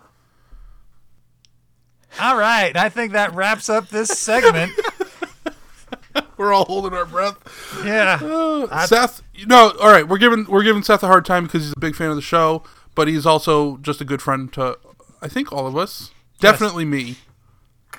All 2.20 2.36
right, 2.36 2.76
I 2.76 2.88
think 2.88 3.12
that 3.12 3.34
wraps 3.34 3.68
up 3.68 3.88
this 3.88 4.08
segment. 4.08 4.72
We're 6.36 6.52
all 6.52 6.64
holding 6.64 6.94
our 6.94 7.04
breath. 7.04 7.36
Yeah, 7.84 8.84
Seth, 8.86 9.22
no, 9.46 9.72
all 9.80 9.90
right. 9.90 10.06
We're 10.08 10.18
giving 10.18 10.46
we're 10.46 10.62
giving 10.62 10.82
Seth 10.82 11.02
a 11.02 11.06
hard 11.06 11.24
time 11.24 11.44
because 11.44 11.64
he's 11.64 11.72
a 11.76 11.80
big 11.80 11.96
fan 11.96 12.10
of 12.10 12.16
the 12.16 12.22
show, 12.22 12.62
but 12.94 13.08
he's 13.08 13.26
also 13.26 13.76
just 13.78 14.00
a 14.00 14.04
good 14.04 14.22
friend 14.22 14.52
to, 14.52 14.78
I 15.20 15.28
think, 15.28 15.52
all 15.52 15.66
of 15.66 15.76
us. 15.76 16.12
Definitely 16.40 16.84
me. 16.84 17.16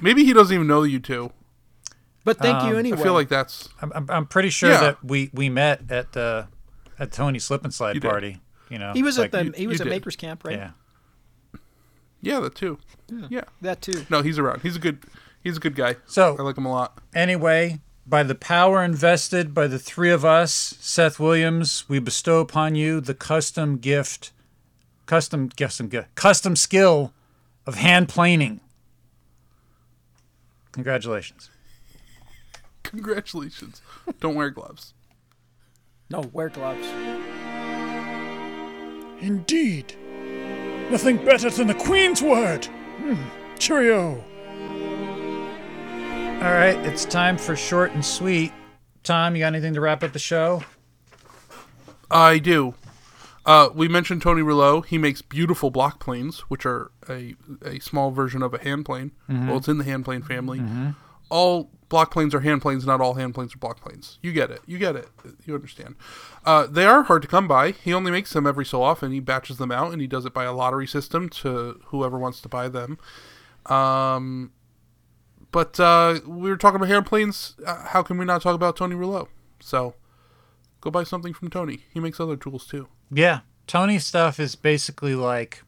Maybe 0.02 0.24
he 0.24 0.34
doesn't 0.34 0.54
even 0.54 0.68
know 0.68 0.84
you 0.84 1.00
two. 1.00 1.32
But 2.24 2.38
thank 2.38 2.64
you 2.64 2.76
I 2.76 2.80
anyway. 2.80 3.00
I 3.00 3.04
feel 3.04 3.14
like 3.14 3.30
that's 3.30 3.70
I'm, 3.82 3.92
I'm, 3.96 4.06
I'm 4.10 4.26
pretty 4.26 4.50
sure 4.50 4.70
Yeah. 4.70 4.82
that 4.82 5.04
we 5.04 5.30
we 5.34 5.50
met 5.50 5.82
at 5.90 6.16
uh, 6.16 6.44
at 7.00 7.12
Tony's 7.12 7.44
slip 7.44 7.64
and 7.64 7.74
slide 7.74 7.96
You 7.96 8.02
did. 8.02 8.10
party. 8.10 8.38
You 8.70 8.78
know, 8.78 8.92
he 8.94 9.02
was 9.04 9.18
like, 9.18 9.28
at 9.28 9.32
the 9.32 9.46
you- 9.46 9.52
he 9.56 9.68
was 9.68 9.80
you 9.80 9.84
at 9.84 9.86
did. 9.86 9.90
Maker's 9.90 10.16
Camp, 10.16 10.44
right? 10.46 10.56
yeah. 10.58 10.72
yeah, 12.22 12.40
that 12.42 12.56
too. 12.56 12.78
Yeah. 13.30 13.42
That 13.62 13.82
too. 13.82 14.06
No, 14.10 14.22
he's 14.22 14.38
around. 14.38 14.62
He's 14.62 14.76
a 14.76 14.80
good 14.80 15.00
he's 15.42 15.58
a 15.58 15.60
good 15.60 15.76
guy. 15.76 15.96
So- 16.06 16.36
I 16.38 16.42
like 16.44 16.58
him 16.58 16.66
a 16.66 16.72
lot. 16.72 17.00
Anyway, 17.14 17.80
by 18.06 18.24
the 18.24 18.36
power 18.36 18.84
invested 18.84 19.54
by 19.54 19.68
the 19.68 19.80
three 19.80 20.12
of 20.12 20.24
us, 20.26 20.52
Seth 20.80 21.20
Williams, 21.20 21.86
we 21.88 22.00
bestow 22.00 22.40
upon 22.42 22.76
you 22.76 23.02
the 23.02 23.14
custom 23.16 23.78
gift, 23.78 24.32
custom 25.06 25.50
custom 25.50 25.88
gift, 25.88 26.14
custom 26.16 26.56
skill 26.56 27.14
of 27.70 27.76
hand 27.76 28.10
planing. 28.10 28.60
Congratulations. 30.72 31.52
Congratulations. 32.82 33.82
Don't 34.20 34.34
wear 34.34 34.50
gloves. 34.50 34.96
No, 36.10 36.22
wear 36.34 36.50
gloves. 36.50 36.88
Indeed. 39.22 39.94
Nothing 40.90 41.24
better 41.24 41.52
than 41.52 41.68
the 41.68 41.76
Queen's 41.76 42.24
word. 42.24 42.66
Hmm. 42.66 43.16
Cheerio. 43.60 44.24
All 46.42 46.52
right, 46.52 46.78
it's 46.88 47.06
time 47.06 47.38
for 47.38 47.56
short 47.56 47.92
and 47.92 48.04
sweet. 48.04 48.52
Tom, 49.04 49.36
you 49.36 49.42
got 49.42 49.48
anything 49.48 49.76
to 49.76 49.82
wrap 49.82 50.04
up 50.04 50.14
the 50.14 50.20
show? 50.20 50.64
I 52.10 52.40
do. 52.40 52.74
Uh, 53.46 53.70
we 53.74 53.88
mentioned 53.88 54.22
Tony 54.22 54.42
Rouleau. 54.42 54.82
He 54.82 54.98
makes 54.98 55.22
beautiful 55.22 55.72
block 55.72 56.00
planes, 56.00 56.40
which 56.50 56.66
are 56.66 56.92
a, 57.10 57.36
a 57.64 57.80
small 57.80 58.12
version 58.12 58.42
of 58.44 58.54
a 58.54 58.60
hand 58.60 58.86
plane. 58.86 59.12
Well, 59.28 59.58
it's 59.58 59.68
in 59.68 59.78
the 59.78 59.84
hand 59.86 60.06
plane 60.06 60.22
family. 60.22 60.62
All 61.30 61.70
block 61.90 62.12
planes 62.12 62.34
are 62.36 62.40
hand 62.42 62.62
planes. 62.62 62.86
Not 62.86 63.02
all 63.02 63.14
hand 63.16 63.34
planes 63.34 63.56
are 63.56 63.58
block 63.60 63.82
planes. 63.82 64.20
You 64.22 64.32
get 64.34 64.52
it. 64.52 64.62
You 64.66 64.78
get 64.78 64.96
it. 64.96 65.08
You 65.46 65.56
understand. 65.56 65.96
Uh, 66.46 66.68
they 66.68 66.86
are 66.86 67.04
hard 67.04 67.22
to 67.24 67.28
come 67.28 67.48
by. 67.48 67.72
He 67.72 67.94
only 67.94 68.12
makes 68.12 68.34
them 68.34 68.46
every 68.46 68.66
so 68.66 68.82
often. 68.84 69.12
He 69.12 69.20
batches 69.20 69.58
them 69.58 69.72
out, 69.72 69.92
and 69.92 70.02
he 70.02 70.08
does 70.08 70.26
it 70.26 70.34
by 70.34 70.44
a 70.44 70.54
lottery 70.54 70.88
system 70.88 71.30
to 71.30 71.80
whoever 71.88 72.18
wants 72.18 72.42
to 72.42 72.50
buy 72.50 72.68
them. 72.68 72.98
Um, 73.68 74.52
but 75.52 75.80
uh, 75.80 76.20
we 76.28 76.50
were 76.50 76.58
talking 76.58 76.78
about 76.78 76.90
hand 76.90 77.06
planes. 77.06 77.56
Uh, 77.66 77.86
how 77.88 78.04
can 78.04 78.18
we 78.18 78.26
not 78.26 78.42
talk 78.42 78.56
about 78.56 78.76
Tony 78.76 78.96
Rouleau? 78.96 79.28
So 79.60 79.96
go 80.82 80.92
buy 80.92 81.04
something 81.04 81.34
from 81.34 81.50
Tony. 81.50 81.80
He 81.94 82.00
makes 82.00 82.20
other 82.20 82.36
tools 82.36 82.68
too. 82.68 82.88
Yeah, 83.12 83.42
Tony's 83.68 84.06
stuff 84.06 84.40
is 84.40 84.56
basically 84.56 85.16
like 85.16 85.64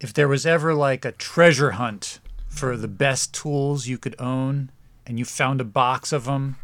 if 0.00 0.12
there 0.12 0.28
was 0.28 0.46
ever 0.46 0.74
like 0.74 1.04
a 1.04 1.12
treasure 1.12 1.72
hunt 1.72 2.20
for 2.48 2.76
the 2.76 2.88
best 2.88 3.34
tools 3.34 3.86
you 3.86 3.98
could 3.98 4.14
own 4.18 4.70
and 5.06 5.18
you 5.18 5.24
found 5.24 5.60
a 5.60 5.64
box 5.64 6.12
of 6.12 6.24
them, 6.24 6.56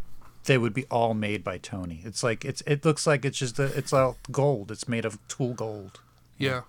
they 0.44 0.58
would 0.58 0.74
be 0.74 0.84
all 0.86 1.14
made 1.14 1.44
by 1.44 1.58
Tony. 1.58 2.00
It's 2.04 2.22
like 2.22 2.44
it's 2.44 2.62
it 2.66 2.84
looks 2.84 3.06
like 3.06 3.24
it's 3.24 3.38
just 3.38 3.58
a, 3.58 3.64
it's 3.76 3.92
all 3.92 4.16
gold. 4.30 4.70
It's 4.70 4.88
made 4.88 5.04
of 5.04 5.18
tool 5.28 5.54
gold. 5.54 6.00
Yeah. 6.38 6.62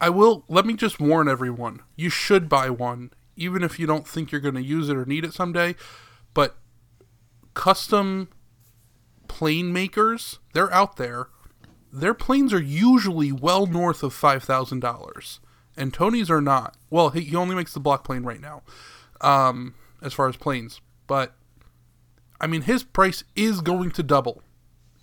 I 0.00 0.10
will 0.10 0.44
let 0.48 0.66
me 0.66 0.74
just 0.74 1.00
warn 1.00 1.28
everyone. 1.28 1.80
You 1.96 2.10
should 2.10 2.48
buy 2.48 2.68
one 2.70 3.10
even 3.36 3.62
if 3.62 3.78
you 3.78 3.86
don't 3.86 4.06
think 4.06 4.30
you're 4.30 4.40
going 4.40 4.54
to 4.54 4.62
use 4.62 4.88
it 4.88 4.96
or 4.96 5.04
need 5.04 5.24
it 5.24 5.34
someday, 5.34 5.74
but 6.34 6.56
custom 7.54 8.28
plane 9.34 9.72
makers, 9.72 10.38
they're 10.52 10.72
out 10.72 10.96
there. 10.96 11.26
Their 11.92 12.14
planes 12.14 12.52
are 12.52 12.62
usually 12.62 13.32
well 13.32 13.66
north 13.66 14.04
of 14.04 14.14
$5,000 14.14 15.38
and 15.76 15.92
Tony's 15.92 16.30
are 16.30 16.40
not. 16.40 16.76
Well, 16.88 17.10
he, 17.10 17.22
he 17.22 17.34
only 17.34 17.56
makes 17.56 17.74
the 17.74 17.80
block 17.80 18.04
plane 18.04 18.22
right 18.22 18.40
now. 18.40 18.62
Um 19.20 19.74
as 20.00 20.12
far 20.12 20.28
as 20.28 20.36
planes, 20.36 20.80
but 21.08 21.34
I 22.40 22.46
mean 22.46 22.62
his 22.62 22.84
price 22.84 23.24
is 23.34 23.60
going 23.60 23.90
to 23.92 24.04
double. 24.04 24.42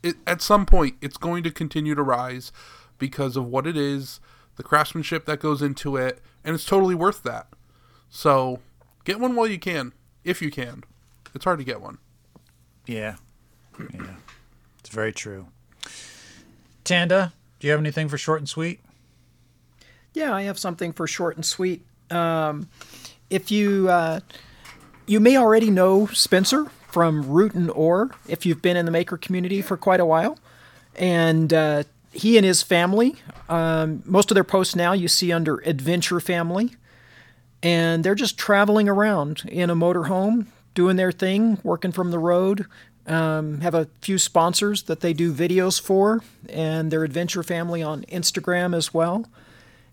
It, 0.01 0.15
at 0.25 0.41
some 0.41 0.65
point 0.65 0.95
it's 1.01 1.17
going 1.17 1.43
to 1.43 1.51
continue 1.51 1.93
to 1.93 2.03
rise 2.03 2.53
because 2.97 3.36
of 3.36 3.47
what 3.47 3.67
it 3.67 3.75
is, 3.75 4.21
the 4.55 4.63
craftsmanship 4.63 5.25
that 5.25 5.41
goes 5.41 5.61
into 5.61 5.97
it, 5.97 6.21
and 6.43 6.55
it's 6.55 6.65
totally 6.65 6.95
worth 6.95 7.23
that. 7.23 7.47
So, 8.09 8.59
get 9.03 9.19
one 9.19 9.36
while 9.36 9.47
you 9.47 9.59
can, 9.59 9.93
if 10.23 10.41
you 10.41 10.51
can. 10.51 10.84
It's 11.34 11.45
hard 11.45 11.59
to 11.59 11.65
get 11.65 11.82
one. 11.82 11.97
Yeah. 12.86 13.15
Yeah. 13.80 14.15
It's 14.80 14.89
very 14.89 15.13
true. 15.13 15.47
Tanda, 16.84 17.34
do 17.59 17.67
you 17.67 17.72
have 17.72 17.80
anything 17.80 18.09
for 18.09 18.17
short 18.17 18.39
and 18.39 18.49
sweet? 18.49 18.80
Yeah, 20.13 20.34
I 20.34 20.43
have 20.43 20.59
something 20.59 20.91
for 20.91 21.07
short 21.07 21.36
and 21.36 21.45
sweet. 21.45 21.86
Um, 22.09 22.67
if 23.30 23.49
you 23.51 23.89
uh, 23.89 24.19
you 25.07 25.19
may 25.19 25.38
already 25.38 25.69
know 25.69 26.07
Spencer 26.07 26.65
from 26.88 27.30
Root 27.30 27.53
and 27.53 27.72
Ore 27.72 28.11
if 28.28 28.45
you've 28.45 28.61
been 28.61 28.76
in 28.76 28.86
the 28.86 28.91
maker 28.91 29.17
community 29.17 29.61
for 29.61 29.78
quite 29.78 29.99
a 29.99 30.05
while, 30.05 30.38
and 30.95 31.53
uh, 31.53 31.84
he 32.11 32.38
and 32.38 32.45
his 32.45 32.61
family. 32.61 33.15
Um, 33.47 34.03
most 34.05 34.32
of 34.32 34.36
their 34.36 34.43
posts 34.43 34.76
now 34.76 34.93
you 34.93 35.07
see 35.07 35.32
under 35.32 35.59
Adventure 35.59 36.19
Family, 36.19 36.76
and 37.63 38.03
they're 38.03 38.15
just 38.15 38.38
traveling 38.38 38.89
around 38.89 39.43
in 39.47 39.69
a 39.69 39.76
motorhome, 39.76 40.47
doing 40.74 40.97
their 40.97 41.11
thing, 41.11 41.59
working 41.63 41.91
from 41.91 42.11
the 42.11 42.19
road. 42.19 42.66
Um, 43.07 43.61
have 43.61 43.73
a 43.73 43.87
few 44.01 44.17
sponsors 44.17 44.83
that 44.83 44.99
they 44.99 45.11
do 45.13 45.33
videos 45.33 45.82
for, 45.82 46.21
and 46.49 46.91
their 46.91 47.03
Adventure 47.03 47.41
Family 47.43 47.82
on 47.82 48.03
Instagram 48.03 48.75
as 48.75 48.93
well 48.93 49.25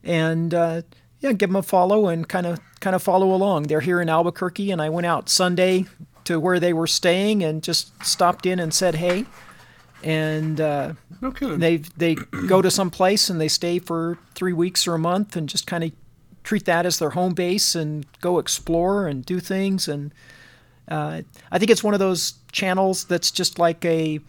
and 0.05 0.55
uh, 0.55 0.82
yeah, 1.20 1.32
give 1.32 1.51
them 1.51 1.56
a 1.56 1.62
follow 1.62 2.06
and 2.09 2.28
kind 2.28 2.47
of 2.47 2.60
kind 2.80 2.94
of 2.94 3.02
follow 3.02 3.35
along. 3.35 3.64
They're 3.64 3.80
here 3.80 4.01
in 4.01 4.09
Albuquerque, 4.09 4.70
and 4.70 4.80
I 4.80 4.89
went 4.89 5.06
out 5.06 5.28
Sunday 5.28 5.86
to 6.24 6.39
where 6.39 6.60
they 6.60 6.72
were 6.72 6.86
staying 6.86 7.43
and 7.43 7.62
just 7.62 8.05
stopped 8.05 8.47
in 8.47 8.59
and 8.60 8.72
said 8.72 8.97
hey. 8.97 9.26
And 10.05 10.60
uh, 10.60 10.93
No 11.20 11.32
kidding. 11.32 11.59
they 11.59 11.78
they 11.78 12.14
go 12.14 12.62
to 12.62 12.70
some 12.70 12.90
place 12.90 13.28
and 13.28 13.40
they 13.40 13.48
stay 13.48 13.80
for 13.80 14.18
three 14.35 14.52
weeks 14.52 14.86
or 14.86 14.94
a 14.94 14.98
month 14.98 15.35
and 15.36 15.48
just 15.48 15.66
kind 15.66 15.82
of 15.82 15.90
treat 16.44 16.64
that 16.66 16.86
as 16.86 16.98
their 16.98 17.10
home 17.10 17.35
base 17.35 17.74
and 17.74 18.06
go 18.20 18.39
explore 18.39 19.09
and 19.09 19.26
do 19.26 19.40
things 19.40 19.89
and 19.89 20.12
uh, 20.89 21.23
I 21.51 21.59
think 21.59 21.70
it's 21.70 21.85
one 21.85 21.94
of 21.94 22.01
those 22.01 22.35
channels 22.52 23.05
that's 23.05 23.31
just 23.31 23.59
like 23.59 23.85
a 23.85 24.20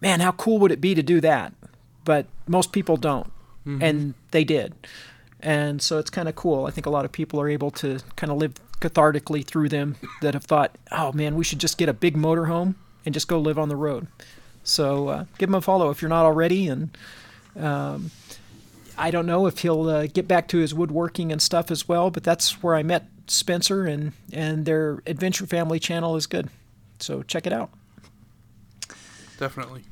man. 0.00 0.20
How 0.20 0.32
cool 0.32 0.58
would 0.58 0.72
it 0.72 0.80
be 0.80 0.94
to 0.94 1.02
do 1.02 1.20
that? 1.20 1.52
But 2.04 2.26
most 2.46 2.72
people 2.72 2.96
don't, 2.96 3.30
and 3.82 4.14
they 4.32 4.44
did, 4.44 4.74
and 5.40 5.80
so 5.80 5.98
it's 5.98 6.10
kind 6.10 6.28
of 6.28 6.34
cool. 6.34 6.66
I 6.66 6.70
think 6.70 6.86
a 6.86 6.90
lot 6.90 7.04
of 7.04 7.12
people 7.12 7.40
are 7.40 7.48
able 7.48 7.70
to 7.72 8.00
kind 8.16 8.30
of 8.32 8.38
live 8.38 8.54
cathartically 8.80 9.44
through 9.44 9.68
them 9.68 9.96
that 10.20 10.34
have 10.34 10.44
thought, 10.44 10.76
oh 10.90 11.12
man, 11.12 11.36
we 11.36 11.44
should 11.44 11.60
just 11.60 11.78
get 11.78 11.88
a 11.88 11.92
big 11.92 12.16
motorhome 12.16 12.74
and 13.06 13.14
just 13.14 13.28
go 13.28 13.38
live 13.38 13.58
on 13.58 13.68
the 13.68 13.76
road. 13.76 14.08
So 14.64 15.08
uh, 15.08 15.24
give 15.38 15.48
them 15.48 15.54
a 15.54 15.60
follow 15.60 15.90
if 15.90 16.02
you're 16.02 16.08
not 16.08 16.24
already, 16.24 16.68
and 16.68 16.96
um, 17.56 18.10
I 18.96 19.10
don't 19.10 19.26
know 19.26 19.46
if 19.46 19.58
he'll 19.58 19.88
uh, 19.88 20.06
get 20.06 20.28
back 20.28 20.48
to 20.48 20.58
his 20.58 20.74
woodworking 20.74 21.32
and 21.32 21.40
stuff 21.40 21.70
as 21.70 21.88
well. 21.88 22.10
But 22.10 22.22
that's 22.22 22.62
where 22.62 22.74
I 22.74 22.82
met 22.82 23.06
Spencer, 23.26 23.86
and 23.86 24.12
and 24.32 24.64
their 24.64 25.02
Adventure 25.06 25.46
Family 25.46 25.78
channel 25.78 26.16
is 26.16 26.26
good. 26.26 26.48
So 26.98 27.22
check 27.22 27.46
it 27.46 27.52
out. 27.52 27.70
Definitely. 29.38 29.84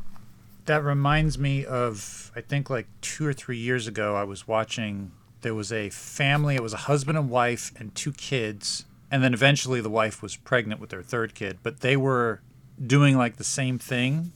That 0.66 0.84
reminds 0.84 1.38
me 1.38 1.64
of 1.64 2.30
I 2.36 2.40
think 2.40 2.70
like 2.70 2.86
two 3.00 3.26
or 3.26 3.32
three 3.32 3.58
years 3.58 3.86
ago 3.86 4.14
I 4.14 4.24
was 4.24 4.46
watching 4.46 5.12
there 5.42 5.54
was 5.54 5.72
a 5.72 5.90
family, 5.90 6.54
it 6.54 6.62
was 6.62 6.74
a 6.74 6.78
husband 6.78 7.16
and 7.16 7.30
wife 7.30 7.72
and 7.78 7.94
two 7.94 8.12
kids, 8.12 8.84
and 9.10 9.22
then 9.22 9.34
eventually 9.34 9.80
the 9.80 9.90
wife 9.90 10.22
was 10.22 10.36
pregnant 10.36 10.80
with 10.80 10.90
their 10.90 11.02
third 11.02 11.34
kid, 11.34 11.58
but 11.62 11.80
they 11.80 11.96
were 11.96 12.40
doing 12.84 13.16
like 13.16 13.36
the 13.36 13.44
same 13.44 13.78
thing, 13.78 14.32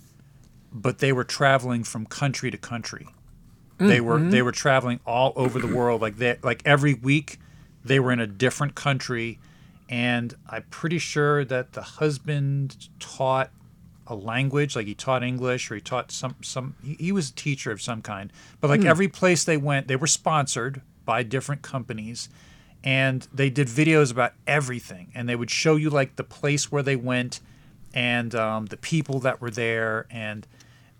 but 0.72 0.98
they 0.98 1.12
were 1.12 1.24
traveling 1.24 1.84
from 1.84 2.06
country 2.06 2.50
to 2.50 2.56
country. 2.56 3.06
Mm, 3.78 3.88
they 3.88 4.00
were 4.00 4.18
they 4.18 4.38
mm-hmm. 4.38 4.44
were 4.44 4.52
traveling 4.52 5.00
all 5.04 5.32
over 5.36 5.58
the 5.58 5.66
world 5.66 6.00
like 6.00 6.16
they 6.16 6.38
like 6.42 6.62
every 6.64 6.94
week 6.94 7.40
they 7.84 7.98
were 7.98 8.12
in 8.12 8.20
a 8.20 8.26
different 8.26 8.74
country 8.74 9.38
and 9.88 10.34
I'm 10.48 10.64
pretty 10.70 10.98
sure 10.98 11.44
that 11.44 11.72
the 11.72 11.82
husband 11.82 12.88
taught 12.98 13.50
a 14.06 14.14
language, 14.14 14.76
like 14.76 14.86
he 14.86 14.94
taught 14.94 15.22
English 15.22 15.70
or 15.70 15.76
he 15.76 15.80
taught 15.80 16.10
some 16.10 16.36
some. 16.42 16.74
He, 16.82 16.94
he 16.94 17.12
was 17.12 17.30
a 17.30 17.34
teacher 17.34 17.70
of 17.70 17.80
some 17.80 18.02
kind. 18.02 18.32
But 18.60 18.70
like 18.70 18.82
hmm. 18.82 18.86
every 18.86 19.08
place 19.08 19.44
they 19.44 19.56
went, 19.56 19.88
they 19.88 19.96
were 19.96 20.06
sponsored 20.06 20.82
by 21.04 21.22
different 21.22 21.62
companies, 21.62 22.28
and 22.82 23.26
they 23.32 23.50
did 23.50 23.68
videos 23.68 24.10
about 24.10 24.32
everything. 24.46 25.10
And 25.14 25.28
they 25.28 25.36
would 25.36 25.50
show 25.50 25.76
you 25.76 25.90
like 25.90 26.16
the 26.16 26.24
place 26.24 26.72
where 26.72 26.82
they 26.82 26.96
went, 26.96 27.40
and 27.92 28.34
um, 28.34 28.66
the 28.66 28.76
people 28.76 29.20
that 29.20 29.40
were 29.40 29.50
there, 29.50 30.06
and 30.10 30.46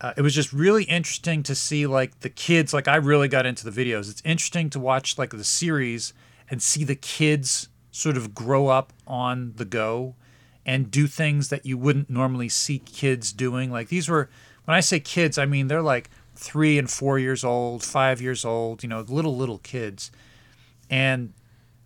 uh, 0.05 0.13
it 0.19 0.21
was 0.21 0.35
just 0.35 0.53
really 0.53 0.85
interesting 0.85 1.43
to 1.43 1.55
see 1.55 1.87
like 1.87 2.21
the 2.21 2.29
kids 2.29 2.75
like 2.75 2.87
i 2.87 2.97
really 2.97 3.27
got 3.27 3.47
into 3.47 3.69
the 3.69 3.85
videos. 3.85 4.11
It's 4.11 4.21
interesting 4.23 4.69
to 4.71 4.79
watch 4.79 5.17
like 5.17 5.31
the 5.31 5.45
series 5.45 6.13
and 6.51 6.63
see 6.63 6.85
the 6.85 6.95
kids 6.95 7.71
sort 7.91 8.19
of 8.19 8.35
grow 8.35 8.67
up 8.67 8.93
on 9.07 9.55
the 9.57 9.65
go 9.65 10.15
and 10.67 10.91
do 10.91 11.07
things 11.07 11.49
that 11.49 11.65
you 11.65 11.79
wouldn't 11.79 12.11
normally 12.11 12.51
see 12.51 12.81
kids 12.81 13.33
doing. 13.33 13.73
Like 13.73 13.89
these 13.89 14.07
were 14.07 14.29
when 14.67 14.77
i 14.77 14.81
say 14.81 15.01
kids 15.01 15.39
i 15.39 15.47
mean 15.47 15.69
they're 15.69 15.81
like 15.81 16.11
three 16.35 16.79
and 16.79 16.91
four 16.91 17.19
years 17.19 17.43
old 17.43 17.83
five 17.83 18.21
years 18.21 18.45
old 18.45 18.83
you 18.83 18.91
know 18.91 19.01
little 19.09 19.35
little 19.35 19.59
kids. 19.59 20.11
And 20.91 21.33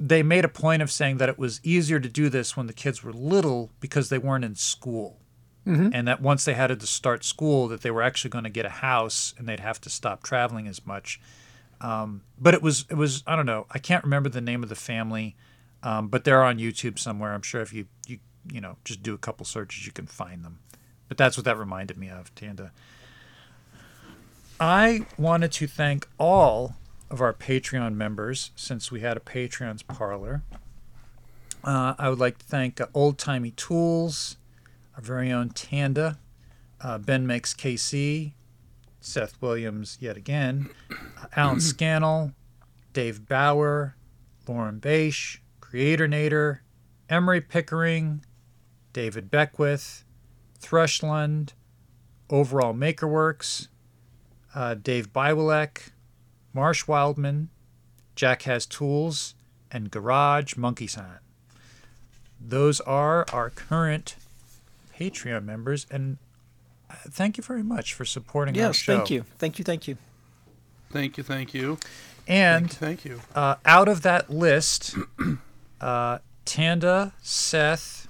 they 0.01 0.25
made 0.25 0.45
a 0.45 0.49
point 0.49 0.83
of 0.83 0.91
saying 0.91 1.19
that 1.19 1.29
it 1.29 1.39
was 1.39 1.61
easier 1.63 2.01
to 2.01 2.09
do 2.09 2.29
this 2.29 2.57
when 2.57 2.67
the 2.67 2.73
kids 2.73 3.05
were 3.05 3.13
little 3.13 3.71
because 3.79 4.09
they 4.09 4.19
weren't 4.19 4.45
in 4.45 4.57
school 4.57 5.21
and 5.69 6.09
that 6.09 6.23
once 6.23 6.45
they 6.45 6.55
had 6.55 6.79
to 6.79 6.87
start 6.87 7.25
school 7.25 7.69
that 7.69 7.83
they 7.83 7.91
were 7.91 8.03
actually 8.03 8.31
going 8.31 8.45
to 8.45 8.51
get 8.51 8.65
a 8.65 8.71
house 8.71 9.35
and 9.37 9.47
they'd 9.49 9.61
have 9.61 9.81
to 9.83 9.91
stop 9.91 10.23
traveling 10.23 10.67
as 10.67 10.87
much. 10.87 11.21
Um, 11.81 12.23
but 12.39 12.55
it 12.55 12.63
was 12.63 12.87
it 12.91 12.97
was 12.97 13.23
i 13.25 13.37
don't 13.37 13.47
know 13.47 13.65
i 13.71 13.79
can't 13.79 14.03
remember 14.03 14.29
the 14.29 14.41
name 14.41 14.65
of 14.65 14.69
the 14.69 14.75
family 14.75 15.37
um, 15.85 16.09
but 16.09 16.25
they're 16.25 16.43
on 16.43 16.59
youtube 16.59 16.99
somewhere. 16.99 17.35
I'm 17.35 17.43
sure 17.43 17.61
if 17.61 17.73
you 17.73 17.87
you 18.07 18.19
you 18.51 18.61
know 18.61 18.79
just 18.85 19.03
do 19.03 19.15
a 19.15 19.19
couple 19.19 19.47
searches 19.47 19.87
you 19.87 19.93
can 19.93 20.07
find 20.07 20.45
them. 20.45 20.59
But 21.09 21.17
that's 21.17 21.37
what 21.37 21.45
that 21.45 21.57
reminded 21.57 21.97
me 21.97 22.09
of 22.09 22.35
tanda. 22.35 22.73
I 24.61 25.07
wanted 25.17 25.53
to 25.53 25.67
thank 25.69 26.09
all 26.19 26.75
of 27.11 27.21
our 27.21 27.33
patreon 27.33 27.95
members 27.95 28.51
since 28.57 28.91
we 28.91 29.01
had 29.01 29.17
a 29.17 29.21
patreon's 29.21 29.83
parlor. 29.83 30.43
Uh, 31.63 31.95
i 31.99 32.09
would 32.09 32.19
like 32.19 32.39
to 32.39 32.45
thank 32.47 32.81
uh, 32.81 32.87
old 32.95 33.19
timey 33.19 33.51
tools 33.53 34.38
our 34.99 35.03
very 35.03 35.31
own 35.31 35.49
Tanda, 35.51 36.19
uh, 36.81 36.99
Ben 36.99 37.25
Makes 37.25 37.55
KC, 37.55 38.33
Seth 39.01 39.41
Williams 39.41 39.97
yet 40.01 40.17
again, 40.17 40.71
uh, 40.91 41.27
Alan 41.37 41.61
Scannell, 41.61 42.33
Dave 42.93 43.29
Bauer, 43.29 43.95
Lauren 44.49 44.81
Bache, 44.81 45.41
Creator 45.61 46.09
Nader, 46.09 46.59
Emery 47.09 47.41
Pickering, 47.41 48.25
David 48.93 49.31
Beckwith, 49.31 50.05
Thrushland, 50.61 51.53
Overall 52.29 52.75
Makerworks, 52.75 53.69
uh, 54.57 54.75
Dave 54.75 55.13
Bywalek, 55.13 55.91
Marsh 56.53 56.89
Wildman, 56.89 57.51
Jack 58.17 58.43
Has 58.43 58.67
Tools, 58.67 59.37
and 59.71 59.93
Garage 59.93 60.57
Monkey 60.57 60.89
Sign. 60.89 61.21
Those 62.41 62.81
are 62.81 63.25
our 63.33 63.51
current 63.51 64.17
Patreon 64.99 65.45
members, 65.45 65.87
and 65.91 66.19
uh, 66.91 66.95
thank 67.11 67.37
you 67.37 67.43
very 67.43 67.63
much 67.63 67.95
for 67.95 68.05
supporting 68.05 68.55
our 68.61 68.73
show. 68.73 68.93
Yes, 68.93 68.99
thank 68.99 69.11
you. 69.11 69.25
Thank 69.39 69.59
you, 69.59 69.65
thank 69.65 69.87
you. 69.89 69.97
Thank 70.91 71.17
you, 71.19 71.23
thank 71.23 71.53
you, 71.55 71.79
And 72.27 72.71
thank 72.71 73.05
you. 73.05 73.21
uh, 73.35 73.57
out 73.65 73.89
of 73.89 74.03
that 74.03 74.31
list, 74.31 74.97
uh, 75.81 76.19
Tanda, 76.47 77.13
Seth, 77.21 78.09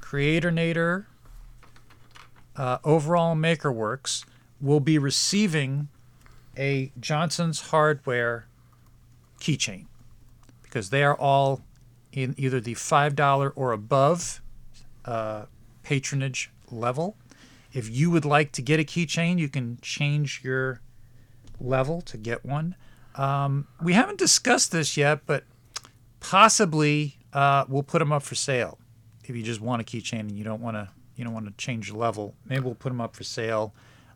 Creator 0.00 0.52
Nader, 0.52 1.06
uh, 2.56 2.78
Overall 2.84 3.34
Makerworks 3.34 4.24
will 4.60 4.80
be 4.80 4.98
receiving 4.98 5.88
a 6.56 6.92
Johnson's 6.98 7.60
Hardware 7.70 8.46
keychain 9.40 9.86
because 10.62 10.88
they 10.90 11.02
are 11.02 11.14
all 11.16 11.60
in 12.12 12.34
either 12.38 12.60
the 12.60 12.74
$5 12.74 13.52
or 13.56 13.72
above 13.72 14.40
uh, 15.04 15.44
patronage 15.86 16.50
level. 16.68 17.16
If 17.72 17.88
you 17.88 18.10
would 18.10 18.24
like 18.24 18.50
to 18.52 18.62
get 18.62 18.80
a 18.80 18.84
keychain, 18.84 19.38
you 19.38 19.48
can 19.48 19.78
change 19.82 20.40
your 20.42 20.80
level 21.60 22.00
to 22.02 22.16
get 22.16 22.44
one. 22.44 22.74
Um, 23.14 23.68
we 23.80 23.92
haven't 23.92 24.18
discussed 24.18 24.72
this 24.72 24.96
yet, 24.96 25.20
but 25.26 25.44
possibly 26.18 27.18
uh, 27.32 27.66
we'll 27.68 27.84
put 27.84 28.00
them 28.00 28.10
up 28.10 28.24
for 28.24 28.34
sale. 28.34 28.78
If 29.24 29.36
you 29.36 29.44
just 29.44 29.60
want 29.60 29.80
a 29.80 29.84
keychain 29.84 30.20
and 30.20 30.32
you 30.32 30.42
don't 30.42 30.60
want 30.60 30.76
to, 30.76 30.88
you 31.14 31.22
don't 31.24 31.32
want 31.32 31.46
to 31.46 31.52
change 31.52 31.92
the 31.92 31.96
level, 31.96 32.34
maybe 32.46 32.62
we'll 32.64 32.74
put 32.74 32.88
them 32.90 33.00
up 33.00 33.14
for 33.14 33.22
sale. 33.22 33.72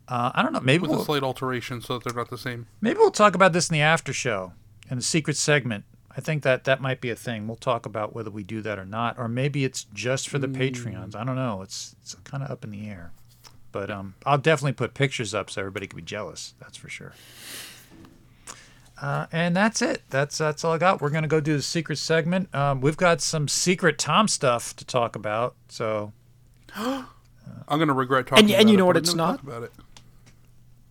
Uh, 0.08 0.32
I 0.34 0.42
don't 0.42 0.52
know. 0.52 0.60
Maybe 0.60 0.82
With 0.82 0.90
we'll, 0.90 1.02
a 1.02 1.04
slight 1.04 1.22
alteration 1.22 1.80
so 1.80 1.94
that 1.98 2.04
they're 2.04 2.16
not 2.16 2.30
the 2.30 2.38
same. 2.38 2.66
maybe 2.80 2.98
we'll 2.98 3.12
talk 3.12 3.36
about 3.36 3.52
this 3.52 3.68
in 3.70 3.74
the 3.74 3.80
after 3.80 4.12
show 4.12 4.52
in 4.90 4.96
the 4.96 5.04
secret 5.04 5.36
segment. 5.36 5.84
I 6.20 6.22
think 6.22 6.42
that 6.42 6.64
that 6.64 6.82
might 6.82 7.00
be 7.00 7.08
a 7.08 7.16
thing. 7.16 7.46
We'll 7.46 7.56
talk 7.56 7.86
about 7.86 8.14
whether 8.14 8.30
we 8.30 8.42
do 8.42 8.60
that 8.60 8.78
or 8.78 8.84
not, 8.84 9.18
or 9.18 9.26
maybe 9.26 9.64
it's 9.64 9.84
just 9.94 10.28
for 10.28 10.38
the 10.38 10.48
Patreons. 10.48 11.16
I 11.16 11.24
don't 11.24 11.34
know. 11.34 11.62
It's 11.62 11.96
it's 12.02 12.14
kind 12.24 12.42
of 12.44 12.50
up 12.50 12.62
in 12.62 12.70
the 12.72 12.86
air. 12.90 13.12
But 13.72 13.90
um, 13.90 14.16
I'll 14.26 14.36
definitely 14.36 14.74
put 14.74 14.92
pictures 14.92 15.34
up 15.34 15.48
so 15.48 15.62
everybody 15.62 15.86
can 15.86 15.96
be 15.96 16.02
jealous. 16.02 16.52
That's 16.60 16.76
for 16.76 16.90
sure. 16.90 17.14
Uh, 19.00 19.28
and 19.32 19.56
that's 19.56 19.80
it. 19.80 20.02
That's 20.10 20.36
that's 20.36 20.62
all 20.62 20.74
I 20.74 20.78
got. 20.78 21.00
We're 21.00 21.08
gonna 21.08 21.26
go 21.26 21.40
do 21.40 21.56
the 21.56 21.62
secret 21.62 21.96
segment. 21.96 22.54
Um, 22.54 22.82
we've 22.82 22.98
got 22.98 23.22
some 23.22 23.48
secret 23.48 23.98
Tom 23.98 24.28
stuff 24.28 24.76
to 24.76 24.84
talk 24.84 25.16
about. 25.16 25.54
So 25.68 26.12
I'm 26.76 27.06
gonna 27.66 27.94
regret 27.94 28.26
talking. 28.26 28.44
And- 28.44 28.52
and 28.54 28.68
you 28.68 28.76
know 28.76 28.82
but 28.84 28.88
what 28.88 28.96
it's 28.98 29.14
not? 29.14 29.42
About 29.42 29.62
it. 29.62 29.72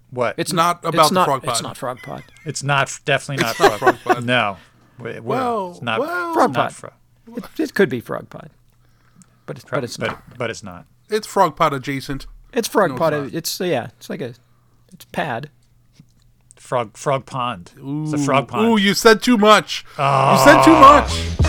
what? 0.10 0.34
It's 0.40 0.52
not 0.54 0.80
it's 0.84 0.88
about 0.96 1.10
the 1.10 1.14
not, 1.14 1.26
frog 1.26 1.44
It's 1.44 1.54
pod. 1.54 1.64
not 1.64 1.78
frog 1.78 2.00
pod. 2.02 2.24
It's 2.46 2.64
not 2.64 3.00
definitely 3.06 3.44
not 3.44 3.60
not 3.60 3.78
frog. 3.78 3.98
frog 4.00 4.16
pod. 4.16 4.26
No, 4.26 4.58
Wait, 5.00 5.24
Well, 5.24 5.72
it's 5.72 5.82
not. 5.82 6.00
well- 6.00 6.34
Frog 6.34 6.54
not 6.54 6.64
pod. 6.72 6.76
frog. 6.76 6.94
It, 7.36 7.60
it 7.60 7.74
could 7.74 7.90
be 7.90 8.00
frog 8.00 8.30
pod, 8.30 8.50
but 9.46 9.58
it's 9.58 9.66
but 9.70 9.84
it's 9.84 9.98
but, 9.98 10.08
not. 10.08 10.38
but 10.38 10.50
it's 10.50 10.64
not. 10.64 10.86
It's 11.10 11.28
frog 11.28 11.56
pod 11.56 11.74
adjacent. 11.74 12.26
It's 12.54 12.68
frog 12.68 12.98
No, 13.00 13.24
it's 13.24 13.34
It's, 13.36 13.60
yeah. 13.60 13.90
It's 13.98 14.10
like 14.10 14.22
a 14.22 14.34
it's 14.92 15.06
pad. 15.12 15.50
Frog 16.56 16.98
Frog 16.98 17.26
Pond. 17.26 17.72
it's 17.76 18.14
a 18.14 18.18
frog 18.18 18.48
pond. 18.48 18.68
Ooh, 18.68 18.78
you 18.78 18.94
said 18.94 19.22
too 19.24 19.38
much. 19.38 19.84
You 19.98 20.38
said 20.44 20.64
too 20.64 20.74
ah. 20.76 21.38
much. 21.40 21.49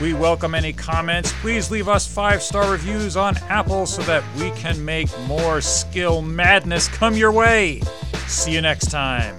We 0.00 0.14
welcome 0.14 0.54
any 0.54 0.72
comments. 0.72 1.30
Please 1.42 1.70
leave 1.70 1.86
us 1.86 2.06
five 2.06 2.42
star 2.42 2.70
reviews 2.70 3.18
on 3.18 3.36
Apple 3.48 3.84
so 3.84 4.00
that 4.02 4.24
we 4.38 4.50
can 4.52 4.82
make 4.82 5.08
more 5.26 5.60
skill 5.60 6.22
madness 6.22 6.88
come 6.88 7.14
your 7.14 7.32
way. 7.32 7.82
See 8.26 8.52
you 8.52 8.62
next 8.62 8.90
time. 8.90 9.36